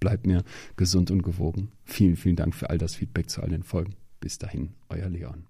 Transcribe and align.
bleibt 0.00 0.26
mir 0.26 0.44
gesund 0.76 1.10
und 1.10 1.22
gewogen. 1.22 1.70
Vielen, 1.84 2.16
vielen 2.16 2.36
Dank 2.36 2.54
für 2.54 2.70
all 2.70 2.78
das 2.78 2.94
Feedback 2.94 3.30
zu 3.30 3.42
all 3.42 3.50
den 3.50 3.62
Folgen. 3.62 3.94
Bis 4.20 4.38
dahin, 4.38 4.70
euer 4.88 5.08
Leon. 5.08 5.46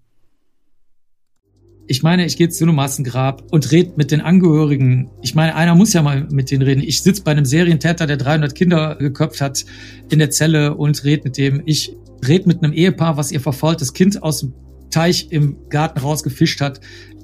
Ich 1.91 2.03
meine, 2.03 2.23
ich 2.23 2.37
gehe 2.37 2.49
zu 2.49 2.65
einem 2.65 2.75
Massengrab 2.75 3.51
und 3.51 3.71
rede 3.71 3.93
mit 3.95 4.11
den 4.11 4.21
Angehörigen. 4.21 5.09
Ich 5.23 5.33
meine, 5.33 5.55
einer 5.55 5.73
muss 5.73 5.91
ja 5.91 6.03
mal 6.03 6.27
mit 6.31 6.51
denen 6.51 6.61
reden. 6.61 6.83
Ich 6.83 7.01
sitze 7.01 7.23
bei 7.23 7.31
einem 7.31 7.45
Serientäter, 7.45 8.05
der 8.05 8.17
300 8.17 8.53
Kinder 8.53 8.95
geköpft 8.95 9.41
hat, 9.41 9.65
in 10.11 10.19
der 10.19 10.29
Zelle 10.29 10.75
und 10.75 11.03
rede 11.03 11.23
mit 11.23 11.37
dem. 11.37 11.63
Ich 11.65 11.95
rede 12.27 12.47
mit 12.47 12.63
einem 12.63 12.73
Ehepaar, 12.73 13.17
was 13.17 13.31
ihr 13.31 13.41
verfaultes 13.41 13.93
Kind 13.93 14.21
aus 14.21 14.41
dem 14.41 14.53
Teich 14.91 15.31
im 15.31 15.67
Garten 15.69 15.97
rausgefischt 15.97 16.61
hat. 16.61 16.79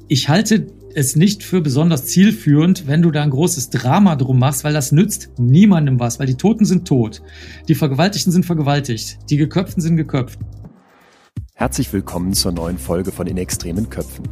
Ich 0.08 0.30
halte 0.30 0.66
es 0.96 1.18
nicht 1.18 1.44
für 1.44 1.62
besonders 1.62 2.06
zielführend, 2.06 2.88
wenn 2.88 3.02
du 3.02 3.12
da 3.12 3.22
ein 3.22 3.30
großes 3.30 3.70
Drama 3.70 4.16
drum 4.16 4.40
machst, 4.40 4.64
weil 4.64 4.74
das 4.74 4.94
nützt 4.94 5.30
niemandem 5.38 6.00
was, 6.00 6.20
weil 6.20 6.28
die 6.28 6.36
Toten 6.36 6.64
sind 6.64 6.88
tot, 6.88 7.22
die 7.68 7.76
Vergewaltigten 7.76 8.32
sind 8.32 8.46
vergewaltigt, 8.46 9.20
die 9.30 9.36
Geköpften 9.36 9.82
sind 9.82 9.98
geköpft. 9.98 10.40
Herzlich 11.54 11.92
willkommen 11.92 12.34
zur 12.34 12.54
neuen 12.54 12.78
Folge 12.78 13.12
von 13.12 13.28
In 13.28 13.38
extremen 13.38 13.90
Köpfen. 13.90 14.30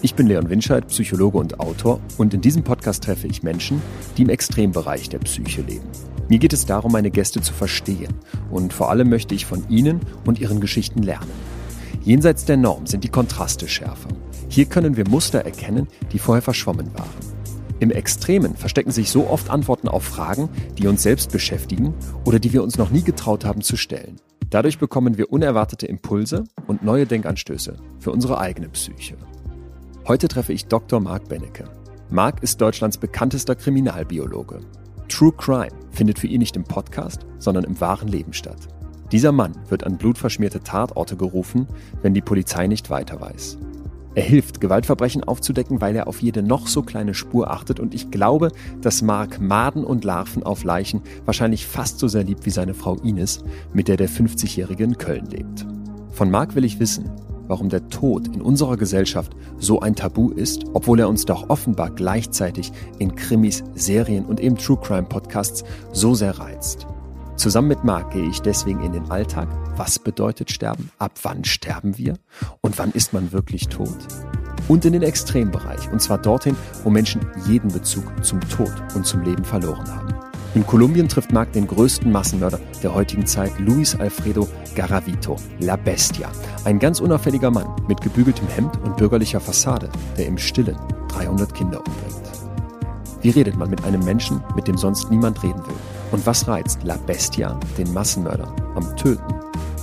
Ich 0.00 0.14
bin 0.14 0.26
Leon 0.26 0.48
Winscheid, 0.48 0.88
Psychologe 0.88 1.36
und 1.36 1.60
Autor 1.60 2.00
und 2.16 2.32
in 2.32 2.40
diesem 2.40 2.64
Podcast 2.64 3.04
treffe 3.04 3.26
ich 3.26 3.42
Menschen, 3.42 3.82
die 4.16 4.22
im 4.22 4.30
Extrembereich 4.30 5.10
der 5.10 5.18
Psyche 5.18 5.60
leben. 5.60 5.86
Mir 6.28 6.38
geht 6.38 6.54
es 6.54 6.64
darum, 6.64 6.92
meine 6.92 7.10
Gäste 7.10 7.42
zu 7.42 7.52
verstehen 7.52 8.14
und 8.50 8.72
vor 8.72 8.90
allem 8.90 9.10
möchte 9.10 9.34
ich 9.34 9.44
von 9.44 9.68
ihnen 9.68 10.00
und 10.24 10.40
ihren 10.40 10.60
Geschichten 10.60 11.02
lernen. 11.02 11.30
Jenseits 12.04 12.46
der 12.46 12.56
Norm 12.56 12.86
sind 12.86 13.04
die 13.04 13.10
Kontraste 13.10 13.68
schärfer 13.68 14.08
hier 14.48 14.66
können 14.66 14.96
wir 14.96 15.08
Muster 15.08 15.40
erkennen, 15.40 15.88
die 16.12 16.18
vorher 16.18 16.42
verschwommen 16.42 16.92
waren. 16.94 17.36
Im 17.78 17.90
Extremen 17.90 18.56
verstecken 18.56 18.90
sich 18.90 19.10
so 19.10 19.28
oft 19.28 19.50
Antworten 19.50 19.88
auf 19.88 20.04
Fragen, 20.04 20.48
die 20.78 20.86
uns 20.86 21.02
selbst 21.02 21.30
beschäftigen 21.30 21.92
oder 22.24 22.38
die 22.38 22.52
wir 22.52 22.62
uns 22.62 22.78
noch 22.78 22.90
nie 22.90 23.02
getraut 23.02 23.44
haben 23.44 23.60
zu 23.60 23.76
stellen. 23.76 24.16
Dadurch 24.48 24.78
bekommen 24.78 25.18
wir 25.18 25.30
unerwartete 25.30 25.86
Impulse 25.86 26.44
und 26.66 26.82
neue 26.82 27.04
Denkanstöße 27.04 27.76
für 27.98 28.12
unsere 28.12 28.38
eigene 28.38 28.68
Psyche. 28.68 29.16
Heute 30.06 30.28
treffe 30.28 30.52
ich 30.52 30.66
Dr. 30.66 31.00
Marc 31.00 31.28
Bennecke. 31.28 31.64
Marc 32.08 32.42
ist 32.42 32.60
Deutschlands 32.60 32.96
bekanntester 32.96 33.56
Kriminalbiologe. 33.56 34.60
True 35.08 35.32
Crime 35.32 35.72
findet 35.90 36.18
für 36.18 36.28
ihn 36.28 36.38
nicht 36.38 36.56
im 36.56 36.64
Podcast, 36.64 37.26
sondern 37.38 37.64
im 37.64 37.80
wahren 37.80 38.08
Leben 38.08 38.32
statt. 38.32 38.68
Dieser 39.12 39.32
Mann 39.32 39.52
wird 39.68 39.84
an 39.84 39.98
blutverschmierte 39.98 40.60
Tatorte 40.60 41.16
gerufen, 41.16 41.66
wenn 42.02 42.14
die 42.14 42.22
Polizei 42.22 42.66
nicht 42.68 42.88
weiter 42.88 43.20
weiß. 43.20 43.58
Er 44.16 44.22
hilft, 44.22 44.62
Gewaltverbrechen 44.62 45.24
aufzudecken, 45.24 45.82
weil 45.82 45.94
er 45.94 46.08
auf 46.08 46.22
jede 46.22 46.42
noch 46.42 46.68
so 46.68 46.82
kleine 46.82 47.12
Spur 47.12 47.50
achtet 47.50 47.78
und 47.78 47.94
ich 47.94 48.10
glaube, 48.10 48.50
dass 48.80 49.02
Mark 49.02 49.42
Maden 49.42 49.84
und 49.84 50.04
Larven 50.04 50.42
auf 50.42 50.64
Leichen 50.64 51.02
wahrscheinlich 51.26 51.66
fast 51.66 51.98
so 51.98 52.08
sehr 52.08 52.24
liebt 52.24 52.46
wie 52.46 52.50
seine 52.50 52.72
Frau 52.72 52.94
Ines, 52.94 53.44
mit 53.74 53.88
der 53.88 53.98
der 53.98 54.08
50-Jährige 54.08 54.84
in 54.84 54.96
Köln 54.96 55.26
lebt. 55.26 55.66
Von 56.12 56.30
Mark 56.30 56.54
will 56.54 56.64
ich 56.64 56.80
wissen, 56.80 57.10
warum 57.46 57.68
der 57.68 57.90
Tod 57.90 58.34
in 58.34 58.40
unserer 58.40 58.78
Gesellschaft 58.78 59.36
so 59.58 59.80
ein 59.80 59.94
Tabu 59.94 60.30
ist, 60.30 60.64
obwohl 60.72 60.98
er 60.98 61.10
uns 61.10 61.26
doch 61.26 61.50
offenbar 61.50 61.90
gleichzeitig 61.90 62.72
in 62.98 63.14
Krimis, 63.16 63.64
Serien 63.74 64.24
und 64.24 64.40
eben 64.40 64.56
True 64.56 64.78
Crime 64.80 65.06
Podcasts 65.06 65.62
so 65.92 66.14
sehr 66.14 66.38
reizt. 66.38 66.86
Zusammen 67.36 67.68
mit 67.68 67.84
Marc 67.84 68.12
gehe 68.12 68.28
ich 68.28 68.40
deswegen 68.40 68.80
in 68.80 68.92
den 68.92 69.10
Alltag. 69.10 69.46
Was 69.76 69.98
bedeutet 69.98 70.50
Sterben? 70.50 70.90
Ab 70.98 71.12
wann 71.22 71.44
sterben 71.44 71.98
wir? 71.98 72.14
Und 72.62 72.78
wann 72.78 72.92
ist 72.92 73.12
man 73.12 73.30
wirklich 73.30 73.68
tot? 73.68 73.98
Und 74.68 74.86
in 74.86 74.94
den 74.94 75.02
Extrembereich, 75.02 75.92
und 75.92 76.00
zwar 76.00 76.16
dorthin, 76.16 76.56
wo 76.82 76.88
Menschen 76.88 77.20
jeden 77.46 77.70
Bezug 77.70 78.04
zum 78.24 78.40
Tod 78.40 78.72
und 78.94 79.04
zum 79.06 79.20
Leben 79.20 79.44
verloren 79.44 79.86
haben. 79.94 80.14
In 80.54 80.66
Kolumbien 80.66 81.08
trifft 81.08 81.30
Marc 81.30 81.52
den 81.52 81.66
größten 81.66 82.10
Massenmörder 82.10 82.58
der 82.82 82.94
heutigen 82.94 83.26
Zeit, 83.26 83.52
Luis 83.58 83.94
Alfredo 83.94 84.48
Garavito, 84.74 85.36
La 85.60 85.76
Bestia. 85.76 86.32
Ein 86.64 86.78
ganz 86.78 87.00
unauffälliger 87.00 87.50
Mann 87.50 87.68
mit 87.86 88.00
gebügeltem 88.00 88.48
Hemd 88.48 88.78
und 88.82 88.96
bürgerlicher 88.96 89.40
Fassade, 89.40 89.90
der 90.16 90.26
im 90.26 90.38
Stillen 90.38 90.78
300 91.08 91.52
Kinder 91.52 91.80
umbringt. 91.80 92.16
Wie 93.20 93.30
redet 93.30 93.56
man 93.56 93.68
mit 93.68 93.84
einem 93.84 94.02
Menschen, 94.02 94.42
mit 94.54 94.66
dem 94.66 94.78
sonst 94.78 95.10
niemand 95.10 95.42
reden 95.42 95.60
will? 95.66 95.95
Und 96.12 96.24
was 96.26 96.46
reizt 96.46 96.82
La 96.84 96.96
Bestia, 96.96 97.58
den 97.76 97.92
Massenmörder, 97.92 98.54
am 98.74 98.96
Töten? 98.96 99.34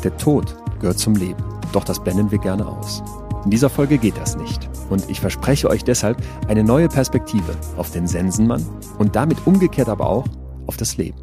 Der 0.03 0.16
Tod 0.17 0.56
gehört 0.79 1.00
zum 1.00 1.16
Leben, 1.16 1.44
doch 1.72 1.84
das 1.84 2.03
blenden 2.03 2.31
wir 2.31 2.39
gerne 2.39 2.67
aus. 2.67 3.03
In 3.45 3.51
dieser 3.51 3.69
Folge 3.69 3.97
geht 3.97 4.17
das 4.17 4.38
nicht. 4.38 4.69
Und 4.89 5.09
ich 5.09 5.19
verspreche 5.19 5.69
euch 5.69 5.83
deshalb 5.83 6.17
eine 6.47 6.63
neue 6.63 6.88
Perspektive 6.88 7.56
auf 7.78 7.91
den 7.91 8.07
Sensenmann 8.07 8.66
und 9.00 9.16
damit 9.16 9.45
umgekehrt 9.45 9.89
aber 9.89 10.07
auch 10.07 10.25
auf 10.67 10.78
das 10.78 10.97
Leben. 10.97 11.22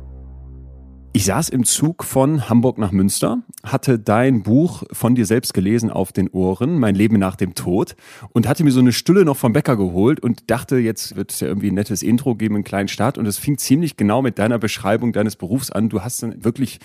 Ich 1.12 1.24
saß 1.24 1.48
im 1.48 1.64
Zug 1.64 2.04
von 2.04 2.48
Hamburg 2.48 2.78
nach 2.78 2.92
Münster, 2.92 3.42
hatte 3.64 3.98
dein 3.98 4.44
Buch 4.44 4.84
von 4.92 5.16
dir 5.16 5.26
selbst 5.26 5.52
gelesen 5.52 5.90
auf 5.90 6.12
den 6.12 6.28
Ohren, 6.28 6.78
Mein 6.78 6.94
Leben 6.94 7.18
nach 7.18 7.34
dem 7.34 7.56
Tod, 7.56 7.96
und 8.32 8.46
hatte 8.46 8.62
mir 8.62 8.70
so 8.70 8.78
eine 8.78 8.92
Stülle 8.92 9.24
noch 9.24 9.36
vom 9.36 9.52
Bäcker 9.52 9.76
geholt 9.76 10.20
und 10.20 10.48
dachte, 10.52 10.76
jetzt 10.76 11.16
wird 11.16 11.32
es 11.32 11.40
ja 11.40 11.48
irgendwie 11.48 11.72
ein 11.72 11.74
nettes 11.74 12.04
Intro 12.04 12.36
geben, 12.36 12.54
einen 12.54 12.64
kleinen 12.64 12.86
Start. 12.86 13.18
Und 13.18 13.26
es 13.26 13.38
fing 13.38 13.58
ziemlich 13.58 13.96
genau 13.96 14.22
mit 14.22 14.38
deiner 14.38 14.60
Beschreibung 14.60 15.12
deines 15.12 15.34
Berufs 15.34 15.72
an. 15.72 15.88
Du 15.88 16.00
hast 16.00 16.22
dann 16.22 16.44
wirklich 16.44 16.78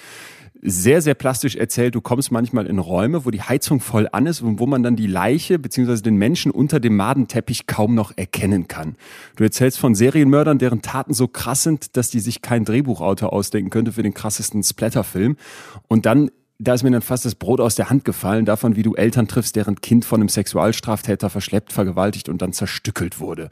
sehr, 0.61 1.01
sehr 1.01 1.13
plastisch 1.13 1.55
erzählt, 1.55 1.95
du 1.95 2.01
kommst 2.01 2.31
manchmal 2.31 2.65
in 2.65 2.79
Räume, 2.79 3.25
wo 3.25 3.31
die 3.31 3.41
Heizung 3.41 3.79
voll 3.79 4.07
an 4.11 4.25
ist 4.25 4.41
und 4.41 4.59
wo 4.59 4.65
man 4.65 4.83
dann 4.83 4.95
die 4.95 5.07
Leiche 5.07 5.59
bzw. 5.59 6.01
den 6.01 6.15
Menschen 6.15 6.51
unter 6.51 6.79
dem 6.79 6.95
Madenteppich 6.95 7.67
kaum 7.67 7.95
noch 7.95 8.13
erkennen 8.15 8.67
kann. 8.67 8.95
Du 9.35 9.43
erzählst 9.43 9.77
von 9.77 9.95
Serienmördern, 9.95 10.57
deren 10.57 10.81
Taten 10.81 11.13
so 11.13 11.27
krass 11.27 11.63
sind, 11.63 11.97
dass 11.97 12.09
die 12.09 12.19
sich 12.19 12.41
kein 12.41 12.65
Drehbuchautor 12.65 13.31
ausdenken 13.33 13.69
könnte 13.69 13.91
für 13.91 14.03
den 14.03 14.13
krassesten 14.13 14.63
Splatterfilm. 14.63 15.37
Und 15.87 16.05
dann 16.05 16.31
da 16.57 16.73
ist 16.73 16.83
mir 16.83 16.91
dann 16.91 17.01
fast 17.01 17.25
das 17.25 17.35
Brot 17.35 17.59
aus 17.59 17.75
der 17.75 17.89
Hand 17.89 18.05
gefallen, 18.05 18.45
davon, 18.45 18.75
wie 18.77 18.83
du 18.83 18.95
Eltern 18.95 19.27
triffst, 19.27 19.55
deren 19.57 19.81
Kind 19.81 20.05
von 20.05 20.21
einem 20.21 20.29
Sexualstraftäter 20.29 21.29
verschleppt, 21.29 21.73
vergewaltigt 21.73 22.29
und 22.29 22.41
dann 22.41 22.53
zerstückelt 22.53 23.19
wurde. 23.19 23.49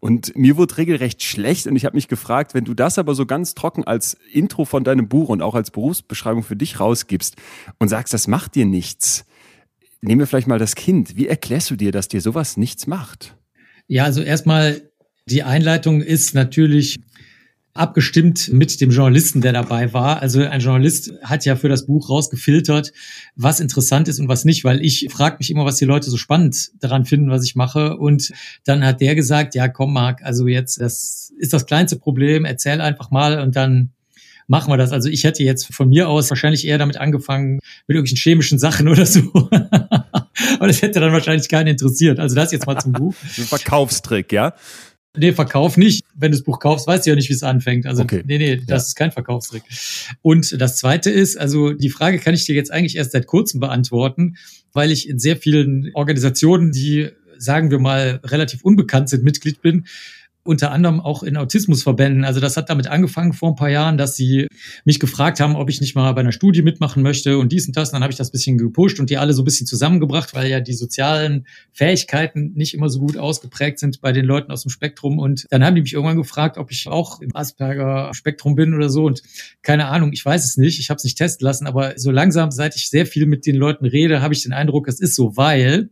Und 0.00 0.34
mir 0.36 0.56
wurde 0.56 0.78
regelrecht 0.78 1.22
schlecht 1.22 1.66
und 1.66 1.76
ich 1.76 1.84
habe 1.84 1.96
mich 1.96 2.08
gefragt, 2.08 2.54
wenn 2.54 2.64
du 2.64 2.72
das 2.72 2.98
aber 2.98 3.14
so 3.14 3.26
ganz 3.26 3.54
trocken 3.54 3.84
als 3.84 4.16
Intro 4.32 4.64
von 4.64 4.84
deinem 4.84 5.08
Buch 5.08 5.28
und 5.28 5.42
auch 5.42 5.54
als 5.54 5.70
Berufsbeschreibung 5.70 6.42
für 6.42 6.56
dich 6.56 6.80
rausgibst 6.80 7.36
und 7.78 7.88
sagst, 7.88 8.14
das 8.14 8.26
macht 8.26 8.54
dir 8.54 8.64
nichts, 8.64 9.26
nehmen 10.00 10.20
wir 10.20 10.26
vielleicht 10.26 10.48
mal 10.48 10.58
das 10.58 10.74
Kind. 10.74 11.16
Wie 11.16 11.26
erklärst 11.26 11.70
du 11.70 11.76
dir, 11.76 11.92
dass 11.92 12.08
dir 12.08 12.22
sowas 12.22 12.56
nichts 12.56 12.86
macht? 12.86 13.36
Ja, 13.86 14.04
also 14.04 14.22
erstmal, 14.22 14.80
die 15.26 15.42
Einleitung 15.42 16.00
ist 16.00 16.34
natürlich 16.34 16.98
abgestimmt 17.78 18.52
mit 18.52 18.80
dem 18.80 18.90
Journalisten, 18.90 19.40
der 19.40 19.52
dabei 19.52 19.92
war. 19.92 20.20
Also 20.22 20.40
ein 20.40 20.60
Journalist 20.60 21.12
hat 21.22 21.44
ja 21.44 21.56
für 21.56 21.68
das 21.68 21.86
Buch 21.86 22.08
rausgefiltert, 22.08 22.92
was 23.34 23.60
interessant 23.60 24.08
ist 24.08 24.18
und 24.18 24.28
was 24.28 24.44
nicht, 24.44 24.64
weil 24.64 24.84
ich 24.84 25.08
frage 25.10 25.36
mich 25.38 25.50
immer, 25.50 25.64
was 25.64 25.76
die 25.76 25.84
Leute 25.84 26.10
so 26.10 26.16
spannend 26.16 26.70
daran 26.80 27.04
finden, 27.04 27.30
was 27.30 27.44
ich 27.44 27.56
mache. 27.56 27.96
Und 27.96 28.32
dann 28.64 28.84
hat 28.84 29.00
der 29.00 29.14
gesagt, 29.14 29.54
ja, 29.54 29.68
komm, 29.68 29.92
Marc, 29.92 30.22
also 30.22 30.46
jetzt, 30.46 30.80
das 30.80 31.32
ist 31.38 31.52
das 31.52 31.66
kleinste 31.66 31.96
Problem, 31.96 32.44
erzähl 32.44 32.80
einfach 32.80 33.10
mal 33.10 33.40
und 33.40 33.56
dann 33.56 33.90
machen 34.48 34.72
wir 34.72 34.76
das. 34.76 34.92
Also 34.92 35.08
ich 35.08 35.24
hätte 35.24 35.42
jetzt 35.42 35.72
von 35.74 35.88
mir 35.88 36.08
aus 36.08 36.30
wahrscheinlich 36.30 36.66
eher 36.66 36.78
damit 36.78 36.96
angefangen, 36.96 37.58
mit 37.86 37.96
irgendwelchen 37.96 38.18
chemischen 38.18 38.58
Sachen 38.58 38.88
oder 38.90 39.06
so. 39.06 39.30
Aber 39.30 40.66
das 40.66 40.82
hätte 40.82 41.00
dann 41.00 41.12
wahrscheinlich 41.12 41.48
keinen 41.48 41.68
interessiert. 41.68 42.18
Also 42.18 42.34
das 42.34 42.52
jetzt 42.52 42.66
mal 42.66 42.78
zum 42.78 42.92
Buch. 42.92 43.14
Verkaufstrick, 43.14 44.32
ja? 44.32 44.54
Nee, 45.16 45.32
Verkauf 45.32 45.76
nicht. 45.76 46.04
Wenn 46.14 46.30
du 46.30 46.36
das 46.38 46.44
Buch 46.44 46.58
kaufst, 46.58 46.86
weißt 46.86 47.06
du 47.06 47.10
ja 47.10 47.16
nicht, 47.16 47.28
wie 47.28 47.34
es 47.34 47.42
anfängt. 47.42 47.86
Also, 47.86 48.02
okay. 48.02 48.22
nee, 48.26 48.38
nee, 48.38 48.56
das 48.56 48.68
ja. 48.68 48.76
ist 48.76 48.94
kein 48.94 49.12
Verkaufstrick. 49.12 49.62
Und 50.22 50.60
das 50.60 50.76
zweite 50.76 51.10
ist, 51.10 51.36
also 51.36 51.72
die 51.72 51.90
Frage 51.90 52.18
kann 52.18 52.34
ich 52.34 52.44
dir 52.44 52.54
jetzt 52.54 52.72
eigentlich 52.72 52.96
erst 52.96 53.12
seit 53.12 53.26
kurzem 53.26 53.60
beantworten, 53.60 54.36
weil 54.72 54.90
ich 54.90 55.08
in 55.08 55.18
sehr 55.18 55.36
vielen 55.36 55.90
Organisationen, 55.94 56.72
die 56.72 57.10
sagen 57.38 57.70
wir 57.70 57.78
mal 57.78 58.20
relativ 58.24 58.62
unbekannt 58.62 59.08
sind, 59.08 59.24
Mitglied 59.24 59.60
bin, 59.62 59.86
unter 60.46 60.72
anderem 60.72 61.00
auch 61.00 61.22
in 61.22 61.36
Autismusverbänden. 61.36 62.24
Also 62.24 62.40
das 62.40 62.56
hat 62.56 62.70
damit 62.70 62.86
angefangen 62.86 63.32
vor 63.32 63.50
ein 63.50 63.56
paar 63.56 63.70
Jahren, 63.70 63.98
dass 63.98 64.16
sie 64.16 64.46
mich 64.84 65.00
gefragt 65.00 65.40
haben, 65.40 65.56
ob 65.56 65.68
ich 65.68 65.80
nicht 65.80 65.94
mal 65.94 66.12
bei 66.12 66.20
einer 66.20 66.32
Studie 66.32 66.62
mitmachen 66.62 67.02
möchte 67.02 67.38
und 67.38 67.52
dies 67.52 67.66
und 67.66 67.76
das. 67.76 67.88
Und 67.90 67.94
dann 67.94 68.02
habe 68.02 68.12
ich 68.12 68.18
das 68.18 68.30
bisschen 68.30 68.58
gepusht 68.58 69.00
und 69.00 69.10
die 69.10 69.18
alle 69.18 69.32
so 69.32 69.42
ein 69.42 69.44
bisschen 69.44 69.66
zusammengebracht, 69.66 70.34
weil 70.34 70.48
ja 70.48 70.60
die 70.60 70.72
sozialen 70.72 71.46
Fähigkeiten 71.72 72.52
nicht 72.54 72.74
immer 72.74 72.88
so 72.88 73.00
gut 73.00 73.16
ausgeprägt 73.16 73.78
sind 73.78 74.00
bei 74.00 74.12
den 74.12 74.24
Leuten 74.24 74.50
aus 74.52 74.62
dem 74.62 74.70
Spektrum. 74.70 75.18
Und 75.18 75.46
dann 75.50 75.64
haben 75.64 75.74
die 75.74 75.82
mich 75.82 75.92
irgendwann 75.92 76.16
gefragt, 76.16 76.58
ob 76.58 76.70
ich 76.70 76.86
auch 76.88 77.20
im 77.20 77.34
Asperger-Spektrum 77.34 78.54
bin 78.54 78.74
oder 78.74 78.90
so. 78.90 79.04
Und 79.04 79.22
keine 79.62 79.86
Ahnung, 79.86 80.12
ich 80.12 80.24
weiß 80.24 80.44
es 80.44 80.56
nicht. 80.56 80.78
Ich 80.78 80.90
habe 80.90 80.98
es 80.98 81.04
nicht 81.04 81.18
testen 81.18 81.44
lassen, 81.44 81.66
aber 81.66 81.94
so 81.96 82.10
langsam, 82.10 82.50
seit 82.50 82.76
ich 82.76 82.88
sehr 82.88 83.06
viel 83.06 83.26
mit 83.26 83.46
den 83.46 83.56
Leuten 83.56 83.86
rede, 83.86 84.22
habe 84.22 84.34
ich 84.34 84.42
den 84.42 84.52
Eindruck, 84.52 84.88
es 84.88 85.00
ist 85.00 85.14
so, 85.14 85.36
weil 85.36 85.90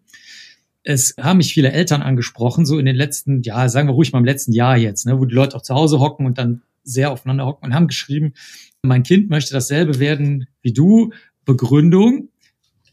es 0.84 1.14
haben 1.20 1.38
mich 1.38 1.52
viele 1.52 1.72
Eltern 1.72 2.02
angesprochen, 2.02 2.66
so 2.66 2.78
in 2.78 2.86
den 2.86 2.94
letzten, 2.94 3.42
ja, 3.42 3.68
sagen 3.68 3.88
wir 3.88 3.94
ruhig 3.94 4.12
mal 4.12 4.18
im 4.18 4.24
letzten 4.24 4.52
Jahr 4.52 4.76
jetzt, 4.76 5.06
ne, 5.06 5.18
wo 5.18 5.24
die 5.24 5.34
Leute 5.34 5.56
auch 5.56 5.62
zu 5.62 5.74
Hause 5.74 5.98
hocken 5.98 6.26
und 6.26 6.38
dann 6.38 6.62
sehr 6.84 7.10
aufeinander 7.10 7.46
hocken 7.46 7.66
und 7.66 7.74
haben 7.74 7.88
geschrieben, 7.88 8.34
mein 8.82 9.02
Kind 9.02 9.30
möchte 9.30 9.54
dasselbe 9.54 9.98
werden 9.98 10.46
wie 10.60 10.72
du. 10.72 11.10
Begründung, 11.46 12.28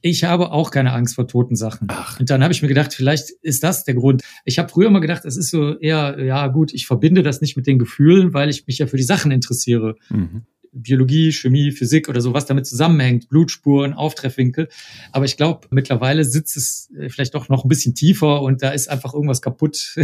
ich 0.01 0.23
habe 0.23 0.51
auch 0.51 0.71
keine 0.71 0.93
Angst 0.93 1.15
vor 1.15 1.27
toten 1.27 1.55
Sachen. 1.55 1.87
Ach. 1.91 2.19
Und 2.19 2.29
dann 2.29 2.41
habe 2.43 2.53
ich 2.53 2.61
mir 2.61 2.67
gedacht, 2.67 2.93
vielleicht 2.93 3.29
ist 3.41 3.63
das 3.63 3.83
der 3.83 3.93
Grund. 3.93 4.23
Ich 4.45 4.57
habe 4.57 4.69
früher 4.69 4.89
mal 4.89 4.99
gedacht, 4.99 5.25
es 5.25 5.37
ist 5.37 5.51
so 5.51 5.77
eher, 5.77 6.19
ja 6.23 6.47
gut, 6.47 6.73
ich 6.73 6.87
verbinde 6.87 7.21
das 7.23 7.41
nicht 7.41 7.55
mit 7.55 7.67
den 7.67 7.79
Gefühlen, 7.79 8.33
weil 8.33 8.49
ich 8.49 8.65
mich 8.67 8.79
ja 8.79 8.87
für 8.87 8.97
die 8.97 9.03
Sachen 9.03 9.31
interessiere. 9.31 9.95
Mhm. 10.09 10.43
Biologie, 10.73 11.31
Chemie, 11.31 11.71
Physik 11.71 12.07
oder 12.09 12.21
so, 12.21 12.33
was 12.33 12.45
damit 12.45 12.65
zusammenhängt, 12.65 13.29
Blutspuren, 13.29 13.93
Auftreffwinkel. 13.93 14.69
Aber 15.11 15.25
ich 15.25 15.37
glaube, 15.37 15.67
mittlerweile 15.69 16.23
sitzt 16.23 16.55
es 16.55 16.89
äh, 16.97 17.09
vielleicht 17.09 17.35
doch 17.35 17.49
noch 17.49 17.65
ein 17.65 17.67
bisschen 17.67 17.93
tiefer 17.93 18.41
und 18.41 18.61
da 18.61 18.69
ist 18.69 18.89
einfach 18.89 19.13
irgendwas 19.13 19.41
kaputt, 19.41 19.95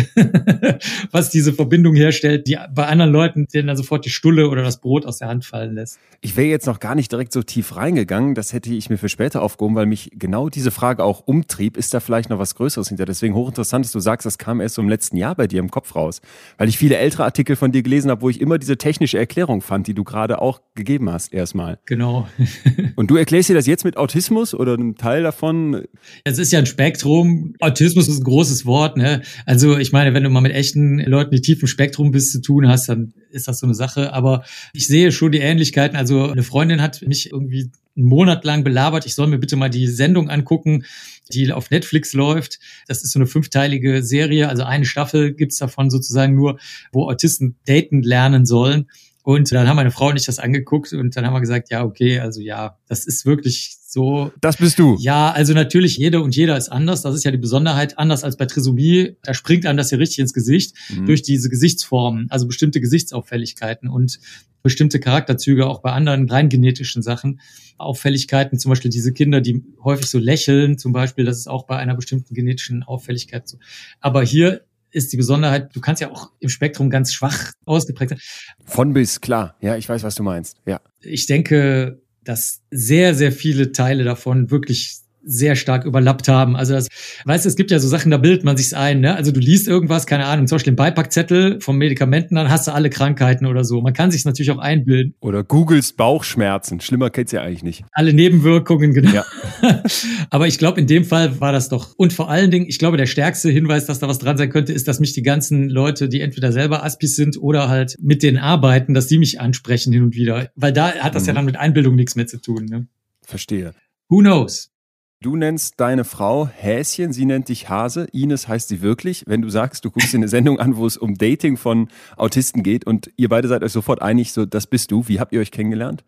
was 1.12 1.30
diese 1.30 1.54
Verbindung 1.54 1.96
herstellt, 1.96 2.48
die 2.48 2.58
bei 2.74 2.88
anderen 2.88 3.12
Leuten 3.12 3.48
denen 3.48 3.68
dann 3.68 3.78
sofort 3.78 4.06
die 4.06 4.10
Stulle 4.10 4.50
oder 4.50 4.64
das 4.64 4.80
Brot 4.81 5.06
aus 5.06 5.19
der 5.19 5.30
Hand 5.30 5.46
fallen 5.46 5.75
lässt. 5.75 6.00
Ich 6.22 6.36
wäre 6.36 6.48
jetzt 6.48 6.66
noch 6.66 6.80
gar 6.80 6.96
nicht 6.96 7.12
direkt 7.12 7.31
so 7.31 7.44
tief 7.44 7.75
reingegangen. 7.75 8.36
Das 8.36 8.52
hätte 8.54 8.74
ich 8.74 8.90
mir 8.90 8.98
für 8.98 9.10
später 9.10 9.42
aufgehoben, 9.42 9.75
weil 9.75 9.86
mich 9.86 10.12
genau 10.13 10.50
diese 10.50 10.72
Frage 10.72 11.04
auch 11.04 11.24
umtrieb. 11.25 11.78
Ist 11.78 11.94
da 11.94 12.00
vielleicht 12.00 12.30
noch 12.30 12.40
was 12.40 12.56
Größeres 12.56 12.90
hinter? 12.90 13.06
Deswegen 13.06 13.36
hochinteressant, 13.36 13.86
dass 13.86 13.92
du 13.92 14.00
sagst, 14.00 14.25
das 14.25 14.38
kam 14.38 14.60
erst 14.60 14.75
so 14.75 14.81
im 14.81 14.90
letzten 14.90 15.18
Jahr 15.18 15.36
bei 15.36 15.48
dir 15.48 15.60
im 15.60 15.72
Kopf 15.72 15.96
raus. 15.96 16.22
Weil 16.58 16.70
ich 16.70 16.78
viele 16.78 16.98
ältere 16.98 17.24
Artikel 17.24 17.56
von 17.56 17.72
dir 17.72 17.84
gelesen 17.84 18.12
habe, 18.12 18.22
wo 18.22 18.30
ich 18.30 18.42
immer 18.42 18.58
diese 18.58 18.78
technische 18.78 19.18
Erklärung 19.18 19.62
fand, 19.62 19.88
die 19.88 19.94
du 19.94 20.04
gerade 20.04 20.42
auch 20.42 20.56
gegeben 20.75 21.09
hast, 21.09 21.33
erstmal. 21.33 21.80
Genau. 21.86 22.27
Und 22.95 23.09
du 23.09 23.15
erklärst 23.15 23.50
dir 23.50 23.54
das 23.54 23.68
jetzt 23.68 23.83
mit 23.83 23.98
Autismus 23.98 24.54
oder 24.54 24.74
einem 24.74 24.95
Teil 24.95 25.24
davon? 25.24 25.83
Es 26.24 26.38
ist 26.38 26.51
ja 26.51 26.59
ein 26.59 26.65
Spektrum. 26.65 27.56
Autismus 27.59 28.07
ist 28.07 28.19
ein 28.19 28.24
großes 28.24 28.65
Wort. 28.65 28.98
Ne? 28.98 29.21
Also 29.45 29.77
ich 29.77 29.92
meine, 29.92 30.13
wenn 30.13 30.24
du 30.24 30.30
mal 30.30 30.42
mit 30.42 30.54
echten 30.54 31.00
Leuten, 31.00 31.31
die 31.31 31.42
tief 31.42 31.62
im 31.62 31.68
Spektrum 31.68 32.12
bist, 32.12 32.31
zu 32.31 32.42
tun 32.42 32.68
hast, 32.68 32.89
dann 32.89 33.13
ist 33.31 33.48
das 33.48 33.59
so 33.59 33.65
eine 33.65 33.75
Sache. 33.75 34.13
Aber 34.13 34.44
ich 34.74 34.88
sehe 34.88 35.12
schon 35.12 35.31
die 35.31 35.39
Ähnlichkeiten. 35.39 35.98
Also 35.98 36.30
eine 36.30 36.44
Freundin 36.44 36.81
hat 36.81 37.01
mich 37.01 37.31
irgendwie 37.31 37.71
einen 37.98 38.06
Monat 38.06 38.45
lang 38.45 38.63
belabert, 38.63 39.06
ich 39.06 39.15
soll 39.15 39.27
mir 39.27 39.39
bitte 39.39 39.56
mal 39.56 39.69
die 39.69 39.88
Sendung 39.88 40.30
angucken, 40.30 40.86
die 41.33 41.51
auf 41.51 41.71
Netflix 41.71 42.13
läuft. 42.13 42.60
Das 42.88 43.03
ist 43.03 43.12
so 43.12 43.19
eine 43.19 43.27
fünfteilige 43.27 44.03
Serie, 44.03 44.50
also 44.50 44.63
eine 44.63 44.86
Staffel 44.86 45.33
gibt's 45.33 45.57
davon 45.57 45.89
sozusagen 45.89 46.36
nur, 46.36 46.60
wo 46.92 47.10
Autisten 47.10 47.56
daten 47.65 48.03
lernen 48.03 48.45
sollen. 48.45 48.88
Und 49.27 49.51
dann 49.51 49.68
haben 49.68 49.75
meine 49.75 49.91
Frau 49.91 50.07
und 50.07 50.15
ich 50.15 50.24
das 50.24 50.39
angeguckt 50.39 50.94
und 50.94 51.18
dann 51.18 51.25
haben 51.25 51.33
wir 51.33 51.41
gesagt, 51.41 51.69
ja, 51.69 51.83
okay, 51.83 52.21
also 52.21 52.39
ja, 52.39 52.77
das 52.88 53.06
ist 53.06 53.25
wirklich 53.25 53.75
so. 53.85 54.31
Das 54.39 54.56
bist 54.56 54.79
du. 54.79 54.95
Ja, 55.01 55.31
also 55.31 55.53
natürlich, 55.53 55.97
jeder 55.97 56.24
und 56.24 56.33
jeder 56.33 56.56
ist 56.56 56.69
anders. 56.69 57.01
Das 57.01 57.13
ist 57.13 57.25
ja 57.25 57.31
die 57.31 57.38
Besonderheit. 57.38 58.00
Anders 58.00 58.24
als 58.24 58.38
bei 58.38 58.45
Trisomie, 58.45 59.18
da 59.24 59.33
springt 59.33 59.65
einem 59.65 59.75
das 59.75 59.91
ja 59.91 59.97
richtig 59.97 60.19
ins 60.19 60.31
Gesicht 60.31 60.75
mhm. 60.95 61.07
durch 61.07 61.24
diese 61.24 61.50
Gesichtsformen, 61.50 62.27
also 62.29 62.47
bestimmte 62.47 62.79
Gesichtsauffälligkeiten 62.79 63.89
und 63.89 64.18
bestimmte 64.63 65.01
Charakterzüge 65.01 65.68
auch 65.68 65.81
bei 65.81 65.91
anderen 65.91 66.29
rein 66.29 66.47
genetischen 66.47 67.01
Sachen. 67.01 67.41
Auffälligkeiten, 67.77 68.57
zum 68.57 68.69
Beispiel 68.69 68.91
diese 68.91 69.12
Kinder, 69.12 69.41
die 69.41 69.62
häufig 69.83 70.09
so 70.09 70.19
lächeln, 70.19 70.77
zum 70.77 70.94
Beispiel, 70.94 71.25
das 71.25 71.38
ist 71.38 71.47
auch 71.47 71.65
bei 71.65 71.75
einer 71.75 71.95
bestimmten 71.95 72.33
genetischen 72.33 72.83
Auffälligkeit 72.83 73.47
so. 73.50 73.57
Aber 74.00 74.24
hier 74.24 74.62
ist 74.92 75.13
die 75.13 75.18
Besonderheit, 75.18 75.75
du 75.75 75.81
kannst 75.81 76.01
ja 76.01 76.12
auch 76.12 76.31
im 76.39 76.50
Spektrum 76.50 76.89
ganz 76.89 77.13
schwach 77.13 77.51
ausgeprägt 77.66 78.10
sein. 78.12 78.19
Von 78.66 78.94
bis, 78.94 79.22
klar. 79.22 79.56
Ja, 79.62 79.75
ich 79.75 79.88
weiß, 79.88 80.04
was 80.04 80.16
du 80.16 80.24
meinst. 80.24 80.57
Ja. 80.66 80.81
Ich 81.01 81.25
denke, 81.28 82.01
dass 82.24 82.62
sehr, 82.72 83.16
sehr 83.16 83.31
viele 83.31 83.72
Teile 83.72 84.04
davon 84.04 84.51
wirklich 84.51 85.00
sehr 85.27 85.56
stark 85.56 85.85
überlappt 85.85 86.27
haben. 86.27 86.56
Also 86.56 86.74
das, 86.74 86.88
weißt 87.25 87.45
du, 87.45 87.50
es 87.50 87.56
gibt 87.56 87.69
ja 87.69 87.79
so 87.79 87.88
Sachen, 87.88 88.09
da 88.12 88.18
bildet 88.18 88.44
man 88.44 88.57
sich's 88.57 88.74
ein. 88.74 89.01
Ne? 89.01 89.15
Also 89.15 89.31
du 89.31 89.39
liest 89.39 89.68
irgendwas, 89.68 90.07
keine 90.07 90.25
Ahnung, 90.25 90.47
zum 90.47 90.56
Beispiel 90.56 90.71
den 90.71 90.77
Beipackzettel 90.77 91.59
vom 91.62 91.77
Medikamenten, 91.77 92.35
dann 92.35 92.50
hast 92.50 92.68
du 92.68 92.71
alle 92.71 92.89
Krankheiten 92.89 93.45
oder 93.45 93.63
so. 93.63 93.81
Man 93.81 93.94
kann 93.94 94.09
sich's 94.09 94.25
natürlich 94.25 94.51
auch 94.51 94.57
einbilden. 94.57 95.13
Oder 95.19 95.44
Googles 95.44 95.94
Bauchschmerzen. 95.94 96.79
Schlimmer 96.79 97.09
geht's 97.09 97.31
ja 97.31 97.41
eigentlich 97.41 97.63
nicht. 97.63 97.83
Alle 97.91 98.13
Nebenwirkungen, 98.13 98.94
genau. 98.94 99.12
Ja. 99.12 99.25
Aber 100.29 100.47
ich 100.47 100.57
glaube, 100.57 100.79
in 100.79 100.88
dem 100.88 101.03
Fall 101.03 101.39
war 101.41 101.51
das 101.51 101.69
doch. 101.69 101.94
Und 101.97 102.13
vor 102.13 102.29
allen 102.29 102.50
Dingen, 102.50 102.65
ich 102.68 102.79
glaube, 102.79 102.97
der 102.97 103.06
stärkste 103.06 103.50
Hinweis, 103.50 103.85
dass 103.85 104.00
da 104.00 104.07
was 104.07 104.19
dran 104.19 104.38
sein 104.38 104.50
könnte, 104.50 104.71
ist, 104.74 104.88
dass 104.88 105.00
mich 105.00 105.13
die 105.13 105.24
ganzen 105.24 105.69
Leute, 105.69 106.07
die 106.07 106.21
entweder 106.21 106.51
selber 106.51 106.83
Aspis 106.83 107.15
sind 107.15 107.38
oder 107.38 107.68
halt 107.68 107.95
mit 108.00 108.24
denen 108.24 108.38
arbeiten, 108.38 108.94
dass 108.94 109.07
die 109.07 109.19
mich 109.19 109.41
ansprechen 109.41 109.91
hin 109.91 110.03
und 110.03 110.15
wieder. 110.15 110.50
Weil 110.56 110.74
da 110.74 110.94
hat 110.94 111.15
das 111.15 111.24
mhm. 111.24 111.27
ja 111.27 111.33
dann 111.33 111.45
mit 111.45 111.57
Einbildung 111.57 111.95
nichts 111.95 112.15
mehr 112.15 112.27
zu 112.27 112.41
tun. 112.41 112.65
Ne? 112.65 112.88
Verstehe. 113.24 113.74
Who 114.09 114.19
knows? 114.19 114.71
Du 115.19 115.36
nennst 115.36 115.80
deine 115.80 116.04
Frau 116.04 116.48
Häschen, 116.48 117.12
sie 117.12 117.25
nennt 117.25 117.50
dich 117.50 117.69
Hase. 117.69 118.06
Ines 118.14 118.48
heißt 118.48 118.68
sie 118.68 118.84
wirklich. 118.84 119.24
Wenn 119.25 119.42
du 119.42 119.50
sagst, 119.50 119.84
du 119.84 119.90
guckst 119.90 120.14
dir 120.14 120.18
eine 120.18 120.28
Sendung 120.28 120.60
an, 120.60 120.78
wo 120.78 120.86
es 120.86 120.96
um 120.96 121.16
Dating 121.16 121.58
von 121.58 121.88
Autisten 122.18 122.62
geht 122.62 122.86
und 122.86 123.12
ihr 123.18 123.28
beide 123.28 123.48
seid 123.48 123.64
euch 123.64 123.72
sofort 123.72 124.04
einig, 124.04 124.31
so 124.31 124.46
das 124.46 124.68
bist 124.68 124.92
du. 124.92 125.08
Wie 125.08 125.19
habt 125.19 125.34
ihr 125.34 125.40
euch 125.40 125.50
kennengelernt? 125.50 126.04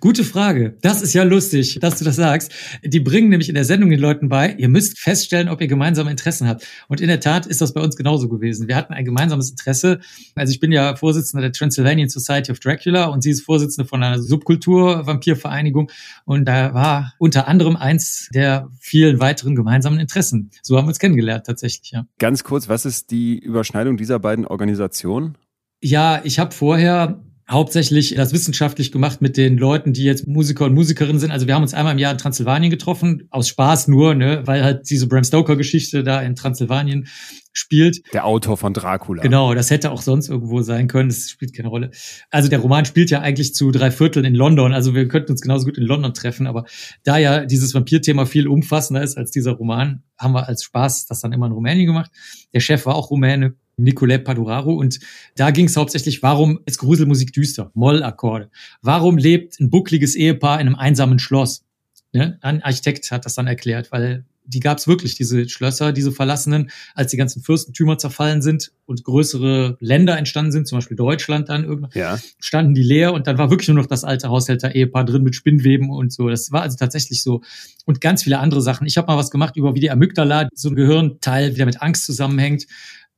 Gute 0.00 0.22
Frage. 0.22 0.76
Das 0.80 1.02
ist 1.02 1.12
ja 1.12 1.24
lustig, 1.24 1.78
dass 1.80 1.98
du 1.98 2.04
das 2.04 2.16
sagst. 2.16 2.52
Die 2.84 3.00
bringen 3.00 3.30
nämlich 3.30 3.48
in 3.48 3.56
der 3.56 3.64
Sendung 3.64 3.90
den 3.90 3.98
Leuten 3.98 4.28
bei, 4.28 4.54
ihr 4.54 4.68
müsst 4.68 4.98
feststellen, 4.98 5.48
ob 5.48 5.60
ihr 5.60 5.66
gemeinsame 5.66 6.10
Interessen 6.10 6.46
habt. 6.46 6.64
Und 6.86 7.00
in 7.00 7.08
der 7.08 7.18
Tat 7.18 7.46
ist 7.46 7.60
das 7.60 7.74
bei 7.74 7.80
uns 7.80 7.96
genauso 7.96 8.28
gewesen. 8.28 8.68
Wir 8.68 8.76
hatten 8.76 8.92
ein 8.92 9.04
gemeinsames 9.04 9.50
Interesse. 9.50 9.98
Also 10.36 10.52
ich 10.52 10.60
bin 10.60 10.70
ja 10.70 10.94
Vorsitzender 10.94 11.42
der 11.42 11.52
Transylvanian 11.52 12.08
Society 12.08 12.52
of 12.52 12.60
Dracula 12.60 13.06
und 13.06 13.22
sie 13.22 13.30
ist 13.30 13.40
Vorsitzende 13.40 13.88
von 13.88 14.02
einer 14.02 14.22
Subkultur-Vampirvereinigung. 14.22 15.90
Und 16.24 16.44
da 16.44 16.74
war 16.74 17.14
unter 17.18 17.48
anderem 17.48 17.74
eins 17.74 18.28
der 18.32 18.70
vielen 18.78 19.18
weiteren 19.18 19.56
gemeinsamen 19.56 19.98
Interessen. 19.98 20.50
So 20.62 20.76
haben 20.76 20.84
wir 20.84 20.90
uns 20.90 21.00
kennengelernt 21.00 21.46
tatsächlich, 21.46 21.90
ja. 21.90 22.06
Ganz 22.18 22.44
kurz, 22.44 22.68
was 22.68 22.84
ist 22.84 23.10
die 23.10 23.38
Überschneidung 23.38 23.96
dieser 23.96 24.20
beiden 24.20 24.46
Organisationen? 24.46 25.36
Ja, 25.80 26.20
ich 26.24 26.38
habe 26.38 26.54
vorher 26.54 27.20
hauptsächlich 27.50 28.14
das 28.14 28.32
wissenschaftlich 28.32 28.92
gemacht 28.92 29.22
mit 29.22 29.36
den 29.36 29.56
Leuten, 29.56 29.92
die 29.92 30.04
jetzt 30.04 30.26
Musiker 30.26 30.66
und 30.66 30.74
Musikerinnen 30.74 31.18
sind. 31.18 31.30
Also 31.30 31.46
wir 31.46 31.54
haben 31.54 31.62
uns 31.62 31.74
einmal 31.74 31.92
im 31.92 31.98
Jahr 31.98 32.12
in 32.12 32.18
Transsilvanien 32.18 32.70
getroffen, 32.70 33.26
aus 33.30 33.48
Spaß 33.48 33.88
nur, 33.88 34.14
ne, 34.14 34.42
weil 34.44 34.62
halt 34.62 34.90
diese 34.90 35.08
Bram 35.08 35.24
Stoker-Geschichte 35.24 36.02
da 36.02 36.20
in 36.20 36.34
Transsilvanien 36.34 37.08
spielt. 37.52 38.02
Der 38.12 38.26
Autor 38.26 38.56
von 38.56 38.74
Dracula. 38.74 39.22
Genau, 39.22 39.54
das 39.54 39.70
hätte 39.70 39.90
auch 39.90 40.02
sonst 40.02 40.28
irgendwo 40.28 40.62
sein 40.62 40.88
können. 40.88 41.08
Das 41.08 41.30
spielt 41.30 41.54
keine 41.54 41.68
Rolle. 41.68 41.90
Also 42.30 42.48
der 42.48 42.60
Roman 42.60 42.84
spielt 42.84 43.10
ja 43.10 43.20
eigentlich 43.20 43.54
zu 43.54 43.70
drei 43.70 43.90
Vierteln 43.90 44.24
in 44.24 44.34
London. 44.34 44.72
Also 44.72 44.94
wir 44.94 45.08
könnten 45.08 45.32
uns 45.32 45.40
genauso 45.40 45.64
gut 45.64 45.78
in 45.78 45.84
London 45.84 46.14
treffen. 46.14 46.46
Aber 46.46 46.64
da 47.02 47.16
ja 47.16 47.44
dieses 47.44 47.74
Vampir-Thema 47.74 48.26
viel 48.26 48.46
umfassender 48.46 49.02
ist 49.02 49.16
als 49.16 49.30
dieser 49.30 49.52
Roman, 49.52 50.02
haben 50.18 50.34
wir 50.34 50.48
als 50.48 50.62
Spaß 50.64 51.06
das 51.06 51.20
dann 51.20 51.32
immer 51.32 51.46
in 51.46 51.52
Rumänien 51.52 51.86
gemacht. 51.86 52.10
Der 52.52 52.60
Chef 52.60 52.86
war 52.86 52.94
auch 52.94 53.10
Rumäne. 53.10 53.54
Nicolette 53.78 54.24
Paduraro. 54.24 54.74
Und 54.74 55.00
da 55.36 55.50
ging 55.50 55.66
es 55.66 55.76
hauptsächlich, 55.76 56.22
warum 56.22 56.60
ist 56.66 56.78
Gruselmusik 56.78 57.32
düster? 57.32 57.70
Mollakkorde. 57.74 58.50
Warum 58.82 59.16
lebt 59.16 59.60
ein 59.60 59.70
buckliges 59.70 60.14
Ehepaar 60.14 60.60
in 60.60 60.66
einem 60.66 60.76
einsamen 60.76 61.18
Schloss? 61.18 61.64
Ne? 62.12 62.38
Ein 62.42 62.62
Architekt 62.62 63.10
hat 63.10 63.24
das 63.24 63.34
dann 63.34 63.46
erklärt, 63.46 63.92
weil 63.92 64.24
die 64.48 64.60
gab 64.60 64.78
es 64.78 64.88
wirklich, 64.88 65.14
diese 65.14 65.46
Schlösser, 65.48 65.92
diese 65.92 66.10
verlassenen, 66.10 66.70
als 66.94 67.10
die 67.10 67.18
ganzen 67.18 67.42
Fürstentümer 67.42 67.98
zerfallen 67.98 68.40
sind 68.40 68.72
und 68.86 69.04
größere 69.04 69.76
Länder 69.78 70.16
entstanden 70.16 70.52
sind, 70.52 70.66
zum 70.66 70.78
Beispiel 70.78 70.96
Deutschland 70.96 71.50
dann 71.50 71.64
irgendwann, 71.64 71.90
ja. 71.92 72.18
standen 72.40 72.74
die 72.74 72.82
leer 72.82 73.12
und 73.12 73.26
dann 73.26 73.36
war 73.36 73.50
wirklich 73.50 73.68
nur 73.68 73.76
noch 73.76 73.86
das 73.86 74.04
alte 74.04 74.30
Haushälter-Ehepaar 74.30 75.04
drin 75.04 75.22
mit 75.22 75.34
Spinnweben 75.34 75.90
und 75.90 76.12
so. 76.12 76.28
Das 76.30 76.50
war 76.50 76.62
also 76.62 76.78
tatsächlich 76.78 77.22
so. 77.22 77.42
Und 77.84 78.00
ganz 78.00 78.22
viele 78.22 78.38
andere 78.38 78.62
Sachen. 78.62 78.86
Ich 78.86 78.96
habe 78.96 79.06
mal 79.06 79.18
was 79.18 79.30
gemacht 79.30 79.56
über 79.56 79.74
wie 79.74 79.80
die 79.80 79.90
Amygdala, 79.90 80.48
so 80.54 80.70
ein 80.70 80.76
Gehirnteil, 80.76 81.52
wie 81.52 81.56
der 81.56 81.66
mit 81.66 81.82
Angst 81.82 82.06
zusammenhängt 82.06 82.66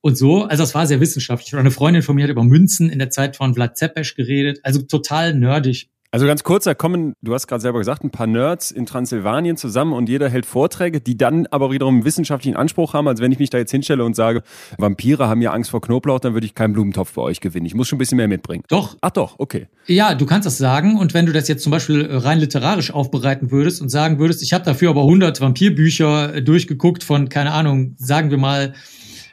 und 0.00 0.16
so. 0.16 0.44
Also 0.44 0.62
das 0.62 0.74
war 0.74 0.86
sehr 0.86 1.00
wissenschaftlich. 1.00 1.52
Und 1.52 1.60
eine 1.60 1.70
Freundin 1.70 2.02
von 2.02 2.16
mir 2.16 2.24
hat 2.24 2.30
über 2.30 2.44
Münzen 2.44 2.90
in 2.90 2.98
der 2.98 3.10
Zeit 3.10 3.36
von 3.36 3.54
Vlad 3.54 3.76
Zepes 3.76 4.14
geredet. 4.14 4.60
Also 4.62 4.82
total 4.82 5.34
nerdig. 5.34 5.90
Also 6.12 6.26
ganz 6.26 6.42
kurz, 6.42 6.64
da 6.64 6.74
kommen, 6.74 7.14
du 7.22 7.34
hast 7.34 7.46
gerade 7.46 7.60
selber 7.60 7.78
gesagt, 7.78 8.02
ein 8.02 8.10
paar 8.10 8.26
Nerds 8.26 8.72
in 8.72 8.84
Transsilvanien 8.84 9.56
zusammen 9.56 9.92
und 9.92 10.08
jeder 10.08 10.28
hält 10.28 10.44
Vorträge, 10.44 11.00
die 11.00 11.16
dann 11.16 11.46
aber 11.52 11.70
wiederum 11.70 11.96
einen 11.96 12.04
wissenschaftlichen 12.04 12.56
Anspruch 12.56 12.94
haben. 12.94 13.06
Also 13.06 13.22
wenn 13.22 13.30
ich 13.30 13.38
mich 13.38 13.50
da 13.50 13.58
jetzt 13.58 13.70
hinstelle 13.70 14.04
und 14.04 14.16
sage, 14.16 14.42
Vampire 14.76 15.28
haben 15.28 15.40
ja 15.40 15.52
Angst 15.52 15.70
vor 15.70 15.80
Knoblauch, 15.80 16.18
dann 16.18 16.34
würde 16.34 16.46
ich 16.46 16.56
keinen 16.56 16.72
Blumentopf 16.72 17.12
bei 17.12 17.22
euch 17.22 17.40
gewinnen. 17.40 17.66
Ich 17.66 17.76
muss 17.76 17.86
schon 17.86 17.96
ein 17.96 18.00
bisschen 18.00 18.16
mehr 18.16 18.26
mitbringen. 18.26 18.64
Doch. 18.68 18.96
Ach 19.00 19.10
doch, 19.10 19.36
okay. 19.38 19.68
Ja, 19.86 20.16
du 20.16 20.26
kannst 20.26 20.46
das 20.46 20.58
sagen 20.58 20.98
und 20.98 21.14
wenn 21.14 21.26
du 21.26 21.32
das 21.32 21.46
jetzt 21.46 21.62
zum 21.62 21.70
Beispiel 21.70 22.04
rein 22.10 22.40
literarisch 22.40 22.90
aufbereiten 22.90 23.52
würdest 23.52 23.80
und 23.80 23.88
sagen 23.88 24.18
würdest, 24.18 24.42
ich 24.42 24.52
habe 24.52 24.64
dafür 24.64 24.90
aber 24.90 25.02
100 25.02 25.40
Vampirbücher 25.40 26.40
durchgeguckt 26.40 27.04
von, 27.04 27.28
keine 27.28 27.52
Ahnung, 27.52 27.94
sagen 27.98 28.32
wir 28.32 28.38
mal 28.38 28.74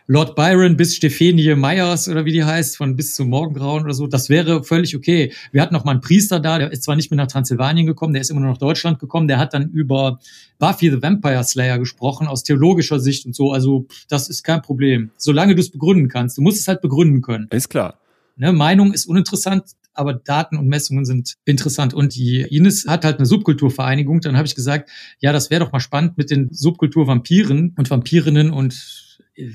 Lord 0.09 0.35
Byron 0.35 0.77
bis 0.77 0.95
Stephanie 0.95 1.53
Meyers 1.53 2.07
oder 2.07 2.23
wie 2.23 2.31
die 2.31 2.45
heißt, 2.45 2.77
von 2.77 2.95
bis 2.95 3.13
zum 3.13 3.29
Morgengrauen 3.29 3.83
oder 3.83 3.93
so, 3.93 4.07
das 4.07 4.29
wäre 4.29 4.63
völlig 4.63 4.95
okay. 4.95 5.33
Wir 5.51 5.61
hatten 5.61 5.73
noch 5.73 5.83
mal 5.83 5.91
einen 5.91 6.01
Priester 6.01 6.39
da, 6.39 6.57
der 6.57 6.71
ist 6.71 6.83
zwar 6.83 6.95
nicht 6.95 7.11
mehr 7.11 7.17
nach 7.17 7.27
Transsilvanien 7.27 7.85
gekommen, 7.85 8.13
der 8.13 8.21
ist 8.21 8.31
immer 8.31 8.39
nur 8.39 8.51
nach 8.51 8.57
Deutschland 8.57 8.99
gekommen, 8.99 9.27
der 9.27 9.37
hat 9.37 9.53
dann 9.53 9.69
über 9.69 10.19
Buffy 10.59 10.89
the 10.89 11.01
Vampire 11.01 11.43
Slayer 11.43 11.77
gesprochen, 11.77 12.27
aus 12.27 12.43
theologischer 12.43 13.01
Sicht 13.01 13.25
und 13.25 13.35
so. 13.35 13.51
Also 13.51 13.85
das 14.07 14.29
ist 14.29 14.43
kein 14.43 14.61
Problem, 14.61 15.11
solange 15.17 15.55
du 15.55 15.61
es 15.61 15.69
begründen 15.69 16.07
kannst. 16.07 16.37
Du 16.37 16.41
musst 16.41 16.59
es 16.61 16.69
halt 16.69 16.81
begründen 16.81 17.21
können. 17.21 17.47
Ist 17.51 17.69
klar. 17.69 17.99
Ne, 18.37 18.53
Meinung 18.53 18.93
ist 18.93 19.07
uninteressant, 19.07 19.63
aber 19.93 20.13
Daten 20.13 20.57
und 20.57 20.67
Messungen 20.67 21.03
sind 21.03 21.33
interessant. 21.43 21.93
Und 21.93 22.15
die 22.15 22.41
Ines 22.41 22.85
hat 22.87 23.03
halt 23.03 23.17
eine 23.17 23.25
Subkulturvereinigung. 23.25 24.21
Dann 24.21 24.37
habe 24.37 24.47
ich 24.47 24.55
gesagt, 24.55 24.89
ja, 25.19 25.33
das 25.33 25.49
wäre 25.49 25.65
doch 25.65 25.73
mal 25.73 25.79
spannend 25.79 26.17
mit 26.17 26.29
den 26.29 26.49
Subkulturvampiren 26.51 27.73
und 27.75 27.89
Vampirinnen 27.89 28.51
und 28.51 29.06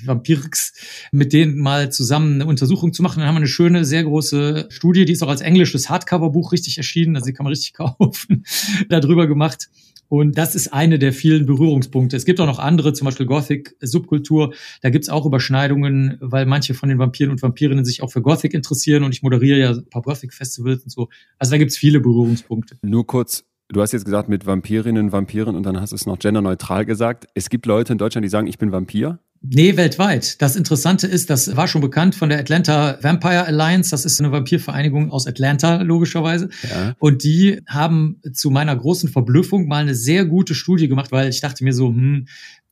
Vampirix, 0.05 0.73
mit 1.13 1.33
denen 1.33 1.59
mal 1.59 1.91
zusammen 1.91 2.35
eine 2.35 2.47
Untersuchung 2.47 2.93
zu 2.93 3.03
machen. 3.03 3.21
Dann 3.21 3.29
haben 3.29 3.35
wir 3.35 3.41
eine 3.41 3.47
schöne, 3.47 3.85
sehr 3.85 4.05
große 4.05 4.69
Studie, 4.71 5.05
die 5.05 5.13
ist 5.13 5.23
auch 5.23 5.29
als 5.29 5.41
englisches 5.41 5.91
Hardcover-Buch 5.91 6.53
richtig 6.53 6.79
erschienen, 6.79 7.17
also 7.17 7.27
die 7.27 7.33
kann 7.33 7.45
man 7.45 7.53
richtig 7.53 7.73
kaufen, 7.75 8.45
darüber 8.89 9.27
gemacht. 9.27 9.69
Und 10.13 10.37
das 10.37 10.55
ist 10.55 10.75
eine 10.75 10.99
der 10.99 11.15
vielen 11.15 11.47
Berührungspunkte. 11.47 12.19
Es 12.19 12.27
gibt 12.27 12.39
auch 12.39 12.47
noch 12.47 12.59
andere, 12.59 12.93
zum 12.93 13.07
Beispiel 13.07 13.25
Gothic-Subkultur. 13.25 14.53
Da 14.83 14.91
gibt's 14.91 15.09
auch 15.09 15.25
Überschneidungen, 15.25 16.19
weil 16.21 16.45
manche 16.45 16.75
von 16.75 16.91
den 16.91 16.99
Vampiren 16.99 17.31
und 17.31 17.41
Vampirinnen 17.41 17.87
sich 17.87 18.03
auch 18.03 18.13
für 18.13 18.21
Gothic 18.21 18.53
interessieren. 18.53 19.05
Und 19.05 19.15
ich 19.15 19.23
moderiere 19.23 19.59
ja 19.59 19.71
ein 19.71 19.89
paar 19.89 20.03
Gothic-Festivals 20.03 20.83
und 20.83 20.91
so. 20.91 21.09
Also 21.39 21.53
da 21.53 21.57
gibt's 21.57 21.79
viele 21.79 21.99
Berührungspunkte. 22.01 22.77
Nur 22.83 23.07
kurz, 23.07 23.45
du 23.71 23.81
hast 23.81 23.93
jetzt 23.93 24.05
gesagt 24.05 24.29
mit 24.29 24.45
Vampirinnen, 24.45 25.13
Vampiren 25.13 25.57
und 25.57 25.63
dann 25.63 25.81
hast 25.81 25.93
du 25.93 25.97
es 25.97 26.05
noch 26.05 26.19
genderneutral 26.19 26.85
gesagt. 26.85 27.27
Es 27.33 27.49
gibt 27.49 27.65
Leute 27.65 27.93
in 27.93 27.99
Deutschland, 27.99 28.23
die 28.23 28.29
sagen, 28.29 28.49
ich 28.49 28.59
bin 28.59 28.71
Vampir. 28.71 29.19
Nee, 29.45 29.77
weltweit. 29.77 30.41
Das 30.41 30.55
Interessante 30.55 31.09
ist, 31.09 31.29
das 31.29 31.57
war 31.57 31.67
schon 31.67 31.81
bekannt 31.81 32.15
von 32.15 32.29
der 32.29 32.39
Atlanta 32.39 32.99
Vampire 33.03 33.45
Alliance. 33.45 33.91
Das 33.91 34.05
ist 34.05 34.21
eine 34.21 34.31
Vampirvereinigung 34.31 35.11
aus 35.11 35.27
Atlanta, 35.27 35.83
logischerweise. 35.83 36.49
Ja. 36.63 36.95
Und 37.01 37.25
die 37.25 37.61
haben 37.67 38.21
zu 38.33 38.51
meiner 38.51 38.77
großen 38.77 39.09
Verblüffung 39.09 39.67
mal 39.67 39.83
eine 39.83 39.97
sehr 39.97 40.27
gute 40.27 40.55
Studie 40.55 40.87
gemacht, 40.87 41.11
weil 41.11 41.29
ich 41.29 41.41
dachte 41.41 41.65
mir 41.65 41.73
so, 41.73 41.89
hm, 41.89 42.29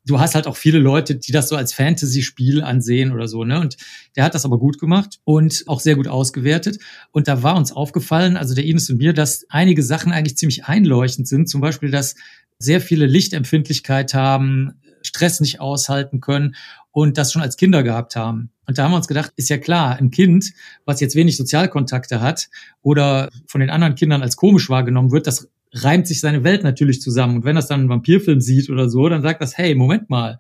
du 0.07 0.21
hast 0.21 0.37
halt 0.37 0.47
auch 0.47 0.57
viele 0.57 0.79
Leute, 0.79 1.17
die 1.17 1.33
das 1.33 1.49
so 1.49 1.57
als 1.57 1.73
Fantasy-Spiel 1.73 2.63
ansehen 2.63 3.13
oder 3.13 3.27
so, 3.27 3.45
ne? 3.45 3.61
Und 3.61 3.77
der 4.15 4.23
hat 4.23 4.37
das 4.37 4.45
aber 4.45 4.59
gut 4.59 4.79
gemacht 4.79 5.19
und 5.25 5.65
auch 5.67 5.81
sehr 5.81 5.97
gut 5.97 6.07
ausgewertet. 6.07 6.79
Und 7.11 7.27
da 7.27 7.43
war 7.43 7.57
uns 7.57 7.73
aufgefallen, 7.73 8.37
also 8.37 8.55
der 8.55 8.65
Ines 8.65 8.89
und 8.91 8.99
mir, 8.99 9.13
dass 9.13 9.45
einige 9.49 9.83
Sachen 9.83 10.13
eigentlich 10.13 10.37
ziemlich 10.37 10.67
einleuchtend 10.67 11.27
sind. 11.27 11.49
Zum 11.49 11.61
Beispiel, 11.61 11.91
dass 11.91 12.15
sehr 12.59 12.81
viele 12.81 13.07
Lichtempfindlichkeit 13.07 14.15
haben, 14.15 14.75
Stress 15.21 15.41
nicht 15.41 15.61
aushalten 15.61 16.21
können 16.21 16.55
und 16.93 17.19
das 17.19 17.33
schon 17.33 17.43
als 17.43 17.59
Kinder 17.59 17.83
gehabt 17.83 18.17
haben. 18.17 18.51
Und 18.67 18.79
da 18.79 18.85
haben 18.85 18.93
wir 18.93 18.97
uns 18.97 19.09
gedacht, 19.09 19.33
ist 19.37 19.51
ja 19.51 19.59
klar, 19.59 19.97
ein 19.97 20.11
Kind, 20.11 20.53
was 20.87 21.01
jetzt 21.01 21.15
wenig 21.15 21.37
Sozialkontakte 21.37 22.21
hat 22.21 22.49
oder 22.81 23.29
von 23.47 23.61
den 23.61 23.69
anderen 23.69 23.97
Kindern 23.97 24.23
als 24.23 24.37
komisch 24.37 24.71
wahrgenommen 24.71 25.13
wird, 25.13 25.27
das 25.27 25.51
reimt 25.73 26.07
sich 26.07 26.21
seine 26.21 26.43
Welt 26.43 26.65
natürlich 26.65 27.03
zusammen. 27.03 27.37
Und 27.37 27.45
wenn 27.45 27.55
das 27.55 27.69
dann 27.69 27.81
einen 27.81 27.89
Vampirfilm 27.91 28.41
sieht 28.41 28.71
oder 28.71 28.89
so, 28.89 29.09
dann 29.09 29.23
sagt 29.23 29.43
das, 29.43 29.59
hey, 29.59 29.75
Moment 29.75 30.09
mal, 30.09 30.39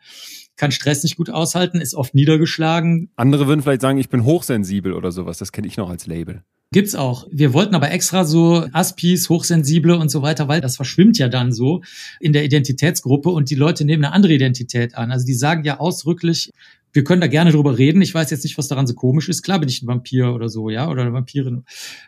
kann 0.56 0.72
Stress 0.72 1.02
nicht 1.02 1.16
gut 1.16 1.30
aushalten, 1.30 1.80
ist 1.80 1.94
oft 1.94 2.14
niedergeschlagen. 2.14 3.10
Andere 3.16 3.46
würden 3.46 3.62
vielleicht 3.62 3.80
sagen, 3.82 3.98
ich 3.98 4.08
bin 4.08 4.24
hochsensibel 4.24 4.92
oder 4.92 5.12
sowas. 5.12 5.38
Das 5.38 5.52
kenne 5.52 5.66
ich 5.66 5.76
noch 5.76 5.90
als 5.90 6.06
Label. 6.06 6.42
Gibt's 6.72 6.94
auch. 6.94 7.26
Wir 7.32 7.52
wollten 7.52 7.74
aber 7.74 7.90
extra 7.90 8.24
so 8.24 8.64
Aspis, 8.72 9.28
Hochsensible 9.28 9.96
und 9.96 10.08
so 10.08 10.22
weiter, 10.22 10.46
weil 10.46 10.60
das 10.60 10.76
verschwimmt 10.76 11.18
ja 11.18 11.28
dann 11.28 11.52
so 11.52 11.82
in 12.20 12.32
der 12.32 12.44
Identitätsgruppe 12.44 13.28
und 13.28 13.50
die 13.50 13.56
Leute 13.56 13.84
nehmen 13.84 14.04
eine 14.04 14.14
andere 14.14 14.34
Identität 14.34 14.94
an. 14.94 15.10
Also 15.10 15.26
die 15.26 15.34
sagen 15.34 15.64
ja 15.64 15.80
ausdrücklich, 15.80 16.52
wir 16.92 17.02
können 17.02 17.20
da 17.20 17.26
gerne 17.26 17.50
drüber 17.50 17.76
reden. 17.76 18.02
Ich 18.02 18.14
weiß 18.14 18.30
jetzt 18.30 18.44
nicht, 18.44 18.56
was 18.56 18.68
daran 18.68 18.86
so 18.86 18.94
komisch 18.94 19.28
ist. 19.28 19.42
Klar 19.42 19.58
bin 19.58 19.68
ich 19.68 19.82
ein 19.82 19.88
Vampir 19.88 20.32
oder 20.32 20.48
so, 20.48 20.70
ja, 20.70 20.88
oder 20.88 21.02
eine 21.02 21.12
Vampirin. 21.12 21.64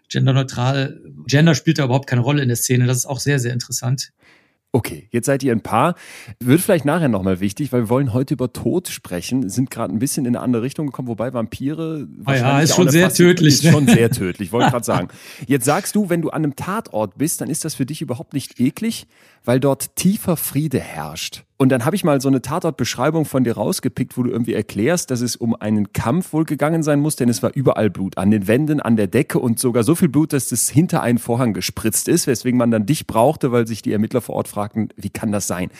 Genderneutral. 0.08 1.00
Gender 1.26 1.56
spielt 1.56 1.80
da 1.80 1.84
überhaupt 1.84 2.08
keine 2.08 2.22
Rolle 2.22 2.40
in 2.42 2.48
der 2.48 2.56
Szene. 2.56 2.86
Das 2.86 2.98
ist 2.98 3.06
auch 3.06 3.18
sehr, 3.18 3.40
sehr 3.40 3.52
interessant. 3.52 4.12
Okay, 4.74 5.06
jetzt 5.10 5.26
seid 5.26 5.42
ihr 5.42 5.52
ein 5.52 5.60
Paar. 5.60 5.96
Wird 6.40 6.62
vielleicht 6.62 6.86
nachher 6.86 7.08
nochmal 7.08 7.40
wichtig, 7.40 7.72
weil 7.72 7.82
wir 7.82 7.88
wollen 7.90 8.14
heute 8.14 8.32
über 8.32 8.54
Tod 8.54 8.88
sprechen, 8.88 9.50
sind 9.50 9.70
gerade 9.70 9.94
ein 9.94 9.98
bisschen 9.98 10.24
in 10.24 10.34
eine 10.34 10.42
andere 10.42 10.62
Richtung 10.62 10.86
gekommen, 10.86 11.08
wobei 11.08 11.34
Vampire 11.34 12.08
ah 12.24 12.34
ja, 12.34 12.60
ist 12.60 12.74
schon 12.74 12.88
sehr 12.88 13.12
tödlich. 13.12 13.62
Ist 13.62 13.70
schon 13.70 13.86
sehr 13.86 14.10
tödlich, 14.10 14.50
wollte 14.50 14.70
gerade 14.70 14.84
sagen. 14.86 15.08
Jetzt 15.46 15.66
sagst 15.66 15.94
du, 15.94 16.08
wenn 16.08 16.22
du 16.22 16.30
an 16.30 16.44
einem 16.44 16.56
Tatort 16.56 17.18
bist, 17.18 17.42
dann 17.42 17.50
ist 17.50 17.66
das 17.66 17.74
für 17.74 17.84
dich 17.84 18.00
überhaupt 18.00 18.32
nicht 18.32 18.60
eklig, 18.60 19.06
weil 19.44 19.60
dort 19.60 19.94
tiefer 19.94 20.38
Friede 20.38 20.80
herrscht. 20.80 21.44
Und 21.62 21.68
dann 21.68 21.84
habe 21.84 21.94
ich 21.94 22.02
mal 22.02 22.20
so 22.20 22.26
eine 22.26 22.42
Tatortbeschreibung 22.42 23.24
von 23.24 23.44
dir 23.44 23.52
rausgepickt, 23.52 24.16
wo 24.18 24.24
du 24.24 24.32
irgendwie 24.32 24.52
erklärst, 24.52 25.12
dass 25.12 25.20
es 25.20 25.36
um 25.36 25.54
einen 25.54 25.92
Kampf 25.92 26.32
wohl 26.32 26.44
gegangen 26.44 26.82
sein 26.82 26.98
muss, 26.98 27.14
denn 27.14 27.28
es 27.28 27.40
war 27.40 27.52
überall 27.54 27.88
Blut. 27.88 28.18
An 28.18 28.32
den 28.32 28.48
Wänden, 28.48 28.80
an 28.80 28.96
der 28.96 29.06
Decke 29.06 29.38
und 29.38 29.60
sogar 29.60 29.84
so 29.84 29.94
viel 29.94 30.08
Blut, 30.08 30.32
dass 30.32 30.50
es 30.50 30.68
hinter 30.68 31.04
einen 31.04 31.18
Vorhang 31.18 31.52
gespritzt 31.52 32.08
ist, 32.08 32.26
weswegen 32.26 32.58
man 32.58 32.72
dann 32.72 32.84
dich 32.84 33.06
brauchte, 33.06 33.52
weil 33.52 33.68
sich 33.68 33.80
die 33.80 33.92
Ermittler 33.92 34.20
vor 34.20 34.34
Ort 34.34 34.48
fragten, 34.48 34.88
wie 34.96 35.10
kann 35.10 35.30
das 35.30 35.46
sein? 35.46 35.70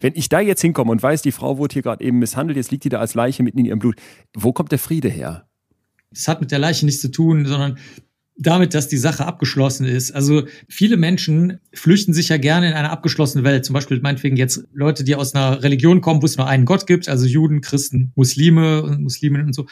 Wenn 0.00 0.12
ich 0.14 0.28
da 0.28 0.38
jetzt 0.38 0.60
hinkomme 0.60 0.92
und 0.92 1.02
weiß, 1.02 1.22
die 1.22 1.32
Frau 1.32 1.58
wurde 1.58 1.72
hier 1.72 1.82
gerade 1.82 2.04
eben 2.04 2.20
misshandelt, 2.20 2.56
jetzt 2.56 2.70
liegt 2.70 2.84
die 2.84 2.90
da 2.90 3.00
als 3.00 3.14
Leiche 3.14 3.42
mitten 3.42 3.58
in 3.58 3.64
ihrem 3.64 3.80
Blut, 3.80 3.96
wo 4.36 4.52
kommt 4.52 4.70
der 4.70 4.78
Friede 4.78 5.08
her? 5.08 5.48
Das 6.10 6.28
hat 6.28 6.40
mit 6.40 6.52
der 6.52 6.60
Leiche 6.60 6.86
nichts 6.86 7.00
zu 7.00 7.10
tun, 7.10 7.46
sondern 7.46 7.78
damit, 8.36 8.74
dass 8.74 8.88
die 8.88 8.96
Sache 8.96 9.26
abgeschlossen 9.26 9.86
ist. 9.86 10.12
Also 10.12 10.44
viele 10.68 10.96
Menschen 10.96 11.60
flüchten 11.74 12.12
sich 12.12 12.28
ja 12.28 12.38
gerne 12.38 12.68
in 12.68 12.74
eine 12.74 12.90
abgeschlossene 12.90 13.44
Welt. 13.44 13.64
Zum 13.64 13.74
Beispiel 13.74 14.00
meinetwegen 14.00 14.36
jetzt 14.36 14.64
Leute, 14.72 15.04
die 15.04 15.14
aus 15.14 15.34
einer 15.34 15.62
Religion 15.62 16.00
kommen, 16.00 16.22
wo 16.22 16.26
es 16.26 16.36
nur 16.36 16.46
einen 16.46 16.64
Gott 16.64 16.86
gibt, 16.86 17.08
also 17.08 17.26
Juden, 17.26 17.60
Christen, 17.60 18.12
Muslime 18.14 18.82
und 18.82 19.02
Musliminnen 19.02 19.46
und 19.46 19.54
so. 19.54 19.66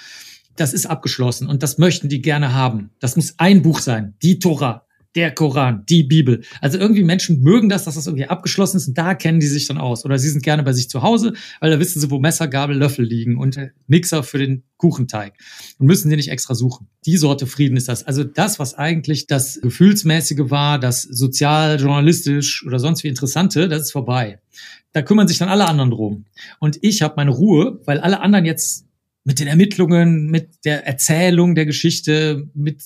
Das 0.56 0.74
ist 0.74 0.86
abgeschlossen 0.86 1.48
und 1.48 1.62
das 1.62 1.78
möchten 1.78 2.08
die 2.08 2.20
gerne 2.20 2.52
haben. 2.52 2.90
Das 3.00 3.16
muss 3.16 3.34
ein 3.38 3.62
Buch 3.62 3.80
sein, 3.80 4.14
die 4.22 4.38
Tora 4.38 4.86
der 5.16 5.32
Koran, 5.32 5.84
die 5.88 6.04
Bibel. 6.04 6.42
Also 6.60 6.78
irgendwie 6.78 7.02
Menschen 7.02 7.40
mögen 7.40 7.68
das, 7.68 7.84
dass 7.84 7.96
das 7.96 8.06
irgendwie 8.06 8.26
abgeschlossen 8.26 8.76
ist 8.76 8.88
und 8.88 8.98
da 8.98 9.14
kennen 9.14 9.40
die 9.40 9.46
sich 9.46 9.66
dann 9.66 9.78
aus. 9.78 10.04
Oder 10.04 10.18
sie 10.18 10.28
sind 10.28 10.42
gerne 10.42 10.62
bei 10.62 10.72
sich 10.72 10.88
zu 10.88 11.02
Hause, 11.02 11.32
weil 11.60 11.70
da 11.70 11.80
wissen 11.80 12.00
sie, 12.00 12.10
wo 12.10 12.20
Messer, 12.20 12.46
Gabel, 12.46 12.76
Löffel 12.76 13.04
liegen 13.04 13.36
und 13.36 13.58
Mixer 13.88 14.22
für 14.22 14.38
den 14.38 14.62
Kuchenteig 14.76 15.34
und 15.78 15.86
müssen 15.86 16.08
sie 16.08 16.16
nicht 16.16 16.30
extra 16.30 16.54
suchen. 16.54 16.88
Die 17.06 17.16
Sorte 17.16 17.46
Frieden 17.46 17.76
ist 17.76 17.88
das. 17.88 18.06
Also 18.06 18.22
das, 18.22 18.58
was 18.58 18.74
eigentlich 18.74 19.26
das 19.26 19.60
Gefühlsmäßige 19.60 20.50
war, 20.50 20.78
das 20.78 21.02
sozial, 21.02 21.80
journalistisch 21.80 22.64
oder 22.64 22.78
sonst 22.78 23.02
wie 23.02 23.08
Interessante, 23.08 23.68
das 23.68 23.82
ist 23.82 23.92
vorbei. 23.92 24.40
Da 24.92 25.02
kümmern 25.02 25.28
sich 25.28 25.38
dann 25.38 25.48
alle 25.48 25.66
anderen 25.66 25.90
drum. 25.90 26.24
Und 26.60 26.78
ich 26.82 27.02
habe 27.02 27.14
meine 27.16 27.30
Ruhe, 27.30 27.80
weil 27.84 28.00
alle 28.00 28.20
anderen 28.20 28.44
jetzt 28.44 28.86
mit 29.24 29.38
den 29.38 29.48
Ermittlungen, 29.48 30.30
mit 30.30 30.64
der 30.64 30.86
Erzählung 30.86 31.54
der 31.54 31.66
Geschichte, 31.66 32.48
mit 32.54 32.84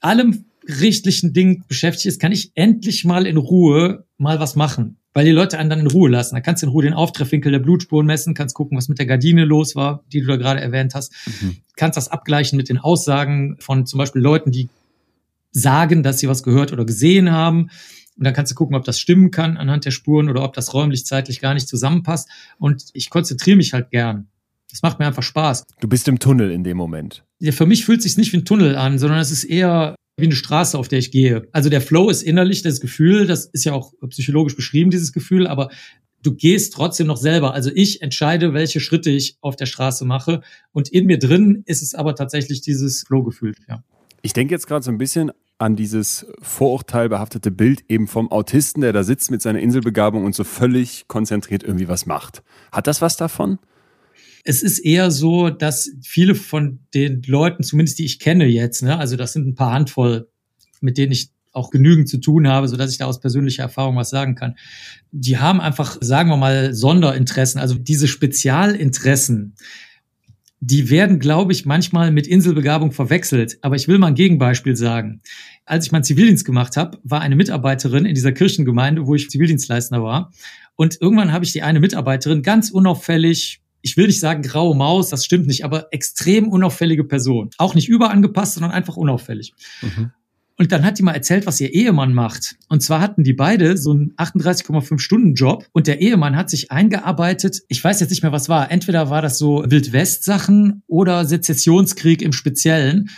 allem 0.00 0.46
gerichtlichen 0.68 1.32
Ding 1.32 1.64
beschäftigt 1.66 2.06
ist, 2.06 2.20
kann 2.20 2.30
ich 2.30 2.52
endlich 2.54 3.06
mal 3.06 3.26
in 3.26 3.38
Ruhe 3.38 4.04
mal 4.18 4.38
was 4.38 4.54
machen. 4.54 4.98
Weil 5.14 5.24
die 5.24 5.30
Leute 5.30 5.58
einen 5.58 5.70
dann 5.70 5.80
in 5.80 5.86
Ruhe 5.86 6.10
lassen. 6.10 6.34
Da 6.34 6.42
kannst 6.42 6.62
du 6.62 6.66
in 6.66 6.72
Ruhe 6.72 6.82
den 6.82 6.92
Auftreffwinkel 6.92 7.50
der 7.50 7.58
Blutspuren 7.58 8.06
messen, 8.06 8.34
kannst 8.34 8.54
gucken, 8.54 8.76
was 8.76 8.88
mit 8.88 8.98
der 8.98 9.06
Gardine 9.06 9.46
los 9.46 9.74
war, 9.74 10.04
die 10.12 10.20
du 10.20 10.26
da 10.26 10.36
gerade 10.36 10.60
erwähnt 10.60 10.94
hast. 10.94 11.12
Mhm. 11.40 11.56
Kannst 11.74 11.96
das 11.96 12.08
abgleichen 12.08 12.58
mit 12.58 12.68
den 12.68 12.76
Aussagen 12.76 13.56
von 13.58 13.86
zum 13.86 13.96
Beispiel 13.96 14.20
Leuten, 14.20 14.52
die 14.52 14.68
sagen, 15.50 16.02
dass 16.02 16.18
sie 16.18 16.28
was 16.28 16.42
gehört 16.42 16.70
oder 16.70 16.84
gesehen 16.84 17.32
haben. 17.32 17.70
Und 18.18 18.24
dann 18.24 18.34
kannst 18.34 18.52
du 18.52 18.54
gucken, 18.54 18.76
ob 18.76 18.84
das 18.84 19.00
stimmen 19.00 19.30
kann 19.30 19.56
anhand 19.56 19.86
der 19.86 19.90
Spuren 19.90 20.28
oder 20.28 20.44
ob 20.44 20.52
das 20.52 20.74
räumlich, 20.74 21.06
zeitlich 21.06 21.40
gar 21.40 21.54
nicht 21.54 21.66
zusammenpasst. 21.66 22.28
Und 22.58 22.84
ich 22.92 23.08
konzentriere 23.08 23.56
mich 23.56 23.72
halt 23.72 23.90
gern. 23.90 24.28
Das 24.70 24.82
macht 24.82 24.98
mir 24.98 25.06
einfach 25.06 25.22
Spaß. 25.22 25.64
Du 25.80 25.88
bist 25.88 26.06
im 26.08 26.18
Tunnel 26.18 26.50
in 26.50 26.62
dem 26.62 26.76
Moment. 26.76 27.24
Ja, 27.38 27.52
für 27.52 27.64
mich 27.64 27.86
fühlt 27.86 28.00
es 28.00 28.04
sich 28.04 28.18
nicht 28.18 28.34
wie 28.34 28.36
ein 28.36 28.44
Tunnel 28.44 28.76
an, 28.76 28.98
sondern 28.98 29.18
es 29.18 29.30
ist 29.30 29.44
eher 29.44 29.94
wie 30.18 30.24
eine 30.24 30.34
Straße, 30.34 30.76
auf 30.78 30.88
der 30.88 30.98
ich 30.98 31.10
gehe. 31.10 31.48
Also 31.52 31.70
der 31.70 31.80
Flow 31.80 32.10
ist 32.10 32.22
innerlich 32.22 32.62
das 32.62 32.80
Gefühl, 32.80 33.26
das 33.26 33.46
ist 33.46 33.64
ja 33.64 33.72
auch 33.72 33.92
psychologisch 34.08 34.56
beschrieben, 34.56 34.90
dieses 34.90 35.12
Gefühl, 35.12 35.46
aber 35.46 35.70
du 36.22 36.34
gehst 36.34 36.74
trotzdem 36.74 37.06
noch 37.06 37.16
selber. 37.16 37.54
Also 37.54 37.70
ich 37.72 38.02
entscheide, 38.02 38.52
welche 38.52 38.80
Schritte 38.80 39.10
ich 39.10 39.38
auf 39.40 39.56
der 39.56 39.66
Straße 39.66 40.04
mache. 40.04 40.42
Und 40.72 40.88
in 40.88 41.06
mir 41.06 41.18
drin 41.18 41.62
ist 41.66 41.82
es 41.82 41.94
aber 41.94 42.14
tatsächlich 42.14 42.60
dieses 42.60 43.04
Flow-Gefühl, 43.06 43.54
ja. 43.68 43.82
Ich 44.20 44.32
denke 44.32 44.52
jetzt 44.52 44.66
gerade 44.66 44.84
so 44.84 44.90
ein 44.90 44.98
bisschen 44.98 45.30
an 45.58 45.76
dieses 45.76 46.26
vorurteilbehaftete 46.42 47.50
Bild 47.50 47.84
eben 47.88 48.08
vom 48.08 48.30
Autisten, 48.30 48.80
der 48.80 48.92
da 48.92 49.04
sitzt 49.04 49.30
mit 49.30 49.42
seiner 49.42 49.60
Inselbegabung 49.60 50.24
und 50.24 50.34
so 50.34 50.44
völlig 50.44 51.06
konzentriert 51.08 51.62
irgendwie 51.62 51.88
was 51.88 52.06
macht. 52.06 52.42
Hat 52.72 52.86
das 52.86 53.00
was 53.00 53.16
davon? 53.16 53.58
Es 54.44 54.62
ist 54.62 54.78
eher 54.78 55.10
so, 55.10 55.50
dass 55.50 55.90
viele 56.02 56.34
von 56.34 56.80
den 56.94 57.22
Leuten, 57.26 57.62
zumindest 57.62 57.98
die 57.98 58.04
ich 58.04 58.18
kenne 58.18 58.46
jetzt, 58.46 58.82
ne, 58.82 58.98
also 58.98 59.16
das 59.16 59.32
sind 59.32 59.46
ein 59.46 59.54
paar 59.54 59.72
Handvoll, 59.72 60.28
mit 60.80 60.98
denen 60.98 61.12
ich 61.12 61.30
auch 61.52 61.70
genügend 61.70 62.08
zu 62.08 62.18
tun 62.18 62.46
habe, 62.46 62.68
so 62.68 62.76
dass 62.76 62.92
ich 62.92 62.98
da 62.98 63.06
aus 63.06 63.20
persönlicher 63.20 63.64
Erfahrung 63.64 63.96
was 63.96 64.10
sagen 64.10 64.34
kann. 64.34 64.54
Die 65.10 65.38
haben 65.38 65.60
einfach, 65.60 65.98
sagen 66.00 66.30
wir 66.30 66.36
mal, 66.36 66.74
Sonderinteressen, 66.74 67.60
also 67.60 67.74
diese 67.74 68.06
Spezialinteressen, 68.06 69.54
die 70.60 70.90
werden, 70.90 71.20
glaube 71.20 71.52
ich, 71.52 71.66
manchmal 71.66 72.10
mit 72.10 72.26
Inselbegabung 72.26 72.92
verwechselt. 72.92 73.58
Aber 73.62 73.76
ich 73.76 73.86
will 73.86 73.98
mal 73.98 74.08
ein 74.08 74.14
Gegenbeispiel 74.14 74.74
sagen. 74.74 75.20
Als 75.64 75.86
ich 75.86 75.92
meinen 75.92 76.02
Zivildienst 76.02 76.44
gemacht 76.44 76.76
habe, 76.76 76.98
war 77.04 77.20
eine 77.20 77.36
Mitarbeiterin 77.36 78.04
in 78.04 78.14
dieser 78.14 78.32
Kirchengemeinde, 78.32 79.06
wo 79.06 79.14
ich 79.14 79.30
Zivildienstleister 79.30 80.02
war. 80.02 80.32
Und 80.74 81.00
irgendwann 81.00 81.32
habe 81.32 81.44
ich 81.44 81.52
die 81.52 81.62
eine 81.62 81.80
Mitarbeiterin 81.80 82.42
ganz 82.42 82.70
unauffällig, 82.70 83.60
ich 83.82 83.96
will 83.96 84.06
nicht 84.06 84.20
sagen 84.20 84.42
graue 84.42 84.76
Maus, 84.76 85.08
das 85.08 85.24
stimmt 85.24 85.46
nicht, 85.46 85.64
aber 85.64 85.88
extrem 85.92 86.48
unauffällige 86.48 87.04
Person. 87.04 87.50
Auch 87.58 87.74
nicht 87.74 87.88
überangepasst, 87.88 88.54
sondern 88.54 88.72
einfach 88.72 88.96
unauffällig. 88.96 89.52
Mhm. 89.82 90.12
Und 90.60 90.72
dann 90.72 90.84
hat 90.84 90.98
die 90.98 91.04
mal 91.04 91.12
erzählt, 91.12 91.46
was 91.46 91.60
ihr 91.60 91.72
Ehemann 91.72 92.12
macht. 92.12 92.56
Und 92.68 92.82
zwar 92.82 93.00
hatten 93.00 93.22
die 93.22 93.32
beide 93.32 93.76
so 93.76 93.92
einen 93.92 94.14
38,5 94.16 94.98
Stunden 94.98 95.34
Job 95.34 95.64
und 95.72 95.86
der 95.86 96.00
Ehemann 96.00 96.34
hat 96.34 96.50
sich 96.50 96.72
eingearbeitet. 96.72 97.60
Ich 97.68 97.82
weiß 97.82 98.00
jetzt 98.00 98.10
nicht 98.10 98.22
mehr, 98.22 98.32
was 98.32 98.48
war. 98.48 98.68
Entweder 98.68 99.08
war 99.08 99.22
das 99.22 99.38
so 99.38 99.62
Wildwest-Sachen 99.64 100.82
oder 100.88 101.24
Sezessionskrieg 101.24 102.22
im 102.22 102.32
Speziellen 102.32 103.10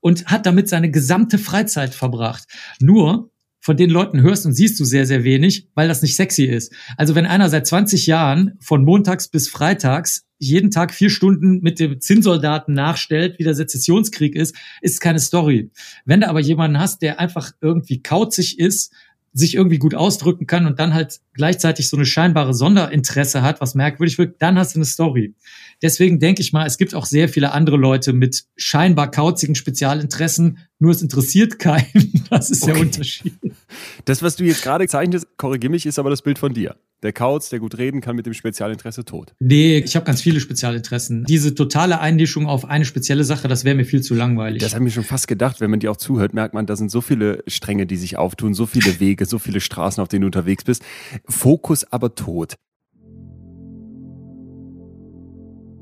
und 0.00 0.26
hat 0.26 0.44
damit 0.44 0.68
seine 0.68 0.90
gesamte 0.90 1.38
Freizeit 1.38 1.94
verbracht. 1.94 2.48
Nur 2.80 3.30
von 3.60 3.76
den 3.76 3.90
Leuten 3.90 4.22
hörst 4.22 4.46
und 4.46 4.54
siehst 4.54 4.78
du 4.78 4.84
sehr, 4.84 5.06
sehr 5.06 5.24
wenig, 5.24 5.68
weil 5.74 5.88
das 5.88 6.02
nicht 6.02 6.16
sexy 6.16 6.44
ist. 6.44 6.72
Also 6.96 7.14
wenn 7.14 7.26
einer 7.26 7.48
seit 7.48 7.66
20 7.66 8.06
Jahren 8.06 8.56
von 8.60 8.84
montags 8.84 9.28
bis 9.28 9.48
freitags 9.48 10.24
jeden 10.38 10.70
Tag 10.70 10.94
vier 10.94 11.10
Stunden 11.10 11.60
mit 11.60 11.80
dem 11.80 12.00
Zinnsoldaten 12.00 12.72
nachstellt, 12.72 13.38
wie 13.38 13.44
der 13.44 13.54
Sezessionskrieg 13.54 14.36
ist, 14.36 14.54
ist 14.80 15.00
keine 15.00 15.18
Story. 15.18 15.70
Wenn 16.04 16.20
du 16.20 16.28
aber 16.28 16.40
jemanden 16.40 16.78
hast, 16.78 17.02
der 17.02 17.18
einfach 17.18 17.50
irgendwie 17.60 18.02
kauzig 18.02 18.58
ist, 18.58 18.92
sich 19.32 19.54
irgendwie 19.54 19.78
gut 19.78 19.94
ausdrücken 19.94 20.46
kann 20.46 20.66
und 20.66 20.78
dann 20.78 20.94
halt 20.94 21.20
gleichzeitig 21.34 21.88
so 21.88 21.96
eine 21.96 22.06
scheinbare 22.06 22.54
Sonderinteresse 22.54 23.42
hat, 23.42 23.60
was 23.60 23.74
merkwürdig 23.74 24.18
wird, 24.18 24.40
dann 24.40 24.58
hast 24.58 24.74
du 24.74 24.78
eine 24.78 24.86
Story. 24.86 25.34
Deswegen 25.82 26.18
denke 26.18 26.42
ich 26.42 26.52
mal, 26.52 26.66
es 26.66 26.76
gibt 26.76 26.94
auch 26.94 27.06
sehr 27.06 27.28
viele 27.28 27.52
andere 27.52 27.76
Leute 27.76 28.12
mit 28.12 28.44
scheinbar 28.56 29.10
kauzigen 29.10 29.54
Spezialinteressen, 29.54 30.58
nur 30.78 30.92
es 30.92 31.02
interessiert 31.02 31.58
keinen. 31.58 32.14
Das 32.30 32.50
ist 32.50 32.62
okay. 32.62 32.72
der 32.72 32.82
Unterschied. 32.82 33.34
Das, 34.04 34.22
was 34.22 34.36
du 34.36 34.44
jetzt 34.44 34.62
gerade 34.62 34.86
zeichnest, 34.86 35.26
korrigier 35.38 35.70
mich, 35.70 35.86
ist 35.86 35.98
aber 35.98 36.10
das 36.10 36.20
Bild 36.20 36.38
von 36.38 36.52
dir. 36.52 36.76
Der 37.02 37.12
Kauz, 37.12 37.48
der 37.48 37.58
gut 37.58 37.78
reden 37.78 38.00
kann 38.02 38.16
mit 38.16 38.26
dem 38.26 38.34
Spezialinteresse 38.34 39.04
tot. 39.04 39.34
Nee, 39.38 39.78
ich 39.78 39.96
habe 39.96 40.04
ganz 40.04 40.20
viele 40.20 40.40
Spezialinteressen. 40.40 41.24
Diese 41.24 41.54
totale 41.54 42.00
Einlischung 42.00 42.46
auf 42.46 42.66
eine 42.66 42.84
spezielle 42.84 43.24
Sache, 43.24 43.48
das 43.48 43.64
wäre 43.64 43.76
mir 43.76 43.84
viel 43.84 44.02
zu 44.02 44.14
langweilig. 44.14 44.60
Das 44.60 44.74
habe 44.74 44.84
ich 44.84 44.90
mir 44.90 44.94
schon 44.94 45.04
fast 45.04 45.26
gedacht. 45.26 45.60
Wenn 45.60 45.70
man 45.70 45.80
dir 45.80 45.90
auch 45.90 45.96
zuhört, 45.96 46.34
merkt 46.34 46.54
man, 46.54 46.66
da 46.66 46.76
sind 46.76 46.90
so 46.90 47.00
viele 47.00 47.44
Stränge, 47.46 47.86
die 47.86 47.96
sich 47.96 48.18
auftun, 48.18 48.52
so 48.52 48.66
viele 48.66 49.00
Wege, 49.00 49.24
so 49.24 49.38
viele 49.38 49.60
Straßen, 49.60 50.02
auf 50.02 50.08
denen 50.08 50.22
du 50.22 50.26
unterwegs 50.26 50.64
bist. 50.64 50.82
Fokus 51.26 51.84
aber 51.90 52.14
tot. 52.14 52.56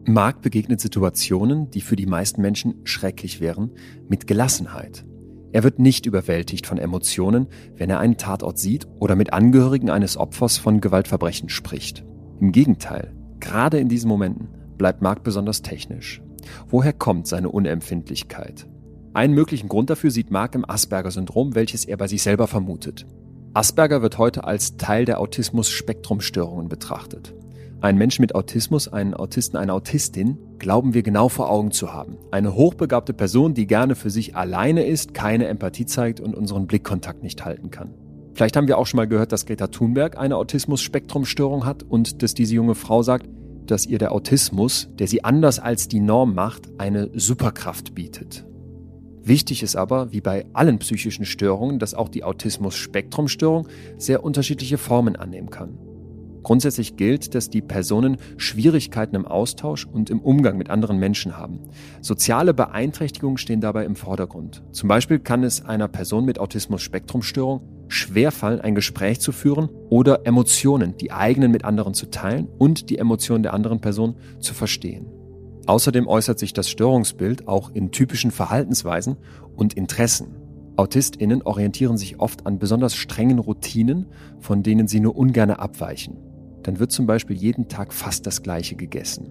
Marc 0.08 0.40
begegnet 0.40 0.80
Situationen, 0.80 1.68
die 1.72 1.80
für 1.80 1.96
die 1.96 2.06
meisten 2.06 2.40
Menschen 2.40 2.76
schrecklich 2.84 3.40
wären, 3.40 3.72
mit 4.08 4.28
Gelassenheit. 4.28 5.04
Er 5.50 5.64
wird 5.64 5.80
nicht 5.80 6.06
überwältigt 6.06 6.66
von 6.66 6.78
Emotionen, 6.78 7.48
wenn 7.74 7.90
er 7.90 7.98
einen 7.98 8.16
Tatort 8.16 8.56
sieht 8.56 8.86
oder 9.00 9.16
mit 9.16 9.32
Angehörigen 9.32 9.90
eines 9.90 10.16
Opfers 10.16 10.58
von 10.58 10.80
Gewaltverbrechen 10.80 11.48
spricht. 11.48 12.04
Im 12.40 12.52
Gegenteil, 12.52 13.16
gerade 13.40 13.78
in 13.78 13.88
diesen 13.88 14.08
Momenten 14.08 14.48
bleibt 14.78 15.02
Marc 15.02 15.24
besonders 15.24 15.62
technisch. 15.62 16.22
Woher 16.68 16.92
kommt 16.92 17.26
seine 17.26 17.48
Unempfindlichkeit? 17.48 18.68
Einen 19.12 19.34
möglichen 19.34 19.68
Grund 19.68 19.90
dafür 19.90 20.12
sieht 20.12 20.30
Marc 20.30 20.54
im 20.54 20.68
Asperger-Syndrom, 20.68 21.56
welches 21.56 21.84
er 21.84 21.96
bei 21.96 22.06
sich 22.06 22.22
selber 22.22 22.46
vermutet. 22.46 23.06
Asperger 23.54 24.02
wird 24.02 24.18
heute 24.18 24.44
als 24.44 24.76
Teil 24.76 25.04
der 25.04 25.18
Autismus-Spektrumstörungen 25.18 26.68
betrachtet. 26.68 27.34
Ein 27.82 27.98
Mensch 27.98 28.18
mit 28.18 28.34
Autismus, 28.34 28.88
einen 28.88 29.12
Autisten, 29.12 29.58
eine 29.58 29.74
Autistin, 29.74 30.38
glauben 30.58 30.94
wir 30.94 31.02
genau 31.02 31.28
vor 31.28 31.50
Augen 31.50 31.72
zu 31.72 31.92
haben. 31.92 32.16
Eine 32.30 32.54
hochbegabte 32.54 33.12
Person, 33.12 33.52
die 33.52 33.66
gerne 33.66 33.94
für 33.94 34.08
sich 34.08 34.34
alleine 34.34 34.86
ist, 34.86 35.12
keine 35.12 35.46
Empathie 35.46 35.84
zeigt 35.84 36.18
und 36.18 36.34
unseren 36.34 36.66
Blickkontakt 36.66 37.22
nicht 37.22 37.44
halten 37.44 37.70
kann. 37.70 37.92
Vielleicht 38.32 38.56
haben 38.56 38.66
wir 38.66 38.78
auch 38.78 38.86
schon 38.86 38.96
mal 38.96 39.08
gehört, 39.08 39.30
dass 39.30 39.44
Greta 39.44 39.66
Thunberg 39.66 40.16
eine 40.16 40.36
Autismus-Spektrumstörung 40.36 41.66
hat 41.66 41.82
und 41.82 42.22
dass 42.22 42.32
diese 42.32 42.54
junge 42.54 42.74
Frau 42.74 43.02
sagt, 43.02 43.28
dass 43.66 43.84
ihr 43.84 43.98
der 43.98 44.12
Autismus, 44.12 44.88
der 44.98 45.06
sie 45.06 45.24
anders 45.24 45.58
als 45.58 45.86
die 45.88 46.00
Norm 46.00 46.34
macht, 46.34 46.62
eine 46.78 47.10
Superkraft 47.14 47.94
bietet. 47.94 48.46
Wichtig 49.22 49.62
ist 49.62 49.76
aber, 49.76 50.12
wie 50.12 50.20
bei 50.20 50.46
allen 50.52 50.78
psychischen 50.78 51.26
Störungen, 51.26 51.78
dass 51.78 51.94
auch 51.94 52.08
die 52.08 52.24
Autismus-Spektrumstörung 52.24 53.68
sehr 53.98 54.24
unterschiedliche 54.24 54.78
Formen 54.78 55.16
annehmen 55.16 55.50
kann. 55.50 55.78
Grundsätzlich 56.46 56.94
gilt, 56.94 57.34
dass 57.34 57.50
die 57.50 57.60
Personen 57.60 58.18
Schwierigkeiten 58.36 59.16
im 59.16 59.26
Austausch 59.26 59.84
und 59.84 60.10
im 60.10 60.20
Umgang 60.20 60.56
mit 60.56 60.70
anderen 60.70 60.96
Menschen 60.96 61.36
haben. 61.36 61.58
Soziale 62.00 62.54
Beeinträchtigungen 62.54 63.36
stehen 63.36 63.60
dabei 63.60 63.84
im 63.84 63.96
Vordergrund. 63.96 64.62
Zum 64.70 64.88
Beispiel 64.88 65.18
kann 65.18 65.42
es 65.42 65.64
einer 65.64 65.88
Person 65.88 66.24
mit 66.24 66.38
Autismus-Spektrumstörung 66.38 67.62
schwerfallen, 67.88 68.60
ein 68.60 68.76
Gespräch 68.76 69.18
zu 69.18 69.32
führen 69.32 69.70
oder 69.90 70.24
Emotionen, 70.24 70.96
die 70.96 71.10
eigenen 71.10 71.50
mit 71.50 71.64
anderen 71.64 71.94
zu 71.94 72.10
teilen 72.10 72.46
und 72.58 72.90
die 72.90 72.98
Emotionen 72.98 73.42
der 73.42 73.52
anderen 73.52 73.80
Person 73.80 74.14
zu 74.38 74.54
verstehen. 74.54 75.06
Außerdem 75.66 76.06
äußert 76.06 76.38
sich 76.38 76.52
das 76.52 76.70
Störungsbild 76.70 77.48
auch 77.48 77.72
in 77.74 77.90
typischen 77.90 78.30
Verhaltensweisen 78.30 79.16
und 79.56 79.74
Interessen. 79.74 80.36
AutistInnen 80.76 81.42
orientieren 81.42 81.98
sich 81.98 82.20
oft 82.20 82.46
an 82.46 82.60
besonders 82.60 82.94
strengen 82.94 83.40
Routinen, 83.40 84.06
von 84.38 84.62
denen 84.62 84.86
sie 84.86 85.00
nur 85.00 85.16
ungern 85.16 85.50
abweichen 85.50 86.25
dann 86.66 86.78
wird 86.78 86.92
zum 86.92 87.06
Beispiel 87.06 87.36
jeden 87.36 87.68
Tag 87.68 87.92
fast 87.92 88.26
das 88.26 88.42
gleiche 88.42 88.76
gegessen. 88.76 89.30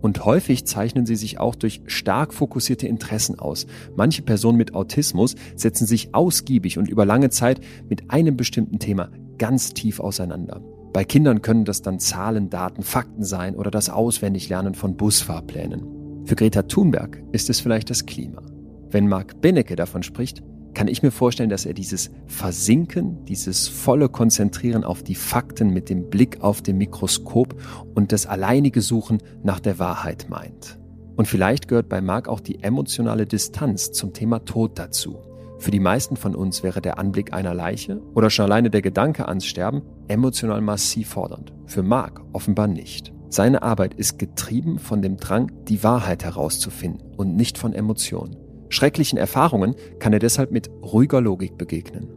Und 0.00 0.24
häufig 0.24 0.66
zeichnen 0.66 1.04
sie 1.04 1.16
sich 1.16 1.38
auch 1.38 1.54
durch 1.54 1.82
stark 1.86 2.32
fokussierte 2.32 2.86
Interessen 2.86 3.38
aus. 3.38 3.66
Manche 3.96 4.22
Personen 4.22 4.56
mit 4.56 4.74
Autismus 4.74 5.34
setzen 5.56 5.86
sich 5.86 6.14
ausgiebig 6.14 6.78
und 6.78 6.88
über 6.88 7.04
lange 7.04 7.28
Zeit 7.28 7.60
mit 7.88 8.10
einem 8.10 8.36
bestimmten 8.36 8.78
Thema 8.78 9.10
ganz 9.36 9.74
tief 9.74 10.00
auseinander. 10.00 10.62
Bei 10.92 11.04
Kindern 11.04 11.42
können 11.42 11.64
das 11.64 11.82
dann 11.82 12.00
Zahlen, 12.00 12.48
Daten, 12.50 12.82
Fakten 12.82 13.22
sein 13.22 13.54
oder 13.54 13.70
das 13.70 13.90
Auswendiglernen 13.90 14.74
von 14.74 14.96
Busfahrplänen. 14.96 16.24
Für 16.24 16.34
Greta 16.34 16.62
Thunberg 16.62 17.22
ist 17.32 17.50
es 17.50 17.60
vielleicht 17.60 17.90
das 17.90 18.06
Klima. 18.06 18.42
Wenn 18.90 19.06
Mark 19.06 19.40
Benecke 19.40 19.76
davon 19.76 20.02
spricht, 20.02 20.42
kann 20.74 20.88
ich 20.88 21.02
mir 21.02 21.10
vorstellen, 21.10 21.50
dass 21.50 21.66
er 21.66 21.74
dieses 21.74 22.10
Versinken, 22.26 23.24
dieses 23.24 23.68
volle 23.68 24.08
Konzentrieren 24.08 24.84
auf 24.84 25.02
die 25.02 25.14
Fakten 25.14 25.70
mit 25.70 25.88
dem 25.90 26.10
Blick 26.10 26.40
auf 26.40 26.62
dem 26.62 26.78
Mikroskop 26.78 27.54
und 27.94 28.12
das 28.12 28.26
alleinige 28.26 28.80
Suchen 28.80 29.18
nach 29.42 29.60
der 29.60 29.78
Wahrheit 29.78 30.28
meint. 30.28 30.78
Und 31.16 31.26
vielleicht 31.26 31.68
gehört 31.68 31.88
bei 31.88 32.00
Marc 32.00 32.28
auch 32.28 32.40
die 32.40 32.62
emotionale 32.62 33.26
Distanz 33.26 33.92
zum 33.92 34.12
Thema 34.12 34.44
Tod 34.44 34.78
dazu. 34.78 35.18
Für 35.58 35.70
die 35.70 35.80
meisten 35.80 36.16
von 36.16 36.34
uns 36.34 36.62
wäre 36.62 36.80
der 36.80 36.98
Anblick 36.98 37.34
einer 37.34 37.52
Leiche 37.52 38.00
oder 38.14 38.30
schon 38.30 38.46
alleine 38.46 38.70
der 38.70 38.80
Gedanke 38.80 39.28
ans 39.28 39.44
Sterben 39.44 39.82
emotional 40.08 40.62
massiv 40.62 41.10
fordernd. 41.10 41.52
Für 41.66 41.82
Marc 41.82 42.22
offenbar 42.32 42.66
nicht. 42.66 43.12
Seine 43.28 43.62
Arbeit 43.62 43.94
ist 43.94 44.18
getrieben 44.18 44.78
von 44.78 45.02
dem 45.02 45.18
Drang, 45.18 45.52
die 45.68 45.84
Wahrheit 45.84 46.24
herauszufinden 46.24 47.14
und 47.16 47.36
nicht 47.36 47.58
von 47.58 47.74
Emotionen. 47.74 48.39
Schrecklichen 48.70 49.18
Erfahrungen 49.18 49.74
kann 49.98 50.12
er 50.12 50.20
deshalb 50.20 50.52
mit 50.52 50.70
ruhiger 50.82 51.20
Logik 51.20 51.58
begegnen. 51.58 52.08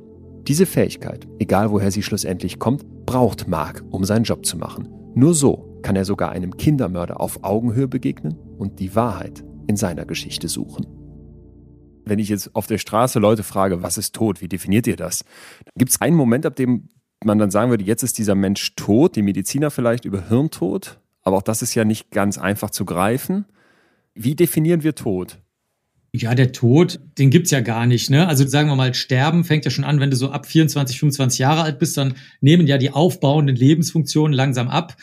Diese 0.47 0.65
Fähigkeit, 0.65 1.27
egal 1.39 1.71
woher 1.71 1.91
sie 1.91 2.03
schlussendlich 2.03 2.59
kommt, 2.59 2.85
braucht 3.05 3.47
Mark, 3.47 3.83
um 3.89 4.05
seinen 4.05 4.23
Job 4.23 4.45
zu 4.45 4.57
machen. 4.57 4.87
Nur 5.15 5.33
so 5.33 5.79
kann 5.81 5.95
er 5.95 6.05
sogar 6.05 6.31
einem 6.31 6.55
Kindermörder 6.55 7.19
auf 7.19 7.43
Augenhöhe 7.43 7.87
begegnen 7.87 8.37
und 8.57 8.79
die 8.79 8.95
Wahrheit 8.95 9.43
in 9.67 9.75
seiner 9.75 10.05
Geschichte 10.05 10.47
suchen. 10.47 10.85
Wenn 12.05 12.19
ich 12.19 12.29
jetzt 12.29 12.55
auf 12.55 12.67
der 12.67 12.77
Straße 12.77 13.19
Leute 13.19 13.43
frage, 13.43 13.81
was 13.81 13.97
ist 13.97 14.13
tot, 14.13 14.41
wie 14.41 14.47
definiert 14.47 14.87
ihr 14.87 14.97
das? 14.97 15.23
Gibt 15.75 15.91
es 15.91 16.01
einen 16.01 16.15
Moment, 16.15 16.45
ab 16.45 16.55
dem 16.55 16.89
man 17.23 17.39
dann 17.39 17.51
sagen 17.51 17.69
würde, 17.69 17.85
jetzt 17.85 18.03
ist 18.03 18.17
dieser 18.17 18.35
Mensch 18.35 18.75
tot, 18.75 19.15
die 19.15 19.21
Mediziner 19.21 19.71
vielleicht 19.71 20.05
über 20.05 20.27
Hirntod, 20.27 20.99
aber 21.23 21.37
auch 21.37 21.41
das 21.41 21.61
ist 21.61 21.73
ja 21.73 21.85
nicht 21.85 22.11
ganz 22.11 22.37
einfach 22.37 22.69
zu 22.69 22.85
greifen. 22.85 23.45
Wie 24.13 24.35
definieren 24.35 24.83
wir 24.83 24.93
Tod? 24.93 25.39
Ja, 26.15 26.35
der 26.35 26.51
Tod, 26.51 26.99
den 27.17 27.31
gibt's 27.31 27.49
ja 27.49 27.61
gar 27.61 27.87
nicht. 27.87 28.11
Ne? 28.11 28.27
Also 28.27 28.47
sagen 28.47 28.69
wir 28.69 28.75
mal, 28.75 28.93
Sterben 28.93 29.43
fängt 29.43 29.65
ja 29.65 29.71
schon 29.71 29.83
an, 29.83 29.99
wenn 29.99 30.11
du 30.11 30.15
so 30.15 30.29
ab 30.29 30.45
24, 30.45 30.99
25 30.99 31.39
Jahre 31.39 31.63
alt 31.63 31.79
bist, 31.79 31.97
dann 31.97 32.13
nehmen 32.39 32.67
ja 32.67 32.77
die 32.77 32.91
aufbauenden 32.91 33.55
Lebensfunktionen 33.55 34.31
langsam 34.31 34.67
ab. 34.67 34.95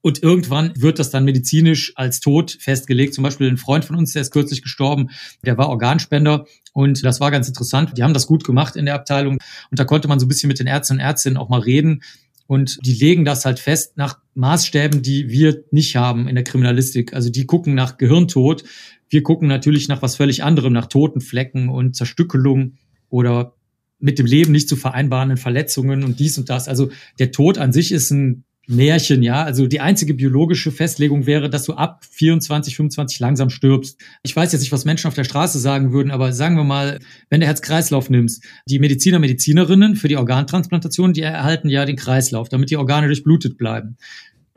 Und 0.00 0.22
irgendwann 0.22 0.70
wird 0.76 1.00
das 1.00 1.10
dann 1.10 1.24
medizinisch 1.24 1.92
als 1.96 2.20
Tod 2.20 2.56
festgelegt. 2.60 3.14
Zum 3.14 3.24
Beispiel 3.24 3.48
ein 3.48 3.56
Freund 3.56 3.84
von 3.84 3.96
uns, 3.96 4.12
der 4.12 4.22
ist 4.22 4.30
kürzlich 4.30 4.62
gestorben, 4.62 5.08
der 5.44 5.58
war 5.58 5.70
Organspender. 5.70 6.46
Und 6.72 7.04
das 7.04 7.18
war 7.18 7.32
ganz 7.32 7.48
interessant. 7.48 7.98
Die 7.98 8.04
haben 8.04 8.14
das 8.14 8.28
gut 8.28 8.44
gemacht 8.44 8.76
in 8.76 8.84
der 8.84 8.94
Abteilung. 8.94 9.38
Und 9.70 9.80
da 9.80 9.84
konnte 9.84 10.06
man 10.06 10.20
so 10.20 10.26
ein 10.26 10.28
bisschen 10.28 10.48
mit 10.48 10.60
den 10.60 10.68
Ärzten 10.68 10.94
und 10.94 11.00
Ärztinnen 11.00 11.36
auch 11.36 11.48
mal 11.48 11.60
reden. 11.60 12.02
Und 12.46 12.78
die 12.84 12.94
legen 12.94 13.24
das 13.24 13.44
halt 13.44 13.58
fest 13.58 13.96
nach 13.96 14.18
Maßstäben, 14.34 15.02
die 15.02 15.28
wir 15.28 15.64
nicht 15.70 15.96
haben 15.96 16.28
in 16.28 16.34
der 16.34 16.44
Kriminalistik. 16.44 17.14
Also 17.14 17.30
die 17.30 17.46
gucken 17.46 17.74
nach 17.74 17.96
Gehirntod. 17.96 18.64
Wir 19.08 19.22
gucken 19.22 19.48
natürlich 19.48 19.88
nach 19.88 20.02
was 20.02 20.16
völlig 20.16 20.44
anderem, 20.44 20.72
nach 20.72 20.86
toten 20.86 21.20
Flecken 21.20 21.68
und 21.68 21.96
Zerstückelung 21.96 22.74
oder 23.08 23.54
mit 23.98 24.18
dem 24.18 24.26
Leben 24.26 24.52
nicht 24.52 24.68
zu 24.68 24.76
vereinbarenden 24.76 25.38
Verletzungen 25.38 26.04
und 26.04 26.20
dies 26.20 26.36
und 26.36 26.50
das. 26.50 26.68
Also 26.68 26.90
der 27.18 27.32
Tod 27.32 27.56
an 27.58 27.72
sich 27.72 27.92
ist 27.92 28.10
ein 28.10 28.44
Märchen, 28.66 29.22
ja. 29.22 29.42
Also 29.42 29.66
die 29.66 29.80
einzige 29.80 30.14
biologische 30.14 30.72
Festlegung 30.72 31.26
wäre, 31.26 31.50
dass 31.50 31.64
du 31.64 31.74
ab 31.74 32.04
24, 32.10 32.76
25 32.76 33.20
langsam 33.20 33.50
stirbst. 33.50 34.00
Ich 34.22 34.34
weiß 34.34 34.52
jetzt 34.52 34.62
nicht, 34.62 34.72
was 34.72 34.84
Menschen 34.84 35.08
auf 35.08 35.14
der 35.14 35.24
Straße 35.24 35.58
sagen 35.58 35.92
würden, 35.92 36.10
aber 36.10 36.32
sagen 36.32 36.56
wir 36.56 36.64
mal, 36.64 36.98
wenn 37.30 37.40
du 37.40 37.46
Herz-Kreislauf 37.46 38.10
nimmst, 38.10 38.44
die 38.66 38.78
Mediziner, 38.78 39.18
Medizinerinnen 39.18 39.96
für 39.96 40.08
die 40.08 40.16
Organtransplantation, 40.16 41.12
die 41.12 41.22
erhalten 41.22 41.68
ja 41.68 41.84
den 41.84 41.96
Kreislauf, 41.96 42.48
damit 42.48 42.70
die 42.70 42.76
Organe 42.76 43.06
durchblutet 43.06 43.58
bleiben. 43.58 43.96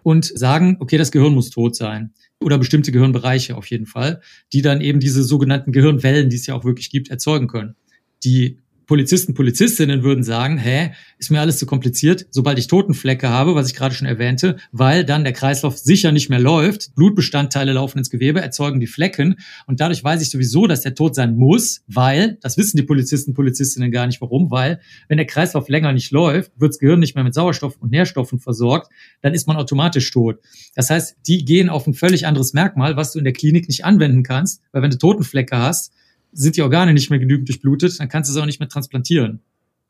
Und 0.03 0.25
sagen, 0.25 0.77
okay, 0.79 0.97
das 0.97 1.11
Gehirn 1.11 1.33
muss 1.33 1.49
tot 1.49 1.75
sein. 1.75 2.13
Oder 2.39 2.57
bestimmte 2.57 2.93
Gehirnbereiche 2.93 3.57
auf 3.57 3.65
jeden 3.65 3.87
Fall, 3.87 4.21
die 4.53 4.61
dann 4.61 4.79
eben 4.79 5.01
diese 5.01 5.23
sogenannten 5.23 5.73
Gehirnwellen, 5.73 6.29
die 6.29 6.37
es 6.37 6.47
ja 6.47 6.55
auch 6.55 6.63
wirklich 6.63 6.89
gibt, 6.89 7.09
erzeugen 7.09 7.47
können. 7.47 7.75
Die 8.23 8.59
Polizisten, 8.87 9.33
Polizistinnen 9.33 10.01
würden 10.01 10.23
sagen, 10.23 10.57
hä, 10.57 10.91
ist 11.17 11.29
mir 11.29 11.41
alles 11.41 11.57
zu 11.57 11.65
kompliziert, 11.65 12.25
sobald 12.31 12.57
ich 12.57 12.67
Totenflecke 12.67 13.27
habe, 13.27 13.53
was 13.53 13.67
ich 13.67 13.75
gerade 13.75 13.93
schon 13.93 14.07
erwähnte, 14.07 14.55
weil 14.71 15.03
dann 15.03 15.25
der 15.25 15.33
Kreislauf 15.33 15.77
sicher 15.77 16.13
nicht 16.13 16.29
mehr 16.29 16.39
läuft, 16.39 16.95
Blutbestandteile 16.95 17.73
laufen 17.73 17.97
ins 17.97 18.09
Gewebe, 18.09 18.39
erzeugen 18.39 18.79
die 18.79 18.87
Flecken 18.87 19.35
und 19.65 19.81
dadurch 19.81 20.01
weiß 20.01 20.21
ich 20.21 20.29
sowieso, 20.29 20.67
dass 20.67 20.81
der 20.81 20.95
tot 20.95 21.15
sein 21.15 21.35
muss, 21.35 21.81
weil, 21.87 22.37
das 22.41 22.57
wissen 22.57 22.77
die 22.77 22.83
Polizisten, 22.83 23.33
Polizistinnen 23.33 23.91
gar 23.91 24.07
nicht 24.07 24.21
warum, 24.21 24.51
weil 24.51 24.79
wenn 25.09 25.17
der 25.17 25.27
Kreislauf 25.27 25.67
länger 25.67 25.91
nicht 25.91 26.11
läuft, 26.11 26.53
wird 26.57 26.71
das 26.71 26.79
Gehirn 26.79 27.01
nicht 27.01 27.13
mehr 27.13 27.25
mit 27.25 27.33
Sauerstoff 27.33 27.75
und 27.81 27.91
Nährstoffen 27.91 28.39
versorgt, 28.39 28.89
dann 29.21 29.33
ist 29.33 29.47
man 29.47 29.57
automatisch 29.57 30.09
tot. 30.11 30.39
Das 30.75 30.89
heißt, 30.89 31.17
die 31.27 31.43
gehen 31.43 31.69
auf 31.69 31.87
ein 31.87 31.93
völlig 31.93 32.25
anderes 32.25 32.53
Merkmal, 32.53 32.95
was 32.95 33.11
du 33.11 33.19
in 33.19 33.25
der 33.25 33.33
Klinik 33.33 33.67
nicht 33.67 33.83
anwenden 33.83 34.23
kannst, 34.23 34.61
weil 34.71 34.81
wenn 34.81 34.91
du 34.91 34.97
Totenflecke 34.97 35.57
hast, 35.57 35.91
sind 36.31 36.57
die 36.57 36.61
Organe 36.61 36.93
nicht 36.93 37.09
mehr 37.09 37.19
genügend 37.19 37.49
durchblutet, 37.49 37.99
dann 37.99 38.09
kannst 38.09 38.29
du 38.29 38.33
es 38.33 38.41
auch 38.41 38.45
nicht 38.45 38.59
mehr 38.59 38.69
transplantieren. 38.69 39.41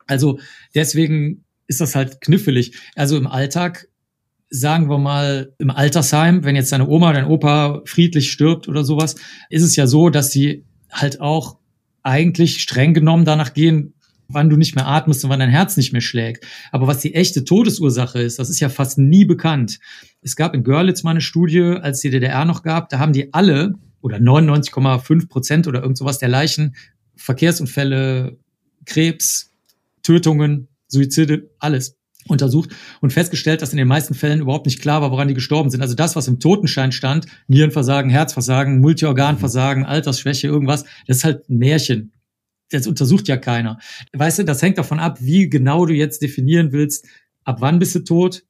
Also 0.06 0.38
deswegen 0.74 1.44
ist 1.66 1.80
das 1.80 1.94
halt 1.94 2.20
knifflig. 2.20 2.72
Also 2.96 3.16
im 3.16 3.26
Alltag, 3.26 3.88
sagen 4.50 4.88
wir 4.88 4.98
mal, 4.98 5.54
im 5.58 5.70
Altersheim, 5.70 6.44
wenn 6.44 6.56
jetzt 6.56 6.72
deine 6.72 6.88
Oma, 6.88 7.12
dein 7.12 7.26
Opa 7.26 7.82
friedlich 7.84 8.30
stirbt 8.30 8.68
oder 8.68 8.84
sowas, 8.84 9.16
ist 9.50 9.62
es 9.62 9.76
ja 9.76 9.86
so, 9.86 10.08
dass 10.08 10.30
die 10.30 10.64
halt 10.90 11.20
auch 11.20 11.58
eigentlich 12.02 12.62
streng 12.62 12.94
genommen 12.94 13.26
danach 13.26 13.52
gehen, 13.52 13.94
wann 14.28 14.50
du 14.50 14.56
nicht 14.56 14.74
mehr 14.74 14.86
atmest 14.86 15.24
und 15.24 15.30
wann 15.30 15.40
dein 15.40 15.50
Herz 15.50 15.76
nicht 15.76 15.92
mehr 15.92 16.02
schlägt. 16.02 16.46
Aber 16.70 16.86
was 16.86 17.00
die 17.00 17.14
echte 17.14 17.44
Todesursache 17.44 18.20
ist, 18.20 18.38
das 18.38 18.50
ist 18.50 18.60
ja 18.60 18.68
fast 18.68 18.98
nie 18.98 19.24
bekannt. 19.24 19.78
Es 20.22 20.36
gab 20.36 20.54
in 20.54 20.64
Görlitz 20.64 21.02
mal 21.02 21.12
eine 21.12 21.20
Studie, 21.20 21.60
als 21.60 22.00
die 22.00 22.10
DDR 22.10 22.44
noch 22.44 22.62
gab, 22.62 22.88
da 22.88 22.98
haben 22.98 23.12
die 23.12 23.32
alle 23.32 23.74
oder 24.08 24.18
99,5 24.18 25.28
Prozent 25.28 25.66
oder 25.66 25.82
irgend 25.82 25.98
sowas 25.98 26.18
der 26.18 26.28
Leichen, 26.28 26.74
Verkehrsunfälle, 27.16 28.38
Krebs, 28.86 29.52
Tötungen, 30.02 30.68
Suizide, 30.88 31.50
alles 31.58 31.98
untersucht 32.26 32.70
und 33.00 33.12
festgestellt, 33.12 33.62
dass 33.62 33.72
in 33.72 33.78
den 33.78 33.88
meisten 33.88 34.14
Fällen 34.14 34.40
überhaupt 34.40 34.66
nicht 34.66 34.80
klar 34.80 35.02
war, 35.02 35.10
woran 35.10 35.28
die 35.28 35.34
gestorben 35.34 35.70
sind. 35.70 35.82
Also 35.82 35.94
das, 35.94 36.16
was 36.16 36.28
im 36.28 36.40
Totenschein 36.40 36.92
stand, 36.92 37.26
Nierenversagen, 37.46 38.10
Herzversagen, 38.10 38.80
Multiorganversagen, 38.80 39.84
Altersschwäche, 39.84 40.46
irgendwas, 40.46 40.84
das 41.06 41.18
ist 41.18 41.24
halt 41.24 41.48
ein 41.48 41.58
Märchen. 41.58 42.12
Das 42.70 42.86
untersucht 42.86 43.28
ja 43.28 43.36
keiner. 43.36 43.78
Weißt 44.12 44.38
du, 44.38 44.44
das 44.44 44.62
hängt 44.62 44.78
davon 44.78 45.00
ab, 45.00 45.18
wie 45.20 45.48
genau 45.48 45.86
du 45.86 45.94
jetzt 45.94 46.22
definieren 46.22 46.72
willst, 46.72 47.06
ab 47.44 47.58
wann 47.60 47.78
bist 47.78 47.94
du 47.94 48.00
tot, 48.00 48.44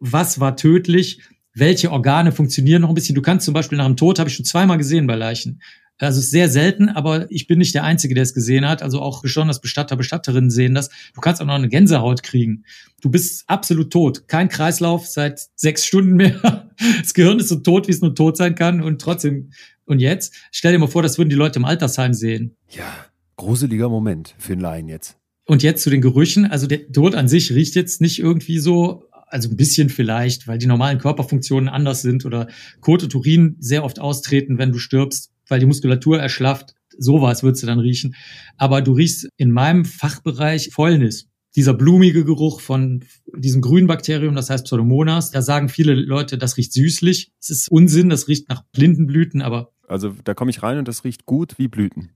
was 0.00 0.40
war 0.40 0.56
tödlich 0.56 1.20
welche 1.54 1.90
Organe 1.90 2.32
funktionieren 2.32 2.82
noch 2.82 2.88
ein 2.88 2.94
bisschen. 2.94 3.14
Du 3.14 3.22
kannst 3.22 3.44
zum 3.44 3.54
Beispiel 3.54 3.78
nach 3.78 3.86
dem 3.86 3.96
Tod, 3.96 4.18
habe 4.18 4.28
ich 4.28 4.36
schon 4.36 4.44
zweimal 4.44 4.78
gesehen 4.78 5.06
bei 5.06 5.16
Leichen. 5.16 5.60
Also 5.98 6.18
ist 6.18 6.30
sehr 6.30 6.48
selten, 6.48 6.88
aber 6.88 7.30
ich 7.30 7.46
bin 7.46 7.58
nicht 7.58 7.74
der 7.74 7.84
Einzige, 7.84 8.14
der 8.14 8.24
es 8.24 8.34
gesehen 8.34 8.68
hat. 8.68 8.82
Also 8.82 9.00
auch 9.00 9.22
besonders 9.22 9.60
Bestatter, 9.60 9.96
Bestatterinnen 9.96 10.50
sehen 10.50 10.74
das. 10.74 10.90
Du 11.14 11.20
kannst 11.20 11.40
auch 11.40 11.46
noch 11.46 11.54
eine 11.54 11.68
Gänsehaut 11.68 12.24
kriegen. 12.24 12.64
Du 13.00 13.10
bist 13.10 13.44
absolut 13.46 13.92
tot. 13.92 14.26
Kein 14.26 14.48
Kreislauf 14.48 15.06
seit 15.06 15.46
sechs 15.54 15.86
Stunden 15.86 16.14
mehr. 16.14 16.68
Das 17.00 17.14
Gehirn 17.14 17.38
ist 17.38 17.48
so 17.48 17.56
tot, 17.56 17.86
wie 17.86 17.92
es 17.92 18.00
nur 18.00 18.12
tot 18.12 18.36
sein 18.36 18.56
kann. 18.56 18.82
Und 18.82 19.00
trotzdem, 19.00 19.52
und 19.84 20.00
jetzt, 20.00 20.34
stell 20.50 20.72
dir 20.72 20.80
mal 20.80 20.88
vor, 20.88 21.02
das 21.02 21.16
würden 21.16 21.28
die 21.28 21.36
Leute 21.36 21.60
im 21.60 21.64
Altersheim 21.64 22.12
sehen. 22.12 22.56
Ja, 22.70 22.92
gruseliger 23.36 23.88
Moment 23.88 24.34
für 24.38 24.54
einen 24.54 24.62
Laien 24.62 24.88
jetzt. 24.88 25.16
Und 25.44 25.62
jetzt 25.62 25.82
zu 25.84 25.90
den 25.90 26.00
Gerüchen. 26.00 26.44
Also 26.44 26.66
der 26.66 26.90
Tod 26.90 27.14
an 27.14 27.28
sich 27.28 27.52
riecht 27.52 27.76
jetzt 27.76 28.00
nicht 28.00 28.18
irgendwie 28.18 28.58
so 28.58 29.04
also 29.32 29.48
ein 29.48 29.56
bisschen 29.56 29.88
vielleicht, 29.88 30.46
weil 30.46 30.58
die 30.58 30.66
normalen 30.66 30.98
Körperfunktionen 30.98 31.68
anders 31.68 32.02
sind 32.02 32.26
oder 32.26 32.48
Kot 32.80 33.02
und 33.02 33.14
Urin 33.14 33.56
sehr 33.58 33.82
oft 33.82 33.98
austreten, 33.98 34.58
wenn 34.58 34.72
du 34.72 34.78
stirbst, 34.78 35.32
weil 35.48 35.58
die 35.58 35.66
Muskulatur 35.66 36.20
erschlafft. 36.20 36.74
Sowas 36.98 37.42
würdest 37.42 37.62
du 37.62 37.66
dann 37.66 37.80
riechen. 37.80 38.14
Aber 38.58 38.82
du 38.82 38.92
riechst 38.92 39.28
in 39.38 39.50
meinem 39.50 39.86
Fachbereich 39.86 40.70
Fäulnis. 40.72 41.28
Dieser 41.56 41.74
blumige 41.74 42.24
Geruch 42.24 42.60
von 42.60 43.04
diesem 43.34 43.62
grünen 43.62 43.86
Bakterium, 43.86 44.34
das 44.34 44.50
heißt 44.50 44.64
Pseudomonas, 44.64 45.30
da 45.30 45.42
sagen 45.42 45.68
viele 45.68 45.94
Leute, 45.94 46.38
das 46.38 46.56
riecht 46.56 46.72
süßlich. 46.72 47.30
Es 47.40 47.50
ist 47.50 47.70
Unsinn, 47.70 48.08
das 48.10 48.28
riecht 48.28 48.48
nach 48.48 48.62
Blindenblüten, 48.72 49.42
aber. 49.42 49.72
Also 49.86 50.14
da 50.24 50.34
komme 50.34 50.50
ich 50.50 50.62
rein 50.62 50.78
und 50.78 50.88
das 50.88 51.04
riecht 51.04 51.26
gut 51.26 51.58
wie 51.58 51.68
Blüten. 51.68 52.10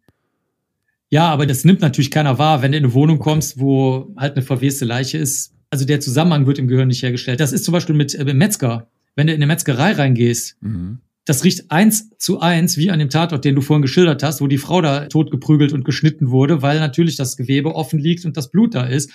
Ja, 1.09 1.29
aber 1.29 1.47
das 1.47 1.65
nimmt 1.65 1.81
natürlich 1.81 2.11
keiner 2.11 2.39
wahr, 2.39 2.63
wenn 2.63 2.73
du 2.73 2.79
in 2.79 2.85
eine 2.85 2.95
Wohnung 2.95 3.19
kommst, 3.19 3.61
wo 3.61 4.13
halt 4.17 4.37
eine 4.37 4.45
verweste 4.45 4.85
Leiche 4.85 5.19
ist 5.19 5.56
also 5.77 5.85
der 5.85 6.01
Zusammenhang 6.01 6.47
wird 6.47 6.59
im 6.59 6.69
Gehirn 6.69 6.89
nicht 6.89 7.03
hergestellt. 7.03 7.39
Das 7.39 7.53
ist 7.53 7.67
zum 7.67 7.73
Beispiel 7.73 7.95
mit 7.95 8.15
äh, 8.15 8.33
Metzger. 8.33 8.89
Wenn 9.15 9.27
du 9.27 9.35
in 9.35 9.39
eine 9.39 9.47
Metzgerei 9.47 9.93
reingehst, 9.93 10.57
mhm. 10.63 11.01
das 11.27 11.45
riecht 11.45 11.71
eins 11.71 12.09
zu 12.17 12.41
eins 12.41 12.79
wie 12.79 12.91
an 12.91 12.99
dem 12.99 13.11
Tatort, 13.11 13.45
den 13.45 13.55
du 13.55 13.61
vorhin 13.61 13.83
geschildert 13.83 14.23
hast, 14.23 14.41
wo 14.41 14.47
die 14.47 14.57
Frau 14.57 14.81
da 14.81 15.05
totgeprügelt 15.05 15.75
und 15.75 15.85
geschnitten 15.85 16.31
wurde, 16.31 16.63
weil 16.63 16.81
natürlich 16.81 17.17
das 17.17 17.37
Gewebe 17.37 17.75
offen 17.75 17.99
liegt 17.99 18.25
und 18.25 18.39
das 18.39 18.51
Blut 18.51 18.75
da 18.75 18.85
ist. 18.85 19.11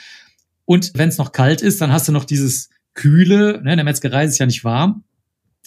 Und 0.66 0.92
wenn 0.94 1.10
es 1.10 1.18
noch 1.18 1.32
kalt 1.32 1.64
ist, 1.64 1.82
dann 1.82 1.92
hast 1.92 2.08
du 2.08 2.12
noch 2.12 2.26
dieses 2.26 2.70
Kühle. 2.94 3.60
Ne? 3.64 3.72
In 3.72 3.78
der 3.78 3.84
Metzgerei 3.84 4.26
ist 4.26 4.34
es 4.34 4.38
ja 4.38 4.46
nicht 4.46 4.64
warm, 4.64 5.04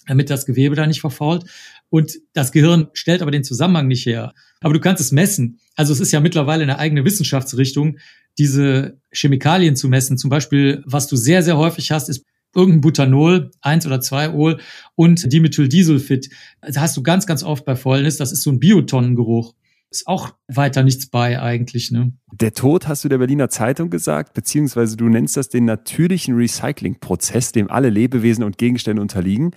damit 0.06 0.30
das 0.30 0.46
Gewebe 0.46 0.76
da 0.76 0.86
nicht 0.86 1.00
verfault. 1.00 1.44
Und 1.90 2.20
das 2.34 2.52
Gehirn 2.52 2.86
stellt 2.92 3.20
aber 3.20 3.32
den 3.32 3.42
Zusammenhang 3.42 3.88
nicht 3.88 4.06
her. 4.06 4.32
Aber 4.60 4.74
du 4.74 4.80
kannst 4.80 5.00
es 5.00 5.10
messen. 5.10 5.58
Also 5.74 5.92
es 5.92 5.98
ist 5.98 6.12
ja 6.12 6.20
mittlerweile 6.20 6.62
eine 6.62 6.78
eigene 6.78 7.04
Wissenschaftsrichtung, 7.04 7.98
diese 8.38 8.98
Chemikalien 9.12 9.76
zu 9.76 9.88
messen. 9.88 10.18
Zum 10.18 10.30
Beispiel, 10.30 10.82
was 10.86 11.06
du 11.06 11.16
sehr, 11.16 11.42
sehr 11.42 11.56
häufig 11.56 11.90
hast, 11.90 12.08
ist 12.08 12.24
irgendein 12.54 12.80
Butanol, 12.80 13.50
eins 13.60 13.86
oder 13.86 14.00
zwei 14.00 14.30
Ol 14.30 14.60
und 14.94 15.32
Dimethyldisulfid. 15.32 16.30
Da 16.60 16.80
hast 16.80 16.96
du 16.96 17.02
ganz, 17.02 17.26
ganz 17.26 17.42
oft 17.42 17.64
bei 17.64 17.76
Fäulnis. 17.76 18.16
Das 18.16 18.32
ist 18.32 18.42
so 18.42 18.50
ein 18.50 18.60
Biotonnengeruch 18.60 19.54
ist 19.94 20.06
auch 20.06 20.34
weiter 20.48 20.82
nichts 20.82 21.08
bei 21.08 21.40
eigentlich. 21.40 21.90
Ne? 21.90 22.12
Der 22.32 22.52
Tod 22.52 22.88
hast 22.88 23.04
du 23.04 23.08
der 23.08 23.18
Berliner 23.18 23.48
Zeitung 23.48 23.90
gesagt, 23.90 24.34
beziehungsweise 24.34 24.96
du 24.96 25.08
nennst 25.08 25.36
das 25.36 25.48
den 25.48 25.64
natürlichen 25.64 26.34
Recyclingprozess, 26.34 27.52
dem 27.52 27.70
alle 27.70 27.90
Lebewesen 27.90 28.44
und 28.44 28.58
Gegenstände 28.58 29.00
unterliegen. 29.00 29.52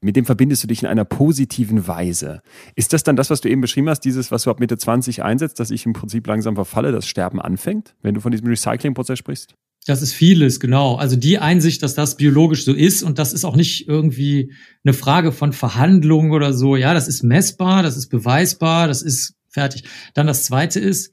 Mit 0.00 0.16
dem 0.16 0.24
verbindest 0.24 0.62
du 0.62 0.66
dich 0.66 0.82
in 0.82 0.88
einer 0.88 1.04
positiven 1.04 1.86
Weise. 1.86 2.42
Ist 2.74 2.92
das 2.92 3.04
dann 3.04 3.16
das, 3.16 3.30
was 3.30 3.40
du 3.40 3.48
eben 3.48 3.60
beschrieben 3.60 3.88
hast, 3.88 4.00
dieses, 4.00 4.30
was 4.30 4.44
du 4.44 4.50
ab 4.50 4.60
Mitte 4.60 4.78
20 4.78 5.22
einsetzt, 5.22 5.60
dass 5.60 5.70
ich 5.70 5.86
im 5.86 5.92
Prinzip 5.92 6.26
langsam 6.26 6.54
verfalle, 6.54 6.92
das 6.92 7.06
Sterben 7.06 7.40
anfängt, 7.40 7.94
wenn 8.02 8.14
du 8.14 8.20
von 8.20 8.32
diesem 8.32 8.48
Recyclingprozess 8.48 9.18
sprichst? 9.18 9.54
Das 9.84 10.00
ist 10.00 10.14
vieles, 10.14 10.60
genau. 10.60 10.94
Also 10.94 11.16
die 11.16 11.38
Einsicht, 11.38 11.82
dass 11.82 11.94
das 11.94 12.16
biologisch 12.16 12.64
so 12.64 12.72
ist 12.72 13.02
und 13.02 13.18
das 13.18 13.32
ist 13.32 13.44
auch 13.44 13.56
nicht 13.56 13.88
irgendwie 13.88 14.52
eine 14.84 14.94
Frage 14.94 15.32
von 15.32 15.52
Verhandlungen 15.52 16.30
oder 16.30 16.52
so. 16.52 16.76
Ja, 16.76 16.94
das 16.94 17.08
ist 17.08 17.24
messbar, 17.24 17.82
das 17.82 17.96
ist 17.96 18.08
beweisbar, 18.08 18.86
das 18.86 19.02
ist 19.02 19.34
fertig. 19.52 19.84
Dann 20.14 20.26
das 20.26 20.44
zweite 20.44 20.80
ist, 20.80 21.12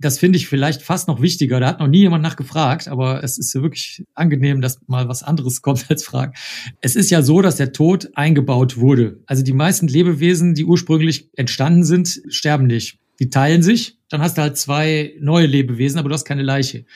das 0.00 0.18
finde 0.18 0.38
ich 0.38 0.48
vielleicht 0.48 0.80
fast 0.80 1.08
noch 1.08 1.20
wichtiger. 1.20 1.60
Da 1.60 1.68
hat 1.68 1.80
noch 1.80 1.86
nie 1.86 1.98
jemand 1.98 2.22
nachgefragt, 2.22 2.88
aber 2.88 3.22
es 3.22 3.36
ist 3.36 3.54
wirklich 3.54 4.06
angenehm, 4.14 4.62
dass 4.62 4.80
mal 4.86 5.08
was 5.08 5.22
anderes 5.22 5.60
kommt 5.62 5.90
als 5.90 6.04
Fragen. 6.04 6.32
Es 6.80 6.96
ist 6.96 7.10
ja 7.10 7.22
so, 7.22 7.42
dass 7.42 7.56
der 7.56 7.72
Tod 7.72 8.08
eingebaut 8.14 8.78
wurde. 8.78 9.22
Also 9.26 9.42
die 9.42 9.52
meisten 9.52 9.88
Lebewesen, 9.88 10.54
die 10.54 10.64
ursprünglich 10.64 11.28
entstanden 11.36 11.84
sind, 11.84 12.22
sterben 12.28 12.66
nicht. 12.66 12.98
Die 13.20 13.28
teilen 13.28 13.62
sich, 13.62 13.98
dann 14.08 14.22
hast 14.22 14.38
du 14.38 14.42
halt 14.42 14.56
zwei 14.56 15.14
neue 15.20 15.46
Lebewesen, 15.46 15.98
aber 15.98 16.08
du 16.08 16.14
hast 16.14 16.24
keine 16.24 16.42
Leiche. 16.42 16.86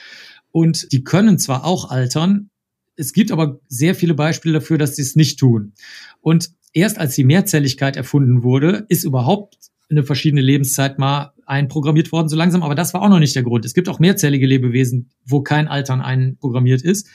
Und 0.51 0.91
die 0.93 1.05
können 1.05 1.39
zwar 1.39 1.65
auch 1.67 1.91
altern, 1.91 2.49
es 2.97 3.13
gibt 3.13 3.33
aber 3.33 3.61
sehr 3.69 3.95
viele 3.95 4.15
Beispiele 4.15 4.55
dafür, 4.55 4.79
dass 4.79 4.97
sie 4.97 5.03
es 5.03 5.17
nicht 5.17 5.39
tun. 5.39 5.73
Und 6.21 6.51
erst 6.73 6.99
als 6.99 7.15
die 7.15 7.25
Mehrzelligkeit 7.25 7.97
erfunden 7.97 8.43
wurde, 8.43 8.87
ist 8.89 9.05
überhaupt 9.05 9.57
eine 9.91 10.03
verschiedene 10.03 10.41
Lebenszeit 10.41 10.99
mal 10.99 11.33
einprogrammiert 11.47 12.13
worden, 12.13 12.29
so 12.29 12.37
langsam. 12.37 12.63
Aber 12.63 12.75
das 12.75 12.95
war 12.95 13.03
auch 13.03 13.09
noch 13.09 13.19
nicht 13.19 13.37
der 13.37 13.43
Grund. 13.43 13.65
Es 13.65 13.75
gibt 13.75 13.89
auch 13.89 13.99
mehrzellige 13.99 14.47
Lebewesen, 14.47 15.11
wo 15.25 15.43
kein 15.43 15.69
Altern 15.69 16.01
einprogrammiert 16.01 16.83
ist. 16.83 17.09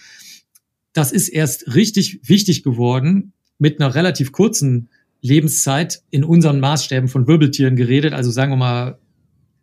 Das 0.94 1.12
ist 1.12 1.30
erst 1.30 1.76
richtig 1.76 2.20
wichtig 2.24 2.64
geworden 2.64 3.34
mit 3.58 3.80
einer 3.80 3.94
relativ 3.96 4.32
kurzen 4.32 4.90
Lebenszeit 5.22 6.02
in 6.12 6.24
unseren 6.24 6.60
Maßstäben 6.60 7.10
von 7.10 7.28
Wirbeltieren 7.28 7.76
geredet. 7.76 8.14
Also 8.14 8.32
sagen 8.32 8.52
wir 8.52 8.58
mal 8.58 9.00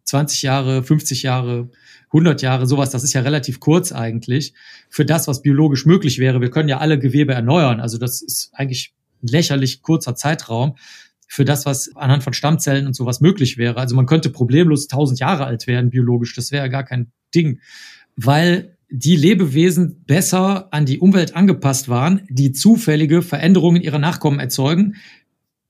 20 0.05 0.43
Jahre, 0.43 0.83
50 0.83 1.23
Jahre, 1.23 1.71
100 2.09 2.43
Jahre, 2.43 2.67
sowas. 2.67 2.91
Das 2.91 3.03
ist 3.05 3.13
ja 3.13 3.23
relativ 3.23 3.59
kurz 3.61 3.93
eigentlich 3.93 4.55
für 4.89 5.05
das, 5.05 5.27
was 5.27 5.43
biologisch 5.43 5.87
möglich 5.87 6.19
wäre. 6.19 6.41
Wir 6.41 6.51
können 6.51 6.69
ja 6.69 6.79
alle 6.79 6.99
Gewebe 6.99 7.35
erneuern. 7.35 7.81
Also 7.81 7.99
das 7.99 8.23
ist 8.23 8.51
eigentlich 8.53 8.95
ein 9.23 9.29
lächerlich 9.29 9.83
kurzer 9.83 10.15
Zeitraum 10.15 10.77
für 11.27 11.45
das, 11.45 11.67
was 11.67 11.95
anhand 11.97 12.23
von 12.23 12.33
Stammzellen 12.33 12.87
und 12.87 12.95
sowas 12.95 13.21
möglich 13.21 13.57
wäre. 13.59 13.79
Also 13.79 13.97
man 13.97 14.07
könnte 14.07 14.31
problemlos 14.31 14.87
tausend 14.87 15.19
Jahre 15.19 15.45
alt 15.45 15.67
werden 15.67 15.91
biologisch. 15.91 16.35
Das 16.35 16.53
wäre 16.53 16.65
ja 16.65 16.69
gar 16.69 16.85
kein 16.85 17.13
Ding. 17.35 17.61
weil 18.17 18.77
die 18.89 19.17
Lebewesen 19.17 20.05
besser 20.05 20.73
an 20.73 20.87
die 20.87 21.01
Umwelt 21.01 21.35
angepasst 21.35 21.89
waren, 21.89 22.23
die 22.29 22.53
zufällige 22.53 23.21
Veränderungen 23.23 23.83
ihrer 23.83 23.99
Nachkommen 23.99 24.39
erzeugen. 24.39 24.95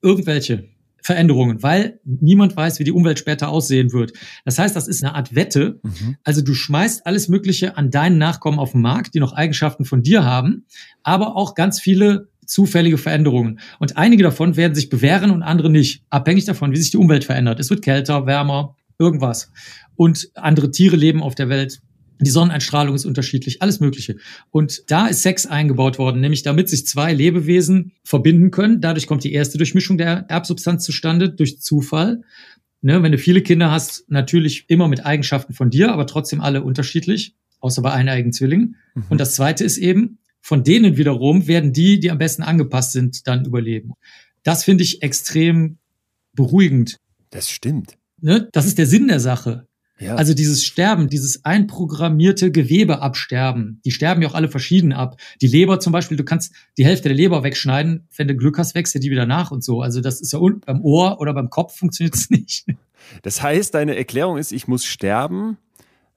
Irgendwelche 0.01 0.69
Veränderungen, 1.01 1.63
weil 1.63 1.99
niemand 2.03 2.55
weiß, 2.55 2.79
wie 2.79 2.83
die 2.83 2.91
Umwelt 2.91 3.17
später 3.17 3.49
aussehen 3.49 3.93
wird. 3.93 4.13
Das 4.45 4.59
heißt, 4.59 4.75
das 4.75 4.87
ist 4.87 5.03
eine 5.03 5.15
Art 5.15 5.33
Wette. 5.33 5.79
Mhm. 5.81 6.17
Also 6.23 6.41
du 6.41 6.53
schmeißt 6.53 7.05
alles 7.05 7.29
Mögliche 7.29 7.77
an 7.77 7.91
deinen 7.91 8.17
Nachkommen 8.17 8.59
auf 8.59 8.73
den 8.73 8.81
Markt, 8.81 9.15
die 9.15 9.19
noch 9.19 9.33
Eigenschaften 9.33 9.85
von 9.85 10.03
dir 10.03 10.25
haben, 10.25 10.65
aber 11.03 11.35
auch 11.35 11.55
ganz 11.55 11.79
viele 11.79 12.27
zufällige 12.47 12.97
Veränderungen. 12.97 13.59
Und 13.79 13.97
einige 13.97 14.23
davon 14.23 14.55
werden 14.55 14.73
sich 14.73 14.89
bewähren 14.89 15.31
und 15.31 15.43
andere 15.43 15.69
nicht, 15.69 16.03
abhängig 16.09 16.45
davon, 16.45 16.71
wie 16.71 16.77
sich 16.77 16.91
die 16.91 16.97
Umwelt 16.97 17.23
verändert. 17.23 17.59
Es 17.59 17.69
wird 17.69 17.83
kälter, 17.83 18.25
wärmer, 18.25 18.75
irgendwas. 18.97 19.51
Und 19.95 20.29
andere 20.35 20.71
Tiere 20.71 20.95
leben 20.95 21.21
auf 21.21 21.35
der 21.35 21.49
Welt 21.49 21.81
die 22.19 22.29
Sonneneinstrahlung 22.29 22.95
ist 22.95 23.05
unterschiedlich, 23.05 23.61
alles 23.61 23.79
Mögliche. 23.79 24.17
Und 24.49 24.83
da 24.87 25.07
ist 25.07 25.21
Sex 25.21 25.45
eingebaut 25.45 25.99
worden, 25.99 26.19
nämlich 26.19 26.43
damit 26.43 26.69
sich 26.69 26.87
zwei 26.87 27.13
Lebewesen 27.13 27.93
verbinden 28.03 28.51
können. 28.51 28.81
Dadurch 28.81 29.07
kommt 29.07 29.23
die 29.23 29.33
erste 29.33 29.57
Durchmischung 29.57 29.97
der 29.97 30.25
Erbsubstanz 30.27 30.83
zustande, 30.83 31.29
durch 31.29 31.61
Zufall. 31.61 32.23
Ne, 32.81 33.01
wenn 33.01 33.11
du 33.11 33.17
viele 33.17 33.41
Kinder 33.41 33.71
hast, 33.71 34.05
natürlich 34.07 34.65
immer 34.67 34.87
mit 34.87 35.05
Eigenschaften 35.05 35.53
von 35.53 35.69
dir, 35.69 35.91
aber 35.91 36.05
trotzdem 36.05 36.41
alle 36.41 36.61
unterschiedlich, 36.61 37.35
außer 37.59 37.81
bei 37.81 37.91
eineigen 37.91 38.31
Zwillingen. 38.31 38.75
Mhm. 38.93 39.03
Und 39.09 39.21
das 39.21 39.33
zweite 39.33 39.63
ist 39.63 39.77
eben, 39.77 40.19
von 40.47 40.63
denen 40.63 40.95
wiederum 40.95 41.45
werden 41.47 41.73
die, 41.73 41.99
die 41.99 42.09
am 42.09 42.19
besten 42.19 42.41
angepasst 42.41 42.93
sind, 42.93 43.27
dann 43.27 43.43
überleben. 43.43 43.95
Das 44.43 44.63
finde 44.63 44.85
ich 44.85 45.03
extrem 45.03 45.77
beruhigend. 46.31 47.01
Das 47.31 47.49
stimmt. 47.49 47.97
Ne? 48.21 48.47
Das 48.53 48.65
ist 48.65 48.77
der 48.77 48.85
Sinn 48.87 49.09
der 49.09 49.19
Sache. 49.19 49.67
Ja. 49.99 50.15
Also 50.15 50.33
dieses 50.33 50.63
Sterben, 50.63 51.09
dieses 51.09 51.43
einprogrammierte 51.43 52.49
Gewebeabsterben, 52.49 53.81
die 53.83 53.91
sterben 53.91 54.21
ja 54.21 54.29
auch 54.29 54.35
alle 54.35 54.47
verschieden 54.47 54.93
ab. 54.93 55.19
Die 55.41 55.47
Leber 55.47 55.81
zum 55.81 55.91
Beispiel, 55.91 56.15
du 56.15 56.23
kannst 56.23 56.53
die 56.77 56.85
Hälfte 56.85 57.09
der 57.09 57.17
Leber 57.17 57.43
wegschneiden, 57.43 58.07
wenn 58.15 58.29
du 58.29 58.37
Glück 58.37 58.57
hast, 58.57 58.73
wächst 58.73 58.95
dir 58.95 59.01
die 59.01 59.11
wieder 59.11 59.25
nach 59.25 59.51
und 59.51 59.65
so. 59.65 59.81
Also 59.81 59.99
das 59.99 60.21
ist 60.21 60.31
ja 60.31 60.39
unten 60.39 60.61
beim 60.61 60.79
Ohr 60.81 61.19
oder 61.19 61.33
beim 61.33 61.49
Kopf 61.49 61.77
funktioniert 61.77 62.15
es 62.15 62.29
nicht. 62.29 62.67
Das 63.21 63.41
heißt, 63.41 63.73
deine 63.73 63.97
Erklärung 63.97 64.37
ist, 64.37 64.53
ich 64.53 64.65
muss 64.65 64.85
sterben, 64.85 65.57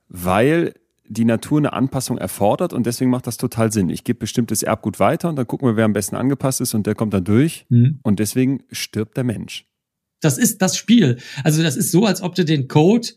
weil 0.08 0.74
die 1.10 1.24
Natur 1.24 1.58
eine 1.58 1.72
Anpassung 1.72 2.18
erfordert 2.18 2.72
und 2.72 2.86
deswegen 2.86 3.10
macht 3.10 3.26
das 3.26 3.36
total 3.36 3.72
Sinn. 3.72 3.90
Ich 3.90 4.04
gebe 4.04 4.20
bestimmtes 4.20 4.62
Erbgut 4.62 5.00
weiter 5.00 5.28
und 5.28 5.36
dann 5.36 5.46
gucken 5.46 5.68
wir, 5.68 5.76
wer 5.76 5.84
am 5.84 5.92
besten 5.92 6.14
angepasst 6.14 6.60
ist 6.60 6.72
und 6.72 6.86
der 6.86 6.94
kommt 6.94 7.12
dann 7.12 7.24
durch 7.24 7.66
mhm. 7.68 7.98
und 8.04 8.20
deswegen 8.20 8.62
stirbt 8.70 9.16
der 9.16 9.24
Mensch. 9.24 9.66
Das 10.20 10.38
ist 10.38 10.62
das 10.62 10.76
Spiel. 10.76 11.18
Also 11.42 11.62
das 11.62 11.76
ist 11.76 11.90
so, 11.90 12.06
als 12.06 12.22
ob 12.22 12.36
du 12.36 12.44
den 12.44 12.68
Code 12.68 13.08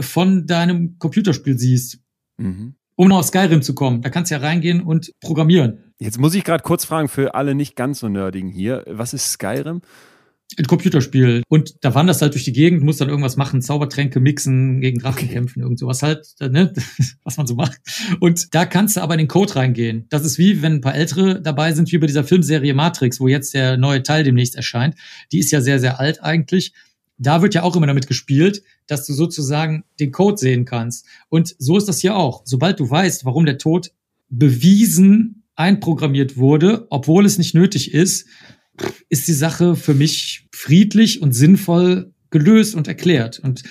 von 0.00 0.46
deinem 0.46 0.98
Computerspiel 0.98 1.56
siehst. 1.56 2.00
Mhm. 2.36 2.74
Um 2.96 3.08
noch 3.08 3.18
auf 3.18 3.26
Skyrim 3.26 3.62
zu 3.62 3.74
kommen. 3.74 4.02
Da 4.02 4.10
kannst 4.10 4.30
du 4.30 4.36
ja 4.36 4.40
reingehen 4.40 4.80
und 4.80 5.12
programmieren. 5.20 5.92
Jetzt 5.98 6.18
muss 6.18 6.34
ich 6.34 6.44
gerade 6.44 6.62
kurz 6.62 6.84
fragen 6.84 7.08
für 7.08 7.34
alle 7.34 7.54
nicht 7.54 7.76
ganz 7.76 8.00
so 8.00 8.08
nerdigen 8.08 8.50
hier. 8.50 8.84
Was 8.88 9.14
ist 9.14 9.32
Skyrim? 9.32 9.82
Ein 10.56 10.66
Computerspiel. 10.66 11.42
Und 11.48 11.74
da 11.80 11.94
wanderst 11.94 12.20
du 12.20 12.24
halt 12.24 12.34
durch 12.34 12.44
die 12.44 12.52
Gegend, 12.52 12.82
musst 12.82 13.00
dann 13.00 13.08
irgendwas 13.08 13.36
machen, 13.36 13.60
Zaubertränke 13.60 14.20
mixen, 14.20 14.80
gegen 14.80 15.00
Drachen 15.00 15.28
kämpfen, 15.28 15.62
irgend 15.62 15.78
sowas 15.78 16.02
halt, 16.02 16.26
ne? 16.40 16.72
was 17.24 17.36
man 17.36 17.46
so 17.46 17.54
macht. 17.54 17.80
Und 18.20 18.54
da 18.54 18.64
kannst 18.66 18.96
du 18.96 19.00
aber 19.00 19.14
in 19.14 19.18
den 19.18 19.28
Code 19.28 19.56
reingehen. 19.56 20.06
Das 20.10 20.24
ist 20.24 20.38
wie, 20.38 20.62
wenn 20.62 20.74
ein 20.74 20.80
paar 20.80 20.94
Ältere 20.94 21.40
dabei 21.40 21.72
sind, 21.72 21.90
wie 21.90 21.98
bei 21.98 22.06
dieser 22.06 22.24
Filmserie 22.24 22.74
Matrix, 22.74 23.18
wo 23.20 23.26
jetzt 23.26 23.54
der 23.54 23.76
neue 23.76 24.02
Teil 24.02 24.22
demnächst 24.22 24.54
erscheint. 24.54 24.94
Die 25.32 25.38
ist 25.38 25.50
ja 25.50 25.60
sehr, 25.60 25.80
sehr 25.80 25.98
alt 25.98 26.22
eigentlich 26.22 26.72
da 27.18 27.42
wird 27.42 27.54
ja 27.54 27.62
auch 27.62 27.76
immer 27.76 27.86
damit 27.86 28.06
gespielt, 28.06 28.62
dass 28.86 29.06
du 29.06 29.12
sozusagen 29.12 29.84
den 30.00 30.12
Code 30.12 30.36
sehen 30.36 30.64
kannst. 30.64 31.06
Und 31.28 31.54
so 31.58 31.76
ist 31.76 31.88
das 31.88 32.00
hier 32.00 32.16
auch. 32.16 32.42
Sobald 32.44 32.80
du 32.80 32.88
weißt, 32.88 33.24
warum 33.24 33.46
der 33.46 33.58
Tod 33.58 33.92
bewiesen 34.28 35.44
einprogrammiert 35.56 36.36
wurde, 36.36 36.86
obwohl 36.90 37.24
es 37.24 37.38
nicht 37.38 37.54
nötig 37.54 37.94
ist, 37.94 38.26
ist 39.08 39.28
die 39.28 39.32
Sache 39.32 39.76
für 39.76 39.94
mich 39.94 40.46
friedlich 40.52 41.22
und 41.22 41.32
sinnvoll 41.32 42.12
gelöst 42.30 42.74
und 42.74 42.88
erklärt. 42.88 43.38
Und 43.38 43.62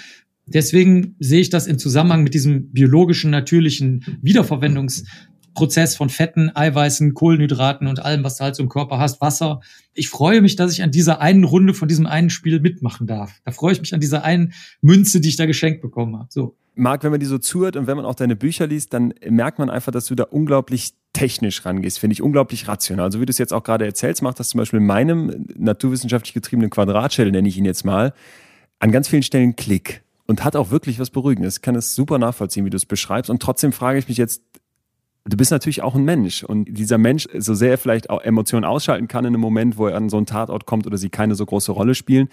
deswegen 0.46 1.16
sehe 1.20 1.42
ich 1.42 1.50
das 1.50 1.68
im 1.68 1.80
Zusammenhang 1.80 2.24
mit 2.24 2.34
diesem 2.34 2.72
biologischen, 2.72 3.32
natürlichen 3.32 4.20
Wiederverwendungs 4.22 5.04
Prozess 5.54 5.96
von 5.96 6.10
Fetten, 6.10 6.52
Eiweißen, 6.56 7.14
Kohlenhydraten 7.14 7.88
und 7.88 8.00
allem, 8.00 8.24
was 8.24 8.38
du 8.38 8.44
halt 8.44 8.56
so 8.56 8.64
im 8.64 8.70
Körper 8.70 8.98
hast, 8.98 9.22
Wasser. 9.22 9.62
Ich 9.94 10.10
freue 10.10 10.42
mich, 10.42 10.56
dass 10.56 10.74
ich 10.74 10.82
an 10.82 10.92
dieser 10.92 11.22
einen 11.22 11.44
Runde 11.44 11.74
von 11.74 11.88
diesem 11.88 12.06
einen 12.06 12.30
Spiel 12.30 12.60
mitmachen 12.60 13.08
darf. 13.08 13.40
Da 13.46 13.52
freue 13.52 13.74
ich 13.74 13.80
mich 13.80 13.94
an 13.94 14.00
dieser 14.00 14.24
einen 14.24 14.54
Münze, 14.82 15.22
die 15.22 15.30
ich 15.30 15.36
da 15.36 15.46
geschenkt 15.46 15.82
bekommen 15.82 16.18
habe. 16.18 16.30
So. 16.32 16.58
Marc, 16.76 17.04
wenn 17.04 17.12
man 17.12 17.20
die 17.20 17.26
so 17.26 17.38
zuhört 17.38 17.76
und 17.76 17.88
wenn 17.88 17.98
man 17.98 18.06
auch 18.06 18.16
deine 18.16 18.36
Bücher 18.36 18.68
liest, 18.68 18.94
dann 18.94 19.14
merkt 19.30 19.60
man 19.60 19.70
einfach, 19.70 19.92
dass 19.92 20.06
du 20.06 20.16
da 20.16 20.24
unglaublich 20.24 20.94
technisch 21.14 21.64
rangehst, 21.66 22.00
finde 22.00 22.14
ich 22.14 22.22
unglaublich 22.22 22.68
rational. 22.68 23.06
Also 23.06 23.22
wie 23.22 23.26
du 23.26 23.30
es 23.30 23.38
jetzt 23.38 23.54
auch 23.54 23.64
gerade 23.64 23.86
erzählst, 23.86 24.24
macht 24.24 24.40
das 24.40 24.50
zum 24.50 24.58
Beispiel 24.58 24.80
in 24.80 24.86
meinem 24.86 25.46
naturwissenschaftlich 25.56 26.34
getriebenen 26.34 26.72
Quadratschädel, 26.72 27.32
nenne 27.32 27.48
ich 27.48 27.58
ihn 27.58 27.66
jetzt 27.66 27.86
mal, 27.86 28.14
an 28.80 28.92
ganz 28.92 29.08
vielen 29.08 29.24
Stellen 29.24 29.56
Klick 29.56 30.02
und 30.26 30.44
hat 30.44 30.56
auch 30.56 30.72
wirklich 30.72 31.00
was 31.00 31.12
Beruhigendes. 31.12 31.58
Ich 31.58 31.62
kann 31.62 31.76
es 31.76 31.94
super 31.94 32.18
nachvollziehen, 32.18 32.66
wie 32.66 32.72
du 32.72 32.78
es 32.78 32.86
beschreibst. 32.86 33.30
Und 33.30 33.42
trotzdem 33.42 33.72
frage 33.72 34.00
ich 34.00 34.08
mich 34.08 34.18
jetzt, 34.18 34.42
du 35.26 35.38
bist 35.38 35.52
natürlich 35.52 35.84
auch 35.84 35.96
ein 35.96 36.04
Mensch. 36.04 36.44
Und 36.44 36.66
dieser 36.66 36.98
Mensch, 36.98 37.28
so 37.38 37.54
sehr 37.54 37.72
er 37.72 37.78
vielleicht 37.78 38.10
auch 38.10 38.22
Emotionen 38.22 38.66
ausschalten 38.66 39.08
kann 39.08 39.26
in 39.26 39.34
einem 39.34 39.42
Moment, 39.42 39.78
wo 39.78 39.88
er 39.88 39.96
an 39.96 40.10
so 40.10 40.18
einen 40.18 40.26
Tatort 40.26 40.66
kommt 40.66 40.88
oder 40.88 40.98
sie 40.98 41.10
keine 41.10 41.36
so 41.36 41.46
große 41.46 41.72
Rolle 41.72 41.94
spielen, 41.94 42.30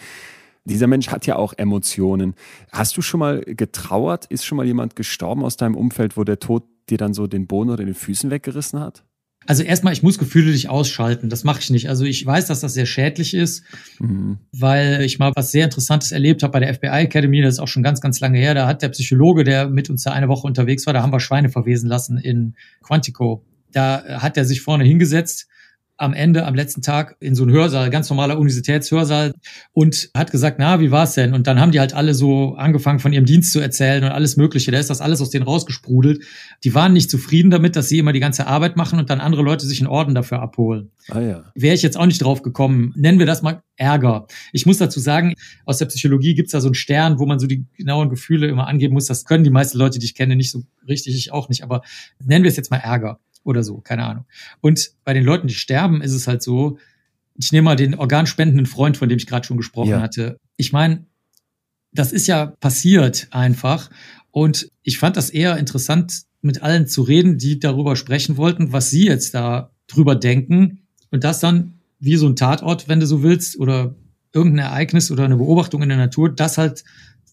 dieser 0.64 0.86
Mensch 0.86 1.08
hat 1.08 1.26
ja 1.26 1.36
auch 1.36 1.54
Emotionen. 1.56 2.34
Hast 2.70 2.96
du 2.96 3.02
schon 3.02 3.20
mal 3.20 3.40
getrauert? 3.40 4.26
Ist 4.26 4.44
schon 4.44 4.56
mal 4.56 4.66
jemand 4.66 4.96
gestorben 4.96 5.44
aus 5.44 5.56
deinem 5.56 5.74
Umfeld, 5.74 6.16
wo 6.16 6.24
der 6.24 6.38
Tod 6.38 6.64
dir 6.88 6.98
dann 6.98 7.14
so 7.14 7.26
den 7.26 7.46
Boden 7.46 7.70
oder 7.70 7.84
den 7.84 7.94
Füßen 7.94 8.30
weggerissen 8.30 8.80
hat? 8.80 9.04
Also 9.46 9.62
erstmal, 9.62 9.94
ich 9.94 10.02
muss 10.02 10.18
Gefühle 10.18 10.52
nicht 10.52 10.68
ausschalten. 10.68 11.30
Das 11.30 11.44
mache 11.44 11.60
ich 11.60 11.70
nicht. 11.70 11.88
Also 11.88 12.04
ich 12.04 12.24
weiß, 12.24 12.46
dass 12.46 12.60
das 12.60 12.74
sehr 12.74 12.84
schädlich 12.84 13.32
ist, 13.32 13.64
mhm. 13.98 14.38
weil 14.52 15.02
ich 15.02 15.18
mal 15.18 15.32
was 15.34 15.50
sehr 15.50 15.64
Interessantes 15.64 16.12
erlebt 16.12 16.42
habe 16.42 16.52
bei 16.52 16.60
der 16.60 16.74
FBI 16.74 17.04
Academy. 17.04 17.40
Das 17.40 17.54
ist 17.54 17.60
auch 17.60 17.68
schon 17.68 17.82
ganz, 17.82 18.02
ganz 18.02 18.20
lange 18.20 18.38
her. 18.38 18.54
Da 18.54 18.66
hat 18.66 18.82
der 18.82 18.90
Psychologe, 18.90 19.44
der 19.44 19.68
mit 19.68 19.88
uns 19.88 20.02
da 20.02 20.12
eine 20.12 20.28
Woche 20.28 20.46
unterwegs 20.46 20.84
war, 20.84 20.92
da 20.92 21.02
haben 21.02 21.12
wir 21.12 21.20
Schweine 21.20 21.48
verwesen 21.48 21.88
lassen 21.88 22.18
in 22.18 22.54
Quantico. 22.82 23.44
Da 23.72 24.20
hat 24.20 24.36
er 24.36 24.44
sich 24.44 24.60
vorne 24.60 24.84
hingesetzt 24.84 25.48
am 26.00 26.14
Ende, 26.14 26.46
am 26.46 26.54
letzten 26.54 26.80
Tag 26.80 27.16
in 27.20 27.34
so 27.34 27.42
einen 27.42 27.52
Hörsaal, 27.52 27.90
ganz 27.90 28.08
normaler 28.08 28.38
Universitätshörsaal 28.38 29.34
und 29.72 30.10
hat 30.16 30.30
gesagt, 30.30 30.56
na, 30.58 30.80
wie 30.80 30.90
war's 30.90 31.14
denn? 31.14 31.34
Und 31.34 31.46
dann 31.46 31.60
haben 31.60 31.72
die 31.72 31.80
halt 31.80 31.92
alle 31.92 32.14
so 32.14 32.54
angefangen 32.54 33.00
von 33.00 33.12
ihrem 33.12 33.26
Dienst 33.26 33.52
zu 33.52 33.60
erzählen 33.60 34.02
und 34.02 34.10
alles 34.10 34.38
Mögliche. 34.38 34.70
Da 34.70 34.78
ist 34.78 34.88
das 34.88 35.02
alles 35.02 35.20
aus 35.20 35.28
denen 35.28 35.44
rausgesprudelt. 35.44 36.24
Die 36.64 36.74
waren 36.74 36.94
nicht 36.94 37.10
zufrieden 37.10 37.50
damit, 37.50 37.76
dass 37.76 37.88
sie 37.88 37.98
immer 37.98 38.14
die 38.14 38.20
ganze 38.20 38.46
Arbeit 38.46 38.76
machen 38.76 38.98
und 38.98 39.10
dann 39.10 39.20
andere 39.20 39.42
Leute 39.42 39.66
sich 39.66 39.80
einen 39.80 39.88
Orden 39.88 40.14
dafür 40.14 40.40
abholen. 40.40 40.90
Ah, 41.10 41.20
ja. 41.20 41.44
Wäre 41.54 41.74
ich 41.74 41.82
jetzt 41.82 41.98
auch 41.98 42.06
nicht 42.06 42.22
drauf 42.22 42.40
gekommen. 42.40 42.94
Nennen 42.96 43.18
wir 43.18 43.26
das 43.26 43.42
mal 43.42 43.62
Ärger. 43.76 44.26
Ich 44.52 44.64
muss 44.64 44.78
dazu 44.78 45.00
sagen, 45.00 45.34
aus 45.66 45.78
der 45.78 45.86
Psychologie 45.86 46.34
gibt's 46.34 46.52
da 46.52 46.62
so 46.62 46.68
einen 46.68 46.74
Stern, 46.74 47.18
wo 47.18 47.26
man 47.26 47.38
so 47.38 47.46
die 47.46 47.66
genauen 47.76 48.08
Gefühle 48.08 48.48
immer 48.48 48.68
angeben 48.68 48.94
muss. 48.94 49.04
Das 49.04 49.26
können 49.26 49.44
die 49.44 49.50
meisten 49.50 49.76
Leute, 49.76 49.98
die 49.98 50.06
ich 50.06 50.14
kenne, 50.14 50.34
nicht 50.34 50.50
so 50.50 50.62
richtig, 50.88 51.14
ich 51.14 51.30
auch 51.30 51.50
nicht. 51.50 51.62
Aber 51.62 51.82
nennen 52.24 52.44
wir 52.44 52.50
es 52.50 52.56
jetzt 52.56 52.70
mal 52.70 52.78
Ärger 52.78 53.20
oder 53.44 53.62
so, 53.62 53.78
keine 53.78 54.04
Ahnung. 54.04 54.24
Und 54.60 54.92
bei 55.04 55.14
den 55.14 55.24
Leuten, 55.24 55.48
die 55.48 55.54
sterben, 55.54 56.02
ist 56.02 56.12
es 56.12 56.26
halt 56.26 56.42
so, 56.42 56.78
ich 57.38 57.52
nehme 57.52 57.66
mal 57.66 57.76
den 57.76 57.94
organspendenden 57.94 58.66
Freund, 58.66 58.96
von 58.96 59.08
dem 59.08 59.18
ich 59.18 59.26
gerade 59.26 59.46
schon 59.46 59.56
gesprochen 59.56 59.90
ja. 59.90 60.00
hatte. 60.00 60.38
Ich 60.56 60.72
meine, 60.72 61.06
das 61.92 62.12
ist 62.12 62.26
ja 62.26 62.46
passiert 62.46 63.28
einfach. 63.30 63.90
Und 64.30 64.68
ich 64.82 64.98
fand 64.98 65.16
das 65.16 65.30
eher 65.30 65.56
interessant, 65.56 66.22
mit 66.42 66.62
allen 66.62 66.86
zu 66.86 67.02
reden, 67.02 67.38
die 67.38 67.58
darüber 67.58 67.96
sprechen 67.96 68.36
wollten, 68.36 68.72
was 68.72 68.90
sie 68.90 69.06
jetzt 69.06 69.34
da 69.34 69.72
drüber 69.86 70.14
denken. 70.14 70.86
Und 71.10 71.24
das 71.24 71.40
dann 71.40 71.80
wie 71.98 72.16
so 72.16 72.26
ein 72.26 72.36
Tatort, 72.36 72.88
wenn 72.88 73.00
du 73.00 73.06
so 73.06 73.22
willst, 73.22 73.58
oder 73.58 73.94
irgendein 74.32 74.66
Ereignis 74.66 75.10
oder 75.10 75.24
eine 75.24 75.36
Beobachtung 75.36 75.82
in 75.82 75.88
der 75.88 75.98
Natur, 75.98 76.30
das 76.30 76.56
halt 76.56 76.84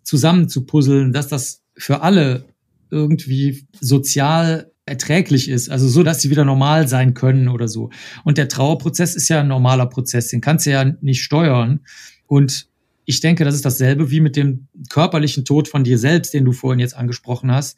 zusammen 0.04 0.50
zu 0.50 0.66
puzzeln, 0.66 1.14
dass 1.14 1.28
das 1.28 1.62
für 1.76 2.02
alle 2.02 2.46
irgendwie 2.90 3.68
sozial 3.80 4.72
erträglich 4.88 5.50
ist, 5.50 5.70
also 5.70 5.88
so, 5.88 6.04
dass 6.04 6.22
sie 6.22 6.30
wieder 6.30 6.46
normal 6.46 6.88
sein 6.88 7.14
können 7.14 7.50
oder 7.50 7.68
so. 7.68 7.90
Und 8.24 8.38
der 8.38 8.48
Trauerprozess 8.48 9.16
ist 9.16 9.30
ja 9.30 9.42
ein 9.42 9.48
normaler 9.48 9.86
Prozess, 9.86 10.30
den 10.30 10.42
kannst 10.42 10.66
du 10.66 10.72
ja 10.72 10.86
nicht 11.02 11.24
steuern. 11.24 11.82
Und 12.26 12.68
ich 13.06 13.22
denke, 13.22 13.46
das 13.46 13.56
ist 13.56 13.66
dasselbe 13.66 14.12
wie 14.12 14.20
mit 14.20 14.36
dem 14.36 14.68
körperlichen 14.90 15.46
Tod 15.46 15.68
von 15.68 15.84
dir 15.84 15.98
selbst, 15.98 16.34
den 16.34 16.46
du 16.46 16.52
vorhin 16.52 16.80
jetzt 16.80 16.96
angesprochen 16.96 17.52
hast. 17.52 17.78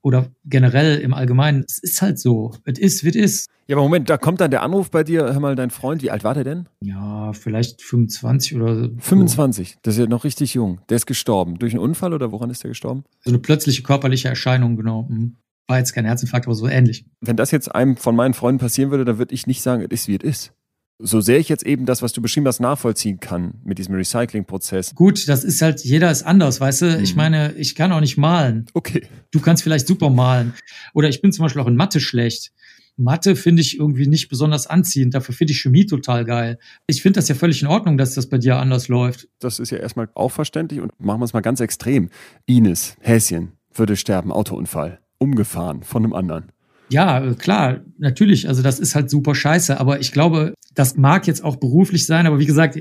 Oder 0.00 0.30
generell 0.44 1.00
im 1.00 1.12
Allgemeinen. 1.12 1.64
Es 1.66 1.78
ist 1.78 2.02
halt 2.02 2.18
so. 2.18 2.54
Es 2.64 2.78
ist, 2.78 3.04
wie 3.04 3.08
es 3.08 3.16
ist. 3.16 3.46
Ja, 3.66 3.76
aber 3.76 3.82
Moment, 3.82 4.08
da 4.08 4.16
kommt 4.16 4.40
dann 4.40 4.50
der 4.50 4.62
Anruf 4.62 4.90
bei 4.90 5.04
dir. 5.04 5.24
Hör 5.32 5.40
mal, 5.40 5.56
dein 5.56 5.70
Freund, 5.70 6.02
wie 6.02 6.10
alt 6.10 6.22
war 6.22 6.34
der 6.34 6.44
denn? 6.44 6.68
Ja, 6.80 7.32
vielleicht 7.32 7.82
25 7.82 8.56
oder 8.56 8.74
so. 8.76 8.90
25, 8.98 9.78
das 9.82 9.94
ist 9.94 10.00
ja 10.00 10.06
noch 10.06 10.24
richtig 10.24 10.54
jung. 10.54 10.80
Der 10.88 10.96
ist 10.96 11.06
gestorben. 11.06 11.58
Durch 11.58 11.74
einen 11.74 11.82
Unfall 11.82 12.14
oder 12.14 12.30
woran 12.30 12.48
ist 12.48 12.62
der 12.62 12.70
gestorben? 12.70 13.04
So 13.24 13.30
eine 13.30 13.38
plötzliche 13.38 13.82
körperliche 13.82 14.28
Erscheinung, 14.28 14.76
genau. 14.76 15.06
Mhm. 15.10 15.36
War 15.68 15.78
jetzt 15.78 15.92
kein 15.92 16.06
Herzinfarkt, 16.06 16.46
aber 16.46 16.54
so 16.54 16.66
ähnlich. 16.66 17.04
Wenn 17.20 17.36
das 17.36 17.50
jetzt 17.50 17.74
einem 17.74 17.96
von 17.96 18.16
meinen 18.16 18.34
Freunden 18.34 18.58
passieren 18.58 18.90
würde, 18.90 19.04
dann 19.04 19.18
würde 19.18 19.34
ich 19.34 19.46
nicht 19.46 19.62
sagen, 19.62 19.82
es 19.82 20.00
ist 20.00 20.08
wie 20.08 20.16
es 20.16 20.24
ist. 20.24 20.52
so 21.00 21.20
sehr 21.20 21.38
ich 21.38 21.48
jetzt 21.48 21.64
eben 21.64 21.86
das, 21.86 22.02
was 22.02 22.12
du 22.12 22.20
beschrieben 22.20 22.46
hast, 22.46 22.60
nachvollziehen 22.60 23.20
kann 23.20 23.54
mit 23.64 23.78
diesem 23.78 23.94
Recycling-Prozess. 23.94 24.94
Gut, 24.94 25.28
das 25.28 25.44
ist 25.44 25.62
halt, 25.62 25.84
jeder 25.84 26.10
ist 26.10 26.24
anders, 26.24 26.60
weißt 26.60 26.82
du? 26.82 26.86
Mhm. 26.96 27.04
Ich 27.04 27.14
meine, 27.14 27.52
ich 27.52 27.74
kann 27.74 27.92
auch 27.92 28.00
nicht 28.00 28.16
malen. 28.16 28.66
Okay. 28.74 29.02
Du 29.30 29.40
kannst 29.40 29.62
vielleicht 29.62 29.86
super 29.86 30.10
malen. 30.10 30.54
Oder 30.94 31.08
ich 31.08 31.20
bin 31.22 31.32
zum 31.32 31.44
Beispiel 31.44 31.62
auch 31.62 31.68
in 31.68 31.76
Mathe 31.76 32.00
schlecht. 32.00 32.52
Mathe 32.96 33.36
finde 33.36 33.62
ich 33.62 33.78
irgendwie 33.78 34.08
nicht 34.08 34.28
besonders 34.28 34.66
anziehend. 34.66 35.14
Dafür 35.14 35.32
finde 35.32 35.52
ich 35.52 35.60
Chemie 35.60 35.86
total 35.86 36.24
geil. 36.24 36.58
Ich 36.88 37.00
finde 37.00 37.20
das 37.20 37.28
ja 37.28 37.36
völlig 37.36 37.62
in 37.62 37.68
Ordnung, 37.68 37.96
dass 37.96 38.14
das 38.14 38.28
bei 38.28 38.38
dir 38.38 38.56
anders 38.56 38.88
läuft. 38.88 39.28
Das 39.38 39.60
ist 39.60 39.70
ja 39.70 39.78
erstmal 39.78 40.08
auch 40.14 40.30
verständlich 40.32 40.80
und 40.80 40.98
machen 40.98 41.20
wir 41.20 41.24
es 41.24 41.32
mal 41.32 41.40
ganz 41.40 41.60
extrem. 41.60 42.10
Ines, 42.46 42.96
Häschen, 43.00 43.52
würde 43.72 43.94
sterben, 43.94 44.32
Autounfall. 44.32 44.98
Umgefahren 45.18 45.82
von 45.82 46.04
einem 46.04 46.14
anderen. 46.14 46.52
Ja, 46.90 47.34
klar, 47.34 47.80
natürlich. 47.98 48.48
Also 48.48 48.62
das 48.62 48.78
ist 48.78 48.94
halt 48.94 49.10
super 49.10 49.34
scheiße. 49.34 49.78
Aber 49.78 50.00
ich 50.00 50.12
glaube, 50.12 50.54
das 50.74 50.96
mag 50.96 51.26
jetzt 51.26 51.44
auch 51.44 51.56
beruflich 51.56 52.06
sein. 52.06 52.26
Aber 52.26 52.38
wie 52.38 52.46
gesagt, 52.46 52.78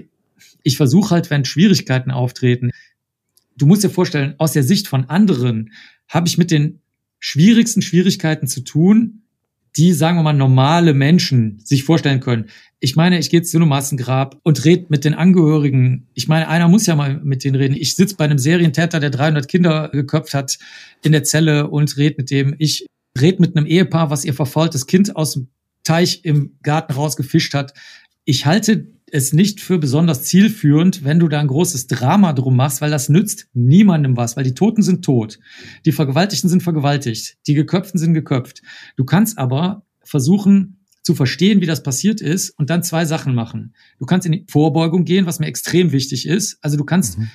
ich 0.63 0.77
versuche 0.77 1.11
halt, 1.11 1.29
wenn 1.29 1.45
Schwierigkeiten 1.45 2.11
auftreten. 2.11 2.71
Du 3.57 3.65
musst 3.65 3.83
dir 3.83 3.89
vorstellen, 3.89 4.35
aus 4.37 4.53
der 4.53 4.63
Sicht 4.63 4.87
von 4.87 5.09
anderen 5.09 5.71
habe 6.07 6.27
ich 6.27 6.37
mit 6.37 6.51
den 6.51 6.79
schwierigsten 7.19 7.81
Schwierigkeiten 7.81 8.47
zu 8.47 8.61
tun, 8.61 9.23
die, 9.77 9.93
sagen 9.93 10.17
wir 10.17 10.23
mal, 10.23 10.33
normale 10.33 10.93
Menschen 10.93 11.59
sich 11.63 11.83
vorstellen 11.83 12.19
können. 12.19 12.45
Ich 12.79 12.95
meine, 12.95 13.19
ich 13.19 13.29
gehe 13.29 13.41
zu 13.41 13.57
einem 13.57 13.69
Massengrab 13.69 14.39
und 14.43 14.65
rede 14.65 14.87
mit 14.89 15.05
den 15.05 15.13
Angehörigen. 15.13 16.07
Ich 16.13 16.27
meine, 16.27 16.47
einer 16.47 16.67
muss 16.67 16.85
ja 16.85 16.95
mal 16.95 17.19
mit 17.23 17.43
denen 17.43 17.55
reden. 17.55 17.75
Ich 17.75 17.95
sitze 17.95 18.15
bei 18.15 18.25
einem 18.25 18.37
Serientäter, 18.37 18.99
der 18.99 19.09
300 19.09 19.47
Kinder 19.47 19.89
geköpft 19.89 20.33
hat, 20.33 20.57
in 21.03 21.11
der 21.11 21.23
Zelle 21.23 21.69
und 21.69 21.97
rede 21.97 22.15
mit 22.17 22.31
dem. 22.31 22.55
Ich 22.57 22.85
rede 23.19 23.41
mit 23.41 23.55
einem 23.55 23.65
Ehepaar, 23.65 24.09
was 24.09 24.25
ihr 24.25 24.33
verfaultes 24.33 24.87
Kind 24.87 25.15
aus 25.15 25.33
dem 25.33 25.47
Teich 25.83 26.21
im 26.23 26.57
Garten 26.63 26.93
rausgefischt 26.93 27.53
hat. 27.53 27.73
Ich 28.25 28.45
halte 28.45 28.87
es 29.11 29.31
nicht 29.31 29.61
für 29.61 29.77
besonders 29.77 30.23
zielführend, 30.23 31.03
wenn 31.03 31.19
du 31.19 31.27
da 31.27 31.39
ein 31.39 31.47
großes 31.47 31.87
Drama 31.87 32.33
drum 32.33 32.55
machst, 32.55 32.81
weil 32.81 32.91
das 32.91 33.09
nützt 33.09 33.47
niemandem 33.53 34.17
was, 34.17 34.35
weil 34.35 34.43
die 34.43 34.53
Toten 34.53 34.81
sind 34.81 35.03
tot, 35.03 35.39
die 35.85 35.93
Vergewaltigten 35.93 36.49
sind 36.49 36.61
vergewaltigt, 36.61 37.37
die 37.47 37.53
Geköpften 37.53 37.99
sind 37.99 38.13
geköpft. 38.13 38.61
Du 38.97 39.05
kannst 39.05 39.37
aber 39.37 39.83
versuchen 40.03 40.85
zu 41.03 41.15
verstehen, 41.15 41.61
wie 41.61 41.65
das 41.65 41.83
passiert 41.83 42.19
ist 42.19 42.49
und 42.49 42.69
dann 42.69 42.83
zwei 42.83 43.05
Sachen 43.05 43.33
machen. 43.33 43.73
Du 43.97 44.05
kannst 44.05 44.25
in 44.25 44.33
die 44.33 44.45
Vorbeugung 44.49 45.05
gehen, 45.05 45.25
was 45.25 45.39
mir 45.39 45.47
extrem 45.47 45.93
wichtig 45.93 46.27
ist. 46.27 46.57
Also 46.61 46.75
du 46.75 46.83
kannst 46.83 47.17
mhm. 47.17 47.29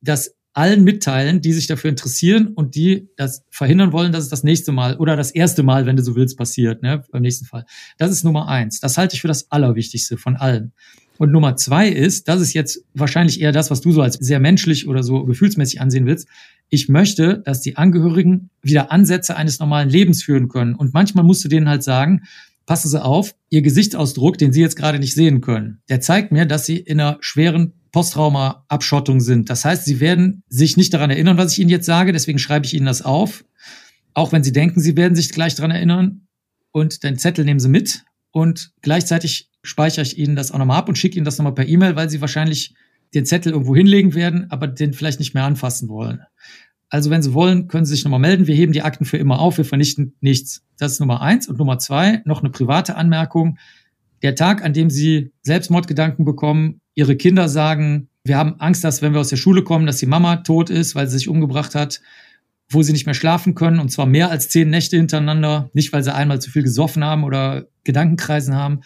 das 0.00 0.36
allen 0.54 0.84
mitteilen, 0.84 1.42
die 1.42 1.52
sich 1.52 1.66
dafür 1.66 1.90
interessieren 1.90 2.48
und 2.54 2.74
die 2.74 3.08
das 3.16 3.44
verhindern 3.50 3.92
wollen, 3.92 4.10
dass 4.12 4.24
es 4.24 4.30
das 4.30 4.42
nächste 4.42 4.72
Mal 4.72 4.96
oder 4.96 5.16
das 5.16 5.30
erste 5.30 5.62
Mal, 5.62 5.86
wenn 5.86 5.96
du 5.96 6.02
so 6.02 6.16
willst, 6.16 6.38
passiert, 6.38 6.82
ne, 6.82 7.04
beim 7.12 7.22
nächsten 7.22 7.44
Fall. 7.44 7.66
Das 7.98 8.10
ist 8.10 8.24
Nummer 8.24 8.48
eins. 8.48 8.80
Das 8.80 8.96
halte 8.96 9.14
ich 9.14 9.20
für 9.20 9.28
das 9.28 9.50
Allerwichtigste 9.50 10.16
von 10.16 10.36
allem. 10.36 10.72
Und 11.20 11.32
Nummer 11.32 11.54
zwei 11.54 11.90
ist, 11.90 12.28
das 12.28 12.40
ist 12.40 12.54
jetzt 12.54 12.82
wahrscheinlich 12.94 13.42
eher 13.42 13.52
das, 13.52 13.70
was 13.70 13.82
du 13.82 13.92
so 13.92 14.00
als 14.00 14.14
sehr 14.14 14.40
menschlich 14.40 14.88
oder 14.88 15.02
so 15.02 15.26
gefühlsmäßig 15.26 15.78
ansehen 15.78 16.06
willst. 16.06 16.26
Ich 16.70 16.88
möchte, 16.88 17.42
dass 17.44 17.60
die 17.60 17.76
Angehörigen 17.76 18.48
wieder 18.62 18.90
Ansätze 18.90 19.36
eines 19.36 19.58
normalen 19.58 19.90
Lebens 19.90 20.22
führen 20.22 20.48
können. 20.48 20.74
Und 20.74 20.94
manchmal 20.94 21.22
musst 21.22 21.44
du 21.44 21.50
denen 21.50 21.68
halt 21.68 21.82
sagen, 21.82 22.22
passen 22.64 22.88
Sie 22.88 23.04
auf, 23.04 23.34
Ihr 23.50 23.60
Gesichtsausdruck, 23.60 24.38
den 24.38 24.54
Sie 24.54 24.62
jetzt 24.62 24.76
gerade 24.76 24.98
nicht 24.98 25.12
sehen 25.12 25.42
können, 25.42 25.82
der 25.90 26.00
zeigt 26.00 26.32
mir, 26.32 26.46
dass 26.46 26.64
Sie 26.64 26.78
in 26.78 26.98
einer 26.98 27.18
schweren 27.20 27.74
Posttrauma-Abschottung 27.92 29.20
sind. 29.20 29.50
Das 29.50 29.66
heißt, 29.66 29.84
Sie 29.84 30.00
werden 30.00 30.42
sich 30.48 30.78
nicht 30.78 30.94
daran 30.94 31.10
erinnern, 31.10 31.36
was 31.36 31.52
ich 31.52 31.58
Ihnen 31.58 31.68
jetzt 31.68 31.84
sage, 31.84 32.12
deswegen 32.12 32.38
schreibe 32.38 32.64
ich 32.64 32.72
Ihnen 32.72 32.86
das 32.86 33.02
auf. 33.02 33.44
Auch 34.14 34.32
wenn 34.32 34.42
Sie 34.42 34.52
denken, 34.52 34.80
Sie 34.80 34.96
werden 34.96 35.16
sich 35.16 35.28
gleich 35.28 35.54
daran 35.54 35.70
erinnern. 35.70 36.22
Und 36.72 37.02
den 37.02 37.18
Zettel 37.18 37.44
nehmen 37.44 37.60
Sie 37.60 37.68
mit 37.68 38.04
und 38.30 38.72
gleichzeitig 38.80 39.49
speichere 39.62 40.02
ich 40.02 40.18
Ihnen 40.18 40.36
das 40.36 40.52
auch 40.52 40.58
nochmal 40.58 40.78
ab 40.78 40.88
und 40.88 40.98
schicke 40.98 41.16
Ihnen 41.16 41.24
das 41.24 41.38
nochmal 41.38 41.54
per 41.54 41.66
E-Mail, 41.66 41.96
weil 41.96 42.10
Sie 42.10 42.20
wahrscheinlich 42.20 42.74
den 43.14 43.26
Zettel 43.26 43.52
irgendwo 43.52 43.74
hinlegen 43.74 44.14
werden, 44.14 44.46
aber 44.50 44.66
den 44.66 44.92
vielleicht 44.92 45.18
nicht 45.18 45.34
mehr 45.34 45.44
anfassen 45.44 45.88
wollen. 45.88 46.22
Also 46.88 47.10
wenn 47.10 47.22
Sie 47.22 47.34
wollen, 47.34 47.68
können 47.68 47.84
Sie 47.84 47.94
sich 47.94 48.04
nochmal 48.04 48.20
melden. 48.20 48.46
Wir 48.46 48.54
heben 48.54 48.72
die 48.72 48.82
Akten 48.82 49.04
für 49.04 49.16
immer 49.16 49.38
auf. 49.38 49.58
Wir 49.58 49.64
vernichten 49.64 50.14
nichts. 50.20 50.62
Das 50.78 50.92
ist 50.92 51.00
Nummer 51.00 51.20
eins. 51.20 51.48
Und 51.48 51.58
Nummer 51.58 51.78
zwei, 51.78 52.22
noch 52.24 52.40
eine 52.40 52.50
private 52.50 52.96
Anmerkung. 52.96 53.58
Der 54.22 54.34
Tag, 54.34 54.64
an 54.64 54.72
dem 54.72 54.90
Sie 54.90 55.32
Selbstmordgedanken 55.42 56.24
bekommen, 56.24 56.80
Ihre 56.94 57.16
Kinder 57.16 57.48
sagen, 57.48 58.08
wir 58.24 58.36
haben 58.36 58.60
Angst, 58.60 58.84
dass 58.84 59.02
wenn 59.02 59.12
wir 59.12 59.20
aus 59.20 59.28
der 59.28 59.36
Schule 59.36 59.62
kommen, 59.62 59.86
dass 59.86 59.96
die 59.96 60.06
Mama 60.06 60.36
tot 60.36 60.68
ist, 60.68 60.94
weil 60.94 61.06
sie 61.06 61.18
sich 61.18 61.28
umgebracht 61.28 61.74
hat, 61.74 62.00
wo 62.68 62.82
sie 62.82 62.92
nicht 62.92 63.06
mehr 63.06 63.14
schlafen 63.14 63.54
können, 63.54 63.80
und 63.80 63.90
zwar 63.90 64.06
mehr 64.06 64.30
als 64.30 64.48
zehn 64.48 64.68
Nächte 64.68 64.96
hintereinander. 64.96 65.70
Nicht, 65.72 65.92
weil 65.92 66.04
sie 66.04 66.14
einmal 66.14 66.40
zu 66.40 66.50
viel 66.50 66.62
gesoffen 66.62 67.02
haben 67.02 67.24
oder 67.24 67.66
Gedankenkreisen 67.84 68.54
haben, 68.54 68.80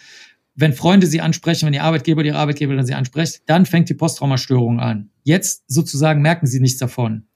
wenn 0.55 0.73
Freunde 0.73 1.07
sie 1.07 1.21
ansprechen, 1.21 1.65
wenn 1.65 1.73
ihr 1.73 1.83
Arbeitgeber 1.83 2.23
die 2.23 2.31
Arbeitgeberin 2.31 2.85
sie 2.85 2.93
anspricht, 2.93 3.41
dann 3.45 3.65
fängt 3.65 3.89
die 3.89 3.93
Posttraumastörung 3.93 4.79
an. 4.79 5.09
Jetzt 5.23 5.65
sozusagen 5.67 6.21
merken 6.21 6.47
sie 6.47 6.59
nichts 6.59 6.79
davon. 6.79 7.27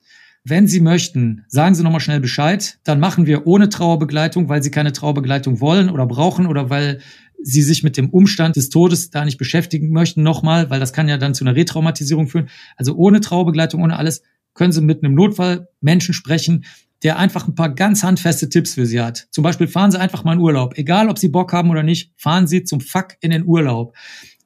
Wenn 0.46 0.68
Sie 0.68 0.80
möchten, 0.80 1.44
sagen 1.48 1.76
Sie 1.76 1.84
nochmal 1.84 2.00
schnell 2.00 2.22
Bescheid. 2.22 2.80
Dann 2.86 3.00
machen 3.00 3.26
wir 3.26 3.46
ohne 3.46 3.68
Trauerbegleitung, 3.68 4.48
weil 4.48 4.64
Sie 4.64 4.72
keine 4.72 4.94
Trauerbegleitung 4.94 5.60
wollen 5.60 5.90
oder 5.90 6.06
brauchen 6.06 6.48
oder 6.48 6.70
weil 6.70 7.02
Sie 7.42 7.62
sich 7.62 7.84
mit 7.84 7.98
dem 7.98 8.10
Umstand 8.10 8.56
des 8.56 8.70
Todes 8.70 9.10
da 9.12 9.26
nicht 9.26 9.38
beschäftigen 9.38 9.92
möchten 9.92 10.24
nochmal, 10.24 10.70
weil 10.70 10.80
das 10.80 10.94
kann 10.94 11.10
ja 11.10 11.18
dann 11.18 11.34
zu 11.34 11.44
einer 11.44 11.56
Retraumatisierung 11.56 12.28
führen. 12.28 12.50
Also 12.78 12.96
ohne 12.96 13.20
Trauerbegleitung, 13.20 13.84
ohne 13.84 13.98
alles, 13.98 14.24
können 14.54 14.72
Sie 14.72 14.82
mit 14.82 15.04
einem 15.04 15.14
Notfallmenschen 15.14 16.14
sprechen, 16.14 16.66
der 17.04 17.18
einfach 17.18 17.48
ein 17.48 17.56
paar 17.56 17.74
ganz 17.74 18.04
handfeste 18.04 18.50
Tipps 18.50 18.74
für 18.74 18.86
Sie 18.86 19.02
hat. 19.02 19.28
Zum 19.32 19.44
Beispiel 19.44 19.68
fahren 19.68 19.92
Sie 19.92 20.00
einfach 20.00 20.24
mal 20.24 20.34
in 20.34 20.40
Urlaub. 20.40 20.78
Egal, 20.78 21.10
ob 21.10 21.18
Sie 21.18 21.30
Bock 21.30 21.54
haben 21.54 21.70
oder 21.70 21.84
nicht, 21.84 22.12
fahren 22.18 22.48
Sie 22.48 22.64
zum 22.64 22.82
Fuck 22.82 23.16
in 23.22 23.32
den 23.32 23.46
Urlaub. 23.46 23.96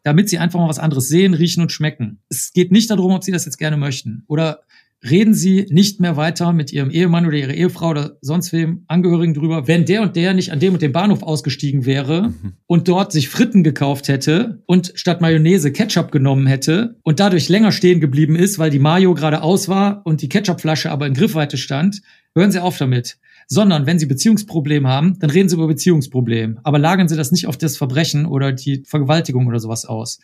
Damit 0.04 0.30
Sie 0.30 0.38
einfach 0.38 0.60
mal 0.60 0.70
was 0.70 0.80
anderes 0.80 1.08
sehen, 1.08 1.34
riechen 1.34 1.62
und 1.62 1.72
schmecken. 1.72 2.22
Es 2.30 2.52
geht 2.54 2.72
nicht 2.72 2.90
darum, 2.90 3.14
ob 3.14 3.24
Sie 3.24 3.32
das 3.32 3.46
jetzt 3.46 3.58
gerne 3.58 3.78
möchten. 3.78 4.24
Oder 4.28 4.64
reden 5.10 5.34
Sie 5.34 5.66
nicht 5.70 6.00
mehr 6.00 6.16
weiter 6.16 6.54
mit 6.54 6.72
Ihrem 6.72 6.90
Ehemann 6.90 7.26
oder 7.26 7.38
Ihrer 7.38 7.54
Ehefrau 7.54 7.90
oder 7.90 8.18
sonst 8.22 8.54
wem 8.54 8.84
Angehörigen 8.88 9.34
drüber, 9.34 9.68
wenn 9.68 9.86
der 9.86 10.02
und 10.02 10.16
der 10.16 10.34
nicht 10.34 10.52
an 10.52 10.60
dem 10.60 10.74
und 10.74 10.82
dem 10.82 10.92
Bahnhof 10.92 11.24
ausgestiegen 11.24 11.86
wäre 11.86 12.30
mhm. 12.30 12.54
und 12.66 12.88
dort 12.88 13.12
sich 13.12 13.30
Fritten 13.30 13.64
gekauft 13.64 14.08
hätte 14.08 14.64
und 14.66 14.94
statt 14.96 15.22
Mayonnaise 15.22 15.72
Ketchup 15.72 16.12
genommen 16.12 16.48
hätte 16.48 16.96
und 17.04 17.20
dadurch 17.20 17.50
länger 17.50 17.72
stehen 17.72 18.00
geblieben 18.00 18.36
ist, 18.36 18.60
weil 18.60 18.70
die 18.70 18.80
Mayo 18.80 19.14
gerade 19.14 19.42
aus 19.42 19.68
war 19.68 20.02
und 20.06 20.22
die 20.22 20.30
Ketchupflasche 20.30 20.92
aber 20.92 21.08
in 21.08 21.14
Griffweite 21.14 21.58
stand, 21.58 22.02
hören 22.36 22.52
Sie 22.52 22.62
auf 22.62 22.78
damit. 22.78 23.18
Sondern 23.48 23.86
wenn 23.86 24.00
Sie 24.00 24.06
Beziehungsprobleme 24.06 24.88
haben, 24.88 25.20
dann 25.20 25.30
reden 25.30 25.50
Sie 25.50 25.56
über 25.56 25.68
Beziehungsproblem. 25.68 26.60
Aber 26.64 26.80
lagern 26.80 27.10
Sie 27.10 27.18
das 27.18 27.34
nicht 27.34 27.46
auf 27.46 27.58
das 27.58 27.76
Verbrechen 27.76 28.26
oder 28.26 28.54
die 28.54 28.84
Vergewaltigung 28.86 29.48
oder 29.48 29.60
sowas 29.60 29.86
aus. 29.86 30.20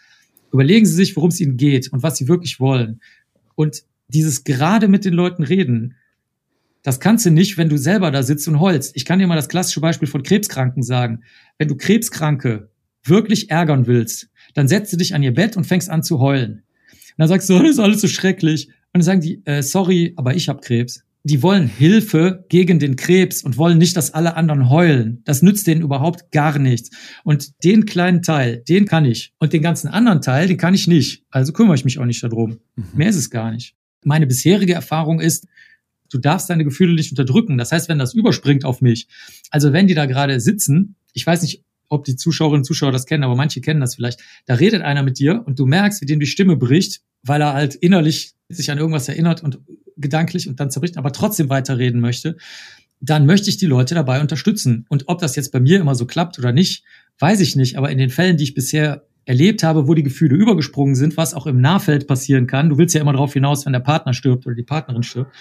Überlegen 0.54 0.86
Sie 0.86 0.96
sich, 0.96 1.16
worum 1.18 1.30
es 1.30 1.42
Ihnen 1.42 1.58
geht 1.58 1.92
und 1.92 2.02
was 2.02 2.16
Sie 2.18 2.30
wirklich 2.30 2.62
wollen. 2.62 3.02
Und 3.56 3.84
dieses 4.10 4.44
gerade 4.44 4.88
mit 4.88 5.06
den 5.06 5.14
Leuten 5.14 5.44
reden, 5.44 5.96
das 6.84 7.00
kannst 7.00 7.26
du 7.26 7.30
nicht, 7.30 7.58
wenn 7.58 7.70
du 7.70 7.78
selber 7.78 8.12
da 8.12 8.24
sitzt 8.24 8.48
und 8.48 8.60
heulst. 8.60 8.96
Ich 8.96 9.06
kann 9.06 9.20
dir 9.20 9.28
mal 9.28 9.36
das 9.36 9.50
klassische 9.50 9.82
Beispiel 9.82 10.08
von 10.08 10.24
Krebskranken 10.24 10.84
sagen. 10.84 11.24
Wenn 11.58 11.68
du 11.68 11.76
Krebskranke 11.76 12.70
wirklich 13.04 13.50
ärgern 13.50 13.88
willst, 13.88 14.30
dann 14.54 14.68
setzt 14.68 14.94
du 14.94 14.98
dich 14.98 15.14
an 15.14 15.24
ihr 15.24 15.34
Bett 15.34 15.58
und 15.58 15.68
fängst 15.68 15.90
an 15.90 16.04
zu 16.04 16.20
heulen. 16.20 16.64
Und 16.92 17.14
dann 17.18 17.28
sagst 17.28 17.50
du, 17.50 17.60
das 17.60 17.72
ist 17.72 17.80
alles 17.80 18.02
so 18.02 18.08
schrecklich. 18.08 18.68
Und 18.68 18.76
dann 18.94 19.02
sagen 19.04 19.22
die, 19.22 19.42
äh, 19.46 19.62
sorry, 19.62 20.14
aber 20.16 20.36
ich 20.36 20.50
habe 20.50 20.62
Krebs. 20.62 21.04
Die 21.24 21.44
wollen 21.44 21.68
Hilfe 21.68 22.46
gegen 22.48 22.80
den 22.80 22.96
Krebs 22.96 23.44
und 23.44 23.58
wollen 23.58 23.78
nicht, 23.78 23.98
dass 23.98 24.14
alle 24.14 24.38
anderen 24.38 24.70
heulen. 24.70 25.22
Das 25.26 25.42
nützt 25.42 25.68
denen 25.68 25.82
überhaupt 25.82 26.32
gar 26.32 26.58
nichts. 26.58 26.92
Und 27.26 27.64
den 27.66 27.86
kleinen 27.86 28.22
Teil, 28.22 28.64
den 28.70 28.86
kann 28.86 29.04
ich. 29.04 29.34
Und 29.38 29.52
den 29.52 29.62
ganzen 29.62 29.90
anderen 29.90 30.22
Teil, 30.22 30.48
den 30.48 30.58
kann 30.58 30.74
ich 30.74 30.88
nicht. 30.88 31.26
Also 31.30 31.52
kümmere 31.52 31.76
ich 31.76 31.84
mich 31.84 32.00
auch 32.00 32.06
nicht 32.06 32.24
darum. 32.24 32.60
Mhm. 32.76 32.86
Mehr 32.96 33.10
ist 33.10 33.18
es 33.18 33.30
gar 33.30 33.52
nicht. 33.52 33.76
Meine 34.04 34.28
bisherige 34.28 34.74
Erfahrung 34.74 35.20
ist, 35.20 35.48
du 36.12 36.18
darfst 36.18 36.50
deine 36.50 36.64
Gefühle 36.64 36.96
nicht 36.96 37.12
unterdrücken. 37.12 37.58
Das 37.58 37.72
heißt, 37.72 37.90
wenn 37.90 38.00
das 38.00 38.14
überspringt 38.14 38.66
auf 38.66 38.82
mich, 38.82 39.08
also 39.52 39.74
wenn 39.74 39.88
die 39.88 39.94
da 39.94 40.06
gerade 40.06 40.40
sitzen, 40.40 40.96
ich 41.14 41.26
weiß 41.26 41.42
nicht, 41.42 41.64
ob 41.90 42.06
die 42.06 42.16
Zuschauerinnen 42.16 42.62
und 42.62 42.66
Zuschauer 42.66 42.92
das 42.92 43.06
kennen, 43.06 43.24
aber 43.24 43.36
manche 43.36 43.62
kennen 43.62 43.82
das 43.82 43.96
vielleicht, 43.96 44.20
da 44.46 44.56
redet 44.56 44.82
einer 44.82 45.04
mit 45.04 45.20
dir 45.20 45.44
und 45.46 45.60
du 45.60 45.66
merkst, 45.66 46.02
wie 46.02 46.06
dem 46.06 46.20
die 46.20 46.28
Stimme 46.28 46.56
bricht, 46.56 47.02
weil 47.24 47.42
er 47.42 47.54
halt 47.54 47.76
innerlich 47.76 48.34
sich 48.48 48.72
an 48.72 48.78
irgendwas 48.78 49.10
erinnert 49.10 49.44
und 49.44 49.60
gedanklich 49.98 50.48
und 50.48 50.60
dann 50.60 50.72
zerbricht, 50.72 50.98
aber 50.98 51.12
trotzdem 51.12 51.50
weiterreden 51.50 52.00
möchte, 52.00 52.38
dann 53.02 53.26
möchte 53.26 53.50
ich 53.50 53.58
die 53.58 53.66
Leute 53.66 53.96
dabei 53.96 54.22
unterstützen. 54.22 54.86
Und 54.90 55.08
ob 55.08 55.20
das 55.20 55.36
jetzt 55.36 55.52
bei 55.52 55.60
mir 55.60 55.80
immer 55.80 55.96
so 55.96 56.06
klappt 56.06 56.38
oder 56.38 56.52
nicht, 56.52 56.84
weiß 57.20 57.40
ich 57.40 57.56
nicht. 57.56 57.78
Aber 57.78 57.90
in 57.92 57.98
den 57.98 58.10
Fällen, 58.10 58.38
die 58.38 58.44
ich 58.44 58.54
bisher 58.54 59.06
erlebt 59.30 59.62
habe, 59.62 59.88
wo 59.88 59.94
die 59.94 60.02
Gefühle 60.02 60.36
übergesprungen 60.36 60.96
sind, 60.96 61.16
was 61.16 61.36
auch 61.36 61.46
im 61.46 61.62
Nahfeld 61.62 62.08
passieren 62.08 62.48
kann. 62.48 62.70
Du 62.70 62.80
willst 62.80 62.96
ja 62.96 63.02
immer 63.02 63.14
darauf 63.14 63.34
hinaus, 63.34 63.66
wenn 63.66 63.74
der 63.74 63.80
Partner 63.80 64.14
stirbt 64.14 64.48
oder 64.48 64.56
die 64.56 64.64
Partnerin 64.64 65.04
stirbt. 65.04 65.32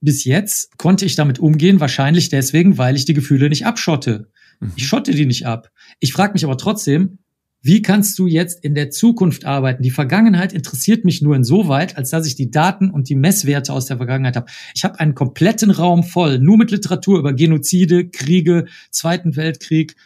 Bis 0.00 0.24
jetzt 0.24 0.78
konnte 0.78 1.04
ich 1.04 1.16
damit 1.16 1.40
umgehen, 1.40 1.80
wahrscheinlich 1.80 2.28
deswegen, 2.28 2.78
weil 2.78 2.94
ich 2.94 3.04
die 3.04 3.14
Gefühle 3.14 3.48
nicht 3.48 3.66
abschotte. 3.66 4.28
Mhm. 4.60 4.72
Ich 4.76 4.86
schotte 4.86 5.10
die 5.10 5.26
nicht 5.26 5.44
ab. 5.44 5.70
Ich 5.98 6.12
frage 6.12 6.34
mich 6.34 6.44
aber 6.44 6.56
trotzdem, 6.56 7.18
wie 7.62 7.82
kannst 7.82 8.16
du 8.20 8.28
jetzt 8.28 8.64
in 8.64 8.76
der 8.76 8.90
Zukunft 8.90 9.44
arbeiten? 9.44 9.82
Die 9.82 9.90
Vergangenheit 9.90 10.52
interessiert 10.52 11.04
mich 11.04 11.20
nur 11.20 11.34
insoweit, 11.34 11.96
als 11.96 12.10
dass 12.10 12.28
ich 12.28 12.36
die 12.36 12.50
Daten 12.50 12.90
und 12.90 13.08
die 13.08 13.16
Messwerte 13.16 13.72
aus 13.72 13.86
der 13.86 13.96
Vergangenheit 13.96 14.36
habe. 14.36 14.46
Ich 14.74 14.84
habe 14.84 15.00
einen 15.00 15.16
kompletten 15.16 15.72
Raum 15.72 16.04
voll, 16.04 16.38
nur 16.38 16.58
mit 16.58 16.70
Literatur 16.70 17.18
über 17.18 17.32
Genozide, 17.32 18.08
Kriege, 18.08 18.66
Zweiten 18.90 19.34
Weltkrieg, 19.34 19.96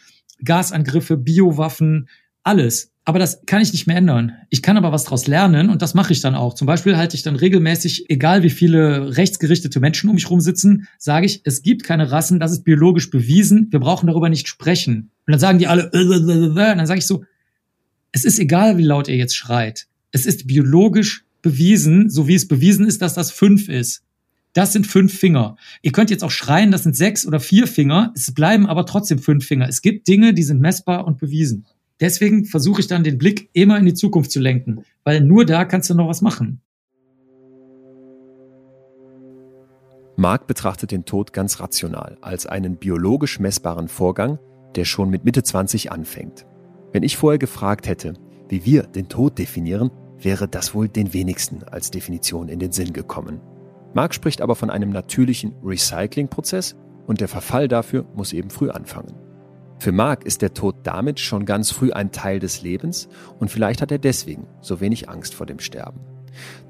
Gasangriffe, 0.43 1.17
Biowaffen, 1.17 2.09
alles 2.43 2.93
aber 3.07 3.19
das 3.19 3.45
kann 3.45 3.61
ich 3.61 3.71
nicht 3.71 3.87
mehr 3.87 3.95
ändern. 3.95 4.33
Ich 4.49 4.61
kann 4.61 4.75
aber 4.75 4.91
was 4.91 5.05
daraus 5.05 5.27
lernen 5.27 5.69
und 5.69 5.81
das 5.81 5.93
mache 5.93 6.11
ich 6.11 6.19
dann 6.19 6.35
auch. 6.35 6.55
Zum 6.55 6.67
Beispiel 6.67 6.97
halte 6.97 7.15
ich 7.15 7.23
dann 7.23 7.37
regelmäßig, 7.37 8.09
egal 8.09 8.43
wie 8.43 8.49
viele 8.49 9.15
rechtsgerichtete 9.15 9.79
Menschen 9.79 10.09
um 10.09 10.15
mich 10.15 10.29
rum 10.29 10.41
sitzen, 10.41 10.89
sage 10.97 11.25
ich, 11.25 11.39
es 11.45 11.61
gibt 11.61 11.85
keine 11.85 12.11
Rassen, 12.11 12.37
das 12.37 12.51
ist 12.51 12.65
biologisch 12.65 13.09
bewiesen, 13.09 13.69
wir 13.71 13.79
brauchen 13.79 14.07
darüber 14.07 14.27
nicht 14.27 14.49
sprechen. 14.49 15.09
Und 15.25 15.31
dann 15.31 15.39
sagen 15.39 15.57
die 15.57 15.67
alle, 15.67 15.89
äh, 15.93 15.99
äh, 15.99 16.01
äh, 16.01 16.71
und 16.71 16.77
dann 16.77 16.85
sage 16.85 16.97
ich 16.97 17.07
so, 17.07 17.23
es 18.11 18.25
ist 18.25 18.39
egal, 18.39 18.77
wie 18.77 18.83
laut 18.83 19.07
ihr 19.07 19.15
jetzt 19.15 19.37
schreit. 19.37 19.87
Es 20.11 20.25
ist 20.25 20.45
biologisch 20.45 21.23
bewiesen, 21.41 22.09
so 22.09 22.27
wie 22.27 22.35
es 22.35 22.45
bewiesen 22.45 22.85
ist, 22.85 23.01
dass 23.01 23.13
das 23.13 23.31
fünf 23.31 23.69
ist. 23.69 24.03
Das 24.51 24.73
sind 24.73 24.85
fünf 24.85 25.17
Finger. 25.17 25.55
Ihr 25.81 25.93
könnt 25.93 26.09
jetzt 26.09 26.25
auch 26.25 26.31
schreien, 26.31 26.71
das 26.71 26.83
sind 26.83 26.97
sechs 26.97 27.25
oder 27.25 27.39
vier 27.39 27.67
Finger. 27.67 28.11
Es 28.17 28.33
bleiben 28.33 28.67
aber 28.67 28.85
trotzdem 28.85 29.19
fünf 29.19 29.45
Finger. 29.45 29.69
Es 29.69 29.81
gibt 29.81 30.09
Dinge, 30.09 30.33
die 30.33 30.43
sind 30.43 30.59
messbar 30.59 31.07
und 31.07 31.19
bewiesen. 31.19 31.65
Deswegen 31.99 32.45
versuche 32.45 32.81
ich 32.81 32.87
dann 32.87 33.03
den 33.03 33.17
Blick 33.17 33.49
immer 33.53 33.77
in 33.77 33.85
die 33.85 33.93
Zukunft 33.93 34.31
zu 34.31 34.39
lenken, 34.39 34.83
weil 35.03 35.21
nur 35.21 35.45
da 35.45 35.65
kannst 35.65 35.89
du 35.89 35.95
noch 35.95 36.07
was 36.07 36.21
machen. 36.21 36.61
Mark 40.15 40.47
betrachtet 40.47 40.91
den 40.91 41.05
Tod 41.05 41.31
ganz 41.31 41.59
rational, 41.59 42.17
als 42.21 42.47
einen 42.47 42.77
biologisch 42.77 43.39
messbaren 43.39 43.87
Vorgang, 43.87 44.39
der 44.75 44.85
schon 44.85 45.09
mit 45.09 45.25
Mitte 45.25 45.43
20 45.43 45.91
anfängt. 45.91 46.47
Wenn 46.91 47.03
ich 47.03 47.17
vorher 47.17 47.37
gefragt 47.37 47.87
hätte, 47.87 48.13
wie 48.49 48.65
wir 48.65 48.83
den 48.83 49.09
Tod 49.09 49.37
definieren, 49.37 49.91
wäre 50.19 50.47
das 50.47 50.73
wohl 50.73 50.87
den 50.87 51.13
wenigsten 51.13 51.63
als 51.63 51.91
Definition 51.91 52.49
in 52.49 52.59
den 52.59 52.71
Sinn 52.71 52.93
gekommen. 52.93 53.41
Mark 53.93 54.13
spricht 54.13 54.41
aber 54.41 54.55
von 54.55 54.69
einem 54.69 54.89
natürlichen 54.89 55.53
Recyclingprozess 55.63 56.75
und 57.05 57.21
der 57.21 57.27
Verfall 57.27 57.67
dafür 57.67 58.05
muss 58.15 58.33
eben 58.33 58.49
früh 58.49 58.69
anfangen. 58.69 59.26
Für 59.79 59.91
Mark 59.91 60.25
ist 60.25 60.41
der 60.41 60.53
Tod 60.53 60.75
damit 60.83 61.19
schon 61.19 61.45
ganz 61.45 61.71
früh 61.71 61.91
ein 61.91 62.11
Teil 62.11 62.39
des 62.39 62.61
Lebens 62.61 63.07
und 63.39 63.51
vielleicht 63.51 63.81
hat 63.81 63.91
er 63.91 63.99
deswegen 63.99 64.47
so 64.61 64.79
wenig 64.79 65.07
Angst 65.09 65.35
vor 65.35 65.45
dem 65.45 65.59
Sterben. 65.59 65.99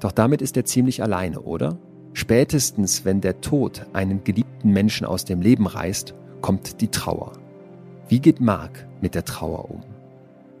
Doch 0.00 0.12
damit 0.12 0.42
ist 0.42 0.56
er 0.56 0.64
ziemlich 0.64 1.02
alleine, 1.02 1.40
oder? 1.40 1.78
Spätestens, 2.12 3.04
wenn 3.04 3.20
der 3.20 3.40
Tod 3.40 3.86
einen 3.92 4.24
geliebten 4.24 4.72
Menschen 4.72 5.06
aus 5.06 5.24
dem 5.24 5.40
Leben 5.40 5.66
reißt, 5.66 6.14
kommt 6.40 6.80
die 6.80 6.88
Trauer. 6.88 7.32
Wie 8.08 8.20
geht 8.20 8.40
Mark 8.40 8.86
mit 9.00 9.14
der 9.14 9.24
Trauer 9.24 9.70
um? 9.70 9.82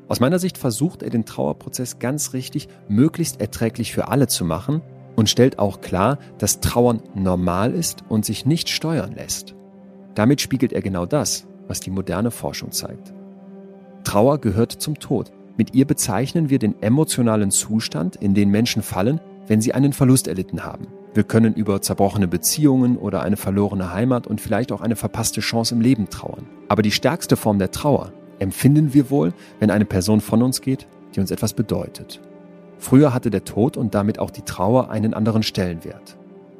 Aus 0.08 0.20
meiner 0.20 0.38
Sicht 0.38 0.56
versucht 0.56 1.02
er 1.02 1.10
den 1.10 1.26
Trauerprozess 1.26 1.98
ganz 1.98 2.32
richtig, 2.32 2.68
möglichst 2.88 3.40
erträglich 3.40 3.92
für 3.92 4.08
alle 4.08 4.26
zu 4.26 4.44
machen 4.44 4.80
und 5.16 5.28
stellt 5.28 5.58
auch 5.58 5.80
klar, 5.80 6.18
dass 6.38 6.60
Trauern 6.60 7.02
normal 7.14 7.74
ist 7.74 8.04
und 8.08 8.24
sich 8.24 8.46
nicht 8.46 8.68
steuern 8.68 9.12
lässt. 9.14 9.54
Damit 10.14 10.40
spiegelt 10.40 10.72
er 10.72 10.80
genau 10.80 11.06
das, 11.06 11.47
was 11.68 11.80
die 11.80 11.90
moderne 11.90 12.30
Forschung 12.30 12.72
zeigt. 12.72 13.12
Trauer 14.04 14.38
gehört 14.38 14.72
zum 14.72 14.98
Tod. 14.98 15.30
Mit 15.56 15.74
ihr 15.74 15.84
bezeichnen 15.84 16.50
wir 16.50 16.58
den 16.58 16.80
emotionalen 16.82 17.50
Zustand, 17.50 18.16
in 18.16 18.34
den 18.34 18.50
Menschen 18.50 18.82
fallen, 18.82 19.20
wenn 19.46 19.60
sie 19.60 19.74
einen 19.74 19.92
Verlust 19.92 20.28
erlitten 20.28 20.64
haben. 20.64 20.86
Wir 21.14 21.24
können 21.24 21.54
über 21.54 21.82
zerbrochene 21.82 22.28
Beziehungen 22.28 22.96
oder 22.96 23.22
eine 23.22 23.36
verlorene 23.36 23.92
Heimat 23.92 24.26
und 24.26 24.40
vielleicht 24.40 24.72
auch 24.72 24.80
eine 24.80 24.96
verpasste 24.96 25.40
Chance 25.40 25.74
im 25.74 25.80
Leben 25.80 26.08
trauern. 26.10 26.46
Aber 26.68 26.82
die 26.82 26.90
stärkste 26.90 27.36
Form 27.36 27.58
der 27.58 27.70
Trauer 27.70 28.12
empfinden 28.38 28.94
wir 28.94 29.10
wohl, 29.10 29.32
wenn 29.58 29.70
eine 29.70 29.84
Person 29.84 30.20
von 30.20 30.42
uns 30.42 30.60
geht, 30.60 30.86
die 31.14 31.20
uns 31.20 31.30
etwas 31.30 31.54
bedeutet. 31.54 32.20
Früher 32.78 33.12
hatte 33.12 33.30
der 33.30 33.44
Tod 33.44 33.76
und 33.76 33.94
damit 33.94 34.20
auch 34.20 34.30
die 34.30 34.42
Trauer 34.42 34.90
einen 34.90 35.12
anderen 35.12 35.42
Stellenwert. 35.42 36.16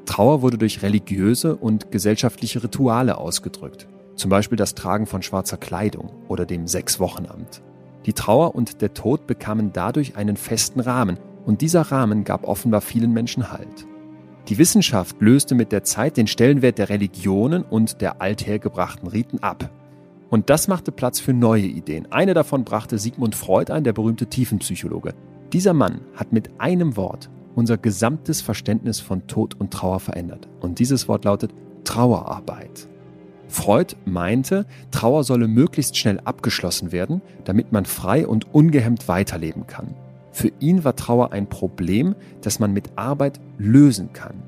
Trauer 0.07 0.43
wurde 0.43 0.59
durch 0.59 0.83
religiöse 0.83 1.55
und 1.55 1.93
gesellschaftliche 1.93 2.65
Rituale 2.65 3.19
ausgedrückt 3.19 3.87
zum 4.19 4.31
Beispiel 4.31 4.57
das 4.57 4.75
Tragen 4.75 5.07
von 5.07 5.23
schwarzer 5.23 5.57
Kleidung 5.57 6.11
oder 6.29 6.45
dem 6.45 6.67
Sechs-Wochenamt. 6.67 7.63
Die 8.05 8.13
Trauer 8.13 8.55
und 8.55 8.81
der 8.83 8.95
Tod 8.95 9.27
bekamen 9.27 9.73
dadurch 9.73 10.17
einen 10.17 10.37
festen 10.37 10.81
Rahmen 10.81 11.19
und 11.47 11.61
dieser 11.61 11.83
Rahmen 11.83 12.25
gab 12.25 12.47
offenbar 12.47 12.81
vielen 12.81 13.13
Menschen 13.13 13.53
Halt. 13.53 13.87
Die 14.49 14.59
Wissenschaft 14.59 15.21
löste 15.21 15.55
mit 15.55 15.73
der 15.73 15.85
Zeit 15.85 16.17
den 16.17 16.27
Stellenwert 16.27 16.79
der 16.79 16.89
Religionen 16.89 17.63
und 17.63 18.01
der 18.01 18.21
althergebrachten 18.21 19.09
Riten 19.09 19.43
ab. 19.43 19.71
Und 20.31 20.51
das 20.51 20.69
machte 20.69 20.93
Platz 20.93 21.21
für 21.21 21.33
neue 21.33 21.67
Ideen. 21.67 22.11
Eine 22.11 22.35
davon 22.35 22.65
brachte 22.65 22.99
Sigmund 22.99 23.35
Freud 23.35 23.73
ein, 23.73 23.85
der 23.85 23.93
berühmte 23.93 24.27
Tiefenpsychologe. 24.27 25.15
Dieser 25.53 25.75
Mann 25.75 26.01
hat 26.15 26.33
mit 26.33 26.51
einem 26.59 26.97
Wort 26.97 27.31
unser 27.55 27.79
gesamtes 27.79 28.41
Verständnis 28.41 29.01
von 29.01 29.27
Tod 29.27 29.55
und 29.59 29.73
Trauer 29.73 30.01
verändert. 30.01 30.49
Und 30.61 30.79
dieses 30.79 31.09
Wort 31.09 31.25
lautet 31.25 31.55
Trauerarbeit. 31.85 32.89
Freud 33.49 33.97
meinte, 34.05 34.67
Trauer 34.91 35.25
solle 35.25 35.49
möglichst 35.49 35.97
schnell 35.97 36.21
abgeschlossen 36.21 36.93
werden, 36.93 37.23
damit 37.45 37.73
man 37.73 37.87
frei 37.87 38.27
und 38.27 38.55
ungehemmt 38.55 39.09
weiterleben 39.09 39.67
kann. 39.67 39.95
Für 40.31 40.53
ihn 40.61 40.85
war 40.85 40.95
Trauer 40.95 41.33
ein 41.33 41.49
Problem, 41.49 42.15
das 42.43 42.61
man 42.61 42.73
mit 42.73 42.91
Arbeit 42.97 43.41
lösen 43.59 44.13
kann. 44.13 44.43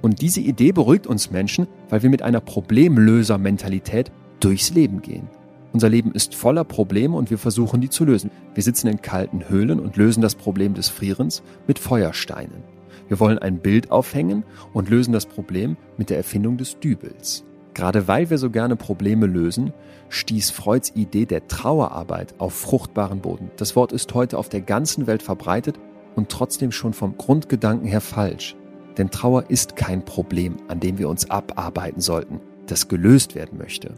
Und 0.00 0.20
diese 0.20 0.40
Idee 0.40 0.72
beruhigt 0.72 1.06
uns 1.06 1.30
Menschen, 1.30 1.66
weil 1.90 2.02
wir 2.02 2.10
mit 2.10 2.22
einer 2.22 2.40
Problemlöser-Mentalität 2.40 4.12
durchs 4.40 4.70
Leben 4.70 5.02
gehen. 5.02 5.28
Unser 5.72 5.88
Leben 5.88 6.12
ist 6.12 6.34
voller 6.34 6.64
Probleme 6.64 7.16
und 7.16 7.30
wir 7.30 7.38
versuchen, 7.38 7.80
die 7.80 7.90
zu 7.90 8.04
lösen. 8.04 8.30
Wir 8.54 8.62
sitzen 8.62 8.86
in 8.86 9.02
kalten 9.02 9.48
Höhlen 9.48 9.80
und 9.80 9.96
lösen 9.96 10.22
das 10.22 10.34
Problem 10.34 10.74
des 10.74 10.88
Frierens 10.88 11.42
mit 11.66 11.78
Feuersteinen. 11.78 12.62
Wir 13.08 13.20
wollen 13.20 13.38
ein 13.38 13.58
Bild 13.58 13.90
aufhängen 13.90 14.44
und 14.72 14.88
lösen 14.88 15.12
das 15.12 15.26
Problem 15.26 15.76
mit 15.98 16.08
der 16.08 16.16
Erfindung 16.16 16.56
des 16.56 16.80
Dübels. 16.80 17.44
Gerade 17.76 18.08
weil 18.08 18.30
wir 18.30 18.38
so 18.38 18.48
gerne 18.48 18.74
Probleme 18.74 19.26
lösen, 19.26 19.74
stieß 20.08 20.50
Freuds 20.50 20.92
Idee 20.94 21.26
der 21.26 21.46
Trauerarbeit 21.46 22.34
auf 22.38 22.54
fruchtbaren 22.54 23.20
Boden. 23.20 23.50
Das 23.58 23.76
Wort 23.76 23.92
ist 23.92 24.14
heute 24.14 24.38
auf 24.38 24.48
der 24.48 24.62
ganzen 24.62 25.06
Welt 25.06 25.22
verbreitet 25.22 25.78
und 26.14 26.30
trotzdem 26.30 26.72
schon 26.72 26.94
vom 26.94 27.18
Grundgedanken 27.18 27.86
her 27.86 28.00
falsch. 28.00 28.56
Denn 28.96 29.10
Trauer 29.10 29.50
ist 29.50 29.76
kein 29.76 30.06
Problem, 30.06 30.56
an 30.68 30.80
dem 30.80 30.96
wir 30.96 31.10
uns 31.10 31.28
abarbeiten 31.28 32.00
sollten, 32.00 32.40
das 32.66 32.88
gelöst 32.88 33.34
werden 33.34 33.58
möchte. 33.58 33.92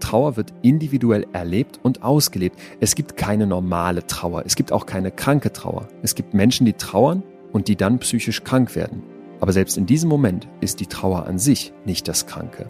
Trauer 0.00 0.36
wird 0.36 0.52
individuell 0.62 1.24
erlebt 1.32 1.78
und 1.84 2.02
ausgelebt. 2.02 2.58
Es 2.80 2.96
gibt 2.96 3.16
keine 3.16 3.46
normale 3.46 4.08
Trauer. 4.08 4.42
Es 4.44 4.56
gibt 4.56 4.72
auch 4.72 4.86
keine 4.86 5.12
kranke 5.12 5.52
Trauer. 5.52 5.86
Es 6.02 6.16
gibt 6.16 6.34
Menschen, 6.34 6.66
die 6.66 6.72
trauern 6.72 7.22
und 7.52 7.68
die 7.68 7.76
dann 7.76 8.00
psychisch 8.00 8.42
krank 8.42 8.74
werden. 8.74 9.04
Aber 9.38 9.52
selbst 9.52 9.78
in 9.78 9.86
diesem 9.86 10.08
Moment 10.08 10.48
ist 10.60 10.80
die 10.80 10.88
Trauer 10.88 11.26
an 11.26 11.38
sich 11.38 11.72
nicht 11.84 12.08
das 12.08 12.26
Kranke. 12.26 12.66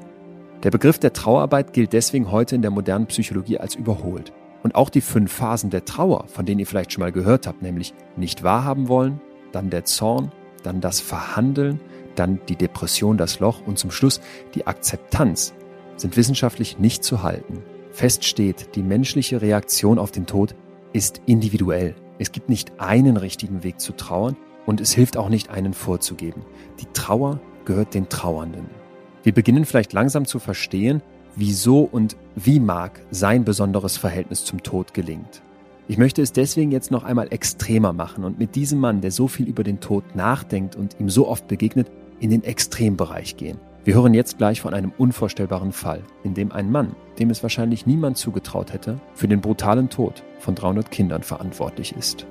Der 0.63 0.71
Begriff 0.71 0.99
der 0.99 1.15
Trauerarbeit 1.15 1.73
gilt 1.73 1.95
deswegen 1.95 2.31
heute 2.31 2.55
in 2.55 2.61
der 2.61 2.71
modernen 2.71 3.07
Psychologie 3.07 3.57
als 3.57 3.75
überholt. 3.75 4.33
Und 4.63 4.75
auch 4.75 4.91
die 4.91 5.01
fünf 5.01 5.33
Phasen 5.33 5.71
der 5.71 5.87
Trauer, 5.87 6.27
von 6.27 6.45
denen 6.45 6.61
ihr 6.61 6.67
vielleicht 6.67 6.93
schon 6.93 7.01
mal 7.01 7.13
gehört 7.13 7.47
habt, 7.47 7.63
nämlich 7.63 7.95
nicht 8.17 8.43
wahrhaben 8.43 8.89
wollen, 8.89 9.23
dann 9.53 9.71
der 9.71 9.87
Zorn, 9.87 10.33
dann 10.63 10.83
das 10.83 11.01
Verhandeln, 11.01 11.81
dann 12.15 12.41
die 12.51 12.57
Depression, 12.57 13.17
das 13.17 13.41
Loch 13.41 13.67
und 13.67 13.79
zum 13.79 13.91
Schluss 13.91 14.21
die 14.55 14.67
Akzeptanz, 14.67 15.55
sind 15.97 16.19
wissenschaftlich 16.19 16.79
nicht 16.79 17.05
zu 17.05 17.23
halten. 17.23 17.63
Fest 17.91 18.25
steht, 18.25 18.77
die 18.77 18.83
menschliche 18.83 19.41
Reaktion 19.41 19.99
auf 19.99 20.11
den 20.11 20.27
Tod 20.27 20.55
ist 20.93 21.23
individuell. 21.25 21.95
Es 22.19 22.33
gibt 22.33 22.51
nicht 22.51 22.73
einen 22.79 23.17
richtigen 23.17 23.63
Weg 23.65 23.81
zu 23.81 23.97
trauern 23.97 24.37
und 24.67 24.83
es 24.83 24.93
hilft 24.93 25.17
auch 25.17 25.31
nicht 25.31 25.49
einen 25.49 25.73
vorzugeben. 25.73 26.45
Die 26.81 26.87
Trauer 26.93 27.41
gehört 27.65 27.95
den 27.95 28.11
Trauernden. 28.11 28.80
Wir 29.23 29.35
beginnen 29.35 29.67
vielleicht 29.67 29.93
langsam 29.93 30.25
zu 30.25 30.39
verstehen, 30.39 31.03
wieso 31.37 31.81
und 31.81 32.17
wie 32.37 32.59
Mark 32.59 33.01
sein 33.11 33.45
besonderes 33.45 33.99
Verhältnis 33.99 34.45
zum 34.45 34.63
Tod 34.63 34.95
gelingt. 34.95 35.43
Ich 35.89 35.99
möchte 35.99 36.23
es 36.23 36.33
deswegen 36.33 36.73
jetzt 36.73 36.91
noch 36.91 37.05
einmal 37.05 37.33
extremer 37.33 37.93
machen 37.93 38.25
und 38.25 38.39
mit 38.39 38.55
diesem 38.55 38.79
Mann, 38.79 39.01
der 39.01 39.11
so 39.11 39.29
viel 39.29 39.47
über 39.47 39.63
den 39.63 39.81
Tod 39.81 40.05
nachdenkt 40.15 40.75
und 40.75 40.99
ihm 40.99 41.11
so 41.11 41.29
oft 41.29 41.49
begegnet, 41.49 41.91
in 42.21 42.31
den 42.31 42.45
Extrembereich 42.45 43.37
gehen. 43.37 43.59
Wir 43.85 43.95
hören 43.95 44.15
jetzt 44.15 44.39
gleich 44.39 44.61
von 44.61 44.73
einem 44.73 44.93
unvorstellbaren 44.97 45.73
Fall, 45.73 46.03
in 46.23 46.35
dem 46.35 46.53
ein 46.53 46.71
Mann, 46.71 46.95
dem 47.19 47.31
es 47.31 47.43
wahrscheinlich 47.43 47.87
niemand 47.87 48.19
zugetraut 48.19 48.73
hätte, 48.73 49.01
für 49.15 49.29
den 49.29 49.41
brutalen 49.41 49.91
Tod 49.91 50.23
von 50.39 50.55
300 50.55 50.91
Kindern 50.91 51.23
verantwortlich 51.23 51.95
ist 51.97 52.27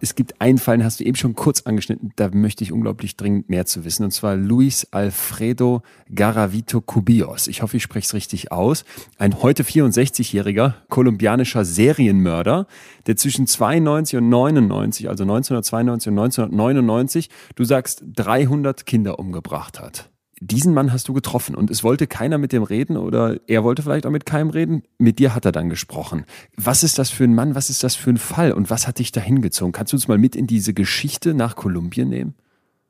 es 0.00 0.14
gibt 0.14 0.40
einen 0.40 0.58
Fall, 0.58 0.78
den 0.78 0.84
hast 0.84 1.00
du 1.00 1.04
eben 1.04 1.16
schon 1.16 1.34
kurz 1.34 1.62
angeschnitten, 1.62 2.12
da 2.16 2.30
möchte 2.32 2.64
ich 2.64 2.72
unglaublich 2.72 3.16
dringend 3.16 3.48
mehr 3.48 3.66
zu 3.66 3.84
wissen, 3.84 4.04
und 4.04 4.10
zwar 4.10 4.36
Luis 4.36 4.86
Alfredo 4.90 5.82
Garavito 6.14 6.80
Cubillos. 6.80 7.46
Ich 7.46 7.62
hoffe, 7.62 7.76
ich 7.76 7.82
spreche 7.82 8.06
es 8.06 8.14
richtig 8.14 8.52
aus. 8.52 8.84
Ein 9.18 9.42
heute 9.42 9.62
64-jähriger 9.62 10.74
kolumbianischer 10.88 11.64
Serienmörder, 11.64 12.66
der 13.06 13.16
zwischen 13.16 13.46
92 13.46 14.18
und 14.18 14.28
99, 14.28 15.08
also 15.08 15.24
1992 15.24 16.08
und 16.12 16.18
1999, 16.18 17.30
du 17.54 17.64
sagst, 17.64 18.02
300 18.06 18.86
Kinder 18.86 19.18
umgebracht 19.18 19.80
hat 19.80 20.10
diesen 20.40 20.72
Mann 20.72 20.90
hast 20.90 21.06
du 21.06 21.12
getroffen 21.12 21.54
und 21.54 21.70
es 21.70 21.84
wollte 21.84 22.06
keiner 22.06 22.38
mit 22.38 22.52
dem 22.52 22.62
reden 22.62 22.96
oder 22.96 23.38
er 23.46 23.62
wollte 23.62 23.82
vielleicht 23.82 24.06
auch 24.06 24.10
mit 24.10 24.24
keinem 24.24 24.48
reden. 24.48 24.82
Mit 24.98 25.18
dir 25.18 25.34
hat 25.34 25.44
er 25.44 25.52
dann 25.52 25.68
gesprochen. 25.68 26.24
Was 26.56 26.82
ist 26.82 26.98
das 26.98 27.10
für 27.10 27.24
ein 27.24 27.34
Mann? 27.34 27.54
Was 27.54 27.68
ist 27.68 27.84
das 27.84 27.94
für 27.94 28.10
ein 28.10 28.16
Fall? 28.16 28.52
Und 28.52 28.70
was 28.70 28.88
hat 28.88 28.98
dich 28.98 29.12
da 29.12 29.20
hingezogen? 29.20 29.72
Kannst 29.72 29.92
du 29.92 29.96
uns 29.96 30.08
mal 30.08 30.18
mit 30.18 30.34
in 30.34 30.46
diese 30.46 30.72
Geschichte 30.72 31.34
nach 31.34 31.56
Kolumbien 31.56 32.08
nehmen? 32.08 32.34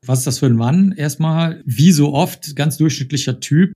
Was 0.05 0.19
ist 0.19 0.27
das 0.27 0.39
für 0.39 0.47
ein 0.47 0.55
Mann? 0.55 0.93
Erstmal, 0.93 1.61
wie 1.65 1.91
so 1.91 2.13
oft, 2.13 2.55
ganz 2.55 2.77
durchschnittlicher 2.77 3.39
Typ. 3.39 3.73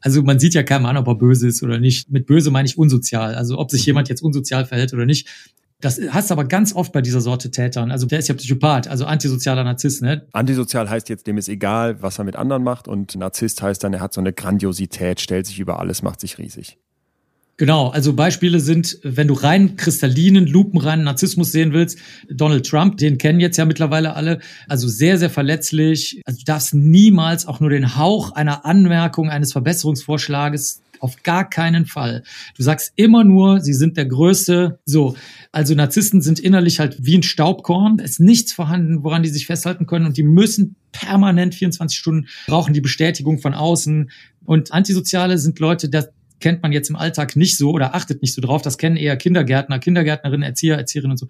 Also 0.00 0.22
man 0.22 0.38
sieht 0.38 0.54
ja 0.54 0.62
keinem 0.62 0.86
an, 0.86 0.96
ob 0.96 1.08
er 1.08 1.16
böse 1.16 1.48
ist 1.48 1.62
oder 1.62 1.78
nicht. 1.78 2.10
Mit 2.10 2.26
böse 2.26 2.50
meine 2.50 2.66
ich 2.66 2.78
unsozial. 2.78 3.34
Also 3.34 3.58
ob 3.58 3.70
sich 3.70 3.82
mhm. 3.82 3.86
jemand 3.86 4.08
jetzt 4.08 4.22
unsozial 4.22 4.64
verhält 4.64 4.94
oder 4.94 5.04
nicht. 5.04 5.28
Das 5.80 6.00
hast 6.10 6.30
du 6.30 6.34
aber 6.34 6.44
ganz 6.44 6.74
oft 6.74 6.92
bei 6.92 7.02
dieser 7.02 7.20
Sorte 7.20 7.52
Tätern. 7.52 7.92
Also 7.92 8.06
der 8.06 8.18
ist 8.18 8.28
ja 8.28 8.34
Psychopath, 8.34 8.88
also 8.88 9.04
antisozialer 9.04 9.62
Narzisst, 9.62 10.02
ne? 10.02 10.26
Antisozial 10.32 10.90
heißt 10.90 11.08
jetzt, 11.08 11.28
dem 11.28 11.38
ist 11.38 11.48
egal, 11.48 12.02
was 12.02 12.18
er 12.18 12.24
mit 12.24 12.34
anderen 12.34 12.64
macht 12.64 12.88
und 12.88 13.14
Narzisst 13.14 13.62
heißt 13.62 13.84
dann, 13.84 13.92
er 13.92 14.00
hat 14.00 14.12
so 14.12 14.20
eine 14.20 14.32
Grandiosität, 14.32 15.20
stellt 15.20 15.46
sich 15.46 15.60
über 15.60 15.78
alles, 15.78 16.02
macht 16.02 16.20
sich 16.20 16.38
riesig. 16.38 16.78
Genau, 17.58 17.88
also 17.88 18.12
Beispiele 18.12 18.60
sind, 18.60 18.98
wenn 19.02 19.26
du 19.26 19.34
rein 19.34 19.74
kristallinen, 19.74 20.46
lupenreinen 20.46 21.04
Narzissmus 21.04 21.50
sehen 21.50 21.72
willst, 21.72 21.98
Donald 22.30 22.64
Trump, 22.66 22.98
den 22.98 23.18
kennen 23.18 23.40
jetzt 23.40 23.56
ja 23.56 23.64
mittlerweile 23.64 24.14
alle, 24.14 24.38
also 24.68 24.86
sehr, 24.86 25.18
sehr 25.18 25.30
verletzlich. 25.30 26.22
Also 26.24 26.38
du 26.38 26.44
darfst 26.44 26.74
niemals 26.74 27.46
auch 27.46 27.58
nur 27.58 27.70
den 27.70 27.96
Hauch 27.96 28.30
einer 28.32 28.64
Anmerkung, 28.64 29.28
eines 29.28 29.52
Verbesserungsvorschlages 29.52 30.82
auf 31.00 31.22
gar 31.22 31.48
keinen 31.48 31.86
Fall. 31.86 32.22
Du 32.56 32.62
sagst 32.62 32.92
immer 32.96 33.24
nur, 33.24 33.60
sie 33.60 33.74
sind 33.74 33.96
der 33.96 34.06
Größte. 34.06 34.78
So, 34.84 35.16
also 35.52 35.74
Narzissten 35.74 36.20
sind 36.20 36.40
innerlich 36.40 36.80
halt 36.80 36.96
wie 37.00 37.16
ein 37.16 37.22
Staubkorn. 37.22 37.98
Es 37.98 38.12
ist 38.12 38.20
nichts 38.20 38.52
vorhanden, 38.52 39.02
woran 39.04 39.22
die 39.22 39.28
sich 39.28 39.46
festhalten 39.46 39.86
können 39.86 40.06
und 40.06 40.16
die 40.16 40.22
müssen 40.22 40.76
permanent 40.92 41.54
24 41.54 41.98
Stunden 41.98 42.28
brauchen 42.46 42.74
die 42.74 42.80
Bestätigung 42.80 43.38
von 43.38 43.54
außen. 43.54 44.10
Und 44.44 44.72
Antisoziale 44.72 45.38
sind 45.38 45.58
Leute, 45.58 45.88
das 45.88 46.08
kennt 46.40 46.62
man 46.62 46.72
jetzt 46.72 46.90
im 46.90 46.96
Alltag 46.96 47.36
nicht 47.36 47.56
so 47.56 47.70
oder 47.70 47.94
achtet 47.94 48.22
nicht 48.22 48.34
so 48.34 48.40
drauf. 48.40 48.62
Das 48.62 48.78
kennen 48.78 48.96
eher 48.96 49.16
Kindergärtner, 49.16 49.78
Kindergärtnerinnen, 49.78 50.42
Erzieher, 50.42 50.76
Erzieherinnen 50.76 51.12
und 51.12 51.18
so. 51.18 51.28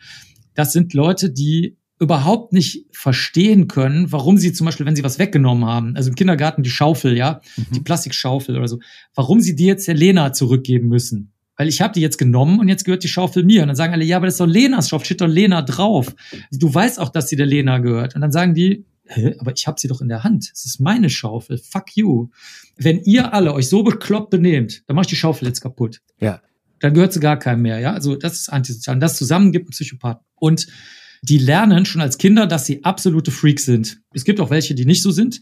Das 0.54 0.72
sind 0.72 0.92
Leute, 0.94 1.30
die 1.30 1.76
überhaupt 2.01 2.53
nicht 2.53 2.86
verstehen 2.92 3.68
können, 3.68 4.12
warum 4.12 4.38
sie 4.38 4.53
zum 4.53 4.64
Beispiel, 4.66 4.86
wenn 4.86 4.96
sie 4.96 5.05
was 5.05 5.18
weggenommen 5.18 5.64
haben, 5.64 5.96
also 5.96 6.11
im 6.11 6.14
Kindergarten 6.14 6.62
die 6.62 6.70
Schaufel, 6.70 7.16
ja, 7.16 7.40
mhm. 7.57 7.74
die 7.74 7.80
Plastikschaufel 7.80 8.57
oder 8.57 8.68
so, 8.68 8.78
warum 9.14 9.40
sie 9.40 9.57
die 9.57 9.66
jetzt 9.66 9.88
der 9.88 9.94
Lena 9.94 10.32
zurückgeben 10.32 10.88
müssen. 10.88 11.32
Weil 11.57 11.68
ich 11.68 11.80
habe 11.80 11.92
die 11.92 12.01
jetzt 12.01 12.18
genommen 12.18 12.61
und 12.61 12.68
jetzt 12.68 12.84
gehört 12.84 13.03
die 13.03 13.09
Schaufel 13.09 13.42
mir. 13.42 13.62
Und 13.62 13.68
dann 13.68 13.76
sagen 13.76 13.92
alle, 13.92 14.05
ja, 14.05 14.16
aber 14.16 14.26
das 14.26 14.34
ist 14.34 14.40
doch 14.40 14.46
Lenas 14.46 14.88
Schaufel, 14.88 15.07
steht 15.07 15.20
doch 15.20 15.26
Lena 15.26 15.61
drauf. 15.62 16.14
Du 16.53 16.72
weißt 16.72 17.01
auch, 17.01 17.09
dass 17.09 17.28
sie 17.28 17.34
der 17.34 17.46
Lena 17.46 17.78
gehört. 17.78 18.14
Und 18.14 18.20
dann 18.20 18.30
sagen 18.30 18.55
die, 18.55 18.84
Hä, 19.11 19.34
aber 19.38 19.53
ich 19.57 19.66
habe 19.66 19.80
sie 19.80 19.88
doch 19.88 20.03
in 20.03 20.09
der 20.09 20.22
Hand. 20.22 20.51
Es 20.53 20.66
ist 20.66 20.80
meine 20.80 21.09
Schaufel. 21.09 21.59
Fuck 21.59 21.96
you. 21.96 22.28
Wenn 22.76 23.01
ihr 23.01 23.32
alle 23.32 23.55
euch 23.55 23.68
so 23.68 23.82
bekloppt 23.82 24.28
benehmt, 24.30 24.82
dann 24.86 24.96
mach 24.96 25.03
ich 25.03 25.09
die 25.09 25.16
Schaufel 25.16 25.49
jetzt 25.49 25.62
kaputt. 25.62 26.03
Ja. 26.20 26.42
Dann 26.80 26.92
gehört 26.92 27.14
sie 27.14 27.20
gar 27.20 27.38
keinem 27.38 27.62
mehr. 27.62 27.78
Ja, 27.78 27.94
also 27.94 28.16
das 28.16 28.34
ist 28.34 28.49
antisozial. 28.51 28.96
Und 28.96 29.01
das 29.01 29.16
zusammen 29.16 29.51
gibt 29.51 29.64
einen 29.64 29.70
Psychopathen. 29.70 30.24
Und 30.34 30.66
die 31.22 31.38
lernen 31.38 31.84
schon 31.84 32.00
als 32.00 32.18
Kinder, 32.18 32.46
dass 32.46 32.66
sie 32.66 32.84
absolute 32.84 33.30
Freaks 33.30 33.64
sind. 33.64 34.00
Es 34.14 34.24
gibt 34.24 34.40
auch 34.40 34.50
welche, 34.50 34.74
die 34.74 34.84
nicht 34.84 35.02
so 35.02 35.10
sind, 35.10 35.40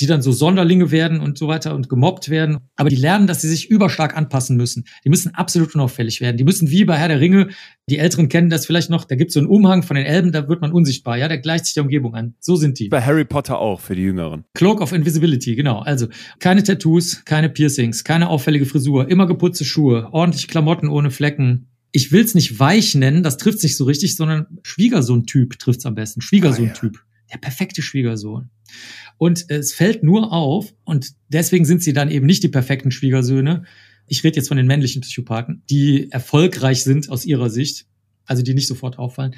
die 0.00 0.06
dann 0.06 0.22
so 0.22 0.32
Sonderlinge 0.32 0.90
werden 0.90 1.20
und 1.20 1.38
so 1.38 1.48
weiter 1.48 1.74
und 1.74 1.88
gemobbt 1.88 2.28
werden. 2.28 2.58
Aber 2.76 2.90
die 2.90 2.96
lernen, 2.96 3.26
dass 3.26 3.40
sie 3.40 3.48
sich 3.48 3.70
überstark 3.70 4.16
anpassen 4.16 4.56
müssen. 4.56 4.84
Die 5.04 5.08
müssen 5.08 5.34
absolut 5.34 5.74
unauffällig 5.74 6.20
werden. 6.20 6.36
Die 6.36 6.44
müssen 6.44 6.70
wie 6.70 6.84
bei 6.84 6.96
Herr 6.96 7.08
der 7.08 7.20
Ringe, 7.20 7.48
die 7.88 7.98
Älteren 7.98 8.28
kennen 8.28 8.50
das 8.50 8.66
vielleicht 8.66 8.90
noch, 8.90 9.04
da 9.04 9.14
gibt 9.14 9.28
es 9.30 9.34
so 9.34 9.40
einen 9.40 9.48
Umhang 9.48 9.82
von 9.82 9.96
den 9.96 10.06
Elben, 10.06 10.32
da 10.32 10.48
wird 10.48 10.60
man 10.60 10.72
unsichtbar, 10.72 11.16
ja, 11.16 11.28
der 11.28 11.38
gleicht 11.38 11.66
sich 11.66 11.74
der 11.74 11.84
Umgebung 11.84 12.14
an. 12.14 12.34
So 12.40 12.56
sind 12.56 12.78
die. 12.78 12.88
Bei 12.88 13.00
Harry 13.00 13.24
Potter 13.24 13.58
auch, 13.58 13.80
für 13.80 13.94
die 13.94 14.02
Jüngeren. 14.02 14.44
Cloak 14.54 14.80
of 14.80 14.92
Invisibility, 14.92 15.54
genau. 15.54 15.78
Also 15.80 16.08
keine 16.40 16.62
Tattoos, 16.62 17.24
keine 17.24 17.48
Piercings, 17.48 18.04
keine 18.04 18.28
auffällige 18.28 18.66
Frisur, 18.66 19.08
immer 19.08 19.26
geputzte 19.26 19.64
Schuhe, 19.64 20.08
ordentliche 20.12 20.48
Klamotten 20.48 20.88
ohne 20.88 21.10
Flecken, 21.10 21.68
ich 21.96 22.12
will 22.12 22.22
es 22.22 22.34
nicht 22.34 22.60
weich 22.60 22.94
nennen, 22.94 23.22
das 23.22 23.38
trifft 23.38 23.58
sich 23.58 23.74
so 23.78 23.84
richtig, 23.84 24.16
sondern 24.16 24.58
Schwiegersohn-Typ 24.64 25.58
trifft 25.58 25.78
es 25.78 25.86
am 25.86 25.94
besten. 25.94 26.20
Schwiegersohn-Typ. 26.20 26.94
Ah, 26.94 27.00
ja. 27.00 27.32
Der 27.32 27.38
perfekte 27.38 27.80
Schwiegersohn. 27.80 28.50
Und 29.16 29.46
es 29.48 29.72
fällt 29.72 30.02
nur 30.02 30.30
auf, 30.30 30.74
und 30.84 31.14
deswegen 31.28 31.64
sind 31.64 31.82
sie 31.82 31.94
dann 31.94 32.10
eben 32.10 32.26
nicht 32.26 32.42
die 32.42 32.48
perfekten 32.48 32.90
Schwiegersöhne. 32.90 33.64
Ich 34.06 34.22
rede 34.22 34.36
jetzt 34.36 34.48
von 34.48 34.58
den 34.58 34.66
männlichen 34.66 35.00
Psychopathen, 35.00 35.62
die 35.70 36.12
erfolgreich 36.12 36.84
sind 36.84 37.08
aus 37.08 37.24
ihrer 37.24 37.48
Sicht, 37.48 37.86
also 38.26 38.42
die 38.42 38.52
nicht 38.52 38.68
sofort 38.68 38.98
auffallen. 38.98 39.34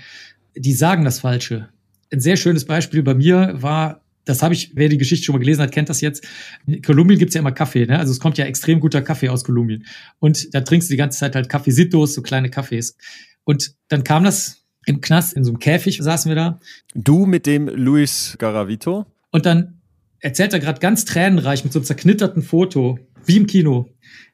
Die 0.57 0.73
sagen 0.75 1.05
das 1.05 1.21
Falsche. 1.21 1.69
Ein 2.13 2.21
sehr 2.21 2.37
schönes 2.37 2.65
Beispiel 2.65 3.05
bei 3.05 3.15
mir 3.15 3.55
war 3.55 4.03
das 4.29 4.43
habe 4.43 4.55
ich, 4.55 4.73
wer 4.75 4.89
die 4.89 4.99
Geschichte 4.99 5.25
schon 5.25 5.35
mal 5.35 5.39
gelesen 5.39 5.63
hat, 5.63 5.73
kennt 5.73 5.89
das 5.89 6.01
jetzt. 6.01 6.27
In 6.67 6.83
Kolumbien 6.83 7.19
gibt's 7.19 7.35
ja 7.35 7.41
immer 7.41 7.53
Kaffee, 7.53 7.87
ne? 7.87 7.99
Also 7.99 8.13
es 8.13 8.21
kommt 8.21 8.37
ja 8.37 8.45
extrem 8.45 8.79
guter 8.79 9.01
Kaffee 9.01 9.31
aus 9.31 9.43
Kolumbien. 9.45 9.87
Und 10.19 10.55
da 10.55 10.61
trinkst 10.61 10.89
du 10.89 10.93
die 10.93 10.99
ganze 10.99 11.19
Zeit 11.19 11.35
halt 11.35 11.49
Kaffeesitos, 11.49 12.15
so 12.15 12.21
kleine 12.23 12.51
Kaffees. 12.51 12.97
Und 13.45 13.75
dann 13.89 14.05
kam 14.05 14.25
das 14.25 14.65
im 14.85 15.01
Knast, 15.01 15.33
in 15.35 15.45
so 15.45 15.51
einem 15.51 15.59
Käfig 15.59 15.99
saßen 16.01 16.29
wir 16.29 16.37
da. 16.37 16.61
Du 16.95 17.25
mit 17.25 17.47
dem 17.47 17.69
Luis 17.69 18.37
Garavito? 18.39 19.07
Und 19.31 19.47
dann 19.47 19.81
erzählt 20.21 20.53
er 20.53 20.61
gerade 20.61 20.81
ganz 20.81 21.05
tränenreich 21.05 21.65
mit 21.65 21.73
so 21.73 21.79
einem 21.79 21.87
zerknitterten 21.87 22.43
Foto, 22.43 22.99
wie 23.27 23.37
im 23.37 23.47
Kino 23.47 23.89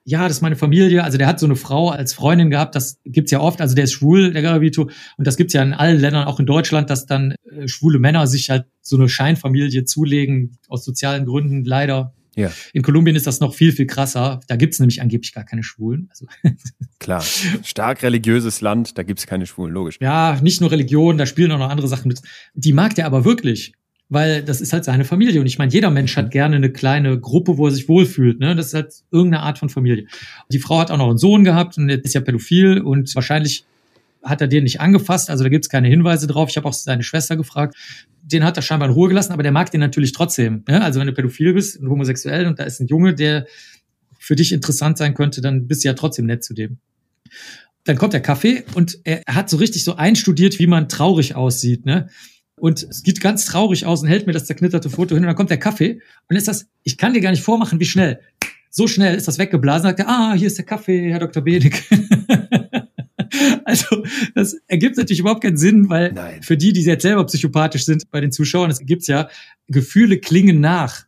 ja, 0.04 0.28
das 0.28 0.36
ist 0.38 0.42
meine 0.42 0.56
Familie. 0.56 1.02
Also 1.02 1.16
der 1.16 1.26
hat 1.26 1.40
so 1.40 1.46
eine 1.46 1.56
Frau 1.56 1.88
als 1.88 2.12
Freundin 2.12 2.50
gehabt, 2.50 2.74
das 2.74 3.00
gibt's 3.04 3.30
ja 3.30 3.40
oft. 3.40 3.60
Also 3.60 3.74
der 3.74 3.84
ist 3.84 3.92
schwul, 3.92 4.32
der 4.32 4.42
Garavito. 4.42 4.90
Und 5.16 5.26
das 5.26 5.36
gibt's 5.36 5.54
ja 5.54 5.62
in 5.62 5.72
allen 5.72 5.98
Ländern, 5.98 6.26
auch 6.26 6.38
in 6.38 6.46
Deutschland, 6.46 6.90
dass 6.90 7.06
dann 7.06 7.34
äh, 7.50 7.66
schwule 7.66 7.98
Männer 7.98 8.26
sich 8.26 8.50
halt 8.50 8.66
so 8.82 8.96
eine 8.96 9.08
Scheinfamilie 9.08 9.84
zulegen, 9.84 10.58
aus 10.68 10.84
sozialen 10.84 11.24
Gründen, 11.24 11.64
leider. 11.64 12.14
Ja. 12.36 12.50
In 12.72 12.82
Kolumbien 12.82 13.16
ist 13.16 13.26
das 13.26 13.40
noch 13.40 13.54
viel, 13.54 13.72
viel 13.72 13.86
krasser. 13.86 14.40
Da 14.48 14.56
gibt's 14.56 14.78
nämlich 14.78 15.00
angeblich 15.00 15.32
gar 15.32 15.44
keine 15.44 15.62
Schwulen. 15.62 16.08
Also 16.10 16.26
Klar, 16.98 17.22
stark 17.62 18.02
religiöses 18.02 18.60
Land, 18.60 18.98
da 18.98 19.04
gibt's 19.04 19.26
keine 19.26 19.46
Schwulen, 19.46 19.72
logisch. 19.72 19.98
Ja, 20.02 20.38
nicht 20.42 20.60
nur 20.60 20.70
Religion, 20.70 21.16
da 21.16 21.24
spielen 21.24 21.50
auch 21.52 21.58
noch 21.58 21.70
andere 21.70 21.88
Sachen 21.88 22.08
mit. 22.08 22.20
Die 22.54 22.74
mag 22.74 22.94
der 22.94 23.06
aber 23.06 23.24
wirklich 23.24 23.72
weil 24.14 24.42
das 24.42 24.60
ist 24.60 24.72
halt 24.72 24.84
seine 24.84 25.04
Familie. 25.04 25.40
Und 25.40 25.46
ich 25.46 25.58
meine, 25.58 25.72
jeder 25.72 25.90
Mensch 25.90 26.16
hat 26.16 26.30
gerne 26.30 26.56
eine 26.56 26.70
kleine 26.70 27.20
Gruppe, 27.20 27.58
wo 27.58 27.66
er 27.66 27.72
sich 27.72 27.88
wohlfühlt. 27.88 28.40
Ne? 28.40 28.54
Das 28.54 28.68
ist 28.68 28.74
halt 28.74 28.94
irgendeine 29.10 29.42
Art 29.42 29.58
von 29.58 29.68
Familie. 29.68 30.06
Die 30.50 30.58
Frau 30.58 30.78
hat 30.78 30.90
auch 30.90 30.96
noch 30.96 31.08
einen 31.08 31.18
Sohn 31.18 31.44
gehabt 31.44 31.76
und 31.76 31.88
der 31.88 32.02
ist 32.02 32.14
ja 32.14 32.20
pädophil 32.20 32.80
und 32.80 33.14
wahrscheinlich 33.14 33.66
hat 34.22 34.40
er 34.40 34.48
den 34.48 34.64
nicht 34.64 34.80
angefasst. 34.80 35.28
Also 35.28 35.44
da 35.44 35.50
gibt 35.50 35.66
es 35.66 35.68
keine 35.68 35.88
Hinweise 35.88 36.26
drauf. 36.26 36.48
Ich 36.48 36.56
habe 36.56 36.66
auch 36.66 36.72
seine 36.72 37.02
Schwester 37.02 37.36
gefragt. 37.36 37.74
Den 38.22 38.44
hat 38.44 38.56
er 38.56 38.62
scheinbar 38.62 38.88
in 38.88 38.94
Ruhe 38.94 39.08
gelassen, 39.08 39.32
aber 39.32 39.42
der 39.42 39.52
mag 39.52 39.70
den 39.70 39.80
natürlich 39.80 40.12
trotzdem. 40.12 40.64
Ne? 40.66 40.82
Also 40.82 40.98
wenn 40.98 41.06
du 41.06 41.12
pädophil 41.12 41.52
bist 41.52 41.76
und 41.78 41.90
homosexuell 41.90 42.46
und 42.46 42.58
da 42.58 42.64
ist 42.64 42.80
ein 42.80 42.86
Junge, 42.86 43.14
der 43.14 43.46
für 44.18 44.36
dich 44.36 44.52
interessant 44.52 44.96
sein 44.96 45.14
könnte, 45.14 45.42
dann 45.42 45.66
bist 45.66 45.84
du 45.84 45.88
ja 45.88 45.94
trotzdem 45.94 46.24
nett 46.24 46.42
zu 46.42 46.54
dem. 46.54 46.78
Dann 47.84 47.98
kommt 47.98 48.14
der 48.14 48.22
Kaffee 48.22 48.64
und 48.74 48.98
er 49.04 49.22
hat 49.28 49.50
so 49.50 49.58
richtig 49.58 49.84
so 49.84 49.96
einstudiert, 49.96 50.58
wie 50.58 50.66
man 50.66 50.88
traurig 50.88 51.34
aussieht. 51.34 51.84
Ne? 51.84 52.08
Und 52.56 52.82
es 52.82 53.02
geht 53.02 53.20
ganz 53.20 53.46
traurig 53.46 53.84
aus 53.86 54.02
und 54.02 54.08
hält 54.08 54.26
mir 54.26 54.32
das 54.32 54.46
zerknitterte 54.46 54.90
Foto 54.90 55.14
hin 55.14 55.24
und 55.24 55.26
dann 55.26 55.36
kommt 55.36 55.50
der 55.50 55.58
Kaffee 55.58 56.00
und 56.28 56.36
ist 56.36 56.48
das, 56.48 56.66
ich 56.82 56.96
kann 56.96 57.12
dir 57.12 57.20
gar 57.20 57.30
nicht 57.30 57.42
vormachen, 57.42 57.80
wie 57.80 57.84
schnell. 57.84 58.20
So 58.70 58.86
schnell 58.86 59.16
ist 59.16 59.28
das 59.28 59.38
weggeblasen, 59.38 59.82
sagt 59.82 60.00
er, 60.00 60.08
ah, 60.08 60.34
hier 60.34 60.46
ist 60.46 60.58
der 60.58 60.64
Kaffee, 60.64 61.10
Herr 61.10 61.20
Dr. 61.20 61.42
Benig. 61.42 61.84
also, 63.64 64.04
das 64.34 64.54
ergibt 64.66 64.96
natürlich 64.96 65.20
überhaupt 65.20 65.42
keinen 65.42 65.56
Sinn, 65.56 65.88
weil 65.88 66.12
Nein. 66.12 66.42
für 66.42 66.56
die, 66.56 66.72
die 66.72 66.82
jetzt 66.82 67.02
selber 67.02 67.24
psychopathisch 67.24 67.84
sind 67.84 68.10
bei 68.10 68.20
den 68.20 68.32
Zuschauern, 68.32 68.70
es 68.70 68.80
gibt's 68.80 69.06
ja, 69.06 69.28
Gefühle 69.68 70.18
klingen 70.18 70.60
nach 70.60 71.04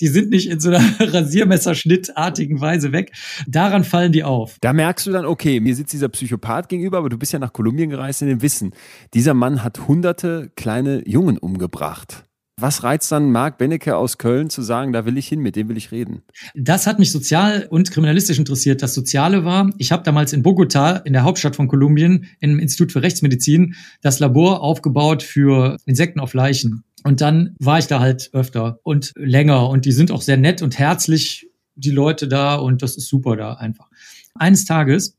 die 0.00 0.08
sind 0.08 0.30
nicht 0.30 0.48
in 0.48 0.60
so 0.60 0.70
einer 0.70 0.82
Rasiermesserschnittartigen 1.00 2.60
Weise 2.60 2.92
weg. 2.92 3.12
Daran 3.46 3.84
fallen 3.84 4.12
die 4.12 4.24
auf. 4.24 4.56
Da 4.60 4.72
merkst 4.72 5.06
du 5.06 5.12
dann, 5.12 5.26
okay, 5.26 5.60
mir 5.60 5.74
sitzt 5.74 5.92
dieser 5.92 6.08
Psychopath 6.08 6.68
gegenüber, 6.68 6.98
aber 6.98 7.08
du 7.08 7.18
bist 7.18 7.32
ja 7.32 7.38
nach 7.38 7.52
Kolumbien 7.52 7.90
gereist 7.90 8.22
in 8.22 8.28
dem 8.28 8.42
Wissen. 8.42 8.72
Dieser 9.14 9.34
Mann 9.34 9.62
hat 9.62 9.86
hunderte 9.88 10.50
kleine 10.56 11.06
Jungen 11.08 11.38
umgebracht. 11.38 12.24
Was 12.60 12.84
reizt 12.84 13.10
dann 13.10 13.32
Marc 13.32 13.58
Benecke 13.58 13.96
aus 13.96 14.16
Köln 14.16 14.48
zu 14.48 14.62
sagen, 14.62 14.92
da 14.92 15.04
will 15.04 15.18
ich 15.18 15.26
hin, 15.26 15.40
mit 15.40 15.56
dem 15.56 15.68
will 15.68 15.76
ich 15.76 15.90
reden? 15.90 16.22
Das 16.54 16.86
hat 16.86 17.00
mich 17.00 17.10
sozial 17.10 17.66
und 17.68 17.90
kriminalistisch 17.90 18.38
interessiert. 18.38 18.80
Das 18.80 18.94
Soziale 18.94 19.44
war, 19.44 19.70
ich 19.78 19.90
habe 19.90 20.04
damals 20.04 20.32
in 20.32 20.44
Bogota, 20.44 20.98
in 20.98 21.14
der 21.14 21.24
Hauptstadt 21.24 21.56
von 21.56 21.66
Kolumbien, 21.66 22.26
im 22.38 22.60
Institut 22.60 22.92
für 22.92 23.02
Rechtsmedizin, 23.02 23.74
das 24.02 24.20
Labor 24.20 24.60
aufgebaut 24.60 25.24
für 25.24 25.78
Insekten 25.84 26.20
auf 26.20 26.32
Leichen. 26.32 26.84
Und 27.04 27.20
dann 27.20 27.54
war 27.60 27.78
ich 27.78 27.86
da 27.86 28.00
halt 28.00 28.30
öfter 28.32 28.80
und 28.82 29.12
länger 29.14 29.68
und 29.68 29.84
die 29.84 29.92
sind 29.92 30.10
auch 30.10 30.22
sehr 30.22 30.38
nett 30.38 30.62
und 30.62 30.78
herzlich, 30.78 31.48
die 31.76 31.90
Leute 31.90 32.28
da 32.28 32.54
und 32.54 32.82
das 32.82 32.96
ist 32.96 33.08
super 33.08 33.36
da 33.36 33.54
einfach. 33.54 33.90
Eines 34.34 34.64
Tages 34.64 35.16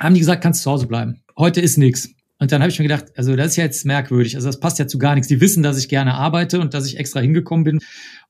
haben 0.00 0.14
die 0.14 0.20
gesagt, 0.20 0.42
kannst 0.42 0.62
zu 0.62 0.70
Hause 0.70 0.86
bleiben. 0.86 1.22
Heute 1.38 1.60
ist 1.60 1.78
nichts. 1.78 2.08
Und 2.38 2.50
dann 2.52 2.62
habe 2.62 2.70
ich 2.70 2.78
mir 2.78 2.88
gedacht, 2.88 3.06
also 3.16 3.36
das 3.36 3.48
ist 3.48 3.56
ja 3.56 3.64
jetzt 3.64 3.84
merkwürdig. 3.84 4.34
Also 4.34 4.48
das 4.48 4.58
passt 4.58 4.78
ja 4.78 4.86
zu 4.86 4.98
gar 4.98 5.14
nichts. 5.14 5.28
Die 5.28 5.40
wissen, 5.40 5.62
dass 5.62 5.78
ich 5.78 5.88
gerne 5.88 6.14
arbeite 6.14 6.58
und 6.58 6.74
dass 6.74 6.86
ich 6.86 6.98
extra 6.98 7.20
hingekommen 7.20 7.64
bin. 7.64 7.80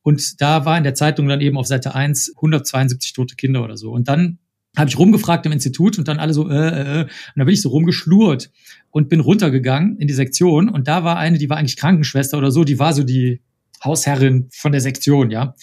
Und 0.03 0.41
da 0.41 0.65
war 0.65 0.77
in 0.77 0.85
der 0.85 0.95
Zeitung 0.95 1.29
dann 1.29 1.41
eben 1.41 1.57
auf 1.57 1.67
Seite 1.67 1.95
1 1.95 2.35
172 2.37 3.13
tote 3.13 3.37
Kinder 3.37 3.63
oder 3.63 3.77
so. 3.77 3.93
Und 3.93 4.09
dann 4.09 4.39
habe 4.77 4.89
ich 4.89 4.99
rumgefragt 4.99 5.47
im 5.47 5.53
Institut 5.53 5.99
und 5.99 6.07
dann 6.09 6.19
alle 6.19 6.33
so, 6.33 6.49
äh, 6.49 6.55
äh, 6.55 7.01
äh. 7.01 7.03
und 7.03 7.11
da 7.37 7.45
bin 7.45 7.55
ich 7.55 7.63
so 7.63 7.71
rumgeschlurrt 7.71 8.51
und 8.91 9.09
bin 9.09 9.21
runtergegangen 9.21 9.99
in 9.99 10.07
die 10.07 10.15
Sektion 10.15 10.69
und 10.69 10.87
da 10.89 11.05
war 11.05 11.17
eine, 11.19 11.39
die 11.39 11.51
war 11.51 11.57
eigentlich 11.57 11.77
Krankenschwester 11.77 12.39
oder 12.39 12.51
so, 12.51 12.65
die 12.65 12.79
war 12.79 12.93
so 12.93 13.03
die 13.03 13.41
Hausherrin 13.85 14.49
von 14.53 14.73
der 14.73 14.81
Sektion, 14.81 15.31
ja. 15.31 15.55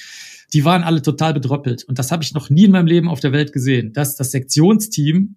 Die 0.54 0.64
waren 0.64 0.84
alle 0.84 1.02
total 1.02 1.34
bedröppelt 1.34 1.84
und 1.84 2.00
das 2.00 2.12
habe 2.12 2.24
ich 2.24 2.34
noch 2.34 2.50
nie 2.50 2.66
in 2.66 2.72
meinem 2.72 2.88
Leben 2.88 3.10
auf 3.10 3.20
der 3.20 3.32
Welt 3.32 3.54
gesehen, 3.54 3.94
dass 3.94 4.16
das 4.16 4.32
Sektionsteam 4.32 5.36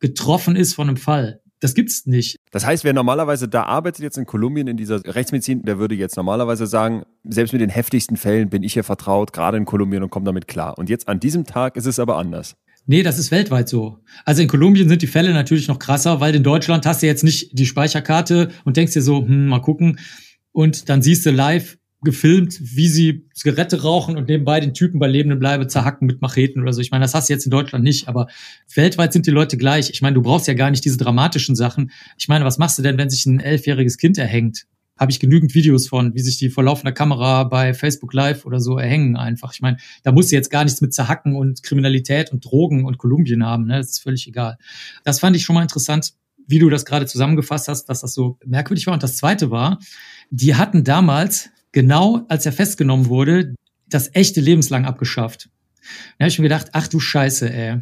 getroffen 0.00 0.56
ist 0.56 0.74
von 0.74 0.88
einem 0.88 0.96
Fall. 0.96 1.42
Das 1.62 1.74
gibt's 1.74 2.06
nicht. 2.06 2.38
Das 2.50 2.66
heißt, 2.66 2.82
wer 2.82 2.92
normalerweise 2.92 3.46
da 3.48 3.62
arbeitet 3.62 4.02
jetzt 4.02 4.18
in 4.18 4.26
Kolumbien 4.26 4.66
in 4.66 4.76
dieser 4.76 5.00
Rechtsmedizin, 5.04 5.62
der 5.62 5.78
würde 5.78 5.94
jetzt 5.94 6.16
normalerweise 6.16 6.66
sagen, 6.66 7.04
selbst 7.22 7.52
mit 7.52 7.60
den 7.60 7.70
heftigsten 7.70 8.16
Fällen 8.16 8.50
bin 8.50 8.64
ich 8.64 8.72
hier 8.72 8.82
vertraut, 8.82 9.32
gerade 9.32 9.58
in 9.58 9.64
Kolumbien 9.64 10.02
und 10.02 10.10
komme 10.10 10.26
damit 10.26 10.48
klar. 10.48 10.76
Und 10.76 10.90
jetzt 10.90 11.06
an 11.06 11.20
diesem 11.20 11.44
Tag 11.44 11.76
ist 11.76 11.86
es 11.86 12.00
aber 12.00 12.16
anders. 12.16 12.56
Nee, 12.86 13.02
das 13.02 13.18
ist 13.18 13.30
weltweit 13.30 13.68
so. 13.68 13.98
Also 14.24 14.42
in 14.42 14.48
Kolumbien 14.48 14.88
sind 14.88 15.02
die 15.02 15.06
Fälle 15.06 15.32
natürlich 15.32 15.68
noch 15.68 15.78
krasser, 15.78 16.20
weil 16.20 16.34
in 16.34 16.42
Deutschland 16.42 16.84
hast 16.84 17.02
du 17.02 17.06
jetzt 17.06 17.22
nicht 17.22 17.56
die 17.56 17.66
Speicherkarte 17.66 18.50
und 18.64 18.76
denkst 18.76 18.92
dir 18.92 19.02
so, 19.02 19.24
hm, 19.24 19.46
mal 19.46 19.60
gucken. 19.60 19.98
Und 20.50 20.88
dann 20.88 21.00
siehst 21.00 21.24
du 21.24 21.30
live 21.30 21.78
gefilmt, 22.02 22.58
wie 22.60 22.88
sie 22.88 23.28
Zigarette 23.32 23.82
rauchen 23.82 24.16
und 24.16 24.28
nebenbei 24.28 24.58
den 24.58 24.74
Typen 24.74 24.98
bei 24.98 25.06
lebendem 25.06 25.38
Bleibe 25.38 25.68
zerhacken 25.68 26.06
mit 26.06 26.20
Macheten 26.20 26.60
oder 26.60 26.72
so. 26.72 26.80
Ich 26.80 26.90
meine, 26.90 27.04
das 27.04 27.14
hast 27.14 27.28
du 27.28 27.32
jetzt 27.32 27.44
in 27.44 27.52
Deutschland 27.52 27.84
nicht, 27.84 28.08
aber 28.08 28.26
weltweit 28.74 29.12
sind 29.12 29.26
die 29.26 29.30
Leute 29.30 29.56
gleich. 29.56 29.90
Ich 29.90 30.02
meine, 30.02 30.14
du 30.14 30.22
brauchst 30.22 30.48
ja 30.48 30.54
gar 30.54 30.70
nicht 30.70 30.84
diese 30.84 30.96
dramatischen 30.96 31.54
Sachen. 31.54 31.92
Ich 32.18 32.26
meine, 32.26 32.44
was 32.44 32.58
machst 32.58 32.76
du 32.78 32.82
denn, 32.82 32.98
wenn 32.98 33.08
sich 33.08 33.24
ein 33.26 33.38
elfjähriges 33.38 33.98
Kind 33.98 34.18
erhängt? 34.18 34.66
Habe 34.98 35.10
ich 35.10 35.20
genügend 35.20 35.54
Videos 35.54 35.88
von, 35.88 36.14
wie 36.14 36.20
sich 36.20 36.38
die 36.38 36.50
vor 36.50 36.64
laufender 36.64 36.92
Kamera 36.92 37.44
bei 37.44 37.74
Facebook 37.74 38.12
Live 38.12 38.44
oder 38.44 38.60
so 38.60 38.78
erhängen 38.78 39.16
einfach. 39.16 39.52
Ich 39.54 39.60
meine, 39.60 39.78
da 40.02 40.12
muss 40.12 40.28
sie 40.28 40.36
jetzt 40.36 40.50
gar 40.50 40.64
nichts 40.64 40.80
mit 40.80 40.94
Zerhacken 40.94 41.34
und 41.34 41.62
Kriminalität 41.62 42.30
und 42.32 42.44
Drogen 42.44 42.84
und 42.84 42.98
Kolumbien 42.98 43.44
haben, 43.44 43.66
ne? 43.66 43.78
Das 43.78 43.90
ist 43.90 44.02
völlig 44.02 44.26
egal. 44.28 44.58
Das 45.04 45.20
fand 45.20 45.34
ich 45.36 45.42
schon 45.42 45.54
mal 45.54 45.62
interessant, 45.62 46.12
wie 46.46 46.58
du 46.58 46.68
das 46.70 46.84
gerade 46.84 47.06
zusammengefasst 47.06 47.68
hast, 47.68 47.86
dass 47.86 48.00
das 48.00 48.14
so 48.14 48.38
merkwürdig 48.44 48.86
war. 48.86 48.94
Und 48.94 49.02
das 49.02 49.16
zweite 49.16 49.50
war, 49.50 49.78
die 50.30 50.54
hatten 50.54 50.84
damals, 50.84 51.50
genau 51.72 52.24
als 52.28 52.46
er 52.46 52.52
festgenommen 52.52 53.06
wurde, 53.06 53.54
das 53.88 54.14
echte 54.14 54.40
lebenslang 54.40 54.84
abgeschafft. 54.84 55.48
Da 56.18 56.24
habe 56.24 56.28
ich 56.28 56.38
mir 56.38 56.44
gedacht, 56.44 56.68
ach 56.72 56.88
du 56.88 57.00
Scheiße, 57.00 57.52
ey. 57.52 57.80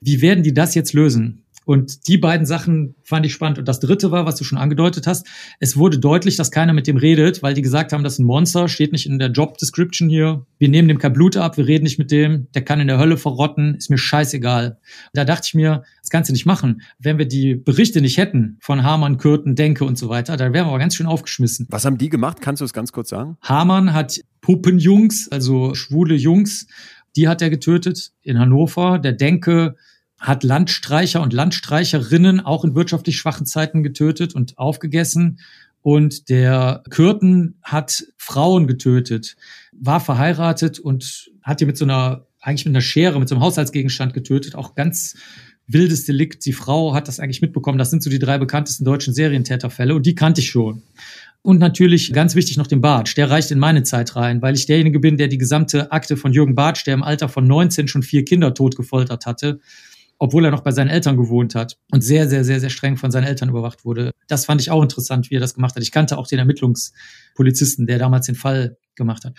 Wie 0.00 0.20
werden 0.20 0.44
die 0.44 0.54
das 0.54 0.74
jetzt 0.74 0.92
lösen? 0.92 1.44
Und 1.68 2.08
die 2.08 2.16
beiden 2.16 2.46
Sachen 2.46 2.94
fand 3.02 3.26
ich 3.26 3.34
spannend. 3.34 3.58
Und 3.58 3.68
das 3.68 3.78
dritte 3.78 4.10
war, 4.10 4.24
was 4.24 4.36
du 4.36 4.44
schon 4.44 4.56
angedeutet 4.56 5.06
hast, 5.06 5.26
es 5.60 5.76
wurde 5.76 5.98
deutlich, 5.98 6.34
dass 6.36 6.50
keiner 6.50 6.72
mit 6.72 6.86
dem 6.86 6.96
redet, 6.96 7.42
weil 7.42 7.52
die 7.52 7.60
gesagt 7.60 7.92
haben, 7.92 8.02
das 8.02 8.14
ist 8.14 8.20
ein 8.20 8.24
Monster, 8.24 8.68
steht 8.68 8.90
nicht 8.90 9.04
in 9.04 9.18
der 9.18 9.28
Job 9.32 9.58
Description 9.58 10.08
hier. 10.08 10.46
Wir 10.56 10.70
nehmen 10.70 10.88
dem 10.88 10.98
kein 10.98 11.12
Blut 11.12 11.36
ab, 11.36 11.58
wir 11.58 11.66
reden 11.66 11.84
nicht 11.84 11.98
mit 11.98 12.10
dem, 12.10 12.46
der 12.54 12.64
kann 12.64 12.80
in 12.80 12.88
der 12.88 12.96
Hölle 12.96 13.18
verrotten, 13.18 13.74
ist 13.74 13.90
mir 13.90 13.98
scheißegal. 13.98 14.78
Da 15.12 15.26
dachte 15.26 15.42
ich 15.44 15.52
mir, 15.52 15.82
das 16.00 16.08
kannst 16.08 16.30
du 16.30 16.32
nicht 16.32 16.46
machen. 16.46 16.80
Wenn 16.98 17.18
wir 17.18 17.28
die 17.28 17.54
Berichte 17.54 18.00
nicht 18.00 18.16
hätten 18.16 18.56
von 18.60 18.82
Hamann, 18.82 19.18
Kürten, 19.18 19.54
Denke 19.54 19.84
und 19.84 19.98
so 19.98 20.08
weiter, 20.08 20.38
dann 20.38 20.54
wären 20.54 20.64
wir 20.64 20.70
aber 20.70 20.78
ganz 20.78 20.94
schön 20.94 21.06
aufgeschmissen. 21.06 21.66
Was 21.68 21.84
haben 21.84 21.98
die 21.98 22.08
gemacht? 22.08 22.38
Kannst 22.40 22.62
du 22.62 22.64
es 22.64 22.72
ganz 22.72 22.92
kurz 22.92 23.10
sagen? 23.10 23.36
Hamann 23.42 23.92
hat 23.92 24.18
Puppenjungs, 24.40 25.28
also 25.30 25.74
schwule 25.74 26.14
Jungs, 26.14 26.66
die 27.14 27.28
hat 27.28 27.42
er 27.42 27.50
getötet 27.50 28.12
in 28.22 28.38
Hannover. 28.38 28.98
Der 28.98 29.12
Denke 29.12 29.76
hat 30.18 30.42
Landstreicher 30.42 31.22
und 31.22 31.32
Landstreicherinnen 31.32 32.40
auch 32.40 32.64
in 32.64 32.74
wirtschaftlich 32.74 33.16
schwachen 33.16 33.46
Zeiten 33.46 33.82
getötet 33.82 34.34
und 34.34 34.58
aufgegessen. 34.58 35.38
Und 35.80 36.28
der 36.28 36.82
Kürten 36.90 37.58
hat 37.62 38.04
Frauen 38.16 38.66
getötet, 38.66 39.36
war 39.72 40.00
verheiratet 40.00 40.78
und 40.78 41.30
hat 41.42 41.60
die 41.60 41.66
mit 41.66 41.76
so 41.76 41.84
einer, 41.84 42.26
eigentlich 42.40 42.64
mit 42.64 42.72
einer 42.72 42.82
Schere, 42.82 43.18
mit 43.20 43.28
so 43.28 43.36
einem 43.36 43.44
Haushaltsgegenstand 43.44 44.12
getötet. 44.12 44.54
Auch 44.54 44.74
ganz 44.74 45.16
wildes 45.68 46.04
Delikt. 46.04 46.44
Die 46.46 46.52
Frau 46.52 46.94
hat 46.94 47.06
das 47.06 47.20
eigentlich 47.20 47.42
mitbekommen. 47.42 47.78
Das 47.78 47.90
sind 47.90 48.02
so 48.02 48.10
die 48.10 48.18
drei 48.18 48.38
bekanntesten 48.38 48.84
deutschen 48.84 49.14
Serientäterfälle 49.14 49.94
und 49.94 50.04
die 50.04 50.14
kannte 50.14 50.40
ich 50.40 50.50
schon. 50.50 50.82
Und 51.42 51.60
natürlich 51.60 52.12
ganz 52.12 52.34
wichtig 52.34 52.56
noch 52.56 52.66
den 52.66 52.80
Bartsch. 52.80 53.16
Der 53.16 53.30
reicht 53.30 53.50
in 53.52 53.60
meine 53.60 53.84
Zeit 53.84 54.16
rein, 54.16 54.42
weil 54.42 54.54
ich 54.54 54.66
derjenige 54.66 54.98
bin, 54.98 55.16
der 55.16 55.28
die 55.28 55.38
gesamte 55.38 55.92
Akte 55.92 56.16
von 56.16 56.32
Jürgen 56.32 56.56
Bartsch, 56.56 56.84
der 56.84 56.94
im 56.94 57.04
Alter 57.04 57.28
von 57.28 57.46
19 57.46 57.86
schon 57.86 58.02
vier 58.02 58.24
Kinder 58.24 58.54
tot 58.54 58.76
gefoltert 58.76 59.24
hatte, 59.24 59.60
obwohl 60.18 60.44
er 60.44 60.50
noch 60.50 60.62
bei 60.62 60.72
seinen 60.72 60.88
Eltern 60.88 61.16
gewohnt 61.16 61.54
hat 61.54 61.78
und 61.92 62.02
sehr, 62.02 62.28
sehr, 62.28 62.44
sehr, 62.44 62.60
sehr 62.60 62.70
streng 62.70 62.96
von 62.96 63.10
seinen 63.10 63.24
Eltern 63.24 63.48
überwacht 63.48 63.84
wurde. 63.84 64.12
Das 64.26 64.44
fand 64.44 64.60
ich 64.60 64.70
auch 64.70 64.82
interessant, 64.82 65.30
wie 65.30 65.36
er 65.36 65.40
das 65.40 65.54
gemacht 65.54 65.76
hat. 65.76 65.82
Ich 65.82 65.92
kannte 65.92 66.18
auch 66.18 66.26
den 66.26 66.38
Ermittlungspolizisten, 66.38 67.86
der 67.86 67.98
damals 67.98 68.26
den 68.26 68.34
Fall 68.34 68.76
gemacht 68.96 69.24
hat. 69.24 69.34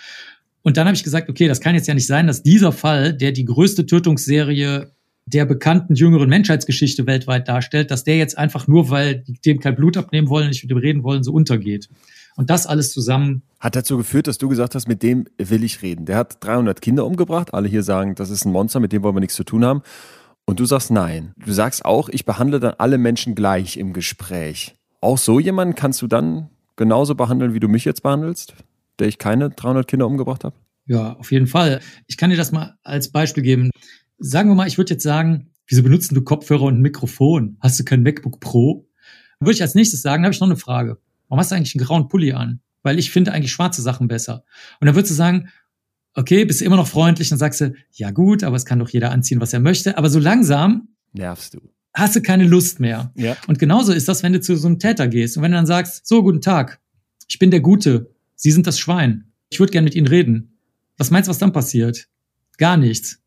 Und 0.62 0.78
dann 0.78 0.88
habe 0.88 0.96
ich 0.96 1.04
gesagt, 1.04 1.30
okay, 1.30 1.48
das 1.48 1.62
kann 1.62 1.76
jetzt 1.76 1.88
ja 1.88 1.94
nicht 1.94 2.08
sein, 2.08 2.28
dass 2.28 2.44
dieser 2.44 2.72
Fall, 2.72 3.14
der 3.14 3.32
die 3.32 3.46
größte 3.46 3.86
Tötungsserie 3.86 4.92
der 5.26 5.46
bekannten 5.46 5.96
jüngeren 5.96 6.28
Menschheitsgeschichte 6.28 7.06
weltweit 7.06 7.48
darstellt, 7.48 7.92
dass 7.92 8.04
der 8.04 8.18
jetzt 8.18 8.38
einfach 8.38 8.68
nur, 8.68 8.90
weil 8.90 9.20
die 9.20 9.34
dem 9.34 9.60
kein 9.60 9.76
Blut 9.76 9.96
abnehmen 9.96 10.28
wollen, 10.28 10.48
nicht 10.48 10.64
mit 10.64 10.72
dem 10.72 10.78
reden 10.78 11.04
wollen, 11.04 11.24
so 11.24 11.32
untergeht. 11.32 11.88
Und 12.36 12.50
das 12.50 12.66
alles 12.66 12.92
zusammen. 12.92 13.44
Hat 13.60 13.76
dazu 13.76 13.98
geführt, 13.98 14.28
dass 14.28 14.38
du 14.38 14.48
gesagt 14.48 14.74
hast, 14.74 14.88
mit 14.88 15.04
dem 15.04 15.26
will 15.38 15.64
ich 15.64 15.82
reden. 15.82 16.06
Der 16.06 16.18
hat 16.18 16.38
300 16.44 16.82
Kinder 16.82 17.06
umgebracht. 17.06 17.54
Alle 17.54 17.68
hier 17.68 17.84
sagen, 17.84 18.16
das 18.16 18.30
ist 18.30 18.46
ein 18.46 18.52
Monster, 18.52 18.80
mit 18.80 18.92
dem 18.92 19.04
wollen 19.04 19.16
wir 19.16 19.20
nichts 19.20 19.36
zu 19.36 19.44
tun 19.44 19.66
haben. 19.66 19.82
Und 20.50 20.60
du 20.60 20.66
sagst 20.66 20.90
nein. 20.90 21.36
Du 21.38 21.54
sagst 21.54 21.86
auch, 21.86 22.10
ich 22.10 22.26
behandle 22.26 22.60
dann 22.60 22.74
alle 22.80 22.98
Menschen 22.98 23.36
gleich 23.36 23.78
im 23.78 23.94
Gespräch. 23.94 24.74
Auch 25.00 25.20
so 25.20 25.40
jemanden 25.40 25.76
kannst 25.76 26.02
du 26.02 26.08
dann 26.08 26.50
genauso 26.76 27.14
behandeln, 27.14 27.54
wie 27.54 27.60
du 27.60 27.68
mich 27.68 27.86
jetzt 27.86 28.02
behandelst, 28.02 28.56
der 28.98 29.08
ich 29.08 29.20
keine 29.20 29.52
300 29.52 29.88
Kinder 29.88 30.08
umgebracht 30.08 30.44
habe? 30.44 30.56
Ja, 30.88 31.14
auf 31.14 31.32
jeden 31.32 31.46
Fall. 31.46 31.82
Ich 32.08 32.18
kann 32.18 32.32
dir 32.32 32.36
das 32.36 32.52
mal 32.52 32.80
als 32.82 33.12
Beispiel 33.12 33.44
geben. 33.44 33.70
Sagen 34.18 34.50
wir 34.50 34.56
mal, 34.56 34.68
ich 34.68 34.80
würde 34.80 34.96
jetzt 34.96 35.04
sagen, 35.04 35.52
wieso 35.68 35.84
benutzen 35.84 36.16
du 36.16 36.24
Kopfhörer 36.24 36.64
und 36.64 36.82
Mikrofon? 36.82 37.58
Hast 37.60 37.80
du 37.80 37.84
kein 37.84 38.02
MacBook 38.02 38.40
Pro? 38.40 38.88
Dann 39.38 39.46
würde 39.46 39.54
ich 39.54 39.62
als 39.62 39.76
nächstes 39.76 40.02
sagen, 40.02 40.24
habe 40.24 40.34
ich 40.34 40.40
noch 40.40 40.48
eine 40.48 40.58
Frage. 40.58 40.98
Warum 41.28 41.40
hast 41.40 41.52
du 41.52 41.58
eigentlich 41.58 41.76
einen 41.76 41.86
grauen 41.86 42.08
Pulli 42.08 42.34
an? 42.34 42.60
Weil 42.82 42.98
ich 42.98 43.12
finde 43.12 43.34
eigentlich 43.34 43.52
schwarze 43.52 43.84
Sachen 43.84 44.08
besser. 44.08 44.46
Und 44.82 44.88
dann 44.88 44.96
würdest 44.96 45.12
du 45.12 45.16
sagen, 45.16 45.50
okay, 46.20 46.44
bist 46.46 46.62
du 46.62 46.66
immer 46.66 46.76
noch 46.76 46.88
freundlich, 46.88 47.30
dann 47.30 47.40
sagst 47.40 47.62
du, 47.62 47.74
ja 47.94 48.12
gut, 48.12 48.44
aber 48.44 48.56
es 48.56 48.66
kann 48.66 48.80
doch 48.80 48.90
jeder 48.90 49.12
anziehen, 49.12 49.40
was 49.40 49.54
er 49.54 49.60
möchte. 49.60 49.98
Aber 49.98 50.10
so 50.10 50.20
langsam 50.20 50.90
nervst 51.14 51.54
du. 51.54 51.62
Hast 51.94 52.16
du 52.16 52.22
keine 52.22 52.46
Lust 52.46 52.80
mehr. 52.80 53.12
Ja. 53.16 53.36
Und 53.48 53.58
genauso 53.58 53.94
ist 53.94 54.08
das, 54.08 54.22
wenn 54.22 54.34
du 54.34 54.42
zu 54.42 54.56
so 54.56 54.68
einem 54.68 54.80
Täter 54.80 55.08
gehst 55.08 55.38
und 55.38 55.44
wenn 55.44 55.52
du 55.52 55.58
dann 55.58 55.66
sagst, 55.66 56.06
so, 56.06 56.22
guten 56.22 56.42
Tag, 56.42 56.80
ich 57.28 57.40
bin 57.40 57.52
der 57.52 57.62
Gute, 57.62 58.12
Sie 58.36 58.52
sind 58.52 58.68
das 58.68 58.80
Schwein, 58.80 59.32
ich 59.50 59.60
würde 59.60 59.72
gern 59.72 59.84
mit 59.84 59.96
Ihnen 59.96 60.08
reden. 60.08 60.60
Was 60.98 61.10
meinst 61.10 61.28
du, 61.28 61.32
was 61.32 61.40
dann 61.40 61.54
passiert? 61.54 62.08
Gar 62.58 62.78
nichts. 62.78 63.20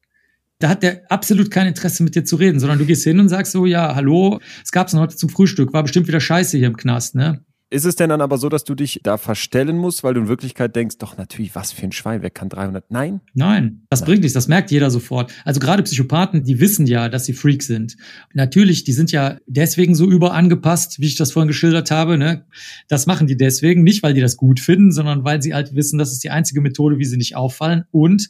Da 0.59 0.69
hat 0.69 0.83
der 0.83 1.03
absolut 1.11 1.51
kein 1.51 1.67
Interesse 1.67 2.03
mit 2.03 2.15
dir 2.15 2.25
zu 2.25 2.37
reden, 2.37 2.61
sondern 2.61 2.79
du 2.79 2.87
gehst 2.87 3.03
hin 3.03 3.19
und 3.19 3.29
sagst 3.29 3.53
so, 3.53 3.67
ja, 3.67 3.95
hallo, 3.95 4.39
es 4.63 4.71
gab's 4.71 4.93
noch 4.93 5.01
heute 5.01 5.17
zum 5.17 5.29
Frühstück, 5.29 5.73
war 5.73 5.83
bestimmt 5.83 6.07
wieder 6.07 6.21
scheiße 6.21 6.57
hier 6.57 6.69
im 6.69 6.77
Knast, 6.77 7.15
ne? 7.15 7.45
Ist 7.73 7.87
es 7.87 7.97
denn 7.97 8.11
dann 8.11 8.21
aber 8.21 8.37
so, 8.37 8.51
dass 8.51 8.65
du 8.65 8.75
dich 8.75 9.01
da 9.03 9.17
verstellen 9.17 9.79
musst, 9.79 10.05
weil 10.05 10.13
du 10.13 10.21
in 10.21 10.29
Wirklichkeit 10.29 10.77
denkst, 10.77 10.99
doch 10.99 11.17
natürlich, 11.17 11.55
was 11.55 11.73
für 11.73 11.85
ein 11.85 11.93
Schwein, 11.93 12.21
wer 12.21 12.29
kann 12.29 12.51
300? 12.51 12.91
Nein? 12.91 13.23
Nein, 13.33 13.87
das 13.89 14.01
Nein. 14.01 14.09
bringt 14.09 14.21
nichts, 14.21 14.35
das 14.35 14.47
merkt 14.47 14.71
jeder 14.71 14.91
sofort. 14.91 15.33
Also 15.47 15.59
gerade 15.59 15.83
Psychopathen, 15.83 16.45
die 16.45 16.61
wissen 16.61 16.87
ja, 16.87 17.09
dass 17.09 17.25
sie 17.25 17.33
Freaks 17.33 17.67
sind. 17.67 17.97
Natürlich, 18.35 18.85
die 18.85 18.93
sind 18.93 19.11
ja 19.11 19.39
deswegen 19.47 19.95
so 19.95 20.05
überangepasst, 20.11 21.01
wie 21.01 21.07
ich 21.07 21.17
das 21.17 21.33
vorhin 21.33 21.49
geschildert 21.49 21.91
habe. 21.91 22.19
Ne? 22.19 22.45
Das 22.89 23.07
machen 23.07 23.27
die 23.27 23.39
deswegen, 23.39 23.83
nicht 23.83 24.03
weil 24.03 24.13
die 24.13 24.21
das 24.21 24.37
gut 24.37 24.61
finden, 24.61 24.93
sondern 24.93 25.25
weil 25.25 25.41
sie 25.41 25.55
halt 25.55 25.75
wissen, 25.75 25.99
das 25.99 26.13
ist 26.13 26.23
die 26.23 26.31
einzige 26.31 26.61
Methode, 26.61 26.99
wie 26.99 27.07
sie 27.07 27.17
nicht 27.17 27.37
auffallen 27.37 27.85
und 27.91 28.29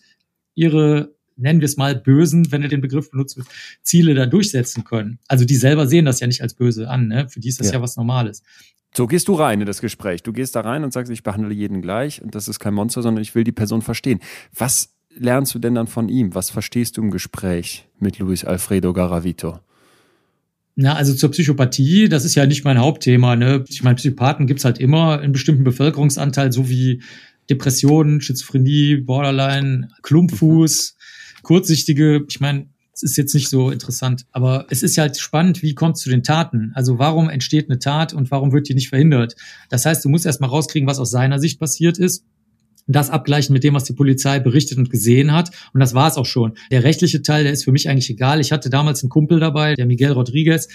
ihre 0.55 1.17
nennen 1.37 1.61
wir 1.61 1.67
es 1.67 1.77
mal 1.77 1.97
bösen, 1.97 2.53
wenn 2.53 2.63
er 2.63 2.69
den 2.69 2.83
Begriff 2.83 3.11
benutzt 3.11 3.37
wird, 3.37 3.49
Ziele 3.83 4.15
da 4.15 4.27
durchsetzen 4.27 4.85
können. 4.85 5.19
Also 5.27 5.45
die 5.45 5.57
selber 5.57 5.89
sehen 5.89 6.05
das 6.05 6.21
ja 6.21 6.29
nicht 6.29 6.43
als 6.43 6.55
böse 6.55 6.89
an, 6.89 7.09
ne? 7.09 7.29
Für 7.29 7.41
die 7.41 7.49
ist 7.49 7.59
das 7.59 7.69
ja, 7.69 7.75
ja 7.75 7.83
was 7.83 7.97
Normales. 7.97 8.43
So 8.95 9.07
gehst 9.07 9.29
du 9.29 9.35
rein 9.35 9.61
in 9.61 9.67
das 9.67 9.81
Gespräch. 9.81 10.23
Du 10.23 10.33
gehst 10.33 10.55
da 10.55 10.61
rein 10.61 10.85
und 10.85 10.93
sagst, 10.93 11.11
ich 11.11 11.23
behandle 11.23 11.55
jeden 11.55 11.81
gleich 11.81 12.21
und 12.23 12.35
das 12.35 12.47
ist 12.49 12.61
kein 12.61 12.75
Monster, 12.75 13.03
sondern 13.03 13.23
ich 13.23 13.35
will 13.35 13.45
die 13.45 13.53
Person 13.53 13.81
verstehen. 13.81 14.21
Was 14.55 14.95
lernst 15.17 15.55
du 15.55 15.59
denn 15.59 15.75
dann 15.75 15.87
von 15.87 16.09
ihm? 16.09 16.35
Was 16.35 16.51
verstehst 16.51 16.97
du 16.97 17.03
im 17.03 17.11
Gespräch 17.11 17.89
mit 17.99 18.19
Luis 18.19 18.45
Alfredo 18.45 18.93
Garavito? 18.93 19.61
Na, 20.75 20.95
also 20.95 21.15
zur 21.15 21.31
Psychopathie, 21.31 22.09
das 22.09 22.25
ist 22.25 22.35
ja 22.35 22.47
nicht 22.47 22.65
mein 22.65 22.79
Hauptthema. 22.79 23.37
Ne? 23.37 23.65
Ich 23.69 23.83
meine, 23.83 23.97
Psychopathen 23.97 24.47
gibt's 24.47 24.65
halt 24.65 24.79
immer 24.79 25.23
in 25.23 25.33
bestimmten 25.33 25.65
Bevölkerungsanteil, 25.65 26.53
so 26.53 26.69
wie 26.69 27.03
Depressionen, 27.51 28.21
Schizophrenie, 28.21 28.97
Borderline, 28.97 29.89
Klumpfuß, 30.03 30.97
kurzsichtige. 31.43 32.25
Ich 32.29 32.41
meine, 32.41 32.69
es 32.95 33.03
ist 33.03 33.17
jetzt 33.17 33.35
nicht 33.35 33.49
so 33.49 33.71
interessant, 33.71 34.27
aber 34.33 34.67
es 34.69 34.83
ist 34.83 34.99
halt 34.99 35.19
spannend, 35.19 35.63
wie 35.63 35.75
kommt 35.75 35.97
es 35.97 36.03
zu 36.03 36.11
den 36.11 36.23
Taten? 36.23 36.73
Also 36.75 36.99
warum 36.99 37.31
entsteht 37.31 37.71
eine 37.71 37.79
Tat 37.79 38.13
und 38.13 38.31
warum 38.31 38.53
wird 38.53 38.69
die 38.69 38.75
nicht 38.75 38.91
verhindert? 38.91 39.35
Das 39.71 39.87
heißt, 39.87 40.05
du 40.05 40.09
musst 40.09 40.27
erstmal 40.27 40.51
rauskriegen, 40.51 40.89
was 40.89 40.99
aus 40.99 41.11
seiner 41.11 41.39
Sicht 41.39 41.59
passiert 41.59 41.99
ist 41.99 42.25
das 42.87 43.11
abgleichen 43.11 43.53
mit 43.53 43.65
dem, 43.65 43.75
was 43.75 43.85
die 43.85 43.93
Polizei 43.93 44.41
berichtet 44.41 44.79
und 44.79 44.91
gesehen 44.91 45.33
hat. 45.33 45.51
Und 45.73 45.81
das 45.81 45.95
war 45.95 46.09
es 46.09 46.17
auch 46.17 46.27
schon. 46.27 46.55
Der 46.71 46.85
rechtliche 46.85 47.23
Teil, 47.23 47.45
der 47.45 47.53
ist 47.53 47.65
für 47.65 47.73
mich 47.73 47.89
eigentlich 47.89 48.11
egal. 48.11 48.41
Ich 48.41 48.53
hatte 48.53 48.71
damals 48.71 49.03
einen 49.03 49.11
Kumpel 49.11 49.41
dabei, 49.41 49.75
der 49.75 49.87
Miguel 49.87 50.13
Rodriguez, 50.13 50.69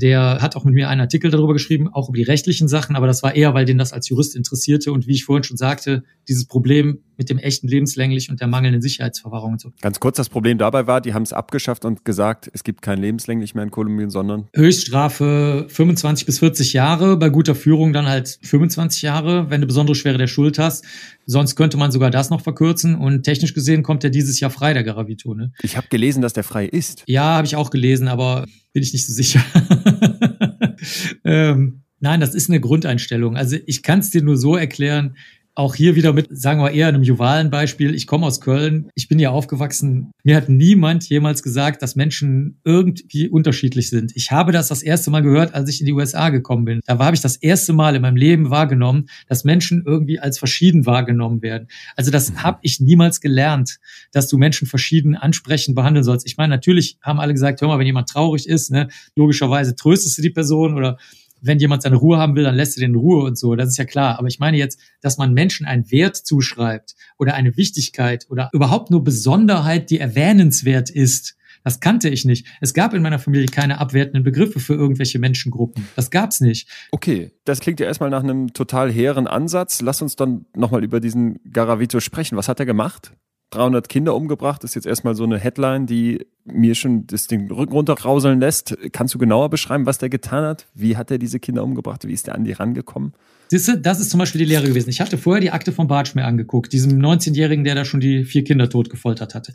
der 0.00 0.38
hat 0.40 0.56
auch 0.56 0.64
mit 0.64 0.74
mir 0.74 0.88
einen 0.88 1.00
Artikel 1.00 1.30
darüber 1.30 1.52
geschrieben, 1.52 1.88
auch 1.88 2.08
über 2.08 2.16
die 2.16 2.24
rechtlichen 2.24 2.66
Sachen, 2.66 2.96
aber 2.96 3.06
das 3.06 3.22
war 3.22 3.36
eher, 3.36 3.54
weil 3.54 3.64
den 3.64 3.78
das 3.78 3.92
als 3.92 4.08
Jurist 4.08 4.34
interessierte 4.34 4.90
und 4.92 5.06
wie 5.06 5.12
ich 5.12 5.24
vorhin 5.24 5.44
schon 5.44 5.56
sagte, 5.56 6.02
dieses 6.26 6.46
Problem 6.46 6.98
mit 7.16 7.30
dem 7.30 7.38
echten 7.38 7.68
lebenslänglich 7.68 8.30
und 8.30 8.40
der 8.40 8.48
mangelnden 8.48 8.82
Sicherheitsverwahrung 8.82 9.52
und 9.52 9.60
so. 9.60 9.72
Ganz 9.80 10.00
kurz, 10.00 10.16
das 10.16 10.28
Problem 10.28 10.58
dabei 10.58 10.86
war, 10.86 11.00
die 11.00 11.14
haben 11.14 11.22
es 11.22 11.32
abgeschafft 11.32 11.84
und 11.84 12.04
gesagt, 12.04 12.50
es 12.52 12.64
gibt 12.64 12.82
kein 12.82 13.00
lebenslänglich 13.00 13.54
mehr 13.54 13.64
in 13.64 13.70
Kolumbien, 13.70 14.10
sondern 14.10 14.48
Höchststrafe 14.54 15.66
25 15.68 16.26
bis 16.26 16.38
40 16.38 16.72
Jahre, 16.72 17.16
bei 17.16 17.28
guter 17.28 17.54
Führung 17.54 17.92
dann 17.92 18.06
halt 18.06 18.38
25 18.42 19.02
Jahre, 19.02 19.50
wenn 19.50 19.60
du 19.60 19.66
besondere 19.66 19.94
Schwere 19.94 20.18
der 20.18 20.26
Schuld 20.26 20.58
hast. 20.58 20.84
Sonst 21.26 21.56
könnte 21.56 21.76
man 21.76 21.90
sogar 21.90 22.10
das 22.10 22.30
noch 22.30 22.42
verkürzen 22.42 22.94
und 22.96 23.22
technisch 23.22 23.54
gesehen 23.54 23.82
kommt 23.82 24.04
er 24.04 24.10
dieses 24.10 24.40
Jahr 24.40 24.50
frei, 24.50 24.74
der 24.74 24.84
Garavito. 24.84 25.34
Ne? 25.34 25.52
Ich 25.62 25.76
habe 25.76 25.86
gelesen, 25.88 26.22
dass 26.22 26.32
der 26.32 26.44
frei 26.44 26.66
ist. 26.66 27.04
Ja, 27.06 27.36
habe 27.36 27.46
ich 27.46 27.56
auch 27.56 27.70
gelesen, 27.70 28.08
aber 28.08 28.46
bin 28.72 28.82
ich 28.82 28.92
nicht 28.92 29.06
so 29.06 29.12
sicher. 29.12 29.42
ähm, 31.24 31.82
nein, 32.00 32.20
das 32.20 32.34
ist 32.34 32.50
eine 32.50 32.60
Grundeinstellung. 32.60 33.36
Also 33.36 33.56
ich 33.66 33.82
kann 33.82 34.00
es 34.00 34.10
dir 34.10 34.22
nur 34.22 34.36
so 34.36 34.56
erklären, 34.56 35.16
auch 35.56 35.74
hier 35.76 35.94
wieder 35.94 36.12
mit, 36.12 36.28
sagen 36.30 36.60
wir 36.60 36.72
eher 36.72 36.88
einem 36.88 37.04
juvalen 37.04 37.48
Beispiel. 37.50 37.94
Ich 37.94 38.06
komme 38.06 38.26
aus 38.26 38.40
Köln. 38.40 38.90
Ich 38.94 39.06
bin 39.06 39.18
hier 39.18 39.30
aufgewachsen. 39.30 40.10
Mir 40.24 40.36
hat 40.36 40.48
niemand 40.48 41.08
jemals 41.08 41.42
gesagt, 41.42 41.80
dass 41.80 41.94
Menschen 41.94 42.60
irgendwie 42.64 43.28
unterschiedlich 43.28 43.88
sind. 43.88 44.12
Ich 44.16 44.32
habe 44.32 44.50
das 44.50 44.68
das 44.68 44.82
erste 44.82 45.10
Mal 45.10 45.22
gehört, 45.22 45.54
als 45.54 45.70
ich 45.70 45.80
in 45.80 45.86
die 45.86 45.92
USA 45.92 46.30
gekommen 46.30 46.64
bin. 46.64 46.80
Da 46.86 46.98
habe 46.98 47.14
ich 47.14 47.20
das 47.22 47.36
erste 47.36 47.72
Mal 47.72 47.94
in 47.94 48.02
meinem 48.02 48.16
Leben 48.16 48.50
wahrgenommen, 48.50 49.06
dass 49.28 49.44
Menschen 49.44 49.84
irgendwie 49.86 50.18
als 50.18 50.38
verschieden 50.38 50.86
wahrgenommen 50.86 51.40
werden. 51.40 51.68
Also 51.94 52.10
das 52.10 52.32
mhm. 52.32 52.42
habe 52.42 52.58
ich 52.62 52.80
niemals 52.80 53.20
gelernt, 53.20 53.78
dass 54.12 54.28
du 54.28 54.38
Menschen 54.38 54.66
verschieden 54.66 55.14
ansprechen, 55.14 55.76
behandeln 55.76 56.04
sollst. 56.04 56.26
Ich 56.26 56.36
meine, 56.36 56.50
natürlich 56.50 56.98
haben 57.00 57.20
alle 57.20 57.32
gesagt, 57.32 57.60
hör 57.60 57.68
mal, 57.68 57.78
wenn 57.78 57.86
jemand 57.86 58.08
traurig 58.08 58.48
ist, 58.48 58.72
ne, 58.72 58.88
logischerweise 59.14 59.76
tröstest 59.76 60.18
du 60.18 60.22
die 60.22 60.30
Person 60.30 60.74
oder 60.74 60.98
wenn 61.44 61.58
jemand 61.58 61.82
seine 61.82 61.96
Ruhe 61.96 62.18
haben 62.18 62.34
will, 62.36 62.44
dann 62.44 62.54
lässt 62.54 62.76
er 62.76 62.80
den 62.80 62.94
in 62.94 62.96
Ruhe 62.96 63.24
und 63.24 63.38
so. 63.38 63.54
Das 63.54 63.68
ist 63.68 63.76
ja 63.76 63.84
klar. 63.84 64.18
Aber 64.18 64.28
ich 64.28 64.38
meine 64.38 64.56
jetzt, 64.56 64.80
dass 65.00 65.18
man 65.18 65.34
Menschen 65.34 65.66
einen 65.66 65.90
Wert 65.90 66.16
zuschreibt 66.16 66.94
oder 67.18 67.34
eine 67.34 67.56
Wichtigkeit 67.56 68.26
oder 68.30 68.50
überhaupt 68.52 68.90
nur 68.90 69.04
Besonderheit, 69.04 69.90
die 69.90 69.98
erwähnenswert 69.98 70.90
ist. 70.90 71.36
Das 71.62 71.80
kannte 71.80 72.10
ich 72.10 72.26
nicht. 72.26 72.46
Es 72.60 72.74
gab 72.74 72.92
in 72.92 73.02
meiner 73.02 73.18
Familie 73.18 73.46
keine 73.46 73.80
abwertenden 73.80 74.22
Begriffe 74.22 74.60
für 74.60 74.74
irgendwelche 74.74 75.18
Menschengruppen. 75.18 75.88
Das 75.96 76.10
gab's 76.10 76.40
nicht. 76.40 76.68
Okay, 76.90 77.30
das 77.44 77.60
klingt 77.60 77.80
ja 77.80 77.86
erstmal 77.86 78.10
nach 78.10 78.22
einem 78.22 78.52
total 78.52 78.92
hehren 78.92 79.26
Ansatz. 79.26 79.80
Lass 79.80 80.02
uns 80.02 80.14
dann 80.14 80.44
nochmal 80.54 80.84
über 80.84 81.00
diesen 81.00 81.40
Garavito 81.50 82.00
sprechen. 82.00 82.36
Was 82.36 82.48
hat 82.48 82.60
er 82.60 82.66
gemacht? 82.66 83.12
300 83.54 83.88
Kinder 83.88 84.14
umgebracht, 84.14 84.64
ist 84.64 84.74
jetzt 84.74 84.86
erstmal 84.86 85.14
so 85.14 85.24
eine 85.24 85.38
Headline, 85.38 85.86
die 85.86 86.26
mir 86.44 86.74
schon 86.74 87.06
das 87.06 87.26
den 87.26 87.50
Rücken 87.50 87.72
runterrauseln 87.72 88.40
lässt. 88.40 88.76
Kannst 88.92 89.14
du 89.14 89.18
genauer 89.18 89.50
beschreiben, 89.50 89.86
was 89.86 89.98
der 89.98 90.10
getan 90.10 90.44
hat? 90.44 90.66
Wie 90.74 90.96
hat 90.96 91.10
er 91.10 91.18
diese 91.18 91.40
Kinder 91.40 91.62
umgebracht? 91.64 92.06
Wie 92.06 92.12
ist 92.12 92.26
der 92.26 92.34
an 92.34 92.44
die 92.44 92.52
rangekommen? 92.52 93.14
Siehst 93.48 93.68
du, 93.68 93.78
das 93.78 94.00
ist 94.00 94.10
zum 94.10 94.18
Beispiel 94.18 94.40
die 94.40 94.46
Lehre 94.46 94.66
gewesen. 94.66 94.90
Ich 94.90 95.00
hatte 95.00 95.18
vorher 95.18 95.40
die 95.40 95.50
Akte 95.50 95.72
von 95.72 95.86
Bartsch 95.86 96.14
mir 96.14 96.24
angeguckt, 96.24 96.72
diesem 96.72 96.98
19-Jährigen, 96.98 97.64
der 97.64 97.74
da 97.74 97.84
schon 97.84 98.00
die 98.00 98.24
vier 98.24 98.44
Kinder 98.44 98.68
tot 98.68 98.90
gefoltert 98.90 99.34
hatte 99.34 99.52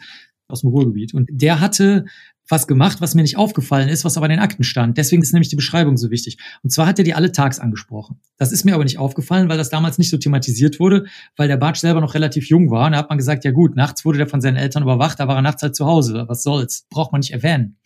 aus 0.48 0.62
dem 0.62 0.70
Ruhrgebiet. 0.70 1.14
Und 1.14 1.30
der 1.32 1.60
hatte 1.60 2.06
was 2.50 2.68
gemacht, 2.68 3.00
was 3.00 3.16
mir 3.16 3.22
nicht 3.22 3.38
aufgefallen 3.38 3.88
ist, 3.90 4.04
was 4.04 4.18
aber 4.18 4.26
in 4.26 4.32
den 4.32 4.40
Akten 4.40 4.64
stand. 4.64 4.98
Deswegen 4.98 5.22
ist 5.22 5.32
nämlich 5.32 5.50
die 5.50 5.56
Beschreibung 5.56 5.98
so 5.98 6.12
wichtig. 6.12 6.38
Und 6.64 6.72
zwar 6.72 6.88
hat 6.88 6.98
er 6.98 7.06
die 7.06 7.14
alle 7.14 7.32
tags 7.32 7.60
angesprochen. 7.60 8.20
Das 8.38 8.52
ist 8.52 8.66
mir 8.66 8.74
aber 8.74 8.84
nicht 8.84 8.98
aufgefallen, 8.98 9.50
weil 9.50 9.58
das 9.58 9.70
damals 9.70 9.98
nicht 9.98 10.10
so 10.10 10.18
thematisiert 10.18 10.80
wurde, 10.80 11.06
weil 11.38 11.48
der 11.48 11.58
Bartsch 11.58 11.80
selber 11.80 12.02
noch 12.02 12.16
relativ 12.16 12.50
jung 12.50 12.72
war. 12.72 12.88
Und 12.88 12.94
da 12.94 12.98
hat 12.98 13.10
man 13.10 13.18
gesagt, 13.18 13.46
ja 13.46 13.52
gut, 13.52 13.76
nachts 13.76 14.04
wurde 14.04 14.18
der 14.18 14.28
von 14.28 14.42
seinen 14.42 14.58
Eltern 14.58 14.84
überwacht, 14.84 15.20
da 15.20 15.28
war 15.28 15.36
er 15.36 15.42
nachts 15.42 15.62
halt 15.62 15.76
zu 15.76 15.86
Hause. 15.86 16.26
Was 16.28 16.44
soll's? 16.44 16.88
Braucht 16.90 17.12
man 17.12 17.20
nicht 17.20 17.32
erwähnen. 17.32 17.78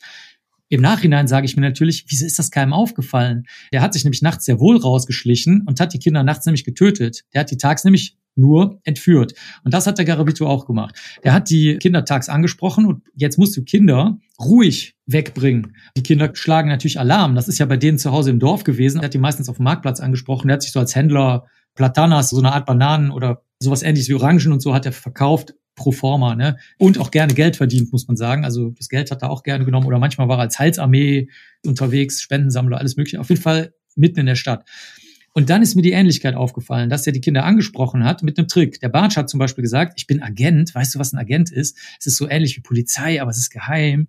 Im 0.70 0.82
Nachhinein 0.82 1.28
sage 1.28 1.45
ich 1.45 1.55
mir 1.55 1.61
natürlich, 1.61 2.05
wieso 2.07 2.26
ist 2.26 2.39
das 2.39 2.49
keinem 2.49 2.74
aufgefallen? 2.74 3.43
Der 3.72 3.82
hat 3.82 3.93
sich 3.93 4.05
nämlich 4.05 4.24
nachts 4.24 4.45
sehr 4.45 4.59
wohl 4.59 4.78
rausgeschlichen 4.78 5.66
und 5.68 5.80
hat 5.80 5.93
die 5.93 5.99
Kinder 5.99 6.24
nachts 6.24 6.45
nämlich 6.45 6.64
getötet. 6.64 7.26
Der 7.34 7.41
hat 7.41 7.51
die 7.51 7.57
tags 7.57 7.84
nämlich 7.84 8.18
nur 8.36 8.80
entführt. 8.84 9.34
Und 9.64 9.74
das 9.74 9.88
hat 9.88 9.98
der 9.98 10.06
Garabito 10.06 10.48
auch 10.48 10.66
gemacht. 10.66 10.96
Der 11.24 11.34
hat 11.34 11.50
die 11.50 11.78
Kinder 11.78 12.06
tags 12.06 12.30
angesprochen 12.30 12.86
und 12.86 13.04
jetzt 13.16 13.38
musst 13.38 13.56
du 13.56 13.64
Kinder 13.64 14.18
ruhig 14.40 14.96
wegbringen. 15.06 15.76
Die 15.96 16.04
Kinder 16.04 16.32
schlagen 16.34 16.70
natürlich 16.70 17.00
Alarm. 17.00 17.36
Das 17.36 17.48
ist 17.48 17.60
ja 17.60 17.66
bei 17.66 17.78
denen 17.78 17.98
zu 17.98 18.12
Hause 18.12 18.32
im 18.32 18.40
Dorf 18.40 18.64
gewesen. 18.64 19.02
Er 19.02 19.06
hat 19.06 19.14
die 19.14 19.20
meistens 19.20 19.50
auf 19.50 19.58
dem 19.58 19.64
Marktplatz 19.64 20.00
angesprochen. 20.00 20.48
Der 20.48 20.56
hat 20.56 20.64
sich 20.64 20.72
so 20.72 20.80
als 20.80 20.96
Händler 20.96 21.48
Platanas, 21.76 22.30
so 22.30 22.38
eine 22.40 22.54
Art 22.54 22.66
Bananen 22.66 23.12
oder 23.12 23.44
sowas 23.60 23.84
ähnliches 23.84 24.10
wie 24.10 24.14
Orangen 24.14 24.52
und 24.52 24.62
so 24.62 24.74
hat 24.74 24.86
er 24.86 24.92
verkauft 24.92 25.56
pro 25.76 25.92
forma, 25.92 26.36
ne? 26.36 26.58
Und 26.78 27.00
auch 27.00 27.10
gerne 27.10 27.34
Geld 27.34 27.56
verdient, 27.56 27.92
muss 27.92 28.08
man 28.08 28.16
sagen. 28.16 28.46
Also 28.46 28.70
das 28.72 28.90
Geld 28.90 29.10
hat 29.10 29.24
er 29.24 29.32
auch 29.32 29.44
gerne 29.44 29.66
genommen 29.66 29.88
oder 29.88 29.98
manchmal 29.98 30.28
war 30.28 30.38
er 30.38 30.42
als 30.42 30.60
Heilsarmee 30.60 31.30
unterwegs, 31.66 32.22
Spendensammler, 32.22 32.78
alles 32.78 32.96
mögliche. 32.96 33.20
Auf 33.20 33.30
jeden 33.30 33.42
Fall 33.42 33.74
mitten 33.96 34.20
in 34.20 34.26
der 34.28 34.36
Stadt. 34.36 34.68
Und 35.34 35.50
dann 35.50 35.64
ist 35.64 35.76
mir 35.76 35.82
die 35.82 35.92
Ähnlichkeit 35.92 36.36
aufgefallen, 36.36 36.90
dass 36.90 37.08
er 37.08 37.14
die 37.14 37.22
Kinder 37.22 37.44
angesprochen 37.44 38.04
hat 38.04 38.22
mit 38.22 38.38
einem 38.38 38.48
Trick. 38.48 38.80
Der 38.80 38.90
Bartsch 38.90 39.18
hat 39.18 39.30
zum 39.30 39.40
Beispiel 39.40 39.64
gesagt, 39.64 39.94
ich 39.98 40.06
bin 40.06 40.22
Agent. 40.22 40.74
Weißt 40.76 40.94
du, 40.94 41.00
was 41.00 41.12
ein 41.12 41.18
Agent 41.18 41.52
ist? 41.52 41.78
Es 42.00 42.06
ist 42.06 42.18
so 42.18 42.30
ähnlich 42.30 42.56
wie 42.56 42.62
Polizei, 42.62 43.22
aber 43.22 43.32
es 43.32 43.40
ist 43.40 43.50
geheim. 43.50 44.08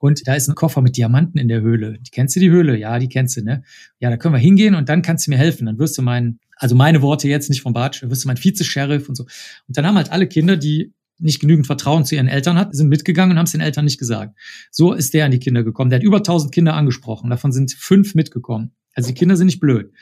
Und 0.00 0.26
da 0.26 0.34
ist 0.34 0.48
ein 0.48 0.56
Koffer 0.56 0.82
mit 0.82 0.96
Diamanten 0.96 1.38
in 1.38 1.48
der 1.48 1.60
Höhle. 1.60 1.98
Die 2.00 2.10
kennst 2.10 2.34
du 2.36 2.40
die 2.40 2.50
Höhle? 2.50 2.76
Ja, 2.76 2.98
die 2.98 3.08
kennst 3.08 3.36
du, 3.36 3.42
ne? 3.42 3.62
Ja, 4.00 4.10
da 4.10 4.16
können 4.16 4.34
wir 4.34 4.40
hingehen 4.40 4.74
und 4.74 4.88
dann 4.88 5.00
kannst 5.00 5.26
du 5.26 5.30
mir 5.30 5.38
helfen. 5.38 5.66
Dann 5.66 5.78
wirst 5.78 5.96
du 5.96 6.02
mein, 6.02 6.40
also 6.56 6.74
meine 6.74 7.00
Worte 7.02 7.28
jetzt 7.28 7.48
nicht 7.48 7.62
vom 7.62 7.72
Bartsch, 7.72 8.02
dann 8.02 8.10
wirst 8.10 8.24
du 8.24 8.28
mein 8.28 8.36
Vize-Sheriff 8.36 9.08
und 9.08 9.14
so. 9.14 9.24
Und 9.24 9.76
dann 9.76 9.86
haben 9.86 9.96
halt 9.96 10.10
alle 10.10 10.26
Kinder, 10.26 10.56
die 10.56 10.92
nicht 11.18 11.40
genügend 11.40 11.66
Vertrauen 11.66 12.04
zu 12.04 12.16
ihren 12.16 12.28
Eltern 12.28 12.58
hat, 12.58 12.74
sind 12.74 12.88
mitgegangen 12.88 13.32
und 13.32 13.38
haben 13.38 13.46
es 13.46 13.52
den 13.52 13.60
Eltern 13.60 13.84
nicht 13.84 13.98
gesagt. 13.98 14.36
So 14.70 14.92
ist 14.92 15.14
der 15.14 15.24
an 15.24 15.30
die 15.30 15.38
Kinder 15.38 15.62
gekommen. 15.62 15.90
Der 15.90 16.00
hat 16.00 16.04
über 16.04 16.18
1000 16.18 16.52
Kinder 16.52 16.74
angesprochen. 16.74 17.30
Davon 17.30 17.52
sind 17.52 17.72
fünf 17.72 18.14
mitgekommen. 18.14 18.72
Also 18.94 19.08
die 19.08 19.14
Kinder 19.14 19.36
sind 19.36 19.46
nicht 19.46 19.60
blöd. 19.60 19.92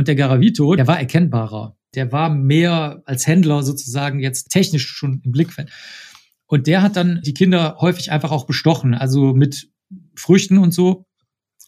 Und 0.00 0.08
der 0.08 0.14
Garavito, 0.14 0.74
der 0.76 0.86
war 0.86 0.98
erkennbarer. 0.98 1.76
Der 1.94 2.10
war 2.10 2.30
mehr 2.30 3.02
als 3.04 3.26
Händler 3.26 3.62
sozusagen 3.62 4.18
jetzt 4.18 4.48
technisch 4.48 4.88
schon 4.88 5.20
im 5.22 5.30
Blickfeld. 5.30 5.68
Und 6.46 6.66
der 6.66 6.80
hat 6.80 6.96
dann 6.96 7.20
die 7.22 7.34
Kinder 7.34 7.76
häufig 7.80 8.10
einfach 8.10 8.30
auch 8.30 8.46
bestochen, 8.46 8.94
also 8.94 9.34
mit 9.34 9.68
Früchten 10.16 10.56
und 10.56 10.72
so. 10.72 11.04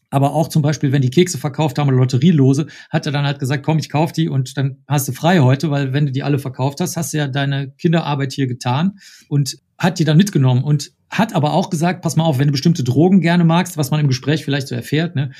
Aber 0.08 0.32
auch 0.32 0.48
zum 0.48 0.62
Beispiel, 0.62 0.92
wenn 0.92 1.02
die 1.02 1.10
Kekse 1.10 1.36
verkauft 1.36 1.78
haben 1.78 1.88
oder 1.88 1.98
Lotterielose, 1.98 2.68
hat 2.88 3.04
er 3.04 3.12
dann 3.12 3.26
halt 3.26 3.38
gesagt, 3.38 3.66
komm, 3.66 3.78
ich 3.78 3.90
kauf 3.90 4.12
die 4.12 4.30
und 4.30 4.56
dann 4.56 4.82
hast 4.88 5.08
du 5.08 5.12
frei 5.12 5.40
heute, 5.40 5.70
weil 5.70 5.92
wenn 5.92 6.06
du 6.06 6.12
die 6.12 6.22
alle 6.22 6.38
verkauft 6.38 6.80
hast, 6.80 6.96
hast 6.96 7.12
du 7.12 7.18
ja 7.18 7.28
deine 7.28 7.72
Kinderarbeit 7.72 8.32
hier 8.32 8.46
getan 8.46 8.92
und 9.28 9.58
hat 9.76 9.98
die 9.98 10.04
dann 10.04 10.16
mitgenommen 10.16 10.64
und 10.64 10.92
hat 11.10 11.34
aber 11.34 11.52
auch 11.52 11.68
gesagt, 11.68 12.00
pass 12.00 12.16
mal 12.16 12.24
auf, 12.24 12.38
wenn 12.38 12.48
du 12.48 12.52
bestimmte 12.52 12.82
Drogen 12.82 13.20
gerne 13.20 13.44
magst, 13.44 13.76
was 13.76 13.90
man 13.90 14.00
im 14.00 14.08
Gespräch 14.08 14.42
vielleicht 14.42 14.68
so 14.68 14.74
erfährt, 14.74 15.16
ne, 15.16 15.32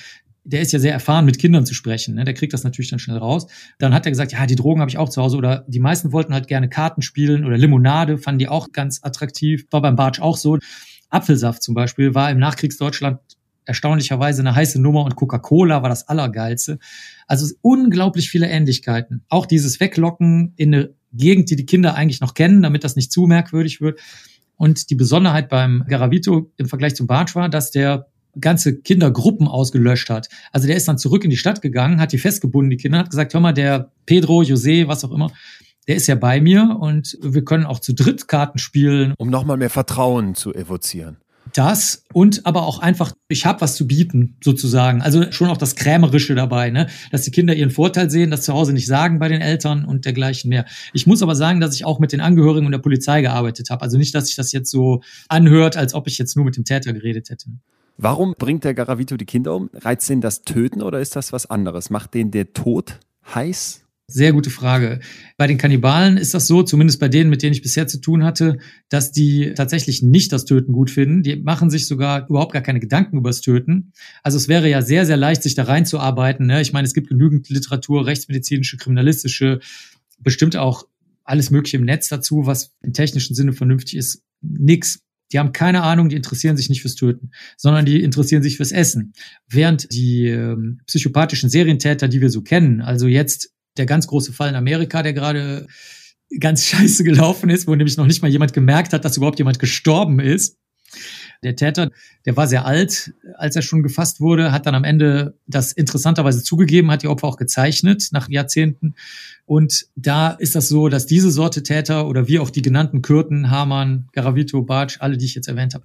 der 0.45 0.61
ist 0.61 0.73
ja 0.73 0.79
sehr 0.79 0.93
erfahren, 0.93 1.25
mit 1.25 1.39
Kindern 1.39 1.65
zu 1.65 1.75
sprechen. 1.75 2.17
Ne? 2.17 2.25
Der 2.25 2.35
kriegt 2.35 2.53
das 2.53 2.65
natürlich 2.65 2.91
dann 2.91 2.99
schnell 2.99 3.19
raus. 3.19 3.47
Dann 3.79 3.95
hat 3.95 4.07
er 4.07 4.11
gesagt, 4.11 4.33
ja, 4.33 4.45
die 4.47 4.57
Drogen 4.57 4.81
habe 4.81 4.91
ich 4.91 4.99
auch 4.99 5.09
zu 5.09 5.23
Hause. 5.23 5.37
Oder 5.37 5.65
die 5.69 5.81
meisten 5.81 6.13
wollten 6.13 6.35
halt 6.35 6.49
gerne 6.49 6.69
Karten 6.69 7.03
spielen 7.03 7.45
oder 7.45 7.57
Limonade, 7.57 8.19
fanden 8.19 8.41
die 8.41 8.49
auch 8.49 8.73
ganz 8.73 9.01
attraktiv. 9.03 9.67
War 9.71 9.83
beim 9.83 9.97
Bartsch 9.97 10.21
auch 10.21 10.37
so. 10.37 10.59
Apfelsaft 11.11 11.63
zum 11.63 11.75
Beispiel 11.75 12.15
war 12.15 12.31
im 12.31 12.39
Nachkriegsdeutschland 12.39 13.21
erstaunlicherweise 13.65 14.43
eine 14.43 14.55
heiße 14.55 14.81
Nummer 14.81 15.05
und 15.05 15.15
Coca-Cola 15.15 15.83
war 15.83 15.89
das 15.89 16.09
Allergeilste. 16.09 16.79
Also 17.29 17.55
unglaublich 17.61 18.29
viele 18.29 18.49
Ähnlichkeiten. 18.49 19.25
Auch 19.29 19.47
dieses 19.47 19.79
Weglocken 19.79 20.55
in 20.57 20.75
eine 20.75 20.95
Gegend, 21.13 21.51
die 21.51 21.57
die 21.57 21.67
Kinder 21.67 21.95
eigentlich 21.95 22.21
noch 22.21 22.35
kennen, 22.35 22.63
damit 22.63 22.85
das 22.85 22.97
nicht 22.97 23.13
zu 23.13 23.27
merkwürdig 23.27 23.81
wird. 23.81 24.01
Und 24.57 24.91
die 24.91 24.95
Besonderheit 24.95 25.49
beim 25.49 25.85
Garavito 25.87 26.51
im 26.57 26.69
Vergleich 26.69 26.95
zum 26.95 27.07
Bartsch 27.07 27.35
war, 27.35 27.49
dass 27.49 27.71
der 27.71 28.09
ganze 28.41 28.79
Kindergruppen 28.79 29.49
ausgelöscht 29.49 30.11
hat. 30.11 30.29
Also 30.53 30.67
der 30.67 30.77
ist 30.77 30.89
dann 30.89 30.99
zurück 30.99 31.25
in 31.25 31.31
die 31.31 31.37
Stadt 31.37 31.63
gegangen, 31.63 32.01
hat 32.01 32.13
die 32.13 32.19
festgebunden, 32.19 32.71
die 32.71 32.77
Kinder, 32.77 32.99
hat 32.99 33.11
gesagt, 33.11 33.35
hör 33.35 33.41
mal, 33.41 33.53
der 33.53 33.91
Pedro, 34.07 34.41
José, 34.41 34.89
was 34.89 35.05
auch 35.05 35.13
immer, 35.13 35.31
der 35.89 35.97
ist 35.97 36.07
ja 36.07 36.15
bei 36.15 36.41
mir 36.41 36.77
und 36.81 37.19
wir 37.23 37.45
können 37.45 37.67
auch 37.67 37.81
zu 37.81 37.93
dritt 37.93 38.29
Karten 38.29 38.59
spielen. 38.59 39.15
Um 39.19 39.31
nochmal 39.31 39.57
mehr 39.57 39.71
Vertrauen 39.71 40.35
zu 40.35 40.55
evozieren. 40.55 41.17
Das 41.55 42.05
und 42.13 42.47
aber 42.47 42.63
auch 42.63 42.79
einfach, 42.79 43.13
ich 43.29 43.45
habe 43.45 43.61
was 43.61 43.75
zu 43.75 43.87
bieten, 43.87 44.37
sozusagen. 44.43 45.03
Also 45.03 45.31
schon 45.33 45.51
auch 45.51 45.57
das 45.57 45.75
Krämerische 45.75 46.35
dabei, 46.35 46.71
ne? 46.71 46.87
Dass 47.11 47.23
die 47.23 47.31
Kinder 47.31 47.55
ihren 47.55 47.71
Vorteil 47.71 48.11
sehen, 48.11 48.31
das 48.31 48.43
zu 48.43 48.55
Hause 48.55 48.73
nicht 48.73 48.87
sagen 48.87 49.19
bei 49.19 49.29
den 49.29 49.43
Eltern 49.43 49.85
und 49.85 50.07
dergleichen 50.07 50.49
mehr. 50.49 50.65
Ich 50.95 51.07
muss 51.07 51.23
aber 51.23 51.35
sagen, 51.35 51.61
dass 51.61 51.75
ich 51.75 51.85
auch 51.85 51.99
mit 51.99 52.13
den 52.13 52.21
Angehörigen 52.21 52.65
und 52.65 52.73
der 52.73 52.79
Polizei 52.79 53.21
gearbeitet 53.21 53.69
habe. 53.71 53.83
Also 53.83 53.99
nicht, 53.99 54.15
dass 54.15 54.27
sich 54.27 54.37
das 54.37 54.53
jetzt 54.53 54.71
so 54.71 55.03
anhört, 55.29 55.77
als 55.77 55.95
ob 55.95 56.07
ich 56.07 56.17
jetzt 56.17 56.37
nur 56.37 56.45
mit 56.45 56.57
dem 56.57 56.65
Täter 56.65 56.93
geredet 56.93 57.29
hätte. 57.29 57.51
Warum 58.03 58.35
bringt 58.37 58.65
der 58.65 58.75
Garavito 58.75 59.17
die 59.17 59.27
Kinder 59.27 59.55
um? 59.55 59.71
Reizt 59.73 60.11
den 60.11 60.21
das 60.21 60.43
Töten 60.43 60.83
oder 60.83 60.99
ist 60.99 61.15
das 61.15 61.33
was 61.33 61.49
anderes? 61.49 61.89
Macht 61.89 62.15
den 62.15 62.33
der 62.33 62.53
Tod 62.53 62.99
heiß? 63.33 63.85
Sehr 64.09 64.33
gute 64.33 64.51
Frage. 64.51 64.99
Bei 65.37 65.47
den 65.47 65.57
Kannibalen 65.57 66.17
ist 66.17 66.35
das 66.35 66.49
so, 66.49 66.65
zumindest 66.65 66.99
bei 66.99 67.07
denen, 67.07 67.31
mit 67.31 67.45
denen 67.45 67.53
ich 67.53 67.63
bisher 67.63 67.87
zu 67.87 68.01
tun 68.01 68.25
hatte, 68.25 68.59
dass 68.89 69.13
die 69.13 69.55
tatsächlich 69.55 70.03
nicht 70.03 70.33
das 70.33 70.47
Töten 70.47 70.73
gut 70.73 70.91
finden. 70.91 71.23
Die 71.23 71.37
machen 71.37 71.71
sich 71.71 71.87
sogar 71.87 72.29
überhaupt 72.29 72.53
gar 72.53 72.63
keine 72.63 72.81
Gedanken 72.81 73.19
über 73.19 73.31
das 73.31 73.41
Töten. 73.41 73.93
Also 74.25 74.37
es 74.37 74.49
wäre 74.49 74.69
ja 74.69 74.83
sehr, 74.83 75.07
sehr 75.07 75.17
leicht, 75.17 75.45
sich 75.45 75.55
da 75.55 75.63
reinzuarbeiten. 75.63 76.47
Ne? 76.47 76.61
Ich 76.61 76.73
meine, 76.73 76.89
es 76.89 76.95
gibt 76.95 77.07
genügend 77.07 77.51
Literatur, 77.51 78.05
rechtsmedizinische, 78.05 78.79
kriminalistische, 78.79 79.61
bestimmt 80.19 80.57
auch 80.57 80.89
alles 81.23 81.53
Mögliche 81.53 81.77
im 81.77 81.85
Netz 81.85 82.09
dazu, 82.09 82.47
was 82.47 82.73
im 82.83 82.95
technischen 82.95 83.37
Sinne 83.37 83.53
vernünftig 83.53 83.97
ist. 83.97 84.25
Nix. 84.41 85.05
Die 85.33 85.39
haben 85.39 85.53
keine 85.53 85.83
Ahnung, 85.83 86.09
die 86.09 86.17
interessieren 86.17 86.57
sich 86.57 86.69
nicht 86.69 86.83
fürs 86.83 86.95
Töten, 86.95 87.31
sondern 87.57 87.85
die 87.85 88.03
interessieren 88.03 88.43
sich 88.43 88.57
fürs 88.57 88.73
Essen. 88.73 89.13
Während 89.49 89.93
die 89.93 90.29
äh, 90.29 90.57
psychopathischen 90.87 91.51
Serientäter, 91.51 92.09
die 92.09 92.21
wir 92.21 92.31
so 92.31 92.43
kennen, 92.43 92.81
also 92.81 93.07
jetzt 93.07 93.53
der 93.77 93.87
ganz 93.87 94.07
große 94.07 94.33
Fall 94.33 94.51
in 94.51 94.55
Amerika, 94.55 95.03
der 95.03 95.13
gerade 95.13 95.67
ganz 96.41 96.65
scheiße 96.67 97.05
gelaufen 97.05 97.51
ist, 97.51 97.67
wo 97.67 97.75
nämlich 97.75 97.97
noch 97.97 98.07
nicht 98.07 98.23
mal 98.23 98.31
jemand 98.31 98.53
gemerkt 98.53 98.93
hat, 98.93 99.05
dass 99.05 99.17
überhaupt 99.17 99.39
jemand 99.39 99.59
gestorben 99.59 100.21
ist. 100.21 100.59
Der 101.43 101.57
Täter, 101.57 101.91
der 102.25 102.37
war 102.37 102.47
sehr 102.47 102.65
alt, 102.65 103.13
als 103.37 103.57
er 103.57 103.63
schon 103.63 103.83
gefasst 103.83 104.21
wurde, 104.21 104.53
hat 104.53 104.67
dann 104.67 104.75
am 104.75 104.85
Ende 104.85 105.37
das 105.47 105.73
interessanterweise 105.73 106.43
zugegeben, 106.43 106.91
hat 106.91 107.03
die 107.03 107.09
Opfer 107.09 107.27
auch 107.27 107.37
gezeichnet 107.37 108.09
nach 108.13 108.29
Jahrzehnten. 108.29 108.95
Und 109.45 109.87
da 109.97 110.31
ist 110.31 110.55
das 110.55 110.69
so, 110.69 110.89
dass 110.89 111.07
diese 111.07 111.31
Sorte 111.31 111.63
Täter 111.63 112.07
oder 112.07 112.29
wie 112.29 112.39
auch 112.39 112.51
die 112.51 112.63
genannten 112.63 113.03
Kürten, 113.03 113.51
Hamann, 113.51 114.09
Garavito, 114.13 114.63
Bartsch, 114.63 114.99
alle, 115.01 115.17
die 115.17 115.25
ich 115.25 115.35
jetzt 115.35 115.49
erwähnt 115.49 115.75
habe, 115.75 115.85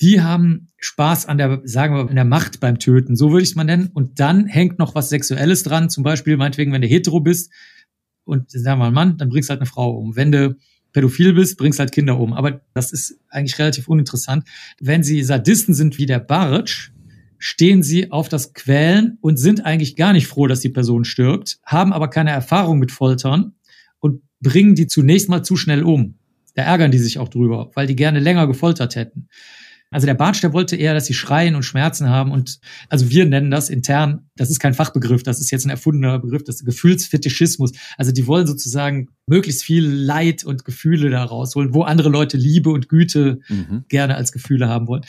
die 0.00 0.20
haben 0.20 0.68
Spaß 0.78 1.26
an 1.26 1.38
der, 1.38 1.62
sagen 1.64 1.94
wir, 1.94 2.08
an 2.08 2.14
der 2.14 2.24
Macht 2.24 2.60
beim 2.60 2.78
Töten, 2.78 3.16
so 3.16 3.30
würde 3.30 3.42
ich 3.42 3.50
es 3.50 3.54
mal 3.54 3.64
nennen. 3.64 3.90
Und 3.92 4.20
dann 4.20 4.46
hängt 4.46 4.78
noch 4.78 4.94
was 4.94 5.08
Sexuelles 5.08 5.62
dran, 5.62 5.88
zum 5.88 6.04
Beispiel, 6.04 6.36
meinetwegen, 6.36 6.72
wenn 6.72 6.82
du 6.82 6.88
hetero 6.88 7.20
bist, 7.20 7.52
und 8.24 8.50
sagen 8.50 8.80
wir 8.80 8.90
mal 8.90 8.90
Mann, 8.90 9.18
dann 9.18 9.28
bringst 9.28 9.48
du 9.48 9.50
halt 9.50 9.60
eine 9.60 9.68
Frau 9.68 9.90
um. 9.90 10.16
Wenn 10.16 10.32
du 10.32 10.56
pädophil 10.94 11.34
bist, 11.34 11.58
bringst 11.58 11.78
halt 11.78 11.92
Kinder 11.92 12.18
um. 12.18 12.32
Aber 12.32 12.62
das 12.72 12.92
ist 12.92 13.18
eigentlich 13.28 13.58
relativ 13.58 13.88
uninteressant. 13.88 14.48
Wenn 14.80 15.02
sie 15.02 15.22
Sadisten 15.22 15.74
sind 15.74 15.98
wie 15.98 16.06
der 16.06 16.20
Bartsch, 16.20 16.92
stehen 17.38 17.82
sie 17.82 18.10
auf 18.10 18.30
das 18.30 18.54
Quälen 18.54 19.18
und 19.20 19.36
sind 19.36 19.66
eigentlich 19.66 19.96
gar 19.96 20.14
nicht 20.14 20.26
froh, 20.26 20.46
dass 20.46 20.60
die 20.60 20.70
Person 20.70 21.04
stirbt, 21.04 21.58
haben 21.62 21.92
aber 21.92 22.08
keine 22.08 22.30
Erfahrung 22.30 22.78
mit 22.78 22.90
Foltern 22.90 23.52
und 24.00 24.22
bringen 24.40 24.74
die 24.74 24.86
zunächst 24.86 25.28
mal 25.28 25.42
zu 25.42 25.56
schnell 25.56 25.82
um. 25.82 26.14
Da 26.54 26.62
ärgern 26.62 26.90
die 26.90 26.98
sich 26.98 27.18
auch 27.18 27.28
drüber, 27.28 27.70
weil 27.74 27.86
die 27.86 27.96
gerne 27.96 28.20
länger 28.20 28.46
gefoltert 28.46 28.96
hätten. 28.96 29.28
Also 29.90 30.06
der 30.06 30.14
Bartsch, 30.14 30.42
der 30.42 30.52
wollte 30.52 30.74
eher, 30.74 30.92
dass 30.92 31.06
sie 31.06 31.14
schreien 31.14 31.54
und 31.54 31.62
Schmerzen 31.62 32.08
haben 32.08 32.32
und 32.32 32.58
also 32.88 33.10
wir 33.10 33.26
nennen 33.26 33.50
das 33.50 33.68
intern, 33.70 34.28
das 34.36 34.50
ist 34.50 34.58
kein 34.58 34.74
Fachbegriff, 34.74 35.22
das 35.22 35.40
ist 35.40 35.52
jetzt 35.52 35.66
ein 35.66 35.70
erfundener 35.70 36.18
Begriff, 36.18 36.42
das 36.42 36.56
ist 36.56 36.64
Gefühlsfetischismus. 36.64 37.72
Also 37.96 38.10
die 38.10 38.26
wollen 38.26 38.46
sozusagen 38.46 39.10
möglichst 39.26 39.62
viel 39.62 39.86
Leid 39.86 40.44
und 40.44 40.64
Gefühle 40.64 41.10
da 41.10 41.22
rausholen, 41.22 41.74
wo 41.74 41.82
andere 41.82 42.08
Leute 42.08 42.36
Liebe 42.36 42.70
und 42.70 42.88
Güte 42.88 43.38
mhm. 43.48 43.84
gerne 43.88 44.16
als 44.16 44.32
Gefühle 44.32 44.68
haben 44.68 44.88
wollen 44.88 45.04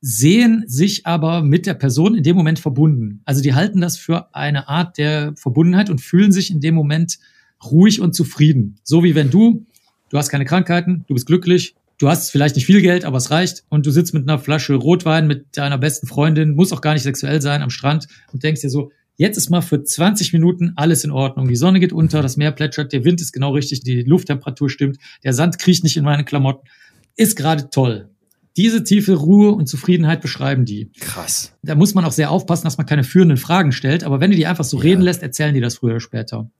sehen 0.00 0.64
sich 0.66 1.06
aber 1.06 1.42
mit 1.42 1.66
der 1.66 1.74
Person 1.74 2.14
in 2.14 2.22
dem 2.22 2.36
Moment 2.36 2.58
verbunden. 2.58 3.22
Also 3.24 3.42
die 3.42 3.54
halten 3.54 3.80
das 3.80 3.96
für 3.96 4.34
eine 4.34 4.68
Art 4.68 4.98
der 4.98 5.34
Verbundenheit 5.36 5.90
und 5.90 6.00
fühlen 6.00 6.32
sich 6.32 6.50
in 6.50 6.60
dem 6.60 6.74
Moment 6.74 7.18
ruhig 7.64 8.00
und 8.00 8.14
zufrieden. 8.14 8.78
So 8.84 9.02
wie 9.02 9.14
wenn 9.14 9.30
du, 9.30 9.66
du 10.10 10.18
hast 10.18 10.28
keine 10.28 10.44
Krankheiten, 10.44 11.04
du 11.08 11.14
bist 11.14 11.26
glücklich, 11.26 11.74
du 11.98 12.08
hast 12.08 12.30
vielleicht 12.30 12.56
nicht 12.56 12.66
viel 12.66 12.82
Geld, 12.82 13.04
aber 13.04 13.18
es 13.18 13.30
reicht 13.30 13.64
und 13.68 13.86
du 13.86 13.90
sitzt 13.90 14.14
mit 14.14 14.28
einer 14.28 14.38
Flasche 14.38 14.74
Rotwein 14.74 15.26
mit 15.26 15.56
deiner 15.56 15.78
besten 15.78 16.06
Freundin, 16.06 16.54
muss 16.54 16.72
auch 16.72 16.80
gar 16.80 16.94
nicht 16.94 17.02
sexuell 17.02 17.40
sein, 17.40 17.62
am 17.62 17.70
Strand 17.70 18.06
und 18.32 18.42
denkst 18.42 18.60
dir 18.60 18.70
so, 18.70 18.90
jetzt 19.16 19.36
ist 19.36 19.50
mal 19.50 19.62
für 19.62 19.82
20 19.82 20.32
Minuten 20.32 20.72
alles 20.76 21.04
in 21.04 21.10
Ordnung. 21.10 21.48
Die 21.48 21.56
Sonne 21.56 21.80
geht 21.80 21.92
unter, 21.92 22.22
das 22.22 22.36
Meer 22.36 22.52
plätschert, 22.52 22.92
der 22.92 23.04
Wind 23.04 23.20
ist 23.20 23.32
genau 23.32 23.52
richtig, 23.52 23.80
die 23.80 24.02
Lufttemperatur 24.02 24.70
stimmt, 24.70 24.98
der 25.24 25.32
Sand 25.32 25.58
kriecht 25.58 25.84
nicht 25.84 25.96
in 25.96 26.04
meine 26.04 26.24
Klamotten. 26.24 26.68
Ist 27.16 27.36
gerade 27.36 27.70
toll. 27.70 28.10
Diese 28.56 28.84
tiefe 28.84 29.14
Ruhe 29.14 29.50
und 29.52 29.66
Zufriedenheit 29.66 30.22
beschreiben 30.22 30.64
die. 30.64 30.90
Krass. 30.98 31.52
Da 31.62 31.74
muss 31.74 31.94
man 31.94 32.06
auch 32.06 32.12
sehr 32.12 32.30
aufpassen, 32.30 32.64
dass 32.64 32.78
man 32.78 32.86
keine 32.86 33.04
führenden 33.04 33.36
Fragen 33.36 33.72
stellt, 33.72 34.02
aber 34.02 34.20
wenn 34.20 34.30
du 34.30 34.36
die 34.36 34.46
einfach 34.46 34.64
so 34.64 34.78
ja. 34.78 34.84
reden 34.84 35.02
lässt, 35.02 35.22
erzählen 35.22 35.54
die 35.54 35.60
das 35.60 35.76
früher 35.76 35.92
oder 35.92 36.00
später. 36.00 36.50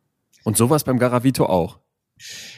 Und 0.45 0.57
sowas 0.57 0.85
beim 0.85 0.99
Garavito 0.99 1.47
auch. 1.47 1.81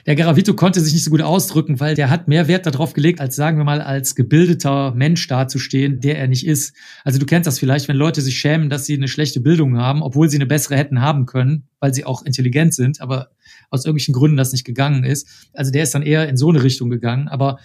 Der 0.07 0.15
Garavito 0.15 0.55
konnte 0.55 0.81
sich 0.81 0.93
nicht 0.93 1.05
so 1.05 1.11
gut 1.11 1.21
ausdrücken, 1.21 1.81
weil 1.81 1.95
der 1.95 2.11
hat 2.11 2.29
mehr 2.29 2.47
Wert 2.47 2.67
darauf 2.67 2.93
gelegt, 2.93 3.21
als 3.21 3.35
sagen 3.35 3.59
wir 3.59 3.65
mal, 3.65 3.81
als 3.81 4.15
gebildeter 4.15 4.95
Mensch 4.95 5.27
dazustehen, 5.27 6.01
der 6.01 6.19
er 6.19 6.29
nicht 6.29 6.47
ist. 6.47 6.75
Also 7.05 7.19
du 7.19 7.27
kennst 7.27 7.47
das 7.47 7.59
vielleicht, 7.59 7.89
wenn 7.89 7.97
Leute 7.97 8.23
sich 8.23 8.39
schämen, 8.39 8.71
dass 8.71 8.87
sie 8.87 8.95
eine 8.95 9.09
schlechte 9.09 9.41
Bildung 9.41 9.77
haben, 9.77 10.03
obwohl 10.03 10.31
sie 10.31 10.37
eine 10.37 10.47
bessere 10.47 10.77
hätten 10.77 11.01
haben 11.01 11.27
können, 11.27 11.69
weil 11.81 11.93
sie 11.93 12.05
auch 12.05 12.23
intelligent 12.23 12.73
sind, 12.73 13.01
aber 13.01 13.31
aus 13.71 13.85
irgendwelchen 13.85 14.15
Gründen 14.15 14.37
das 14.37 14.53
nicht 14.53 14.65
gegangen 14.65 15.05
ist. 15.05 15.29
Also 15.53 15.73
der 15.73 15.83
ist 15.83 15.95
dann 15.95 16.03
eher 16.03 16.29
in 16.29 16.37
so 16.37 16.51
eine 16.51 16.63
Richtung 16.63 16.89
gegangen. 16.89 17.27
Aber 17.29 17.59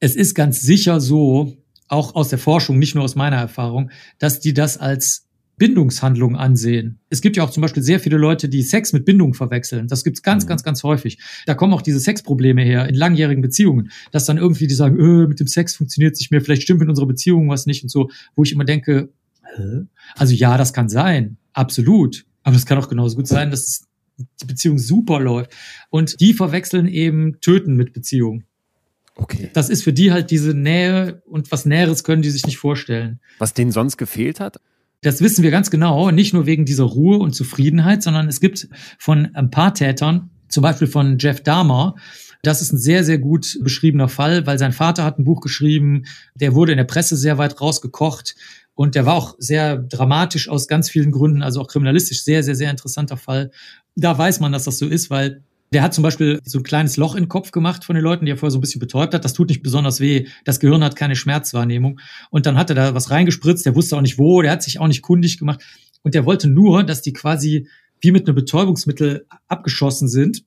es 0.00 0.16
ist 0.16 0.34
ganz 0.34 0.60
sicher 0.62 1.00
so, 1.00 1.58
auch 1.88 2.14
aus 2.14 2.30
der 2.30 2.38
Forschung, 2.38 2.78
nicht 2.78 2.94
nur 2.94 3.04
aus 3.04 3.14
meiner 3.14 3.36
Erfahrung, 3.36 3.90
dass 4.18 4.40
die 4.40 4.54
das 4.54 4.78
als 4.78 5.28
Bindungshandlung 5.56 6.36
ansehen. 6.36 6.98
Es 7.10 7.20
gibt 7.20 7.36
ja 7.36 7.44
auch 7.44 7.50
zum 7.50 7.60
Beispiel 7.60 7.82
sehr 7.82 8.00
viele 8.00 8.16
Leute, 8.16 8.48
die 8.48 8.62
Sex 8.62 8.92
mit 8.92 9.04
Bindung 9.04 9.34
verwechseln. 9.34 9.86
Das 9.86 10.04
gibt's 10.04 10.22
ganz, 10.22 10.44
mhm. 10.44 10.48
ganz, 10.48 10.62
ganz 10.64 10.82
häufig. 10.82 11.18
Da 11.46 11.54
kommen 11.54 11.72
auch 11.72 11.82
diese 11.82 12.00
Sexprobleme 12.00 12.62
her 12.62 12.88
in 12.88 12.94
langjährigen 12.94 13.42
Beziehungen, 13.42 13.90
dass 14.10 14.24
dann 14.24 14.38
irgendwie 14.38 14.66
die 14.66 14.74
sagen, 14.74 14.98
öh, 14.98 15.26
mit 15.26 15.40
dem 15.40 15.46
Sex 15.46 15.76
funktioniert 15.76 16.14
es 16.14 16.20
nicht 16.20 16.30
mehr, 16.30 16.40
vielleicht 16.40 16.62
stimmt 16.62 16.82
in 16.82 16.88
unserer 16.88 17.06
Beziehung 17.06 17.48
was 17.48 17.66
nicht 17.66 17.82
und 17.82 17.88
so, 17.88 18.10
wo 18.34 18.42
ich 18.42 18.52
immer 18.52 18.64
denke, 18.64 19.10
Hä? 19.56 19.82
also 20.16 20.34
ja, 20.34 20.58
das 20.58 20.72
kann 20.72 20.88
sein, 20.88 21.36
absolut. 21.52 22.26
Aber 22.42 22.56
es 22.56 22.66
kann 22.66 22.78
auch 22.78 22.88
genauso 22.88 23.16
gut 23.16 23.28
sein, 23.28 23.50
dass 23.50 23.86
die 24.18 24.46
Beziehung 24.46 24.78
super 24.78 25.20
läuft. 25.20 25.52
Und 25.90 26.20
die 26.20 26.34
verwechseln 26.34 26.86
eben 26.86 27.40
Töten 27.40 27.74
mit 27.74 27.92
Beziehung. 27.92 28.44
Okay. 29.16 29.50
Das 29.52 29.70
ist 29.70 29.84
für 29.84 29.92
die 29.92 30.12
halt 30.12 30.30
diese 30.30 30.54
Nähe 30.54 31.22
und 31.26 31.52
was 31.52 31.66
Näheres 31.66 32.02
können 32.04 32.22
die 32.22 32.30
sich 32.30 32.44
nicht 32.46 32.58
vorstellen. 32.58 33.20
Was 33.38 33.54
denen 33.54 33.70
sonst 33.70 33.96
gefehlt 33.96 34.40
hat? 34.40 34.58
Das 35.04 35.20
wissen 35.20 35.42
wir 35.42 35.50
ganz 35.50 35.70
genau, 35.70 36.10
nicht 36.10 36.32
nur 36.32 36.46
wegen 36.46 36.64
dieser 36.64 36.84
Ruhe 36.84 37.18
und 37.18 37.34
Zufriedenheit, 37.34 38.02
sondern 38.02 38.26
es 38.26 38.40
gibt 38.40 38.68
von 38.98 39.28
ein 39.34 39.50
paar 39.50 39.74
Tätern, 39.74 40.30
zum 40.48 40.62
Beispiel 40.62 40.88
von 40.88 41.18
Jeff 41.18 41.42
Dahmer, 41.42 41.94
das 42.42 42.62
ist 42.62 42.72
ein 42.72 42.78
sehr, 42.78 43.04
sehr 43.04 43.18
gut 43.18 43.58
beschriebener 43.60 44.08
Fall, 44.08 44.46
weil 44.46 44.58
sein 44.58 44.72
Vater 44.72 45.04
hat 45.04 45.18
ein 45.18 45.24
Buch 45.24 45.42
geschrieben, 45.42 46.04
der 46.34 46.54
wurde 46.54 46.72
in 46.72 46.78
der 46.78 46.84
Presse 46.84 47.16
sehr 47.16 47.36
weit 47.36 47.60
rausgekocht 47.60 48.34
und 48.74 48.94
der 48.94 49.04
war 49.04 49.14
auch 49.14 49.34
sehr 49.38 49.76
dramatisch 49.76 50.48
aus 50.48 50.68
ganz 50.68 50.88
vielen 50.88 51.12
Gründen, 51.12 51.42
also 51.42 51.60
auch 51.60 51.68
kriminalistisch 51.68 52.24
sehr, 52.24 52.42
sehr, 52.42 52.54
sehr 52.54 52.70
interessanter 52.70 53.18
Fall. 53.18 53.50
Da 53.96 54.16
weiß 54.16 54.40
man, 54.40 54.52
dass 54.52 54.64
das 54.64 54.78
so 54.78 54.86
ist, 54.86 55.10
weil 55.10 55.42
der 55.74 55.82
hat 55.82 55.92
zum 55.92 56.02
Beispiel 56.02 56.40
so 56.44 56.58
ein 56.58 56.62
kleines 56.62 56.96
Loch 56.96 57.14
in 57.16 57.24
den 57.24 57.28
Kopf 57.28 57.50
gemacht 57.50 57.84
von 57.84 57.94
den 57.94 58.04
Leuten, 58.04 58.24
die 58.24 58.32
er 58.32 58.36
vorher 58.36 58.52
so 58.52 58.58
ein 58.58 58.60
bisschen 58.60 58.78
betäubt 58.78 59.12
hat. 59.12 59.24
Das 59.24 59.32
tut 59.32 59.48
nicht 59.48 59.62
besonders 59.62 60.00
weh. 60.00 60.26
Das 60.44 60.60
Gehirn 60.60 60.84
hat 60.84 60.96
keine 60.96 61.16
Schmerzwahrnehmung. 61.16 62.00
Und 62.30 62.46
dann 62.46 62.56
hat 62.56 62.70
er 62.70 62.76
da 62.76 62.94
was 62.94 63.10
reingespritzt. 63.10 63.66
Der 63.66 63.74
wusste 63.74 63.96
auch 63.96 64.00
nicht 64.00 64.18
wo. 64.18 64.40
Der 64.40 64.52
hat 64.52 64.62
sich 64.62 64.78
auch 64.78 64.86
nicht 64.86 65.02
kundig 65.02 65.38
gemacht. 65.38 65.62
Und 66.02 66.14
der 66.14 66.24
wollte 66.24 66.48
nur, 66.48 66.84
dass 66.84 67.02
die 67.02 67.12
quasi 67.12 67.68
wie 68.00 68.12
mit 68.12 68.26
einem 68.26 68.36
Betäubungsmittel 68.36 69.26
abgeschossen 69.48 70.08
sind. 70.08 70.44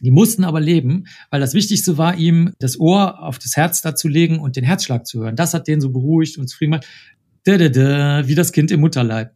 Die 0.00 0.10
mussten 0.10 0.44
aber 0.44 0.60
leben, 0.60 1.06
weil 1.30 1.40
das 1.40 1.54
Wichtigste 1.54 1.98
war 1.98 2.16
ihm, 2.16 2.54
das 2.58 2.80
Ohr 2.80 3.22
auf 3.22 3.38
das 3.38 3.56
Herz 3.56 3.82
dazu 3.82 4.08
legen 4.08 4.40
und 4.40 4.56
den 4.56 4.64
Herzschlag 4.64 5.06
zu 5.06 5.20
hören. 5.20 5.36
Das 5.36 5.54
hat 5.54 5.68
den 5.68 5.80
so 5.80 5.90
beruhigt 5.90 6.38
und 6.38 6.48
zufrieden 6.48 6.72
gemacht. 6.72 6.88
Da, 7.44 7.56
da, 7.56 7.68
da, 7.68 8.26
wie 8.26 8.34
das 8.34 8.52
Kind 8.52 8.70
im 8.70 8.80
Mutterleib. 8.80 9.34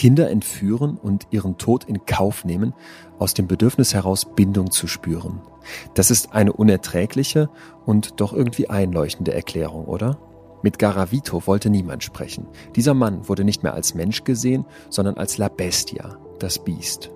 Kinder 0.00 0.30
entführen 0.30 0.96
und 0.96 1.26
ihren 1.30 1.58
Tod 1.58 1.84
in 1.84 2.06
Kauf 2.06 2.46
nehmen, 2.46 2.72
aus 3.18 3.34
dem 3.34 3.46
Bedürfnis 3.46 3.92
heraus 3.92 4.24
Bindung 4.34 4.70
zu 4.70 4.86
spüren. 4.86 5.42
Das 5.92 6.10
ist 6.10 6.32
eine 6.32 6.54
unerträgliche 6.54 7.50
und 7.84 8.18
doch 8.18 8.32
irgendwie 8.32 8.70
einleuchtende 8.70 9.34
Erklärung, 9.34 9.84
oder? 9.84 10.16
Mit 10.62 10.78
Garavito 10.78 11.46
wollte 11.46 11.68
niemand 11.68 12.02
sprechen. 12.02 12.46
Dieser 12.76 12.94
Mann 12.94 13.28
wurde 13.28 13.44
nicht 13.44 13.62
mehr 13.62 13.74
als 13.74 13.92
Mensch 13.94 14.24
gesehen, 14.24 14.64
sondern 14.88 15.18
als 15.18 15.36
La 15.36 15.48
Bestia, 15.48 16.16
das 16.38 16.64
Biest. 16.64 17.10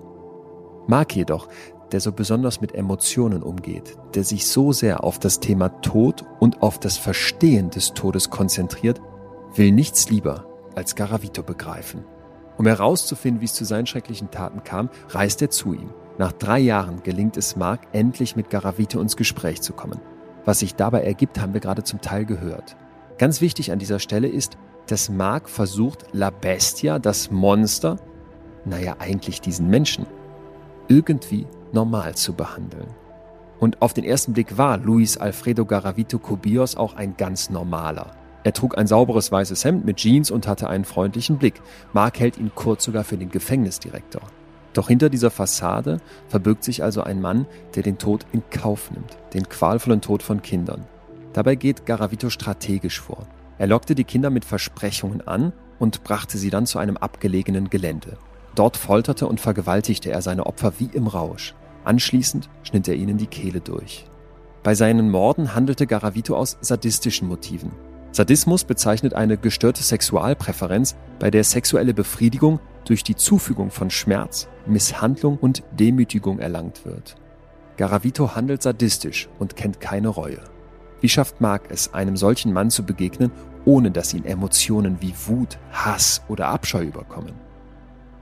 Mark 0.85 1.15
jedoch, 1.15 1.47
der 1.91 2.01
so 2.01 2.11
besonders 2.11 2.61
mit 2.61 2.75
Emotionen 2.75 3.41
umgeht, 3.41 3.97
der 4.13 4.23
sich 4.23 4.45
so 4.45 4.73
sehr 4.73 5.03
auf 5.03 5.17
das 5.17 5.39
Thema 5.39 5.69
Tod 5.81 6.23
und 6.39 6.61
auf 6.61 6.79
das 6.79 6.97
Verstehen 6.97 7.71
des 7.71 7.95
Todes 7.95 8.29
konzentriert, 8.29 9.01
will 9.55 9.71
nichts 9.71 10.11
lieber 10.11 10.45
als 10.75 10.93
Garavito 10.93 11.41
begreifen. 11.41 12.05
Um 12.57 12.65
herauszufinden, 12.65 13.41
wie 13.41 13.45
es 13.45 13.53
zu 13.53 13.65
seinen 13.65 13.85
schrecklichen 13.85 14.31
Taten 14.31 14.63
kam, 14.63 14.89
reist 15.09 15.41
er 15.41 15.49
zu 15.49 15.73
ihm. 15.73 15.89
Nach 16.17 16.31
drei 16.31 16.59
Jahren 16.59 17.03
gelingt 17.03 17.35
es 17.35 17.55
Mark, 17.55 17.81
endlich 17.91 18.35
mit 18.35 18.49
Garavito 18.49 19.01
ins 19.01 19.17
Gespräch 19.17 19.61
zu 19.61 19.73
kommen. 19.73 19.99
Was 20.45 20.59
sich 20.59 20.75
dabei 20.75 21.01
ergibt, 21.01 21.39
haben 21.39 21.53
wir 21.53 21.61
gerade 21.61 21.83
zum 21.83 22.01
Teil 22.01 22.25
gehört. 22.25 22.77
Ganz 23.17 23.41
wichtig 23.41 23.71
an 23.71 23.79
dieser 23.79 23.99
Stelle 23.99 24.27
ist, 24.27 24.57
dass 24.87 25.09
Mark 25.09 25.49
versucht, 25.49 26.05
La 26.13 26.29
Bestia, 26.29 26.99
das 26.99 27.31
Monster, 27.31 27.97
naja 28.63 28.95
eigentlich 28.99 29.41
diesen 29.41 29.69
Menschen, 29.69 30.05
irgendwie 30.87 31.47
normal 31.73 32.15
zu 32.15 32.33
behandeln. 32.33 32.87
Und 33.59 33.81
auf 33.81 33.93
den 33.93 34.03
ersten 34.03 34.33
Blick 34.33 34.57
war 34.57 34.77
Luis 34.77 35.17
Alfredo 35.17 35.65
Garavito 35.65 36.19
Cubillos 36.19 36.75
auch 36.75 36.93
ein 36.93 37.17
ganz 37.17 37.49
normaler. 37.49 38.11
Er 38.45 38.53
trug 38.53 38.77
ein 38.77 38.85
sauberes 38.85 39.31
weißes 39.31 39.65
Hemd 39.65 39.85
mit 39.85 39.97
Jeans 39.97 40.29
und 40.29 40.47
hatte 40.47 40.69
einen 40.69 40.85
freundlichen 40.85 41.39
Blick. 41.39 41.63
Mark 41.93 42.19
hält 42.19 42.37
ihn 42.37 42.51
kurz 42.53 42.83
sogar 42.83 43.03
für 43.03 43.17
den 43.17 43.31
Gefängnisdirektor. 43.31 44.21
Doch 44.73 44.87
hinter 44.87 45.09
dieser 45.09 45.31
Fassade 45.31 45.97
verbirgt 46.27 46.63
sich 46.63 46.83
also 46.83 47.01
ein 47.01 47.21
Mann, 47.21 47.47
der 47.73 47.81
den 47.81 47.97
Tod 47.97 48.27
in 48.33 48.43
Kauf 48.51 48.91
nimmt, 48.91 49.17
den 49.33 49.49
qualvollen 49.49 50.01
Tod 50.01 50.21
von 50.21 50.43
Kindern. 50.43 50.85
Dabei 51.33 51.55
geht 51.55 51.87
Garavito 51.87 52.29
strategisch 52.29 53.01
vor. 53.01 53.25
Er 53.57 53.65
lockte 53.65 53.95
die 53.95 54.03
Kinder 54.03 54.29
mit 54.29 54.45
Versprechungen 54.45 55.27
an 55.27 55.51
und 55.79 56.03
brachte 56.03 56.37
sie 56.37 56.51
dann 56.51 56.67
zu 56.67 56.77
einem 56.77 56.97
abgelegenen 56.97 57.71
Gelände. 57.71 58.19
Dort 58.53 58.77
folterte 58.77 59.27
und 59.27 59.41
vergewaltigte 59.41 60.11
er 60.11 60.21
seine 60.21 60.45
Opfer 60.45 60.73
wie 60.77 60.91
im 60.93 61.07
Rausch. 61.07 61.55
Anschließend 61.83 62.47
schnitt 62.61 62.87
er 62.87 62.95
ihnen 62.95 63.17
die 63.17 63.25
Kehle 63.25 63.61
durch. 63.61 64.05
Bei 64.61 64.75
seinen 64.75 65.09
Morden 65.09 65.55
handelte 65.55 65.87
Garavito 65.87 66.37
aus 66.37 66.59
sadistischen 66.61 67.27
Motiven. 67.27 67.71
Sadismus 68.15 68.63
bezeichnet 68.63 69.13
eine 69.13 69.35
gestörte 69.35 69.83
Sexualpräferenz, 69.83 70.95
bei 71.19 71.29
der 71.29 71.43
sexuelle 71.43 71.93
Befriedigung 71.93 72.61
durch 72.85 73.03
die 73.03 73.17
Zufügung 73.17 73.71
von 73.71 73.89
Schmerz, 73.89 74.47
Misshandlung 74.65 75.37
und 75.37 75.63
Demütigung 75.77 76.39
erlangt 76.39 76.85
wird. 76.85 77.17
Garavito 77.75 78.33
handelt 78.33 78.63
sadistisch 78.63 79.27
und 79.37 79.57
kennt 79.57 79.81
keine 79.81 80.07
Reue. 80.07 80.39
Wie 81.01 81.09
schafft 81.09 81.41
Mark 81.41 81.63
es, 81.67 81.93
einem 81.93 82.15
solchen 82.15 82.53
Mann 82.53 82.69
zu 82.69 82.85
begegnen, 82.85 83.31
ohne 83.65 83.91
dass 83.91 84.13
ihn 84.13 84.23
Emotionen 84.23 85.01
wie 85.01 85.13
Wut, 85.25 85.57
Hass 85.73 86.21
oder 86.29 86.47
Abscheu 86.47 86.83
überkommen? 86.83 87.33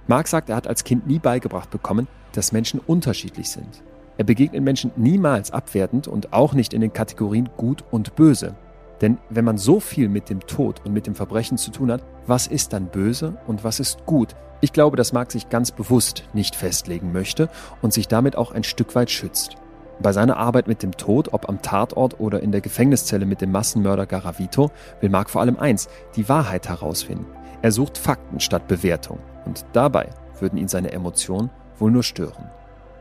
Mark 0.07 0.27
sagt, 0.27 0.49
er 0.49 0.55
hat 0.55 0.65
als 0.65 0.83
Kind 0.83 1.05
nie 1.05 1.19
beigebracht 1.19 1.69
bekommen, 1.69 2.07
dass 2.31 2.51
Menschen 2.51 2.79
unterschiedlich 2.79 3.51
sind. 3.51 3.83
Er 4.17 4.23
begegnet 4.23 4.63
Menschen 4.63 4.89
niemals 4.95 5.51
abwertend 5.51 6.07
und 6.07 6.33
auch 6.33 6.55
nicht 6.55 6.73
in 6.73 6.81
den 6.81 6.93
Kategorien 6.93 7.49
gut 7.57 7.83
und 7.91 8.15
böse. 8.15 8.55
Denn 9.01 9.17
wenn 9.29 9.45
man 9.45 9.57
so 9.57 9.79
viel 9.79 10.09
mit 10.09 10.29
dem 10.29 10.41
Tod 10.41 10.81
und 10.85 10.93
mit 10.93 11.07
dem 11.07 11.15
Verbrechen 11.15 11.57
zu 11.57 11.71
tun 11.71 11.91
hat, 11.91 12.03
was 12.27 12.47
ist 12.47 12.73
dann 12.73 12.87
böse 12.87 13.37
und 13.47 13.63
was 13.63 13.79
ist 13.79 14.05
gut? 14.05 14.35
Ich 14.61 14.71
glaube, 14.71 14.95
dass 14.95 15.11
Marc 15.11 15.31
sich 15.31 15.49
ganz 15.49 15.71
bewusst 15.71 16.23
nicht 16.33 16.55
festlegen 16.55 17.11
möchte 17.11 17.49
und 17.81 17.91
sich 17.91 18.07
damit 18.07 18.37
auch 18.37 18.51
ein 18.51 18.63
Stück 18.63 18.95
weit 18.95 19.11
schützt. 19.11 19.57
Bei 20.01 20.13
seiner 20.13 20.37
Arbeit 20.37 20.67
mit 20.67 20.83
dem 20.83 20.95
Tod, 20.95 21.33
ob 21.33 21.49
am 21.49 21.61
Tatort 21.61 22.19
oder 22.19 22.41
in 22.41 22.51
der 22.51 22.61
Gefängniszelle 22.61 23.25
mit 23.25 23.41
dem 23.41 23.51
Massenmörder 23.51 24.05
Garavito, 24.05 24.71
will 25.01 25.09
Marc 25.09 25.29
vor 25.29 25.41
allem 25.41 25.59
eins, 25.59 25.89
die 26.15 26.29
Wahrheit 26.29 26.69
herausfinden. 26.69 27.25
Er 27.61 27.71
sucht 27.71 27.97
Fakten 27.97 28.39
statt 28.39 28.67
Bewertung. 28.67 29.19
Und 29.45 29.65
dabei 29.73 30.09
würden 30.39 30.57
ihn 30.57 30.67
seine 30.67 30.91
Emotionen 30.91 31.49
wohl 31.77 31.91
nur 31.91 32.03
stören. 32.03 32.49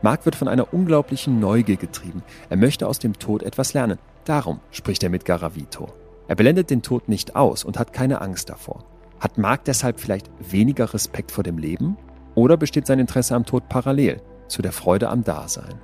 Marc 0.01 0.25
wird 0.25 0.35
von 0.35 0.47
einer 0.47 0.73
unglaublichen 0.73 1.39
Neugier 1.39 1.77
getrieben. 1.77 2.23
Er 2.49 2.57
möchte 2.57 2.87
aus 2.87 2.99
dem 2.99 3.17
Tod 3.17 3.41
etwas 3.41 3.73
lernen. 3.73 3.99
Darum 4.25 4.61
spricht 4.71 5.03
er 5.03 5.09
mit 5.09 5.25
Garavito. 5.25 5.87
Er 6.27 6.35
blendet 6.35 6.69
den 6.69 6.81
Tod 6.81 7.09
nicht 7.09 7.35
aus 7.35 7.63
und 7.63 7.77
hat 7.77 7.91
keine 7.91 8.21
Angst 8.21 8.49
davor. 8.49 8.85
Hat 9.19 9.37
Mark 9.37 9.65
deshalb 9.65 9.99
vielleicht 9.99 10.29
weniger 10.39 10.93
Respekt 10.93 11.31
vor 11.31 11.43
dem 11.43 11.57
Leben? 11.57 11.97
Oder 12.35 12.57
besteht 12.57 12.87
sein 12.87 12.99
Interesse 12.99 13.35
am 13.35 13.45
Tod 13.45 13.67
parallel 13.69 14.21
zu 14.47 14.61
der 14.61 14.71
Freude 14.71 15.09
am 15.09 15.23
Dasein? 15.23 15.81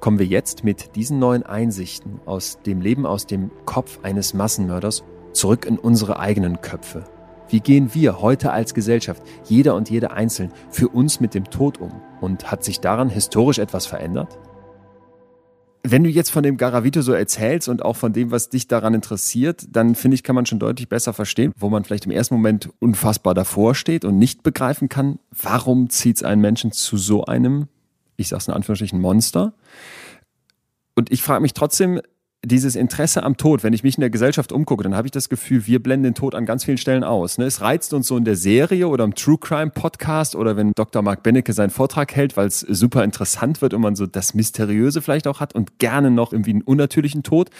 Kommen 0.00 0.18
wir 0.18 0.26
jetzt 0.26 0.62
mit 0.62 0.94
diesen 0.94 1.18
neuen 1.18 1.42
Einsichten 1.42 2.20
aus 2.26 2.60
dem 2.64 2.80
Leben 2.80 3.06
aus 3.06 3.26
dem 3.26 3.50
Kopf 3.64 3.98
eines 4.02 4.34
Massenmörders 4.34 5.02
zurück 5.32 5.66
in 5.66 5.78
unsere 5.78 6.20
eigenen 6.20 6.60
Köpfe. 6.60 7.04
Wie 7.48 7.60
gehen 7.60 7.94
wir 7.94 8.20
heute 8.20 8.52
als 8.52 8.74
Gesellschaft, 8.74 9.22
jeder 9.44 9.74
und 9.74 9.90
jede 9.90 10.10
einzeln, 10.12 10.52
für 10.70 10.88
uns 10.88 11.20
mit 11.20 11.34
dem 11.34 11.44
Tod 11.44 11.78
um? 11.78 11.92
Und 12.20 12.50
hat 12.50 12.64
sich 12.64 12.80
daran 12.80 13.08
historisch 13.08 13.58
etwas 13.58 13.86
verändert? 13.86 14.38
Wenn 15.88 16.02
du 16.02 16.10
jetzt 16.10 16.30
von 16.30 16.42
dem 16.42 16.56
Garavito 16.56 17.00
so 17.00 17.12
erzählst 17.12 17.68
und 17.68 17.84
auch 17.84 17.94
von 17.94 18.12
dem, 18.12 18.32
was 18.32 18.48
dich 18.48 18.66
daran 18.66 18.92
interessiert, 18.92 19.66
dann 19.70 19.94
finde 19.94 20.16
ich, 20.16 20.24
kann 20.24 20.34
man 20.34 20.44
schon 20.44 20.58
deutlich 20.58 20.88
besser 20.88 21.12
verstehen, 21.12 21.52
wo 21.56 21.70
man 21.70 21.84
vielleicht 21.84 22.06
im 22.06 22.10
ersten 22.10 22.34
Moment 22.34 22.70
unfassbar 22.80 23.34
davor 23.34 23.76
steht 23.76 24.04
und 24.04 24.18
nicht 24.18 24.42
begreifen 24.42 24.88
kann, 24.88 25.20
warum 25.30 25.88
zieht 25.88 26.16
es 26.16 26.22
einen 26.24 26.40
Menschen 26.40 26.72
zu 26.72 26.96
so 26.96 27.26
einem, 27.26 27.68
ich 28.16 28.26
sag's 28.26 28.48
in 28.48 28.54
Anführungsstrichen, 28.54 29.00
Monster. 29.00 29.54
Und 30.96 31.12
ich 31.12 31.22
frage 31.22 31.42
mich 31.42 31.54
trotzdem, 31.54 32.00
dieses 32.46 32.76
Interesse 32.76 33.24
am 33.24 33.36
Tod, 33.36 33.64
wenn 33.64 33.72
ich 33.72 33.82
mich 33.82 33.96
in 33.96 34.00
der 34.00 34.10
Gesellschaft 34.10 34.52
umgucke, 34.52 34.84
dann 34.84 34.94
habe 34.94 35.08
ich 35.08 35.12
das 35.12 35.28
Gefühl, 35.28 35.66
wir 35.66 35.82
blenden 35.82 36.04
den 36.04 36.14
Tod 36.14 36.34
an 36.34 36.46
ganz 36.46 36.64
vielen 36.64 36.78
Stellen 36.78 37.02
aus. 37.02 37.38
Ne? 37.38 37.44
Es 37.44 37.60
reizt 37.60 37.92
uns 37.92 38.06
so 38.06 38.16
in 38.16 38.24
der 38.24 38.36
Serie 38.36 38.86
oder 38.86 39.04
im 39.04 39.14
True 39.14 39.38
Crime 39.38 39.70
Podcast 39.70 40.36
oder 40.36 40.56
wenn 40.56 40.72
Dr. 40.72 41.02
Mark 41.02 41.22
Bennecke 41.22 41.52
seinen 41.52 41.70
Vortrag 41.70 42.14
hält, 42.14 42.36
weil 42.36 42.46
es 42.46 42.60
super 42.60 43.02
interessant 43.02 43.62
wird 43.62 43.74
und 43.74 43.80
man 43.80 43.96
so 43.96 44.06
das 44.06 44.34
Mysteriöse 44.34 45.02
vielleicht 45.02 45.26
auch 45.26 45.40
hat 45.40 45.54
und 45.54 45.78
gerne 45.78 46.10
noch 46.10 46.32
irgendwie 46.32 46.52
einen 46.52 46.62
unnatürlichen 46.62 47.24
Tod. 47.24 47.50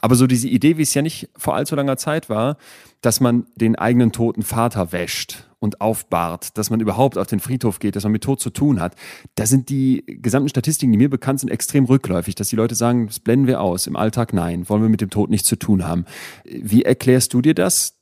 Aber 0.00 0.14
so 0.14 0.26
diese 0.26 0.48
Idee, 0.48 0.76
wie 0.78 0.82
es 0.82 0.94
ja 0.94 1.02
nicht 1.02 1.28
vor 1.36 1.56
allzu 1.56 1.74
langer 1.74 1.96
Zeit 1.96 2.28
war, 2.28 2.56
dass 3.00 3.20
man 3.20 3.46
den 3.56 3.76
eigenen 3.76 4.12
toten 4.12 4.42
Vater 4.42 4.92
wäscht 4.92 5.45
und 5.66 5.82
aufbahrt, 5.82 6.56
dass 6.56 6.70
man 6.70 6.80
überhaupt 6.80 7.18
auf 7.18 7.26
den 7.26 7.40
Friedhof 7.40 7.78
geht, 7.78 7.94
dass 7.94 8.04
man 8.04 8.12
mit 8.12 8.24
Tod 8.24 8.40
zu 8.40 8.48
tun 8.48 8.80
hat. 8.80 8.94
Da 9.34 9.44
sind 9.44 9.68
die 9.68 10.04
gesamten 10.06 10.48
Statistiken, 10.48 10.92
die 10.92 10.98
mir 10.98 11.10
bekannt 11.10 11.40
sind, 11.40 11.50
extrem 11.50 11.84
rückläufig, 11.84 12.34
dass 12.34 12.48
die 12.48 12.56
Leute 12.56 12.74
sagen, 12.74 13.08
das 13.08 13.20
blenden 13.20 13.46
wir 13.46 13.60
aus, 13.60 13.86
im 13.86 13.96
Alltag 13.96 14.32
nein, 14.32 14.68
wollen 14.68 14.82
wir 14.82 14.88
mit 14.88 15.02
dem 15.02 15.10
Tod 15.10 15.28
nichts 15.28 15.48
zu 15.48 15.56
tun 15.56 15.86
haben. 15.86 16.06
Wie 16.44 16.82
erklärst 16.82 17.34
du 17.34 17.42
dir 17.42 17.54
das? 17.54 17.92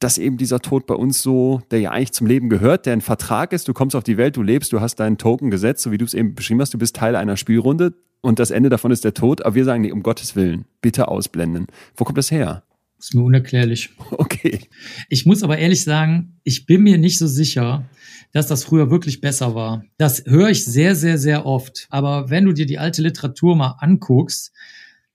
dass 0.00 0.18
eben 0.18 0.36
dieser 0.36 0.58
Tod 0.58 0.86
bei 0.88 0.94
uns 0.94 1.22
so, 1.22 1.62
der 1.70 1.78
ja 1.78 1.92
eigentlich 1.92 2.10
zum 2.10 2.26
Leben 2.26 2.48
gehört, 2.48 2.86
der 2.86 2.92
ein 2.92 3.00
Vertrag 3.00 3.52
ist, 3.52 3.68
du 3.68 3.72
kommst 3.72 3.94
auf 3.94 4.02
die 4.02 4.16
Welt, 4.16 4.36
du 4.36 4.42
lebst, 4.42 4.72
du 4.72 4.80
hast 4.80 4.96
deinen 4.96 5.16
Token 5.16 5.48
gesetzt, 5.48 5.84
so 5.84 5.92
wie 5.92 5.98
du 5.98 6.04
es 6.04 6.12
eben 6.12 6.34
beschrieben 6.34 6.60
hast, 6.60 6.74
du 6.74 6.78
bist 6.78 6.96
Teil 6.96 7.14
einer 7.14 7.36
Spielrunde 7.36 7.94
und 8.20 8.38
das 8.38 8.50
Ende 8.50 8.68
davon 8.68 8.90
ist 8.90 9.04
der 9.04 9.14
Tod, 9.14 9.44
aber 9.44 9.54
wir 9.54 9.64
sagen, 9.64 9.82
nee, 9.82 9.92
um 9.92 10.02
Gottes 10.02 10.34
Willen, 10.34 10.64
bitte 10.80 11.06
ausblenden. 11.08 11.66
Wo 11.96 12.04
kommt 12.04 12.18
das 12.18 12.30
her? 12.30 12.64
Ist 13.02 13.14
mir 13.14 13.22
unerklärlich. 13.22 13.90
Okay. 14.12 14.60
Ich 15.08 15.26
muss 15.26 15.42
aber 15.42 15.58
ehrlich 15.58 15.82
sagen, 15.82 16.38
ich 16.44 16.66
bin 16.66 16.82
mir 16.82 16.98
nicht 16.98 17.18
so 17.18 17.26
sicher, 17.26 17.84
dass 18.30 18.46
das 18.46 18.62
früher 18.62 18.90
wirklich 18.90 19.20
besser 19.20 19.56
war. 19.56 19.84
Das 19.98 20.24
höre 20.24 20.50
ich 20.50 20.64
sehr, 20.64 20.94
sehr, 20.94 21.18
sehr 21.18 21.44
oft. 21.44 21.86
Aber 21.90 22.30
wenn 22.30 22.44
du 22.44 22.52
dir 22.52 22.64
die 22.64 22.78
alte 22.78 23.02
Literatur 23.02 23.56
mal 23.56 23.74
anguckst, 23.80 24.52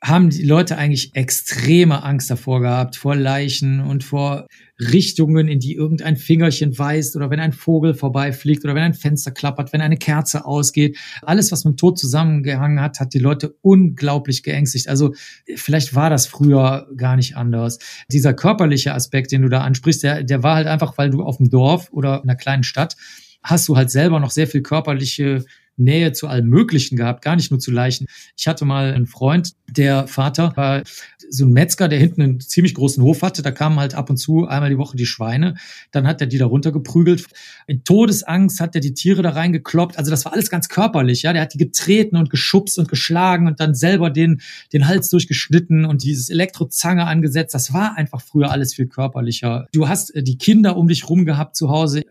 haben 0.03 0.29
die 0.29 0.43
Leute 0.43 0.77
eigentlich 0.77 1.15
extreme 1.15 2.03
Angst 2.03 2.29
davor 2.29 2.61
gehabt, 2.61 2.95
vor 2.95 3.15
Leichen 3.15 3.79
und 3.79 4.03
vor 4.03 4.45
Richtungen, 4.79 5.47
in 5.47 5.59
die 5.59 5.73
irgendein 5.73 6.17
Fingerchen 6.17 6.77
weist 6.77 7.15
oder 7.15 7.31
wenn 7.31 7.39
ein 7.39 7.51
Vogel 7.51 7.95
vorbeifliegt 7.95 8.63
oder 8.63 8.75
wenn 8.75 8.83
ein 8.83 8.93
Fenster 8.93 9.31
klappert, 9.31 9.73
wenn 9.73 9.81
eine 9.81 9.97
Kerze 9.97 10.45
ausgeht. 10.45 10.97
Alles, 11.23 11.51
was 11.51 11.65
mit 11.65 11.73
dem 11.73 11.77
Tod 11.77 11.97
zusammengehangen 11.97 12.79
hat, 12.79 12.99
hat 12.99 13.15
die 13.15 13.19
Leute 13.19 13.55
unglaublich 13.61 14.43
geängstigt. 14.43 14.87
Also 14.87 15.15
vielleicht 15.55 15.95
war 15.95 16.11
das 16.11 16.27
früher 16.27 16.87
gar 16.95 17.15
nicht 17.15 17.35
anders. 17.35 17.79
Dieser 18.11 18.35
körperliche 18.35 18.93
Aspekt, 18.93 19.31
den 19.31 19.41
du 19.41 19.49
da 19.49 19.61
ansprichst, 19.61 20.03
der, 20.03 20.23
der 20.23 20.43
war 20.43 20.55
halt 20.55 20.67
einfach, 20.67 20.95
weil 20.99 21.09
du 21.09 21.23
auf 21.23 21.37
dem 21.37 21.49
Dorf 21.49 21.89
oder 21.91 22.17
in 22.17 22.29
einer 22.29 22.37
kleinen 22.37 22.63
Stadt 22.63 22.95
hast 23.41 23.67
du 23.67 23.77
halt 23.77 23.89
selber 23.89 24.19
noch 24.19 24.31
sehr 24.31 24.47
viel 24.47 24.61
körperliche 24.61 25.43
Nähe 25.77 26.11
zu 26.11 26.27
allem 26.27 26.47
Möglichen 26.47 26.97
gehabt, 26.97 27.23
gar 27.23 27.35
nicht 27.35 27.51
nur 27.51 27.59
zu 27.59 27.71
Leichen. 27.71 28.07
Ich 28.35 28.47
hatte 28.47 28.65
mal 28.65 28.93
einen 28.93 29.05
Freund, 29.05 29.53
der 29.69 30.07
Vater 30.07 30.53
war 30.55 30.83
so 31.29 31.45
ein 31.45 31.51
Metzger, 31.51 31.87
der 31.87 31.99
hinten 31.99 32.21
einen 32.21 32.39
ziemlich 32.39 32.73
großen 32.73 33.03
Hof 33.03 33.21
hatte. 33.21 33.41
Da 33.41 33.51
kamen 33.51 33.79
halt 33.79 33.95
ab 33.95 34.09
und 34.09 34.17
zu 34.17 34.47
einmal 34.47 34.69
die 34.69 34.77
Woche 34.77 34.95
die 34.95 35.05
Schweine. 35.05 35.55
Dann 35.91 36.07
hat 36.07 36.21
er 36.21 36.27
die 36.27 36.37
da 36.37 36.45
runtergeprügelt. 36.45 37.25
In 37.67 37.83
Todesangst 37.83 38.59
hat 38.59 38.75
er 38.75 38.81
die 38.81 38.93
Tiere 38.93 39.21
da 39.21 39.31
reingekloppt. 39.31 39.97
Also 39.97 40.09
das 40.09 40.25
war 40.25 40.33
alles 40.33 40.49
ganz 40.49 40.69
körperlich. 40.69 41.23
Ja, 41.23 41.33
der 41.33 41.41
hat 41.41 41.53
die 41.53 41.57
getreten 41.57 42.15
und 42.15 42.29
geschubst 42.29 42.79
und 42.79 42.87
geschlagen 42.87 43.47
und 43.47 43.59
dann 43.59 43.75
selber 43.75 44.09
den, 44.09 44.41
den 44.73 44.87
Hals 44.87 45.09
durchgeschnitten 45.09 45.85
und 45.85 46.03
dieses 46.03 46.29
Elektrozange 46.29 47.05
angesetzt. 47.05 47.53
Das 47.53 47.73
war 47.73 47.97
einfach 47.97 48.21
früher 48.21 48.51
alles 48.51 48.73
viel 48.73 48.87
körperlicher. 48.87 49.67
Du 49.73 49.87
hast 49.87 50.15
äh, 50.15 50.23
die 50.23 50.37
Kinder 50.37 50.77
um 50.77 50.87
dich 50.87 51.09
rum 51.09 51.25
gehabt 51.25 51.55
zu 51.55 51.69
Hause. 51.69 52.03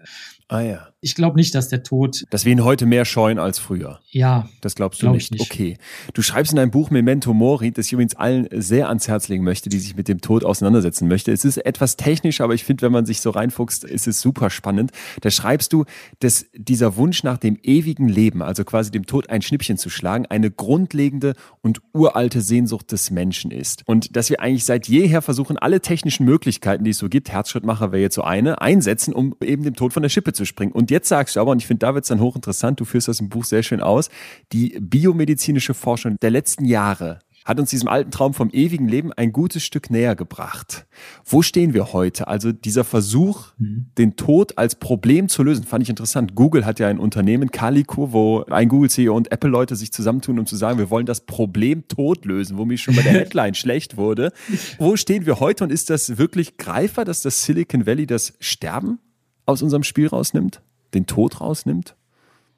Ah 0.48 0.60
ja. 0.60 0.88
Ich 1.02 1.14
glaube 1.14 1.36
nicht, 1.36 1.54
dass 1.54 1.68
der 1.68 1.82
Tod. 1.82 2.24
Dass 2.30 2.44
wir 2.44 2.52
ihn 2.52 2.64
heute 2.64 2.86
mehr 2.86 3.04
scheuen 3.04 3.38
als 3.38 3.58
früher. 3.58 4.00
Ja. 4.10 4.48
Das 4.62 4.74
glaubst 4.74 5.02
du 5.02 5.06
glaub 5.06 5.14
nicht. 5.14 5.30
nicht. 5.30 5.42
Okay. 5.42 5.76
Du 6.14 6.22
schreibst 6.22 6.52
in 6.52 6.56
deinem 6.56 6.70
Buch 6.70 6.90
Memento 6.90 7.34
Mori, 7.34 7.70
das 7.70 7.86
ich 7.86 7.92
übrigens 7.92 8.16
allen 8.16 8.48
sehr 8.50 8.88
ans 8.88 9.06
Herz 9.06 9.28
legen 9.28 9.44
möchte, 9.44 9.68
die 9.68 9.78
sich 9.78 9.94
mit 9.94 10.08
dem 10.08 10.20
Tod 10.20 10.42
auseinandersetzen 10.42 11.06
möchte. 11.06 11.32
Es 11.32 11.44
ist 11.44 11.58
etwas 11.58 11.96
technisch, 11.96 12.40
aber 12.40 12.54
ich 12.54 12.64
finde, 12.64 12.82
wenn 12.82 12.92
man 12.92 13.04
sich 13.04 13.20
so 13.20 13.30
reinfuchst, 13.30 13.84
ist 13.84 14.06
es 14.06 14.20
super 14.20 14.48
spannend. 14.48 14.90
Da 15.20 15.30
schreibst 15.30 15.72
du, 15.74 15.84
dass 16.20 16.46
dieser 16.54 16.96
Wunsch 16.96 17.22
nach 17.22 17.36
dem 17.36 17.58
ewigen 17.62 18.08
Leben, 18.08 18.42
also 18.42 18.64
quasi 18.64 18.90
dem 18.90 19.04
Tod 19.04 19.28
ein 19.28 19.42
Schnippchen 19.42 19.76
zu 19.76 19.90
schlagen, 19.90 20.26
eine 20.26 20.50
grundlegende 20.50 21.34
und 21.60 21.82
uralte 21.92 22.40
Sehnsucht 22.40 22.90
des 22.90 23.10
Menschen 23.10 23.50
ist. 23.50 23.82
Und 23.86 24.16
dass 24.16 24.30
wir 24.30 24.40
eigentlich 24.40 24.64
seit 24.64 24.88
jeher 24.88 25.20
versuchen, 25.20 25.58
alle 25.58 25.82
technischen 25.82 26.24
Möglichkeiten, 26.24 26.84
die 26.84 26.90
es 26.90 26.98
so 26.98 27.08
gibt, 27.08 27.30
Herzschrittmacher 27.30 27.92
wäre 27.92 28.02
jetzt 28.02 28.14
so 28.14 28.22
eine, 28.22 28.60
einsetzen, 28.62 29.12
um 29.12 29.36
eben 29.42 29.62
dem 29.62 29.74
Tod 29.76 29.92
von 29.92 30.02
der 30.02 30.08
Schippe 30.08 30.32
zu 30.32 30.46
springen. 30.46 30.72
Und 30.72 30.90
jetzt 30.96 31.08
sagst 31.08 31.36
du 31.36 31.40
aber, 31.40 31.52
und 31.52 31.60
ich 31.60 31.66
finde, 31.66 31.86
da 31.86 31.94
wird 31.94 32.04
es 32.04 32.08
dann 32.08 32.20
hochinteressant, 32.20 32.80
du 32.80 32.84
führst 32.84 33.08
das 33.08 33.20
im 33.20 33.28
Buch 33.28 33.44
sehr 33.44 33.62
schön 33.62 33.80
aus, 33.80 34.08
die 34.52 34.78
biomedizinische 34.80 35.74
Forschung 35.74 36.16
der 36.20 36.30
letzten 36.30 36.64
Jahre 36.64 37.20
hat 37.44 37.60
uns 37.60 37.70
diesem 37.70 37.88
alten 37.88 38.10
Traum 38.10 38.34
vom 38.34 38.50
ewigen 38.50 38.88
Leben 38.88 39.12
ein 39.12 39.30
gutes 39.30 39.62
Stück 39.62 39.88
näher 39.88 40.16
gebracht. 40.16 40.84
Wo 41.24 41.42
stehen 41.42 41.74
wir 41.74 41.92
heute? 41.92 42.26
Also 42.26 42.50
dieser 42.50 42.82
Versuch, 42.82 43.52
mhm. 43.56 43.86
den 43.96 44.16
Tod 44.16 44.58
als 44.58 44.74
Problem 44.74 45.28
zu 45.28 45.44
lösen, 45.44 45.64
fand 45.64 45.84
ich 45.84 45.88
interessant. 45.88 46.34
Google 46.34 46.66
hat 46.66 46.80
ja 46.80 46.88
ein 46.88 46.98
Unternehmen, 46.98 47.52
Calico, 47.52 48.12
wo 48.12 48.42
ein 48.46 48.68
Google-CEO 48.68 49.14
und 49.14 49.30
Apple-Leute 49.30 49.76
sich 49.76 49.92
zusammentun, 49.92 50.40
um 50.40 50.46
zu 50.46 50.56
sagen, 50.56 50.80
wir 50.80 50.90
wollen 50.90 51.06
das 51.06 51.20
Problem 51.20 51.86
Tod 51.86 52.24
lösen, 52.24 52.58
wo 52.58 52.64
mich 52.64 52.82
schon 52.82 52.96
bei 52.96 53.02
der 53.02 53.12
Headline 53.20 53.54
schlecht 53.54 53.96
wurde. 53.96 54.32
Wo 54.78 54.96
stehen 54.96 55.24
wir 55.24 55.38
heute 55.38 55.62
und 55.62 55.70
ist 55.70 55.88
das 55.88 56.18
wirklich 56.18 56.56
greifbar, 56.56 57.04
dass 57.04 57.22
das 57.22 57.44
Silicon 57.44 57.86
Valley 57.86 58.06
das 58.06 58.34
Sterben 58.40 58.98
aus 59.46 59.62
unserem 59.62 59.84
Spiel 59.84 60.08
rausnimmt, 60.08 60.60
den 60.96 61.06
Tod 61.06 61.40
rausnimmt? 61.40 61.94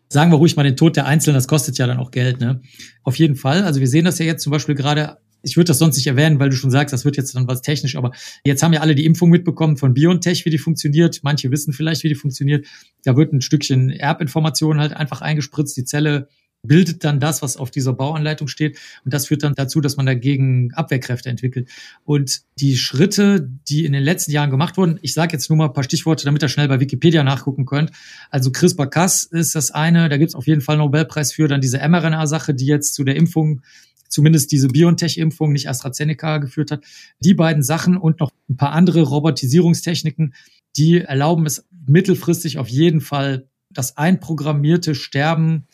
Sagen 0.08 0.30
wir 0.30 0.36
ruhig 0.36 0.56
mal 0.56 0.62
den 0.62 0.76
Tod 0.76 0.96
der 0.96 1.06
Einzelnen, 1.06 1.34
das 1.34 1.48
kostet 1.48 1.76
ja 1.76 1.86
dann 1.86 1.98
auch 1.98 2.10
Geld, 2.10 2.40
ne? 2.40 2.62
Auf 3.02 3.16
jeden 3.16 3.36
Fall. 3.36 3.64
Also 3.64 3.80
wir 3.80 3.88
sehen 3.88 4.06
das 4.06 4.18
ja 4.18 4.24
jetzt 4.24 4.42
zum 4.42 4.50
Beispiel 4.50 4.74
gerade 4.74 5.18
ich 5.42 5.56
würde 5.56 5.66
das 5.66 5.78
sonst 5.78 5.96
nicht 5.96 6.06
erwähnen, 6.06 6.40
weil 6.40 6.50
du 6.50 6.56
schon 6.56 6.70
sagst, 6.70 6.92
das 6.92 7.04
wird 7.04 7.16
jetzt 7.16 7.34
dann 7.34 7.46
was 7.46 7.62
technisch, 7.62 7.96
aber 7.96 8.12
jetzt 8.44 8.62
haben 8.62 8.72
ja 8.72 8.80
alle 8.80 8.94
die 8.94 9.04
Impfung 9.04 9.30
mitbekommen 9.30 9.76
von 9.76 9.94
BioNTech, 9.94 10.44
wie 10.44 10.50
die 10.50 10.58
funktioniert. 10.58 11.20
Manche 11.22 11.50
wissen 11.50 11.72
vielleicht, 11.72 12.02
wie 12.02 12.08
die 12.08 12.14
funktioniert. 12.14 12.66
Da 13.04 13.16
wird 13.16 13.32
ein 13.32 13.40
Stückchen 13.40 13.90
Erbinformation 13.90 14.80
halt 14.80 14.92
einfach 14.94 15.20
eingespritzt. 15.20 15.76
Die 15.76 15.84
Zelle 15.84 16.28
bildet 16.68 17.02
dann 17.02 17.18
das, 17.18 17.42
was 17.42 17.56
auf 17.56 17.70
dieser 17.70 17.92
Bauanleitung 17.92 18.46
steht. 18.46 18.78
Und 19.04 19.12
das 19.12 19.26
führt 19.26 19.42
dann 19.42 19.54
dazu, 19.54 19.80
dass 19.80 19.96
man 19.96 20.06
dagegen 20.06 20.72
Abwehrkräfte 20.74 21.28
entwickelt. 21.28 21.68
Und 22.04 22.42
die 22.60 22.76
Schritte, 22.76 23.48
die 23.68 23.84
in 23.84 23.92
den 23.92 24.02
letzten 24.02 24.30
Jahren 24.30 24.50
gemacht 24.50 24.76
wurden, 24.76 24.98
ich 25.02 25.14
sage 25.14 25.32
jetzt 25.32 25.48
nur 25.48 25.56
mal 25.56 25.66
ein 25.66 25.72
paar 25.72 25.84
Stichworte, 25.84 26.24
damit 26.24 26.42
ihr 26.42 26.48
schnell 26.48 26.68
bei 26.68 26.78
Wikipedia 26.78 27.24
nachgucken 27.24 27.66
könnt. 27.66 27.90
Also 28.30 28.52
CRISPR-Cas 28.52 29.24
ist 29.24 29.54
das 29.54 29.70
eine, 29.70 30.08
da 30.08 30.16
gibt 30.16 30.30
es 30.30 30.34
auf 30.34 30.46
jeden 30.46 30.60
Fall 30.60 30.74
einen 30.74 30.84
Nobelpreis 30.84 31.32
für. 31.32 31.48
Dann 31.48 31.60
diese 31.60 31.78
mRNA-Sache, 31.78 32.54
die 32.54 32.66
jetzt 32.66 32.94
zu 32.94 33.04
der 33.04 33.16
Impfung 33.16 33.62
zumindest 34.08 34.52
diese 34.52 34.68
BioNTech-Impfung, 34.68 35.52
nicht 35.52 35.68
AstraZeneca 35.68 36.38
geführt 36.38 36.70
hat. 36.70 36.84
Die 37.20 37.34
beiden 37.34 37.62
Sachen 37.62 37.96
und 37.96 38.20
noch 38.20 38.30
ein 38.48 38.56
paar 38.56 38.72
andere 38.72 39.02
Robotisierungstechniken, 39.02 40.34
die 40.76 41.00
erlauben 41.00 41.46
es 41.46 41.66
mittelfristig 41.86 42.58
auf 42.58 42.68
jeden 42.68 43.00
Fall, 43.00 43.48
das 43.70 43.96
einprogrammierte 43.96 44.94
Sterben 44.94 45.66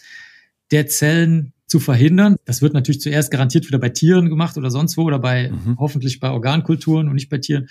der 0.70 0.86
Zellen 0.86 1.52
zu 1.66 1.80
verhindern. 1.80 2.36
Das 2.44 2.62
wird 2.62 2.74
natürlich 2.74 3.00
zuerst 3.00 3.30
garantiert 3.30 3.66
wieder 3.66 3.78
bei 3.78 3.88
Tieren 3.88 4.28
gemacht 4.28 4.56
oder 4.56 4.70
sonst 4.70 4.96
wo 4.96 5.02
oder 5.02 5.18
bei 5.18 5.50
mhm. 5.50 5.76
hoffentlich 5.78 6.20
bei 6.20 6.30
Organkulturen 6.30 7.08
und 7.08 7.14
nicht 7.14 7.30
bei 7.30 7.38
Tieren. 7.38 7.68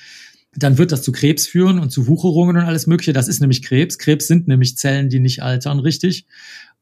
dann 0.55 0.77
wird 0.77 0.91
das 0.91 1.01
zu 1.01 1.11
Krebs 1.11 1.47
führen 1.47 1.79
und 1.79 1.91
zu 1.91 2.07
Wucherungen 2.07 2.57
und 2.57 2.63
alles 2.63 2.85
Mögliche. 2.85 3.13
Das 3.13 3.27
ist 3.27 3.39
nämlich 3.39 3.63
Krebs. 3.63 3.97
Krebs 3.97 4.27
sind 4.27 4.47
nämlich 4.47 4.77
Zellen, 4.77 5.09
die 5.09 5.19
nicht 5.19 5.41
altern, 5.41 5.79
richtig. 5.79 6.27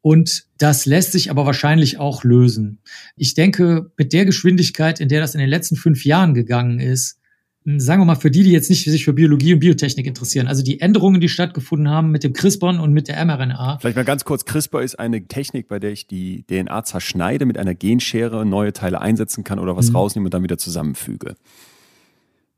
Und 0.02 0.46
das 0.58 0.86
lässt 0.86 1.12
sich 1.12 1.30
aber 1.30 1.46
wahrscheinlich 1.46 2.00
auch 2.00 2.24
lösen. 2.24 2.80
Ich 3.16 3.34
denke, 3.34 3.92
mit 3.98 4.14
der 4.14 4.26
Geschwindigkeit, 4.26 5.00
in 5.00 5.10
der 5.10 5.22
das 5.22 5.36
in 5.36 5.40
den 5.40 5.50
letzten 5.50 5.76
fünf 5.76 6.04
Jahren 6.06 6.34
gegangen 6.34 6.80
ist, 6.80 7.21
sagen 7.64 8.02
wir 8.02 8.06
mal, 8.06 8.16
für 8.16 8.32
die, 8.32 8.44
die 8.44 8.52
jetzt 8.52 8.70
nicht 8.70 8.84
sich 8.84 9.06
für 9.06 9.14
Biologie 9.14 9.54
und 9.54 9.60
Biotechnik 9.60 10.08
interessieren, 10.08 10.48
also 10.48 10.64
die 10.64 10.82
Änderungen, 10.82 11.22
die 11.22 11.30
stattgefunden 11.30 11.90
haben 11.90 12.10
mit 12.10 12.24
dem 12.24 12.34
CRISPR 12.34 12.82
und 12.82 12.92
mit 12.92 13.08
der 13.08 13.24
mRNA. 13.24 13.78
Vielleicht 13.80 13.98
mal 13.98 14.06
ganz 14.06 14.26
kurz, 14.26 14.46
CRISPR 14.46 14.82
ist 14.82 15.00
eine 15.00 15.28
Technik, 15.28 15.68
bei 15.68 15.78
der 15.80 15.92
ich 15.92 16.08
die 16.08 16.44
DNA 16.44 16.84
zerschneide, 16.84 17.46
mit 17.46 17.58
einer 17.58 17.76
Genschere 17.76 18.46
neue 18.46 18.74
Teile 18.74 19.02
einsetzen 19.02 19.44
kann 19.44 19.60
oder 19.60 19.78
was 19.78 19.90
mhm. 19.90 19.96
rausnehme 19.96 20.26
und 20.26 20.34
dann 20.34 20.44
wieder 20.44 20.58
zusammenfüge. 20.58 21.36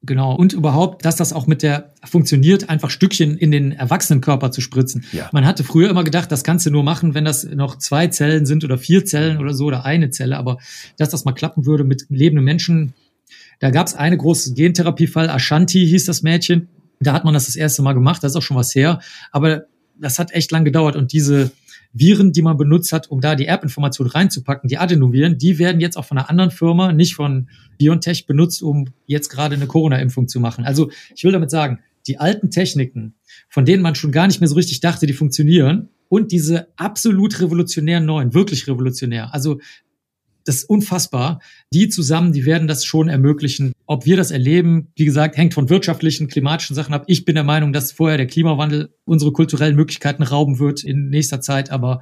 Genau. 0.05 0.35
Und 0.35 0.51
überhaupt, 0.51 1.05
dass 1.05 1.15
das 1.15 1.31
auch 1.31 1.47
mit 1.47 1.63
der 1.63 1.93
funktioniert, 2.03 2.69
einfach 2.69 2.89
Stückchen 2.89 3.37
in 3.37 3.51
den 3.51 3.71
Erwachsenenkörper 3.71 4.51
zu 4.51 4.59
spritzen. 4.59 5.05
Ja. 5.13 5.29
Man 5.31 5.45
hatte 5.45 5.63
früher 5.63 5.89
immer 5.89 6.03
gedacht, 6.03 6.29
das 6.29 6.43
kannst 6.43 6.65
du 6.65 6.71
nur 6.71 6.83
machen, 6.83 7.13
wenn 7.13 7.23
das 7.23 7.45
noch 7.45 7.77
zwei 7.77 8.07
Zellen 8.07 8.45
sind 8.45 8.65
oder 8.65 8.77
vier 8.77 9.05
Zellen 9.05 9.37
oder 9.37 9.53
so 9.53 9.65
oder 9.65 9.85
eine 9.85 10.09
Zelle. 10.09 10.37
Aber 10.37 10.57
dass 10.97 11.09
das 11.09 11.23
mal 11.23 11.31
klappen 11.31 11.65
würde 11.65 11.85
mit 11.85 12.05
lebenden 12.09 12.43
Menschen, 12.43 12.93
da 13.63 13.69
gab 13.69 13.87
es 13.87 13.95
eine 13.95 14.17
große 14.17 14.55
Gentherapiefall, 14.55 15.29
Ashanti 15.29 15.87
hieß 15.87 16.03
das 16.03 16.21
Mädchen. 16.21 16.67
Da 16.99 17.13
hat 17.13 17.23
man 17.23 17.33
das 17.33 17.45
das 17.45 17.55
erste 17.55 17.81
Mal 17.81 17.93
gemacht, 17.93 18.21
das 18.21 18.33
ist 18.33 18.35
auch 18.35 18.41
schon 18.41 18.57
was 18.57 18.75
her. 18.75 18.99
Aber 19.31 19.67
das 19.97 20.19
hat 20.19 20.33
echt 20.33 20.51
lang 20.51 20.65
gedauert 20.65 20.97
und 20.97 21.13
diese 21.13 21.49
Viren, 21.93 22.33
die 22.33 22.41
man 22.41 22.57
benutzt 22.57 22.91
hat, 22.91 23.09
um 23.09 23.21
da 23.21 23.35
die 23.35 23.45
Erbinformation 23.45 24.07
reinzupacken, 24.07 24.67
die 24.67 24.79
Adenoviren, 24.79 25.37
die 25.37 25.59
werden 25.59 25.79
jetzt 25.79 25.95
auch 25.95 26.03
von 26.03 26.17
einer 26.17 26.29
anderen 26.29 26.51
Firma, 26.51 26.91
nicht 26.91 27.15
von 27.15 27.47
BioNTech, 27.77 28.25
benutzt, 28.25 28.61
um 28.61 28.89
jetzt 29.05 29.29
gerade 29.29 29.55
eine 29.55 29.65
Corona-Impfung 29.65 30.27
zu 30.27 30.41
machen. 30.41 30.65
Also 30.65 30.91
ich 31.15 31.23
will 31.23 31.31
damit 31.31 31.49
sagen, 31.49 31.79
die 32.05 32.17
alten 32.17 32.51
Techniken, 32.51 33.13
von 33.47 33.63
denen 33.63 33.81
man 33.81 33.95
schon 33.95 34.11
gar 34.11 34.27
nicht 34.27 34.41
mehr 34.41 34.49
so 34.49 34.55
richtig 34.55 34.81
dachte, 34.81 35.05
die 35.05 35.13
funktionieren, 35.13 35.87
und 36.13 36.31
diese 36.31 36.67
absolut 36.75 37.39
revolutionären 37.39 38.05
neuen, 38.05 38.35
wirklich 38.35 38.67
revolutionär. 38.67 39.33
Also 39.33 39.59
das 40.45 40.57
ist 40.57 40.69
unfassbar. 40.69 41.39
Die 41.73 41.89
zusammen, 41.89 42.31
die 42.33 42.45
werden 42.45 42.67
das 42.67 42.85
schon 42.85 43.09
ermöglichen. 43.09 43.73
Ob 43.85 44.05
wir 44.05 44.17
das 44.17 44.31
erleben, 44.31 44.89
wie 44.95 45.05
gesagt, 45.05 45.37
hängt 45.37 45.53
von 45.53 45.69
wirtschaftlichen, 45.69 46.27
klimatischen 46.27 46.75
Sachen 46.75 46.93
ab. 46.93 47.05
Ich 47.07 47.25
bin 47.25 47.35
der 47.35 47.43
Meinung, 47.43 47.73
dass 47.73 47.91
vorher 47.91 48.17
der 48.17 48.27
Klimawandel 48.27 48.93
unsere 49.05 49.31
kulturellen 49.31 49.75
Möglichkeiten 49.75 50.23
rauben 50.23 50.59
wird 50.59 50.83
in 50.83 51.09
nächster 51.09 51.41
Zeit, 51.41 51.69
aber 51.69 52.01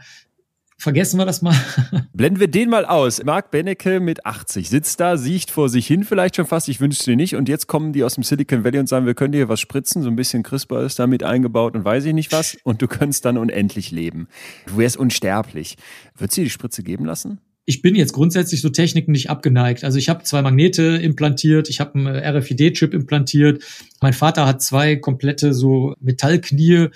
vergessen 0.81 1.19
wir 1.19 1.25
das 1.25 1.41
mal. 1.41 1.55
Blenden 2.13 2.39
wir 2.39 2.47
den 2.47 2.69
mal 2.69 2.85
aus. 2.85 3.23
Marc 3.23 3.51
Benecke 3.51 3.99
mit 3.99 4.25
80 4.25 4.67
sitzt 4.67 4.99
da, 4.99 5.15
sieht 5.15 5.51
vor 5.51 5.69
sich 5.69 5.85
hin 5.85 6.03
vielleicht 6.03 6.35
schon 6.35 6.47
fast, 6.47 6.67
ich 6.69 6.81
wünsche 6.81 7.03
dir 7.03 7.15
nicht. 7.15 7.35
Und 7.35 7.47
jetzt 7.47 7.67
kommen 7.67 7.93
die 7.93 8.03
aus 8.03 8.15
dem 8.15 8.23
Silicon 8.23 8.63
Valley 8.63 8.79
und 8.79 8.89
sagen, 8.89 9.05
wir 9.05 9.13
können 9.13 9.31
dir 9.31 9.47
was 9.47 9.59
spritzen, 9.59 10.01
so 10.01 10.09
ein 10.09 10.15
bisschen 10.15 10.41
CRISPR 10.43 10.83
ist 10.83 10.97
da 10.97 11.05
mit 11.05 11.23
eingebaut 11.23 11.75
und 11.75 11.85
weiß 11.85 12.05
ich 12.05 12.13
nicht 12.13 12.31
was. 12.31 12.57
Und 12.63 12.81
du 12.81 12.87
könntest 12.87 13.25
dann 13.25 13.37
unendlich 13.37 13.91
leben. 13.91 14.27
Du 14.65 14.77
wärst 14.77 14.97
unsterblich. 14.97 15.77
Würdest 16.17 16.37
du 16.37 16.41
dir 16.41 16.45
die 16.45 16.51
Spritze 16.51 16.81
geben 16.81 17.05
lassen? 17.05 17.39
Ich 17.65 17.81
bin 17.81 17.95
jetzt 17.95 18.13
grundsätzlich 18.13 18.61
so 18.61 18.69
Techniken 18.69 19.11
nicht 19.11 19.29
abgeneigt. 19.29 19.83
Also 19.83 19.97
ich 19.97 20.09
habe 20.09 20.23
zwei 20.23 20.41
Magnete 20.41 20.83
implantiert, 20.97 21.69
ich 21.69 21.79
habe 21.79 21.95
einen 21.95 22.07
RFID-Chip 22.07 22.93
implantiert. 22.93 23.63
Mein 24.01 24.13
Vater 24.13 24.47
hat 24.47 24.61
zwei 24.61 24.95
komplette 24.95 25.53
so 25.53 25.93
Metallknie 25.99 26.89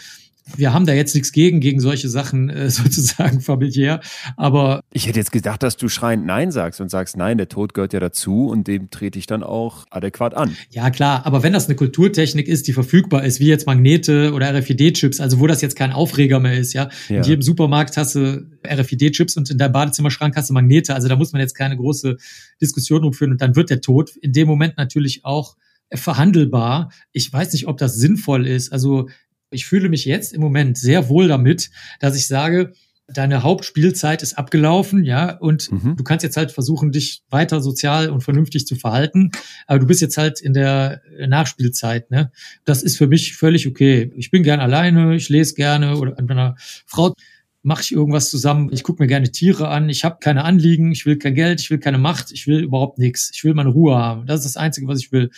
wir 0.55 0.73
haben 0.73 0.85
da 0.85 0.93
jetzt 0.93 1.15
nichts 1.15 1.31
gegen, 1.31 1.59
gegen 1.59 1.79
solche 1.79 2.07
Sachen 2.07 2.49
äh, 2.49 2.69
sozusagen 2.69 3.41
familiär. 3.41 4.01
Aber 4.37 4.81
ich 4.93 5.07
hätte 5.07 5.19
jetzt 5.19 5.31
gedacht, 5.31 5.63
dass 5.63 5.77
du 5.77 5.89
schreiend 5.89 6.25
Nein 6.25 6.51
sagst 6.51 6.81
und 6.81 6.89
sagst, 6.89 7.17
nein, 7.17 7.37
der 7.37 7.49
Tod 7.49 7.73
gehört 7.73 7.93
ja 7.93 7.99
dazu 7.99 8.47
und 8.47 8.67
dem 8.67 8.89
trete 8.89 9.17
ich 9.17 9.25
dann 9.25 9.43
auch 9.43 9.85
adäquat 9.89 10.35
an. 10.35 10.55
Ja, 10.69 10.89
klar, 10.89 11.25
aber 11.25 11.43
wenn 11.43 11.53
das 11.53 11.65
eine 11.65 11.75
Kulturtechnik 11.75 12.47
ist, 12.47 12.67
die 12.67 12.73
verfügbar 12.73 13.23
ist, 13.23 13.39
wie 13.39 13.47
jetzt 13.47 13.65
Magnete 13.65 14.33
oder 14.33 14.53
RFID-Chips, 14.53 15.19
also 15.19 15.39
wo 15.39 15.47
das 15.47 15.61
jetzt 15.61 15.75
kein 15.75 15.91
Aufreger 15.91 16.39
mehr 16.39 16.57
ist, 16.57 16.73
ja. 16.73 16.89
ja. 17.09 17.17
In 17.17 17.23
jedem 17.23 17.41
Supermarkt 17.41 17.97
hast 17.97 18.15
du 18.15 18.47
RFID-Chips 18.65 19.37
und 19.37 19.49
in 19.49 19.57
deinem 19.57 19.71
Badezimmerschrank 19.71 20.35
hast 20.35 20.49
du 20.49 20.53
Magnete. 20.53 20.93
Also 20.93 21.07
da 21.07 21.15
muss 21.15 21.33
man 21.33 21.41
jetzt 21.41 21.55
keine 21.55 21.75
große 21.75 22.17
Diskussion 22.61 23.01
drum 23.01 23.13
führen 23.13 23.31
und 23.31 23.41
dann 23.41 23.55
wird 23.55 23.69
der 23.69 23.81
Tod 23.81 24.15
in 24.15 24.31
dem 24.31 24.47
Moment 24.47 24.77
natürlich 24.77 25.25
auch 25.25 25.55
verhandelbar. 25.93 26.91
Ich 27.11 27.31
weiß 27.31 27.53
nicht, 27.53 27.67
ob 27.67 27.77
das 27.77 27.95
sinnvoll 27.95 28.47
ist. 28.47 28.71
Also 28.71 29.07
ich 29.49 29.65
fühle 29.65 29.89
mich 29.89 30.05
jetzt 30.05 30.33
im 30.33 30.41
Moment 30.41 30.77
sehr 30.77 31.09
wohl 31.09 31.27
damit, 31.27 31.69
dass 31.99 32.15
ich 32.15 32.27
sage, 32.27 32.73
deine 33.07 33.43
Hauptspielzeit 33.43 34.23
ist 34.23 34.37
abgelaufen, 34.37 35.03
ja, 35.03 35.37
und 35.37 35.71
mhm. 35.71 35.95
du 35.95 36.03
kannst 36.03 36.23
jetzt 36.23 36.37
halt 36.37 36.51
versuchen, 36.51 36.91
dich 36.91 37.21
weiter 37.29 37.61
sozial 37.61 38.09
und 38.09 38.21
vernünftig 38.21 38.65
zu 38.65 38.75
verhalten, 38.75 39.31
aber 39.67 39.79
du 39.79 39.85
bist 39.85 40.01
jetzt 40.01 40.17
halt 40.17 40.41
in 40.41 40.53
der 40.53 41.01
Nachspielzeit, 41.27 42.09
ne? 42.09 42.31
Das 42.63 42.81
ist 42.81 42.97
für 42.97 43.07
mich 43.07 43.35
völlig 43.35 43.67
okay. 43.67 44.11
Ich 44.15 44.31
bin 44.31 44.41
gern 44.41 44.59
alleine, 44.59 45.15
ich 45.15 45.29
lese 45.29 45.53
gerne 45.53 45.97
oder 45.97 46.11
mit 46.19 46.31
einer 46.31 46.55
Frau 46.57 47.13
mache 47.61 47.81
ich 47.81 47.91
irgendwas 47.91 48.29
zusammen. 48.29 48.69
Ich 48.71 48.83
gucke 48.83 49.01
mir 49.01 49.07
gerne 49.07 49.31
Tiere 49.31 49.69
an. 49.69 49.89
Ich 49.89 50.03
habe 50.03 50.17
keine 50.21 50.43
Anliegen. 50.43 50.91
Ich 50.91 51.07
will 51.07 51.17
kein 51.17 51.33
Geld. 51.33 51.59
Ich 51.59 51.71
will 51.71 51.79
keine 51.79 51.97
Macht. 51.97 52.31
Ich 52.31 52.45
will 52.45 52.59
überhaupt 52.59 52.99
nichts. 52.99 53.31
Ich 53.33 53.43
will 53.43 53.55
meine 53.55 53.71
Ruhe 53.71 53.95
haben. 53.97 54.27
Das 54.27 54.41
ist 54.41 54.55
das 54.55 54.57
Einzige, 54.57 54.87
was 54.87 54.99
ich 54.99 55.11
will. 55.11 55.31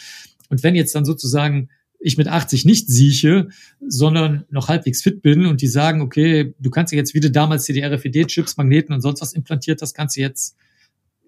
Und 0.49 0.62
wenn 0.62 0.76
jetzt 0.76 0.93
dann 0.93 1.05
sozusagen 1.05 1.70
ich 2.08 2.18
mit 2.18 2.28
80 2.28 2.66
nicht 2.66 2.89
sieche, 2.89 3.49
sondern 3.88 4.45
noch 4.49 4.68
halbwegs 4.68 5.01
fit 5.01 5.22
bin 5.22 5.45
und 5.45 5.62
die 5.62 5.68
sagen, 5.68 6.01
okay, 6.01 6.53
du 6.60 6.70
kannst 6.70 6.93
ja 6.93 6.97
jetzt, 6.97 7.14
wie 7.14 7.20
du 7.20 7.30
damals 7.30 7.66
dir 7.66 7.74
die 7.74 7.84
RFID-Chips, 7.84 8.58
Magneten 8.58 8.93
und 8.93 9.01
sonst 9.01 9.22
was 9.22 9.34
implantiert 9.34 9.82
hast, 9.82 9.93
kannst 9.93 10.18
du 10.18 10.22
jetzt 10.22 10.55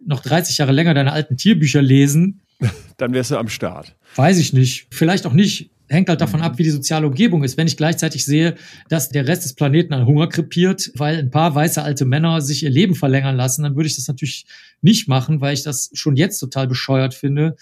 noch 0.05 0.21
30 0.21 0.57
Jahre 0.57 0.71
länger 0.71 0.93
deine 0.93 1.11
alten 1.11 1.37
Tierbücher 1.37 1.81
lesen. 1.81 2.41
Dann 2.97 3.13
wärst 3.13 3.31
du 3.31 3.37
am 3.37 3.49
Start. 3.49 3.95
Weiß 4.15 4.37
ich 4.39 4.53
nicht. 4.53 4.87
Vielleicht 4.91 5.25
auch 5.25 5.33
nicht. 5.33 5.71
Hängt 5.87 6.07
halt 6.07 6.21
davon 6.21 6.41
ab, 6.41 6.59
wie 6.59 6.63
die 6.63 6.69
soziale 6.69 7.07
Umgebung 7.07 7.43
ist. 7.43 7.57
Wenn 7.57 7.65
ich 7.65 7.75
gleichzeitig 7.75 8.23
sehe, 8.23 8.55
dass 8.89 9.09
der 9.09 9.27
Rest 9.27 9.43
des 9.43 9.53
Planeten 9.55 9.91
an 9.93 10.05
Hunger 10.05 10.27
krepiert, 10.27 10.91
weil 10.95 11.17
ein 11.17 11.31
paar 11.31 11.55
weiße 11.55 11.81
alte 11.81 12.05
Männer 12.05 12.41
sich 12.41 12.61
ihr 12.61 12.69
Leben 12.69 12.93
verlängern 12.93 13.35
lassen, 13.35 13.63
dann 13.63 13.75
würde 13.75 13.87
ich 13.87 13.95
das 13.95 14.07
natürlich 14.07 14.45
nicht 14.81 15.07
machen, 15.07 15.41
weil 15.41 15.55
ich 15.55 15.63
das 15.63 15.89
schon 15.93 16.15
jetzt 16.15 16.37
total 16.39 16.67
bescheuert 16.67 17.15
finde 17.15 17.55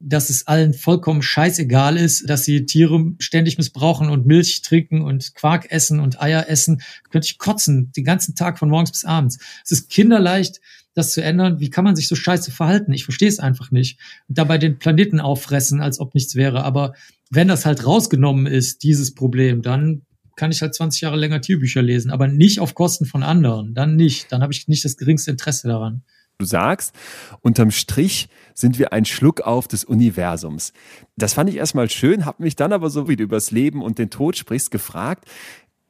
dass 0.00 0.30
es 0.30 0.46
allen 0.46 0.74
vollkommen 0.74 1.22
scheißegal 1.22 1.96
ist, 1.96 2.28
dass 2.28 2.44
sie 2.44 2.66
Tiere 2.66 3.12
ständig 3.18 3.58
missbrauchen 3.58 4.10
und 4.10 4.26
Milch 4.26 4.62
trinken 4.62 5.02
und 5.02 5.34
Quark 5.34 5.70
essen 5.70 6.00
und 6.00 6.20
Eier 6.20 6.48
essen, 6.48 6.82
könnte 7.10 7.26
ich 7.26 7.38
kotzen, 7.38 7.92
den 7.92 8.04
ganzen 8.04 8.34
Tag 8.34 8.58
von 8.58 8.68
morgens 8.68 8.90
bis 8.90 9.04
abends. 9.04 9.38
Es 9.64 9.70
ist 9.70 9.90
kinderleicht, 9.90 10.60
das 10.94 11.12
zu 11.12 11.22
ändern. 11.22 11.58
Wie 11.60 11.70
kann 11.70 11.84
man 11.84 11.96
sich 11.96 12.08
so 12.08 12.14
scheiße 12.14 12.50
verhalten? 12.50 12.92
Ich 12.92 13.04
verstehe 13.04 13.28
es 13.28 13.40
einfach 13.40 13.70
nicht. 13.70 13.98
Und 14.28 14.38
dabei 14.38 14.58
den 14.58 14.78
Planeten 14.78 15.20
auffressen, 15.20 15.80
als 15.80 15.98
ob 15.98 16.14
nichts 16.14 16.34
wäre. 16.34 16.64
Aber 16.64 16.94
wenn 17.30 17.48
das 17.48 17.66
halt 17.66 17.84
rausgenommen 17.86 18.46
ist, 18.46 18.82
dieses 18.82 19.14
Problem, 19.14 19.62
dann 19.62 20.02
kann 20.36 20.50
ich 20.52 20.62
halt 20.62 20.74
20 20.74 21.00
Jahre 21.00 21.16
länger 21.16 21.40
Tierbücher 21.40 21.82
lesen, 21.82 22.10
aber 22.10 22.26
nicht 22.28 22.60
auf 22.60 22.74
Kosten 22.74 23.06
von 23.06 23.22
anderen. 23.22 23.74
Dann 23.74 23.96
nicht. 23.96 24.30
Dann 24.32 24.42
habe 24.42 24.52
ich 24.52 24.68
nicht 24.68 24.84
das 24.84 24.96
geringste 24.96 25.30
Interesse 25.30 25.68
daran 25.68 26.02
du 26.38 26.44
sagst, 26.44 26.94
unterm 27.40 27.70
Strich 27.70 28.28
sind 28.54 28.78
wir 28.78 28.92
ein 28.92 29.04
Schluck 29.04 29.40
auf 29.40 29.68
des 29.68 29.84
Universums. 29.84 30.72
Das 31.16 31.34
fand 31.34 31.50
ich 31.50 31.56
erstmal 31.56 31.90
schön, 31.90 32.24
habe 32.24 32.42
mich 32.42 32.56
dann 32.56 32.72
aber 32.72 32.90
so, 32.90 33.08
wie 33.08 33.16
du 33.16 33.24
übers 33.24 33.50
Leben 33.50 33.82
und 33.82 33.98
den 33.98 34.10
Tod 34.10 34.36
sprichst, 34.36 34.70
gefragt, 34.70 35.28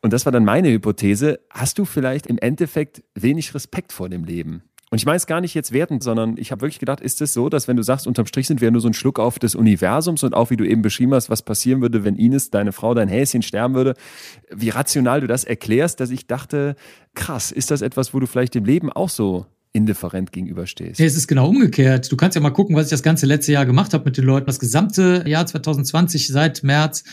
und 0.05 0.13
das 0.13 0.27
war 0.27 0.33
dann 0.33 0.45
meine 0.45 0.71
Hypothese, 0.71 1.41
hast 1.49 1.79
du 1.79 1.87
vielleicht 1.87 2.27
im 2.27 2.37
Endeffekt 2.37 3.03
wenig 3.15 3.55
Respekt 3.55 3.91
vor 3.91 4.11
dem 4.11 4.25
Leben? 4.25 4.63
Und 4.91 4.99
ich 4.99 5.07
meine 5.07 5.17
es 5.17 5.27
gar 5.27 5.41
nicht 5.41 5.55
jetzt 5.55 5.73
wertend, 5.73 6.03
sondern 6.03 6.37
ich 6.37 6.53
habe 6.53 6.61
wirklich 6.61 6.79
gedacht, 6.79 7.01
ist 7.01 7.23
es 7.23 7.33
so, 7.33 7.49
dass 7.49 7.69
wenn 7.69 7.77
du 7.77 7.83
sagst, 7.83 8.07
unterm 8.07 8.27
Strich 8.27 8.47
sind 8.47 8.61
wir 8.61 8.71
nur 8.71 8.83
so 8.83 8.89
ein 8.89 8.95
Schluck 8.95 9.19
auf 9.19 9.39
des 9.39 9.55
Universums 9.55 10.23
und 10.23 10.35
auch 10.35 10.51
wie 10.51 10.57
du 10.57 10.65
eben 10.65 10.83
beschrieben 10.83 11.15
hast, 11.15 11.31
was 11.31 11.43
passieren 11.43 11.81
würde, 11.81 12.05
wenn 12.05 12.17
Ines, 12.17 12.51
deine 12.51 12.73
Frau, 12.73 12.93
dein 12.93 13.09
Häschen 13.09 13.43
sterben 13.43 13.75
würde, 13.75 13.95
wie 14.51 14.69
rational 14.69 15.23
du 15.23 15.27
das 15.27 15.45
erklärst, 15.45 16.01
dass 16.01 16.11
ich 16.11 16.27
dachte, 16.27 16.77
krass, 17.15 17.51
ist 17.51 17.71
das 17.71 17.81
etwas, 17.81 18.13
wo 18.13 18.21
du 18.21 18.27
vielleicht 18.27 18.55
dem 18.55 18.67
Leben 18.67 18.93
auch 18.93 19.09
so 19.09 19.47
indifferent 19.75 20.33
gegenüberstehst. 20.33 21.01
Nee, 21.01 21.07
es 21.07 21.17
ist 21.17 21.27
genau 21.27 21.49
umgekehrt. 21.49 22.11
Du 22.11 22.17
kannst 22.17 22.37
ja 22.37 22.41
mal 22.41 22.51
gucken, 22.51 22.77
was 22.77 22.87
ich 22.87 22.91
das 22.91 23.03
ganze 23.03 23.27
letzte 23.27 23.53
Jahr 23.53 23.67
gemacht 23.67 23.93
habe 23.93 24.05
mit 24.05 24.17
den 24.17 24.25
Leuten. 24.25 24.47
Das 24.47 24.61
gesamte 24.61 25.25
Jahr 25.27 25.47
2020 25.47 26.29
seit 26.29 26.63
März 26.63 27.05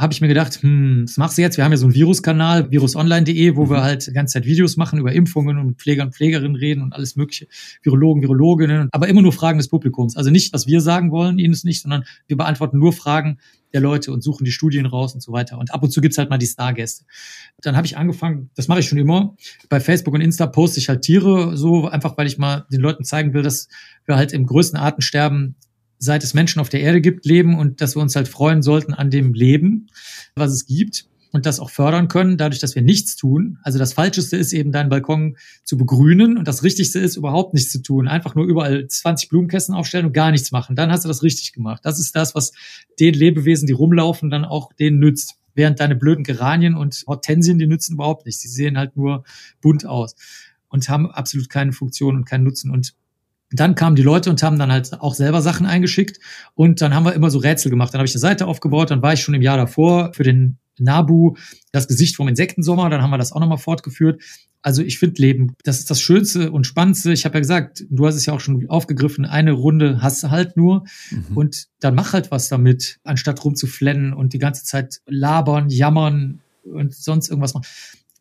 habe 0.00 0.12
ich 0.12 0.20
mir 0.20 0.28
gedacht, 0.28 0.62
hm, 0.62 1.04
was 1.04 1.16
machst 1.18 1.38
du 1.38 1.42
jetzt? 1.42 1.56
Wir 1.56 1.64
haben 1.64 1.72
ja 1.72 1.76
so 1.76 1.86
einen 1.86 1.94
Viruskanal, 1.94 2.70
virusonline.de, 2.70 3.56
wo 3.56 3.66
mhm. 3.66 3.70
wir 3.70 3.82
halt 3.82 4.06
die 4.06 4.12
ganze 4.12 4.34
Zeit 4.34 4.46
Videos 4.46 4.76
machen 4.76 4.98
über 4.98 5.12
Impfungen 5.12 5.58
und 5.58 5.78
Pfleger 5.78 6.02
und 6.02 6.14
Pflegerinnen 6.14 6.56
reden 6.56 6.82
und 6.82 6.94
alles 6.94 7.16
mögliche, 7.16 7.46
Virologen, 7.82 8.22
Virologinnen, 8.22 8.88
aber 8.92 9.08
immer 9.08 9.22
nur 9.22 9.32
Fragen 9.32 9.58
des 9.58 9.68
Publikums. 9.68 10.16
Also 10.16 10.30
nicht, 10.30 10.52
was 10.52 10.66
wir 10.66 10.80
sagen 10.80 11.10
wollen, 11.10 11.38
ihnen 11.38 11.52
ist 11.52 11.64
nicht, 11.64 11.82
sondern 11.82 12.04
wir 12.26 12.36
beantworten 12.36 12.78
nur 12.78 12.92
Fragen 12.92 13.38
der 13.72 13.80
Leute 13.80 14.12
und 14.12 14.22
suchen 14.22 14.44
die 14.44 14.52
Studien 14.52 14.86
raus 14.86 15.14
und 15.14 15.20
so 15.20 15.32
weiter. 15.32 15.58
Und 15.58 15.72
ab 15.72 15.82
und 15.82 15.90
zu 15.90 16.00
gibt's 16.00 16.18
halt 16.18 16.30
mal 16.30 16.38
die 16.38 16.46
Stargäste. 16.46 17.04
Dann 17.60 17.76
habe 17.76 17.86
ich 17.86 17.96
angefangen, 17.96 18.50
das 18.56 18.68
mache 18.68 18.80
ich 18.80 18.88
schon 18.88 18.98
immer. 18.98 19.36
Bei 19.68 19.80
Facebook 19.80 20.14
und 20.14 20.20
Insta 20.20 20.46
poste 20.46 20.80
ich 20.80 20.88
halt 20.88 21.02
Tiere 21.02 21.56
so, 21.56 21.86
einfach 21.86 22.16
weil 22.16 22.26
ich 22.26 22.38
mal 22.38 22.66
den 22.72 22.80
Leuten 22.80 23.04
zeigen 23.04 23.34
will, 23.34 23.42
dass 23.42 23.68
wir 24.06 24.16
halt 24.16 24.32
im 24.32 24.46
größten 24.46 24.78
Artensterben 24.78 25.56
seit 26.00 26.24
es 26.24 26.34
Menschen 26.34 26.60
auf 26.60 26.70
der 26.70 26.80
Erde 26.80 27.00
gibt, 27.00 27.26
leben 27.26 27.56
und 27.56 27.80
dass 27.80 27.94
wir 27.94 28.02
uns 28.02 28.16
halt 28.16 28.26
freuen 28.26 28.62
sollten 28.62 28.94
an 28.94 29.10
dem 29.10 29.34
Leben, 29.34 29.88
was 30.34 30.50
es 30.50 30.66
gibt. 30.66 31.06
und 31.32 31.46
das 31.46 31.60
auch 31.60 31.70
fördern 31.70 32.08
können, 32.08 32.38
dadurch, 32.38 32.58
dass 32.58 32.74
wir 32.74 32.82
nichts 32.82 33.14
tun. 33.14 33.58
Also 33.62 33.78
das 33.78 33.92
Falscheste 33.92 34.36
ist 34.36 34.52
eben, 34.52 34.72
deinen 34.72 34.88
Balkon 34.88 35.36
zu 35.62 35.76
begrünen 35.76 36.36
und 36.36 36.48
das 36.48 36.64
Richtigste 36.64 36.98
ist, 36.98 37.14
überhaupt 37.14 37.54
nichts 37.54 37.70
zu 37.70 37.82
tun. 37.82 38.08
Einfach 38.08 38.34
nur 38.34 38.46
überall 38.46 38.88
20 38.88 39.28
Blumenkästen 39.28 39.72
aufstellen 39.72 40.06
und 40.06 40.12
gar 40.12 40.32
nichts 40.32 40.50
machen. 40.50 40.74
Dann 40.74 40.90
hast 40.90 41.04
du 41.04 41.08
das 41.08 41.22
richtig 41.22 41.52
gemacht. 41.52 41.82
Das 41.84 42.00
ist 42.00 42.16
das, 42.16 42.34
was 42.34 42.50
den 42.98 43.14
Lebewesen, 43.14 43.68
die 43.68 43.72
rumlaufen, 43.72 44.28
dann 44.30 44.44
auch 44.44 44.72
denen 44.72 44.98
nützt. 44.98 45.36
Während 45.54 45.78
deine 45.78 45.94
blöden 45.94 46.24
Geranien 46.24 46.74
und 46.74 47.04
Hortensien, 47.06 47.58
die 47.58 47.68
nützen 47.68 47.94
überhaupt 47.94 48.26
nichts. 48.26 48.42
Sie 48.42 48.48
sehen 48.48 48.76
halt 48.76 48.96
nur 48.96 49.22
bunt 49.60 49.86
aus 49.86 50.16
und 50.68 50.88
haben 50.88 51.10
absolut 51.10 51.48
keine 51.48 51.72
Funktion 51.72 52.16
und 52.16 52.24
keinen 52.24 52.44
Nutzen. 52.44 52.70
Und 52.72 52.94
dann 53.52 53.74
kamen 53.74 53.96
die 53.96 54.02
Leute 54.02 54.30
und 54.30 54.42
haben 54.42 54.58
dann 54.58 54.70
halt 54.70 55.00
auch 55.00 55.14
selber 55.14 55.42
Sachen 55.42 55.66
eingeschickt 55.66 56.20
und 56.54 56.80
dann 56.80 56.94
haben 56.94 57.04
wir 57.04 57.14
immer 57.14 57.30
so 57.30 57.38
Rätsel 57.38 57.70
gemacht. 57.70 57.92
Dann 57.92 57.98
habe 57.98 58.06
ich 58.06 58.14
eine 58.14 58.20
Seite 58.20 58.46
aufgebaut, 58.46 58.90
dann 58.90 59.02
war 59.02 59.12
ich 59.12 59.20
schon 59.20 59.34
im 59.34 59.42
Jahr 59.42 59.56
davor 59.56 60.12
für 60.14 60.22
den 60.22 60.58
Nabu 60.78 61.34
das 61.72 61.88
Gesicht 61.88 62.16
vom 62.16 62.28
Insektensommer, 62.28 62.88
dann 62.90 63.02
haben 63.02 63.10
wir 63.10 63.18
das 63.18 63.32
auch 63.32 63.40
nochmal 63.40 63.58
fortgeführt. 63.58 64.22
Also 64.62 64.82
ich 64.82 64.98
finde 64.98 65.22
Leben, 65.22 65.56
das 65.64 65.78
ist 65.78 65.90
das 65.90 66.00
Schönste 66.00 66.52
und 66.52 66.66
Spannendste. 66.66 67.12
Ich 67.12 67.24
habe 67.24 67.34
ja 67.34 67.40
gesagt, 67.40 67.84
du 67.88 68.06
hast 68.06 68.16
es 68.16 68.26
ja 68.26 68.34
auch 68.34 68.40
schon 68.40 68.68
aufgegriffen, 68.68 69.24
eine 69.24 69.52
Runde 69.52 70.02
hast 70.02 70.22
du 70.22 70.30
halt 70.30 70.56
nur 70.56 70.84
mhm. 71.10 71.36
und 71.36 71.66
dann 71.80 71.94
mach 71.94 72.12
halt 72.12 72.30
was 72.30 72.48
damit, 72.48 72.98
anstatt 73.04 73.42
rumzuflennen 73.44 74.12
und 74.12 74.32
die 74.32 74.38
ganze 74.38 74.64
Zeit 74.64 75.00
labern, 75.06 75.70
jammern 75.70 76.40
und 76.62 76.94
sonst 76.94 77.30
irgendwas 77.30 77.54
machen. 77.54 77.66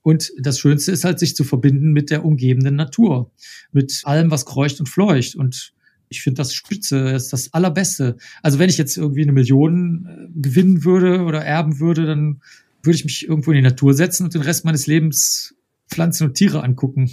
Und 0.01 0.31
das 0.39 0.59
Schönste 0.59 0.91
ist 0.91 1.03
halt, 1.03 1.19
sich 1.19 1.35
zu 1.35 1.43
verbinden 1.43 1.91
mit 1.91 2.09
der 2.09 2.23
umgebenden 2.25 2.75
Natur, 2.75 3.31
mit 3.71 4.01
allem, 4.05 4.31
was 4.31 4.45
kreucht 4.45 4.79
und 4.79 4.87
fleucht. 4.87 5.35
Und 5.35 5.73
ich 6.09 6.21
finde 6.21 6.37
das 6.37 6.53
spitze, 6.53 7.11
das 7.11 7.25
ist 7.25 7.33
das 7.33 7.53
Allerbeste. 7.53 8.17
Also 8.41 8.59
wenn 8.59 8.69
ich 8.69 8.77
jetzt 8.77 8.97
irgendwie 8.97 9.23
eine 9.23 9.31
Million 9.31 10.07
äh, 10.07 10.39
gewinnen 10.41 10.83
würde 10.83 11.23
oder 11.23 11.43
erben 11.43 11.79
würde, 11.79 12.05
dann 12.05 12.41
würde 12.81 12.95
ich 12.95 13.03
mich 13.03 13.27
irgendwo 13.27 13.51
in 13.51 13.57
die 13.57 13.69
Natur 13.69 13.93
setzen 13.93 14.23
und 14.23 14.33
den 14.33 14.41
Rest 14.41 14.65
meines 14.65 14.87
Lebens 14.87 15.55
Pflanzen 15.89 16.27
und 16.27 16.33
Tiere 16.35 16.63
angucken. 16.63 17.11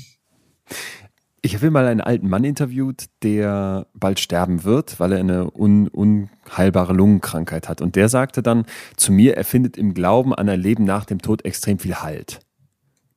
Ich 1.42 1.54
habe 1.54 1.70
mal 1.70 1.86
einen 1.86 2.00
alten 2.00 2.28
Mann 2.28 2.44
interviewt, 2.44 3.04
der 3.22 3.86
bald 3.94 4.18
sterben 4.18 4.64
wird, 4.64 4.98
weil 4.98 5.12
er 5.12 5.20
eine 5.20 5.50
un 5.50 5.88
unheilbare 5.88 6.92
Lungenkrankheit 6.92 7.68
hat. 7.68 7.80
Und 7.80 7.94
der 7.94 8.08
sagte 8.08 8.42
dann 8.42 8.66
zu 8.96 9.12
mir, 9.12 9.36
er 9.36 9.44
findet 9.44 9.76
im 9.76 9.94
Glauben 9.94 10.34
an 10.34 10.48
ein 10.48 10.60
Leben 10.60 10.84
nach 10.84 11.04
dem 11.04 11.22
Tod 11.22 11.44
extrem 11.44 11.78
viel 11.78 11.96
Halt. 11.96 12.40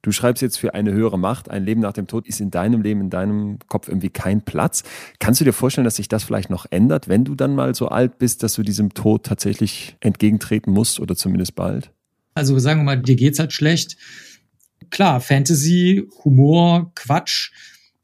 Du 0.01 0.11
schreibst 0.11 0.41
jetzt 0.41 0.57
für 0.57 0.73
eine 0.73 0.93
höhere 0.93 1.19
Macht, 1.19 1.49
ein 1.49 1.65
Leben 1.65 1.81
nach 1.81 1.91
dem 1.91 2.07
Tod 2.07 2.25
ist 2.25 2.39
in 2.39 2.51
deinem 2.51 2.81
Leben, 2.81 3.01
in 3.01 3.09
deinem 3.09 3.59
Kopf 3.67 3.89
irgendwie 3.89 4.09
kein 4.09 4.41
Platz. 4.41 4.83
Kannst 5.19 5.41
du 5.41 5.45
dir 5.45 5.51
vorstellen, 5.51 5.85
dass 5.85 5.97
sich 5.97 6.07
das 6.07 6.23
vielleicht 6.23 6.49
noch 6.49 6.65
ändert, 6.69 7.09
wenn 7.09 7.25
du 7.25 7.35
dann 7.35 7.53
mal 7.53 7.75
so 7.75 7.89
alt 7.89 8.17
bist, 8.17 8.41
dass 8.43 8.53
du 8.53 8.63
diesem 8.63 8.93
Tod 8.93 9.25
tatsächlich 9.25 9.97
entgegentreten 9.99 10.71
musst 10.71 10.99
oder 10.99 11.15
zumindest 11.15 11.55
bald? 11.55 11.91
Also 12.33 12.57
sagen 12.59 12.81
wir 12.81 12.85
mal, 12.85 13.01
dir 13.01 13.17
geht's 13.17 13.39
halt 13.39 13.51
schlecht. 13.51 13.97
Klar, 14.89 15.19
Fantasy, 15.19 16.07
Humor, 16.23 16.93
Quatsch, 16.95 17.51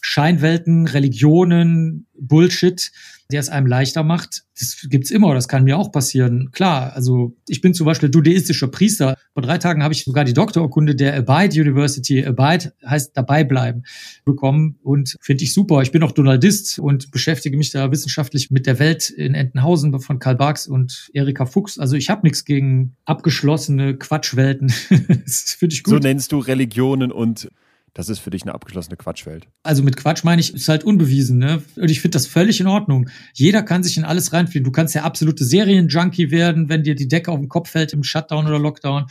Scheinwelten, 0.01 0.87
Religionen, 0.87 2.07
Bullshit 2.19 2.91
der 3.31 3.39
es 3.39 3.49
einem 3.49 3.67
leichter 3.67 4.03
macht. 4.03 4.43
Das 4.57 4.87
gibt's 4.89 5.11
immer, 5.11 5.33
das 5.33 5.47
kann 5.47 5.63
mir 5.63 5.77
auch 5.77 5.91
passieren. 5.91 6.51
Klar, 6.51 6.93
also 6.93 7.35
ich 7.47 7.61
bin 7.61 7.73
zum 7.73 7.85
Beispiel 7.85 8.09
dudeistischer 8.09 8.67
Priester. 8.67 9.17
Vor 9.33 9.41
drei 9.41 9.57
Tagen 9.57 9.83
habe 9.83 9.93
ich 9.93 10.03
sogar 10.03 10.23
die 10.23 10.33
Doktorurkunde 10.33 10.95
der 10.95 11.17
Abide 11.17 11.59
University, 11.61 12.25
Abide 12.25 12.73
heißt 12.85 13.17
dabei 13.17 13.43
bleiben, 13.43 13.83
bekommen 14.23 14.77
und 14.83 15.17
finde 15.19 15.43
ich 15.43 15.53
super. 15.53 15.81
Ich 15.81 15.91
bin 15.91 16.03
auch 16.03 16.11
Donaldist 16.11 16.79
und 16.79 17.11
beschäftige 17.11 17.57
mich 17.57 17.71
da 17.71 17.91
wissenschaftlich 17.91 18.51
mit 18.51 18.67
der 18.67 18.79
Welt 18.79 19.09
in 19.09 19.33
Entenhausen 19.33 19.99
von 19.99 20.19
Karl 20.19 20.35
Barks 20.35 20.67
und 20.67 21.09
Erika 21.13 21.45
Fuchs. 21.45 21.79
Also 21.79 21.95
ich 21.95 22.09
habe 22.09 22.21
nichts 22.23 22.45
gegen 22.45 22.95
abgeschlossene 23.05 23.97
Quatschwelten. 23.97 24.71
das 25.25 25.55
finde 25.57 25.73
ich 25.73 25.83
gut. 25.83 25.93
So 25.93 25.99
nennst 25.99 26.31
du 26.31 26.39
Religionen 26.39 27.11
und 27.11 27.49
das 27.95 28.09
ist 28.09 28.19
für 28.19 28.29
dich 28.29 28.43
eine 28.43 28.53
abgeschlossene 28.53 28.97
Quatschwelt. 28.97 29.47
Also 29.63 29.81
mit 29.81 29.95
Quatsch 29.95 30.25
meine 30.25 30.41
ich, 30.41 30.53
ist 30.53 30.67
halt 30.67 30.83
unbewiesen, 30.83 31.37
ne? 31.37 31.63
Und 31.77 31.89
ich 31.89 32.01
finde 32.01 32.17
das 32.17 32.27
völlig 32.27 32.59
in 32.59 32.67
Ordnung. 32.67 33.09
Jeder 33.33 33.63
kann 33.63 33.83
sich 33.83 33.95
in 33.95 34.03
alles 34.03 34.33
reinfinden. 34.33 34.65
Du 34.65 34.71
kannst 34.71 34.93
ja 34.95 35.03
absolute 35.03 35.45
Serienjunkie 35.45 36.29
werden, 36.29 36.67
wenn 36.67 36.83
dir 36.83 36.93
die 36.93 37.07
Decke 37.07 37.31
auf 37.31 37.39
den 37.39 37.47
Kopf 37.47 37.69
fällt 37.69 37.93
im 37.93 38.03
Shutdown 38.03 38.47
oder 38.47 38.59
Lockdown. 38.59 39.05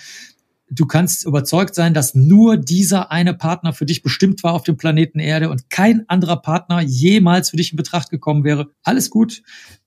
Du 0.70 0.84
kannst 0.84 1.24
überzeugt 1.24 1.74
sein, 1.74 1.94
dass 1.94 2.14
nur 2.14 2.58
dieser 2.58 3.10
eine 3.10 3.32
Partner 3.32 3.72
für 3.72 3.86
dich 3.86 4.02
bestimmt 4.02 4.42
war 4.44 4.52
auf 4.52 4.64
dem 4.64 4.76
Planeten 4.76 5.18
Erde 5.18 5.48
und 5.48 5.70
kein 5.70 6.06
anderer 6.10 6.42
Partner 6.42 6.82
jemals 6.82 7.50
für 7.50 7.56
dich 7.56 7.72
in 7.72 7.76
Betracht 7.78 8.10
gekommen 8.10 8.44
wäre. 8.44 8.68
Alles 8.82 9.08
gut. 9.08 9.42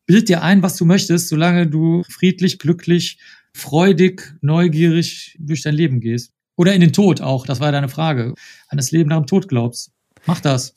Bild 0.07 0.27
dir 0.27 0.41
ein, 0.41 0.63
was 0.63 0.75
du 0.75 0.85
möchtest, 0.85 1.29
solange 1.29 1.67
du 1.67 2.01
friedlich, 2.09 2.57
glücklich, 2.57 3.19
freudig, 3.53 4.33
neugierig 4.41 5.37
durch 5.39 5.61
dein 5.61 5.75
Leben 5.75 5.99
gehst. 5.99 6.33
Oder 6.57 6.73
in 6.73 6.81
den 6.81 6.91
Tod 6.91 7.21
auch, 7.21 7.45
das 7.45 7.61
war 7.61 7.71
deine 7.71 7.87
Frage. 7.87 8.33
An 8.67 8.77
das 8.77 8.91
Leben 8.91 9.09
nach 9.09 9.19
dem 9.19 9.27
Tod 9.27 9.47
glaubst. 9.47 9.91
Mach 10.25 10.41
das. 10.41 10.73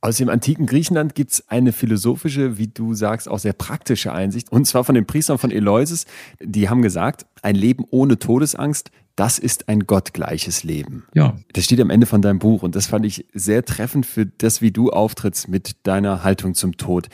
Aus 0.00 0.18
dem 0.18 0.28
antiken 0.28 0.66
Griechenland 0.66 1.14
gibt 1.14 1.32
es 1.32 1.48
eine 1.48 1.72
philosophische, 1.72 2.58
wie 2.58 2.68
du 2.68 2.92
sagst, 2.92 3.26
auch 3.26 3.38
sehr 3.38 3.54
praktische 3.54 4.12
Einsicht. 4.12 4.52
Und 4.52 4.66
zwar 4.66 4.84
von 4.84 4.94
den 4.94 5.06
Priestern 5.06 5.38
von 5.38 5.50
Eleusis. 5.50 6.04
Die 6.42 6.68
haben 6.68 6.82
gesagt, 6.82 7.24
ein 7.40 7.54
Leben 7.54 7.84
ohne 7.88 8.18
Todesangst, 8.18 8.90
das 9.16 9.38
ist 9.38 9.68
ein 9.70 9.86
gottgleiches 9.86 10.62
Leben. 10.62 11.04
Ja. 11.14 11.36
Das 11.54 11.64
steht 11.64 11.80
am 11.80 11.88
Ende 11.88 12.06
von 12.06 12.20
deinem 12.20 12.38
Buch. 12.38 12.62
Und 12.62 12.76
das 12.76 12.86
fand 12.86 13.06
ich 13.06 13.24
sehr 13.32 13.64
treffend 13.64 14.04
für 14.04 14.26
das, 14.26 14.60
wie 14.60 14.72
du 14.72 14.90
auftrittst 14.90 15.48
mit 15.48 15.76
deiner 15.84 16.22
Haltung 16.22 16.52
zum 16.54 16.76
Tod. 16.76 17.08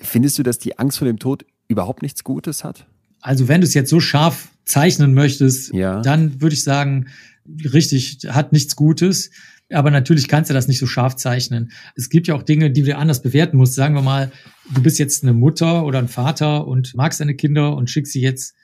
Findest 0.00 0.36
du, 0.36 0.42
dass 0.42 0.58
die 0.58 0.80
Angst 0.80 0.98
vor 0.98 1.06
dem 1.06 1.20
Tod 1.20 1.44
überhaupt 1.68 2.02
nichts 2.02 2.24
Gutes 2.24 2.64
hat? 2.64 2.86
Also 3.20 3.46
wenn 3.46 3.60
du 3.60 3.68
es 3.68 3.74
jetzt 3.74 3.88
so 3.88 4.00
scharf 4.00 4.48
zeichnen 4.64 5.14
möchtest, 5.14 5.72
ja. 5.72 6.00
dann 6.00 6.40
würde 6.40 6.54
ich 6.54 6.64
sagen, 6.64 7.06
richtig, 7.46 8.20
hat 8.28 8.52
nichts 8.52 8.76
Gutes. 8.76 9.30
Aber 9.70 9.90
natürlich 9.90 10.28
kannst 10.28 10.50
du 10.50 10.54
das 10.54 10.68
nicht 10.68 10.78
so 10.78 10.86
scharf 10.86 11.16
zeichnen. 11.16 11.72
Es 11.96 12.10
gibt 12.10 12.26
ja 12.26 12.34
auch 12.34 12.42
Dinge, 12.42 12.70
die 12.70 12.82
du 12.82 12.96
anders 12.96 13.22
bewerten 13.22 13.56
musst. 13.56 13.74
Sagen 13.74 13.94
wir 13.94 14.02
mal, 14.02 14.30
du 14.74 14.82
bist 14.82 14.98
jetzt 14.98 15.22
eine 15.22 15.32
Mutter 15.32 15.84
oder 15.84 15.98
ein 15.98 16.08
Vater 16.08 16.66
und 16.66 16.94
magst 16.94 17.20
deine 17.20 17.34
Kinder 17.34 17.74
und 17.76 17.88
schickst 17.88 18.12
sie 18.12 18.20
jetzt 18.20 18.54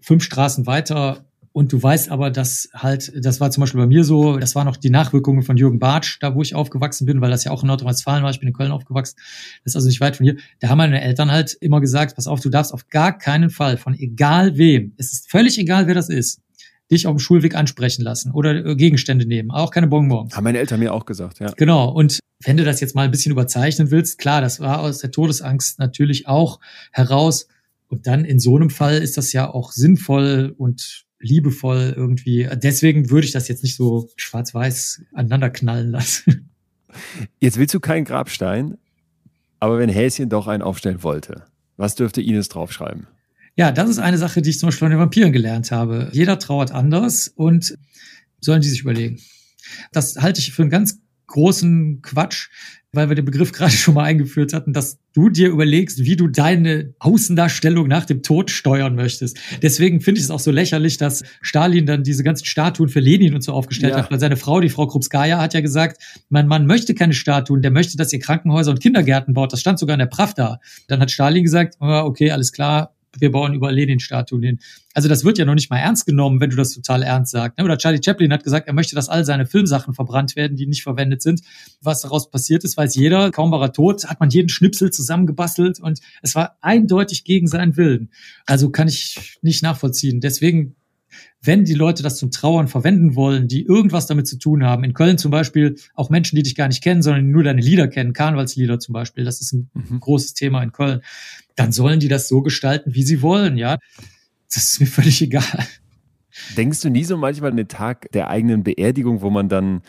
fünf 0.00 0.24
Straßen 0.24 0.66
weiter 0.66 1.26
und 1.56 1.72
du 1.72 1.82
weißt 1.82 2.10
aber, 2.10 2.30
dass 2.30 2.68
halt, 2.74 3.10
das 3.16 3.40
war 3.40 3.50
zum 3.50 3.62
Beispiel 3.62 3.80
bei 3.80 3.86
mir 3.86 4.04
so, 4.04 4.36
das 4.36 4.54
waren 4.54 4.66
noch 4.66 4.76
die 4.76 4.90
Nachwirkungen 4.90 5.42
von 5.42 5.56
Jürgen 5.56 5.78
Bartsch, 5.78 6.18
da 6.20 6.34
wo 6.34 6.42
ich 6.42 6.54
aufgewachsen 6.54 7.06
bin, 7.06 7.22
weil 7.22 7.30
das 7.30 7.44
ja 7.44 7.50
auch 7.50 7.62
in 7.62 7.68
Nordrhein-Westfalen 7.68 8.22
war, 8.22 8.30
ich 8.30 8.40
bin 8.40 8.48
in 8.48 8.52
Köln 8.52 8.72
aufgewachsen, 8.72 9.16
das 9.64 9.72
ist 9.72 9.76
also 9.76 9.88
nicht 9.88 10.02
weit 10.02 10.16
von 10.16 10.24
hier. 10.24 10.36
Da 10.60 10.68
haben 10.68 10.76
meine 10.76 11.00
Eltern 11.00 11.32
halt 11.32 11.54
immer 11.54 11.80
gesagt, 11.80 12.14
pass 12.14 12.26
auf, 12.26 12.40
du 12.40 12.50
darfst 12.50 12.74
auf 12.74 12.88
gar 12.88 13.16
keinen 13.16 13.48
Fall 13.48 13.78
von 13.78 13.94
egal 13.94 14.58
wem, 14.58 14.92
es 14.98 15.14
ist 15.14 15.30
völlig 15.30 15.58
egal, 15.58 15.86
wer 15.86 15.94
das 15.94 16.10
ist, 16.10 16.42
dich 16.90 17.06
auf 17.06 17.14
dem 17.14 17.18
Schulweg 17.18 17.54
ansprechen 17.54 18.02
lassen 18.02 18.32
oder 18.32 18.64
äh, 18.64 18.76
Gegenstände 18.76 19.26
nehmen, 19.26 19.50
auch 19.50 19.70
keine 19.70 19.88
Bonbons. 19.88 20.34
Haben 20.36 20.44
meine 20.44 20.58
Eltern 20.58 20.80
mir 20.80 20.92
auch 20.92 21.06
gesagt, 21.06 21.40
ja. 21.40 21.52
Genau. 21.56 21.90
Und 21.90 22.20
wenn 22.44 22.56
du 22.56 22.64
das 22.64 22.80
jetzt 22.80 22.94
mal 22.94 23.02
ein 23.02 23.10
bisschen 23.10 23.32
überzeichnen 23.32 23.90
willst, 23.90 24.18
klar, 24.18 24.40
das 24.40 24.60
war 24.60 24.80
aus 24.80 24.98
der 24.98 25.10
Todesangst 25.10 25.78
natürlich 25.78 26.28
auch 26.28 26.60
heraus. 26.92 27.48
Und 27.88 28.06
dann 28.06 28.24
in 28.24 28.38
so 28.38 28.56
einem 28.56 28.70
Fall 28.70 28.98
ist 28.98 29.16
das 29.16 29.32
ja 29.32 29.48
auch 29.48 29.72
sinnvoll 29.72 30.54
und 30.56 31.06
liebevoll 31.18 31.94
irgendwie. 31.96 32.48
Deswegen 32.54 33.10
würde 33.10 33.26
ich 33.26 33.32
das 33.32 33.48
jetzt 33.48 33.62
nicht 33.62 33.76
so 33.76 34.08
schwarz-weiß 34.16 35.02
aneinander 35.14 35.50
knallen 35.50 35.90
lassen. 35.90 36.50
Jetzt 37.40 37.58
willst 37.58 37.74
du 37.74 37.80
keinen 37.80 38.06
Grabstein, 38.06 38.78
aber 39.60 39.78
wenn 39.78 39.90
Häschen 39.90 40.30
doch 40.30 40.46
einen 40.46 40.62
aufstellen 40.62 41.02
wollte, 41.02 41.44
was 41.76 41.94
dürfte 41.94 42.22
Ines 42.22 42.48
draufschreiben? 42.48 43.06
Ja, 43.56 43.72
das 43.72 43.88
ist 43.88 43.98
eine 43.98 44.18
Sache, 44.18 44.42
die 44.42 44.50
ich 44.50 44.58
zum 44.58 44.68
Beispiel 44.68 44.86
von 44.86 44.90
den 44.90 45.00
Vampiren 45.00 45.32
gelernt 45.32 45.70
habe. 45.70 46.10
Jeder 46.12 46.38
trauert 46.38 46.72
anders 46.72 47.28
und 47.28 47.76
sollen 48.40 48.60
die 48.60 48.68
sich 48.68 48.82
überlegen. 48.82 49.18
Das 49.92 50.16
halte 50.16 50.40
ich 50.40 50.52
für 50.52 50.62
einen 50.62 50.70
ganz 50.70 51.00
großen 51.26 52.02
Quatsch, 52.02 52.48
weil 52.92 53.08
wir 53.08 53.16
den 53.16 53.24
Begriff 53.24 53.52
gerade 53.52 53.72
schon 53.72 53.94
mal 53.94 54.04
eingeführt 54.04 54.52
hatten, 54.52 54.74
dass 54.74 54.98
du 55.14 55.30
dir 55.30 55.48
überlegst, 55.48 56.00
wie 56.00 56.16
du 56.16 56.28
deine 56.28 56.94
Außendarstellung 56.98 57.88
nach 57.88 58.04
dem 58.04 58.22
Tod 58.22 58.50
steuern 58.50 58.94
möchtest. 58.94 59.38
Deswegen 59.62 60.02
finde 60.02 60.18
ich 60.18 60.24
es 60.26 60.30
auch 60.30 60.40
so 60.40 60.50
lächerlich, 60.50 60.98
dass 60.98 61.22
Stalin 61.40 61.86
dann 61.86 62.04
diese 62.04 62.22
ganzen 62.22 62.44
Statuen 62.44 62.90
für 62.90 63.00
Lenin 63.00 63.34
und 63.34 63.40
so 63.42 63.54
aufgestellt 63.54 63.94
ja. 63.94 64.02
hat, 64.02 64.10
weil 64.10 64.20
seine 64.20 64.36
Frau, 64.36 64.60
die 64.60 64.68
Frau 64.68 64.86
Krupskaya, 64.86 65.38
hat 65.38 65.54
ja 65.54 65.62
gesagt, 65.62 66.02
mein 66.28 66.46
Mann 66.46 66.66
möchte 66.66 66.94
keine 66.94 67.14
Statuen, 67.14 67.62
der 67.62 67.70
möchte, 67.70 67.96
dass 67.96 68.12
ihr 68.12 68.20
Krankenhäuser 68.20 68.70
und 68.70 68.80
Kindergärten 68.80 69.32
baut. 69.32 69.52
Das 69.52 69.60
stand 69.60 69.78
sogar 69.78 69.94
in 69.94 70.00
der 70.00 70.06
Pravda. 70.06 70.60
Dann 70.88 71.00
hat 71.00 71.10
Stalin 71.10 71.42
gesagt, 71.42 71.76
oh, 71.80 72.02
okay, 72.04 72.30
alles 72.30 72.52
klar, 72.52 72.95
wir 73.20 73.30
bauen 73.30 73.54
überall 73.54 73.74
Lenin-Statuen 73.74 74.42
hin. 74.42 74.58
Also 74.94 75.08
das 75.08 75.24
wird 75.24 75.38
ja 75.38 75.44
noch 75.44 75.54
nicht 75.54 75.70
mal 75.70 75.78
ernst 75.78 76.06
genommen, 76.06 76.40
wenn 76.40 76.50
du 76.50 76.56
das 76.56 76.70
total 76.70 77.02
ernst 77.02 77.32
sagst. 77.32 77.58
Ne? 77.58 77.64
Oder 77.64 77.78
Charlie 77.78 78.00
Chaplin 78.02 78.32
hat 78.32 78.44
gesagt, 78.44 78.66
er 78.66 78.74
möchte, 78.74 78.94
dass 78.94 79.08
all 79.08 79.24
seine 79.24 79.46
Filmsachen 79.46 79.94
verbrannt 79.94 80.36
werden, 80.36 80.56
die 80.56 80.66
nicht 80.66 80.82
verwendet 80.82 81.22
sind. 81.22 81.42
Was 81.80 82.00
daraus 82.00 82.30
passiert 82.30 82.64
ist, 82.64 82.76
weiß 82.76 82.94
jeder. 82.94 83.30
Kaum 83.30 83.50
war 83.50 83.60
er 83.62 83.72
tot, 83.72 84.06
hat 84.06 84.20
man 84.20 84.30
jeden 84.30 84.48
Schnipsel 84.48 84.90
zusammengebastelt 84.90 85.80
und 85.80 86.00
es 86.22 86.34
war 86.34 86.56
eindeutig 86.60 87.24
gegen 87.24 87.46
seinen 87.46 87.76
Willen. 87.76 88.10
Also 88.46 88.70
kann 88.70 88.88
ich 88.88 89.38
nicht 89.42 89.62
nachvollziehen. 89.62 90.20
Deswegen 90.20 90.76
wenn 91.42 91.64
die 91.64 91.74
Leute 91.74 92.02
das 92.02 92.16
zum 92.16 92.30
Trauern 92.30 92.68
verwenden 92.68 93.14
wollen, 93.14 93.48
die 93.48 93.64
irgendwas 93.64 94.06
damit 94.06 94.26
zu 94.26 94.38
tun 94.38 94.64
haben, 94.64 94.84
in 94.84 94.94
Köln 94.94 95.18
zum 95.18 95.30
Beispiel 95.30 95.76
auch 95.94 96.10
Menschen, 96.10 96.36
die 96.36 96.42
dich 96.42 96.54
gar 96.54 96.68
nicht 96.68 96.82
kennen, 96.82 97.02
sondern 97.02 97.30
nur 97.30 97.44
deine 97.44 97.60
Lieder 97.60 97.88
kennen, 97.88 98.12
Karnevalslieder 98.12 98.78
zum 98.78 98.92
Beispiel, 98.92 99.24
das 99.24 99.40
ist 99.40 99.52
ein 99.52 99.70
mhm. 99.74 100.00
großes 100.00 100.34
Thema 100.34 100.62
in 100.62 100.72
Köln, 100.72 101.02
dann 101.54 101.72
sollen 101.72 102.00
die 102.00 102.08
das 102.08 102.28
so 102.28 102.42
gestalten, 102.42 102.94
wie 102.94 103.02
sie 103.02 103.22
wollen, 103.22 103.56
ja. 103.56 103.78
Das 104.52 104.64
ist 104.64 104.80
mir 104.80 104.86
völlig 104.86 105.22
egal. 105.22 105.66
Denkst 106.56 106.80
du 106.80 106.90
nie 106.90 107.04
so 107.04 107.16
manchmal 107.16 107.50
an 107.50 107.56
den 107.56 107.68
Tag 107.68 108.10
der 108.12 108.28
eigenen 108.28 108.62
Beerdigung, 108.62 109.22
wo 109.22 109.30
man 109.30 109.48
dann 109.48 109.82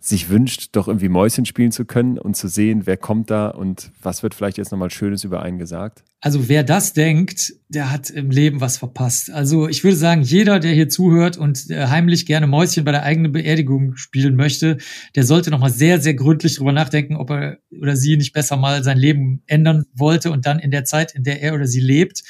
sich 0.00 0.28
wünscht, 0.28 0.70
doch 0.72 0.86
irgendwie 0.86 1.08
Mäuschen 1.08 1.44
spielen 1.44 1.72
zu 1.72 1.84
können 1.84 2.18
und 2.18 2.36
zu 2.36 2.48
sehen, 2.48 2.86
wer 2.86 2.96
kommt 2.96 3.30
da 3.30 3.48
und 3.48 3.90
was 4.00 4.22
wird 4.22 4.32
vielleicht 4.32 4.56
jetzt 4.56 4.70
nochmal 4.70 4.90
Schönes 4.90 5.24
über 5.24 5.42
einen 5.42 5.58
gesagt? 5.58 6.04
Also 6.20 6.48
wer 6.48 6.62
das 6.62 6.92
denkt, 6.92 7.52
der 7.68 7.90
hat 7.90 8.10
im 8.10 8.30
Leben 8.30 8.60
was 8.60 8.76
verpasst. 8.76 9.30
Also 9.30 9.68
ich 9.68 9.82
würde 9.82 9.96
sagen, 9.96 10.22
jeder, 10.22 10.60
der 10.60 10.72
hier 10.72 10.88
zuhört 10.88 11.36
und 11.36 11.68
äh, 11.70 11.86
heimlich 11.86 12.26
gerne 12.26 12.46
Mäuschen 12.46 12.84
bei 12.84 12.92
der 12.92 13.02
eigenen 13.02 13.32
Beerdigung 13.32 13.96
spielen 13.96 14.36
möchte, 14.36 14.78
der 15.16 15.24
sollte 15.24 15.50
nochmal 15.50 15.70
sehr, 15.70 16.00
sehr 16.00 16.14
gründlich 16.14 16.56
drüber 16.56 16.72
nachdenken, 16.72 17.16
ob 17.16 17.30
er 17.30 17.58
oder 17.80 17.96
sie 17.96 18.16
nicht 18.16 18.32
besser 18.32 18.56
mal 18.56 18.84
sein 18.84 18.98
Leben 18.98 19.42
ändern 19.46 19.84
wollte 19.94 20.30
und 20.30 20.46
dann 20.46 20.60
in 20.60 20.70
der 20.70 20.84
Zeit, 20.84 21.14
in 21.14 21.24
der 21.24 21.42
er 21.42 21.54
oder 21.54 21.66
sie 21.66 21.80
lebt, 21.80 22.22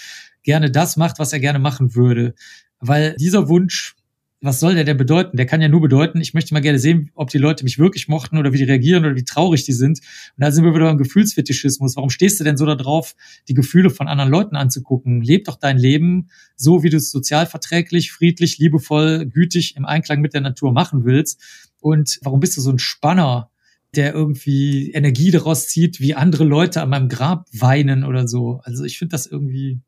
gerne 0.43 0.71
das 0.71 0.97
macht, 0.97 1.19
was 1.19 1.33
er 1.33 1.41
gerne 1.41 1.59
machen 1.59 1.95
würde. 1.95 2.35
Weil 2.81 3.15
dieser 3.17 3.49
Wunsch 3.49 3.95
was 4.41 4.61
soll 4.61 4.75
der 4.75 4.85
denn 4.85 4.97
bedeuten? 4.97 5.37
Der 5.37 5.47
kann 5.47 5.61
ja 5.61 5.69
nur 5.69 5.81
bedeuten, 5.81 6.21
ich 6.21 6.33
möchte 6.33 6.55
mal 6.55 6.61
gerne 6.61 6.79
sehen, 6.79 7.11
ob 7.15 7.31
die 7.31 7.39
Leute 7.39 7.65
mich 7.65 7.79
wirklich 7.79 8.07
mochten 8.07 8.39
oder 8.39 8.53
wie 8.53 8.59
die 8.59 8.65
reagieren 8.65 9.05
oder 9.05 9.17
wie 9.17 9.25
traurig 9.25 9.65
die 9.65 9.73
sind. 9.73 9.99
Und 9.99 10.45
da 10.45 10.53
sind 10.53 10.65
wir 10.65 10.75
wieder 10.75 10.85
beim 10.85 10.99
Gefühlsfetischismus. 10.99 11.97
Warum 11.97 12.11
stehst 12.11 12.39
du 12.39 12.45
denn 12.45 12.57
so 12.57 12.65
darauf, 12.65 13.17
die 13.49 13.55
Gefühle 13.55 13.91
von 13.91 14.07
anderen 14.07 14.31
Leuten 14.31 14.55
anzugucken? 14.55 15.23
Leb 15.23 15.45
doch 15.45 15.57
dein 15.57 15.77
Leben 15.77 16.29
so, 16.55 16.85
wie 16.85 16.91
du 16.91 16.99
es 16.99 17.11
sozialverträglich, 17.11 18.13
friedlich, 18.13 18.59
liebevoll, 18.59 19.27
gütig 19.27 19.77
im 19.77 19.85
Einklang 19.85 20.21
mit 20.21 20.35
der 20.35 20.41
Natur 20.41 20.73
machen 20.73 21.05
willst. 21.05 21.43
Und 21.81 22.21
warum 22.23 22.39
bist 22.39 22.57
du 22.57 22.61
so 22.61 22.71
ein 22.71 22.79
Spanner, 22.79 23.51
der 23.97 24.15
irgendwie 24.15 24.93
Energie 24.93 25.33
daraus 25.33 25.67
zieht, 25.67 25.99
wie 25.99 26.15
andere 26.15 26.45
Leute 26.45 26.81
an 26.81 26.91
meinem 26.91 27.09
Grab 27.09 27.49
weinen 27.53 28.05
oder 28.05 28.29
so? 28.29 28.61
Also 28.63 28.85
ich 28.85 28.99
finde 28.99 29.13
das 29.13 29.27
irgendwie 29.27 29.81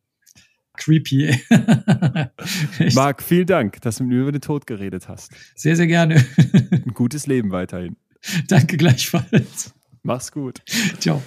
creepy. 0.80 1.38
Marc, 2.94 3.22
vielen 3.22 3.46
Dank, 3.46 3.80
dass 3.82 3.96
du 3.96 4.04
mir 4.04 4.22
über 4.22 4.32
den 4.32 4.40
Tod 4.40 4.66
geredet 4.66 5.08
hast. 5.08 5.30
Sehr, 5.54 5.76
sehr 5.76 5.86
gerne. 5.86 6.24
Ein 6.70 6.92
gutes 6.94 7.26
Leben 7.26 7.52
weiterhin. 7.52 7.96
Danke 8.48 8.76
gleichfalls. 8.76 9.74
Mach's 10.02 10.32
gut. 10.32 10.62
Ciao. 10.98 11.22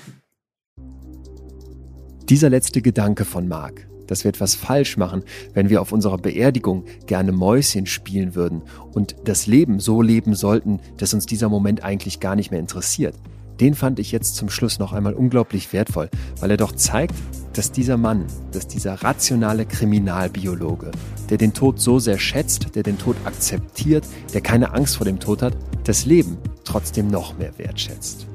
Dieser 2.29 2.49
letzte 2.49 2.81
Gedanke 2.81 3.25
von 3.25 3.47
Marc, 3.47 3.87
dass 4.07 4.23
wir 4.23 4.29
etwas 4.29 4.55
falsch 4.55 4.97
machen, 4.97 5.23
wenn 5.53 5.69
wir 5.69 5.81
auf 5.81 5.91
unserer 5.91 6.17
Beerdigung 6.17 6.85
gerne 7.05 7.31
Mäuschen 7.31 7.85
spielen 7.85 8.35
würden 8.35 8.63
und 8.93 9.15
das 9.25 9.45
Leben 9.45 9.79
so 9.79 10.01
leben 10.01 10.33
sollten, 10.33 10.79
dass 10.97 11.13
uns 11.13 11.25
dieser 11.25 11.49
Moment 11.49 11.83
eigentlich 11.83 12.19
gar 12.19 12.35
nicht 12.35 12.49
mehr 12.49 12.59
interessiert. 12.59 13.15
Den 13.59 13.75
fand 13.75 13.99
ich 13.99 14.11
jetzt 14.11 14.35
zum 14.35 14.49
Schluss 14.49 14.79
noch 14.79 14.93
einmal 14.93 15.13
unglaublich 15.13 15.71
wertvoll, 15.73 16.09
weil 16.39 16.51
er 16.51 16.57
doch 16.57 16.71
zeigt, 16.71 17.13
dass 17.53 17.71
dieser 17.71 17.97
Mann, 17.97 18.25
dass 18.51 18.67
dieser 18.67 18.95
rationale 19.03 19.65
Kriminalbiologe, 19.65 20.91
der 21.29 21.37
den 21.37 21.53
Tod 21.53 21.79
so 21.79 21.99
sehr 21.99 22.17
schätzt, 22.17 22.75
der 22.75 22.83
den 22.83 22.97
Tod 22.97 23.15
akzeptiert, 23.25 24.05
der 24.33 24.41
keine 24.41 24.73
Angst 24.73 24.97
vor 24.97 25.05
dem 25.05 25.19
Tod 25.19 25.41
hat, 25.41 25.55
das 25.83 26.05
Leben 26.05 26.37
trotzdem 26.63 27.07
noch 27.07 27.37
mehr 27.37 27.57
wertschätzt. 27.57 28.27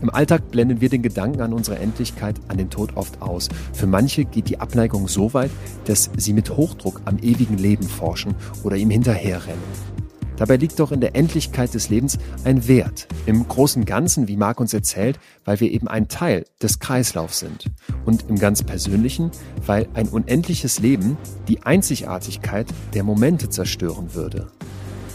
Im 0.00 0.10
Alltag 0.10 0.50
blenden 0.52 0.80
wir 0.80 0.88
den 0.88 1.02
Gedanken 1.02 1.40
an 1.40 1.52
unsere 1.52 1.78
Endlichkeit, 1.78 2.36
an 2.46 2.56
den 2.56 2.70
Tod 2.70 2.96
oft 2.96 3.20
aus. 3.20 3.48
Für 3.72 3.88
manche 3.88 4.24
geht 4.24 4.48
die 4.48 4.60
Abneigung 4.60 5.08
so 5.08 5.34
weit, 5.34 5.50
dass 5.86 6.10
sie 6.16 6.32
mit 6.32 6.56
Hochdruck 6.56 7.00
am 7.04 7.18
ewigen 7.18 7.58
Leben 7.58 7.88
forschen 7.88 8.34
oder 8.62 8.76
ihm 8.76 8.90
hinterherrennen. 8.90 9.97
Dabei 10.38 10.56
liegt 10.56 10.78
doch 10.78 10.92
in 10.92 11.00
der 11.00 11.16
Endlichkeit 11.16 11.74
des 11.74 11.90
Lebens 11.90 12.18
ein 12.44 12.68
Wert. 12.68 13.08
Im 13.26 13.46
großen 13.46 13.84
Ganzen, 13.84 14.28
wie 14.28 14.36
Marc 14.36 14.60
uns 14.60 14.72
erzählt, 14.72 15.18
weil 15.44 15.60
wir 15.60 15.70
eben 15.70 15.88
ein 15.88 16.08
Teil 16.08 16.44
des 16.62 16.78
Kreislaufs 16.78 17.40
sind. 17.40 17.66
Und 18.04 18.26
im 18.28 18.38
ganz 18.38 18.62
Persönlichen, 18.62 19.30
weil 19.66 19.88
ein 19.94 20.08
unendliches 20.08 20.78
Leben 20.78 21.16
die 21.48 21.62
Einzigartigkeit 21.62 22.66
der 22.94 23.02
Momente 23.02 23.48
zerstören 23.48 24.14
würde. 24.14 24.46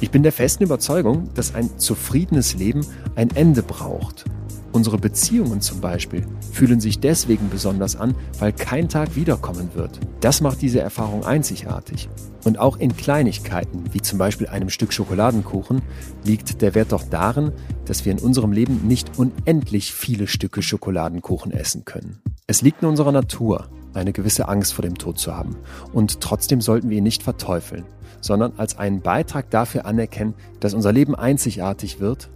Ich 0.02 0.12
bin 0.12 0.24
der 0.24 0.34
festen 0.34 0.64
Überzeugung, 0.64 1.30
dass 1.34 1.56
ein 1.56 1.80
zufriedenes 1.80 2.56
Leben 2.56 2.86
ein 3.16 3.30
Ende 3.34 3.64
braucht. 3.64 4.26
Unsere 4.74 4.98
Beziehungen 4.98 5.62
zum 5.62 5.82
Beispiel 5.82 6.26
fühlen 6.52 6.80
sich 6.80 7.00
deswegen 7.00 7.48
besonders 7.50 7.95
an, 7.95 8.16
weil 8.40 8.52
kein 8.52 8.90
Tag 8.90 9.16
wiederkommen 9.16 9.70
wird. 9.76 10.00
Das 10.20 10.41
macht 10.41 10.64
diese 10.64 10.80
Erfahrung 10.80 11.24
einzigartig. 11.24 12.10
Und 12.44 12.58
auch 12.58 12.78
in 12.78 12.98
Kleinigkeiten, 12.98 13.84
wie 13.94 14.02
zum 14.02 14.18
Beispiel 14.18 14.48
einem 14.48 14.70
Stück 14.70 14.91
Schokoladenkuchen, 14.91 15.84
liegt 16.24 16.64
der 16.64 16.74
Wert 16.74 16.91
doch 16.91 17.04
darin, 17.04 17.52
dass 17.86 18.04
wir 18.04 18.12
in 18.12 18.20
unserem 18.20 18.52
Leben 18.52 18.88
nicht 18.88 19.12
unendlich 19.20 19.94
viele 19.94 20.26
Stücke 20.26 20.64
Schokoladenkuchen 20.64 21.52
essen 21.52 21.86
können. 21.86 22.20
Es 22.48 22.64
liegt 22.64 22.82
in 22.82 22.90
unserer 22.90 23.12
Natur, 23.12 23.70
eine 23.94 24.12
gewisse 24.12 24.48
Angst 24.48 24.74
vor 24.74 24.82
dem 24.82 24.98
Tod 24.98 25.20
zu 25.20 25.36
haben. 25.36 25.56
Und 25.94 26.20
trotzdem 26.20 26.62
sollten 26.62 26.90
wir 26.90 26.98
ihn 26.98 27.04
nicht 27.04 27.22
verteufeln, 27.22 27.86
sondern 28.22 28.54
als 28.58 28.80
einen 28.80 29.02
Beitrag 29.02 29.52
dafür 29.52 29.86
anerkennen, 29.86 30.34
dass 30.60 30.74
unser 30.74 30.91
Leben 30.91 31.14
einzigartig 31.14 32.00
wird, 32.00 32.32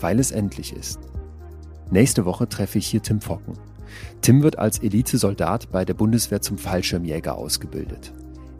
weil 0.00 0.18
es 0.18 0.32
endlich 0.32 0.74
ist. 0.74 0.98
Nächste 1.90 2.24
Woche 2.24 2.48
treffe 2.48 2.78
ich 2.78 2.86
hier 2.86 3.02
Tim 3.02 3.20
Focken. 3.20 3.54
Tim 4.20 4.42
wird 4.42 4.58
als 4.58 4.80
Elitesoldat 4.80 5.70
bei 5.70 5.84
der 5.84 5.94
Bundeswehr 5.94 6.40
zum 6.42 6.58
Fallschirmjäger 6.58 7.36
ausgebildet. 7.36 8.12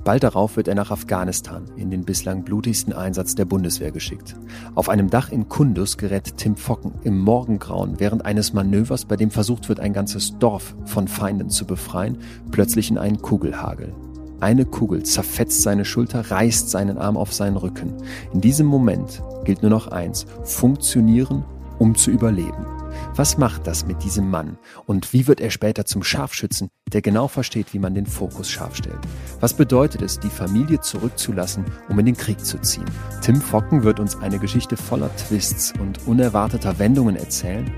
Bald 0.04 0.22
darauf 0.22 0.56
wird 0.56 0.68
er 0.68 0.76
nach 0.76 0.92
Afghanistan 0.92 1.64
in 1.76 1.90
den 1.90 2.04
bislang 2.04 2.44
blutigsten 2.44 2.92
Einsatz 2.92 3.34
der 3.34 3.44
Bundeswehr 3.44 3.90
geschickt. 3.90 4.36
Auf 4.76 4.88
einem 4.88 5.10
Dach 5.10 5.32
in 5.32 5.48
Kundus 5.48 5.98
gerät 5.98 6.36
Tim 6.36 6.54
Focken 6.54 6.92
im 7.02 7.18
Morgengrauen 7.18 7.98
während 7.98 8.24
eines 8.24 8.52
Manövers, 8.52 9.04
bei 9.04 9.16
dem 9.16 9.32
versucht 9.32 9.68
wird, 9.68 9.80
ein 9.80 9.92
ganzes 9.92 10.38
Dorf 10.38 10.76
von 10.84 11.08
Feinden 11.08 11.50
zu 11.50 11.64
befreien, 11.66 12.18
plötzlich 12.52 12.88
in 12.88 12.98
einen 12.98 13.20
Kugelhagel. 13.20 13.92
Eine 14.38 14.64
Kugel 14.64 15.02
zerfetzt 15.02 15.62
seine 15.62 15.84
Schulter, 15.84 16.30
reißt 16.30 16.70
seinen 16.70 16.98
Arm 16.98 17.16
auf 17.16 17.32
seinen 17.32 17.56
Rücken. 17.56 17.94
In 18.32 18.40
diesem 18.40 18.68
Moment 18.68 19.24
gilt 19.44 19.62
nur 19.62 19.70
noch 19.70 19.88
eins, 19.88 20.26
funktionieren, 20.44 21.44
um 21.80 21.96
zu 21.96 22.12
überleben. 22.12 22.75
Was 23.16 23.38
macht 23.38 23.66
das 23.66 23.86
mit 23.86 24.04
diesem 24.04 24.28
Mann? 24.28 24.58
Und 24.84 25.14
wie 25.14 25.26
wird 25.26 25.40
er 25.40 25.48
später 25.50 25.86
zum 25.86 26.02
Scharfschützen, 26.02 26.68
der 26.92 27.00
genau 27.00 27.28
versteht, 27.28 27.72
wie 27.72 27.78
man 27.78 27.94
den 27.94 28.04
Fokus 28.04 28.50
scharf 28.50 28.76
stellt? 28.76 28.98
Was 29.40 29.54
bedeutet 29.54 30.02
es, 30.02 30.20
die 30.20 30.28
Familie 30.28 30.82
zurückzulassen, 30.82 31.64
um 31.88 31.98
in 31.98 32.04
den 32.04 32.16
Krieg 32.18 32.44
zu 32.44 32.60
ziehen? 32.60 32.84
Tim 33.22 33.40
Focken 33.40 33.84
wird 33.84 34.00
uns 34.00 34.16
eine 34.16 34.38
Geschichte 34.38 34.76
voller 34.76 35.08
Twists 35.16 35.72
und 35.80 36.06
unerwarteter 36.06 36.78
Wendungen 36.78 37.16
erzählen 37.16 37.72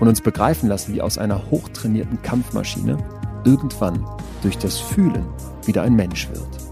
und 0.00 0.08
uns 0.08 0.22
begreifen 0.22 0.70
lassen, 0.70 0.94
wie 0.94 1.02
aus 1.02 1.18
einer 1.18 1.50
hochtrainierten 1.50 2.22
Kampfmaschine 2.22 2.96
irgendwann 3.44 4.06
durch 4.40 4.56
das 4.56 4.78
Fühlen 4.78 5.26
wieder 5.66 5.82
ein 5.82 5.96
Mensch 5.96 6.30
wird. 6.30 6.67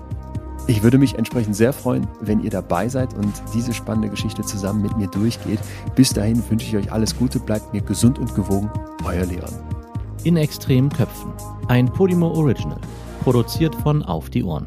Ich 0.69 0.83
würde 0.83 0.99
mich 0.99 1.17
entsprechend 1.17 1.55
sehr 1.55 1.73
freuen, 1.73 2.09
wenn 2.21 2.43
ihr 2.43 2.51
dabei 2.51 2.89
seid 2.89 3.15
und 3.15 3.33
diese 3.55 3.73
spannende 3.73 4.09
Geschichte 4.09 4.43
zusammen 4.43 4.83
mit 4.83 4.97
mir 4.97 5.07
durchgeht. 5.07 5.61
Bis 5.95 6.13
dahin 6.13 6.43
wünsche 6.51 6.67
ich 6.67 6.77
euch 6.77 6.93
alles 6.93 7.17
Gute, 7.17 7.39
bleibt 7.39 7.73
mir 7.73 7.83
gesund 7.83 8.19
und 8.19 8.35
gewogen. 8.35 8.69
Euer 9.05 9.27
Leon. 9.27 9.53
In 10.25 10.37
extremen 10.37 10.91
Köpfen. 10.91 11.33
Ein 11.69 11.87
Podimo 11.87 12.29
Original. 12.33 12.81
Produziert 13.23 13.77
von 13.77 14.03
Auf 14.03 14.29
die 14.29 14.43
Ohren. 14.43 14.67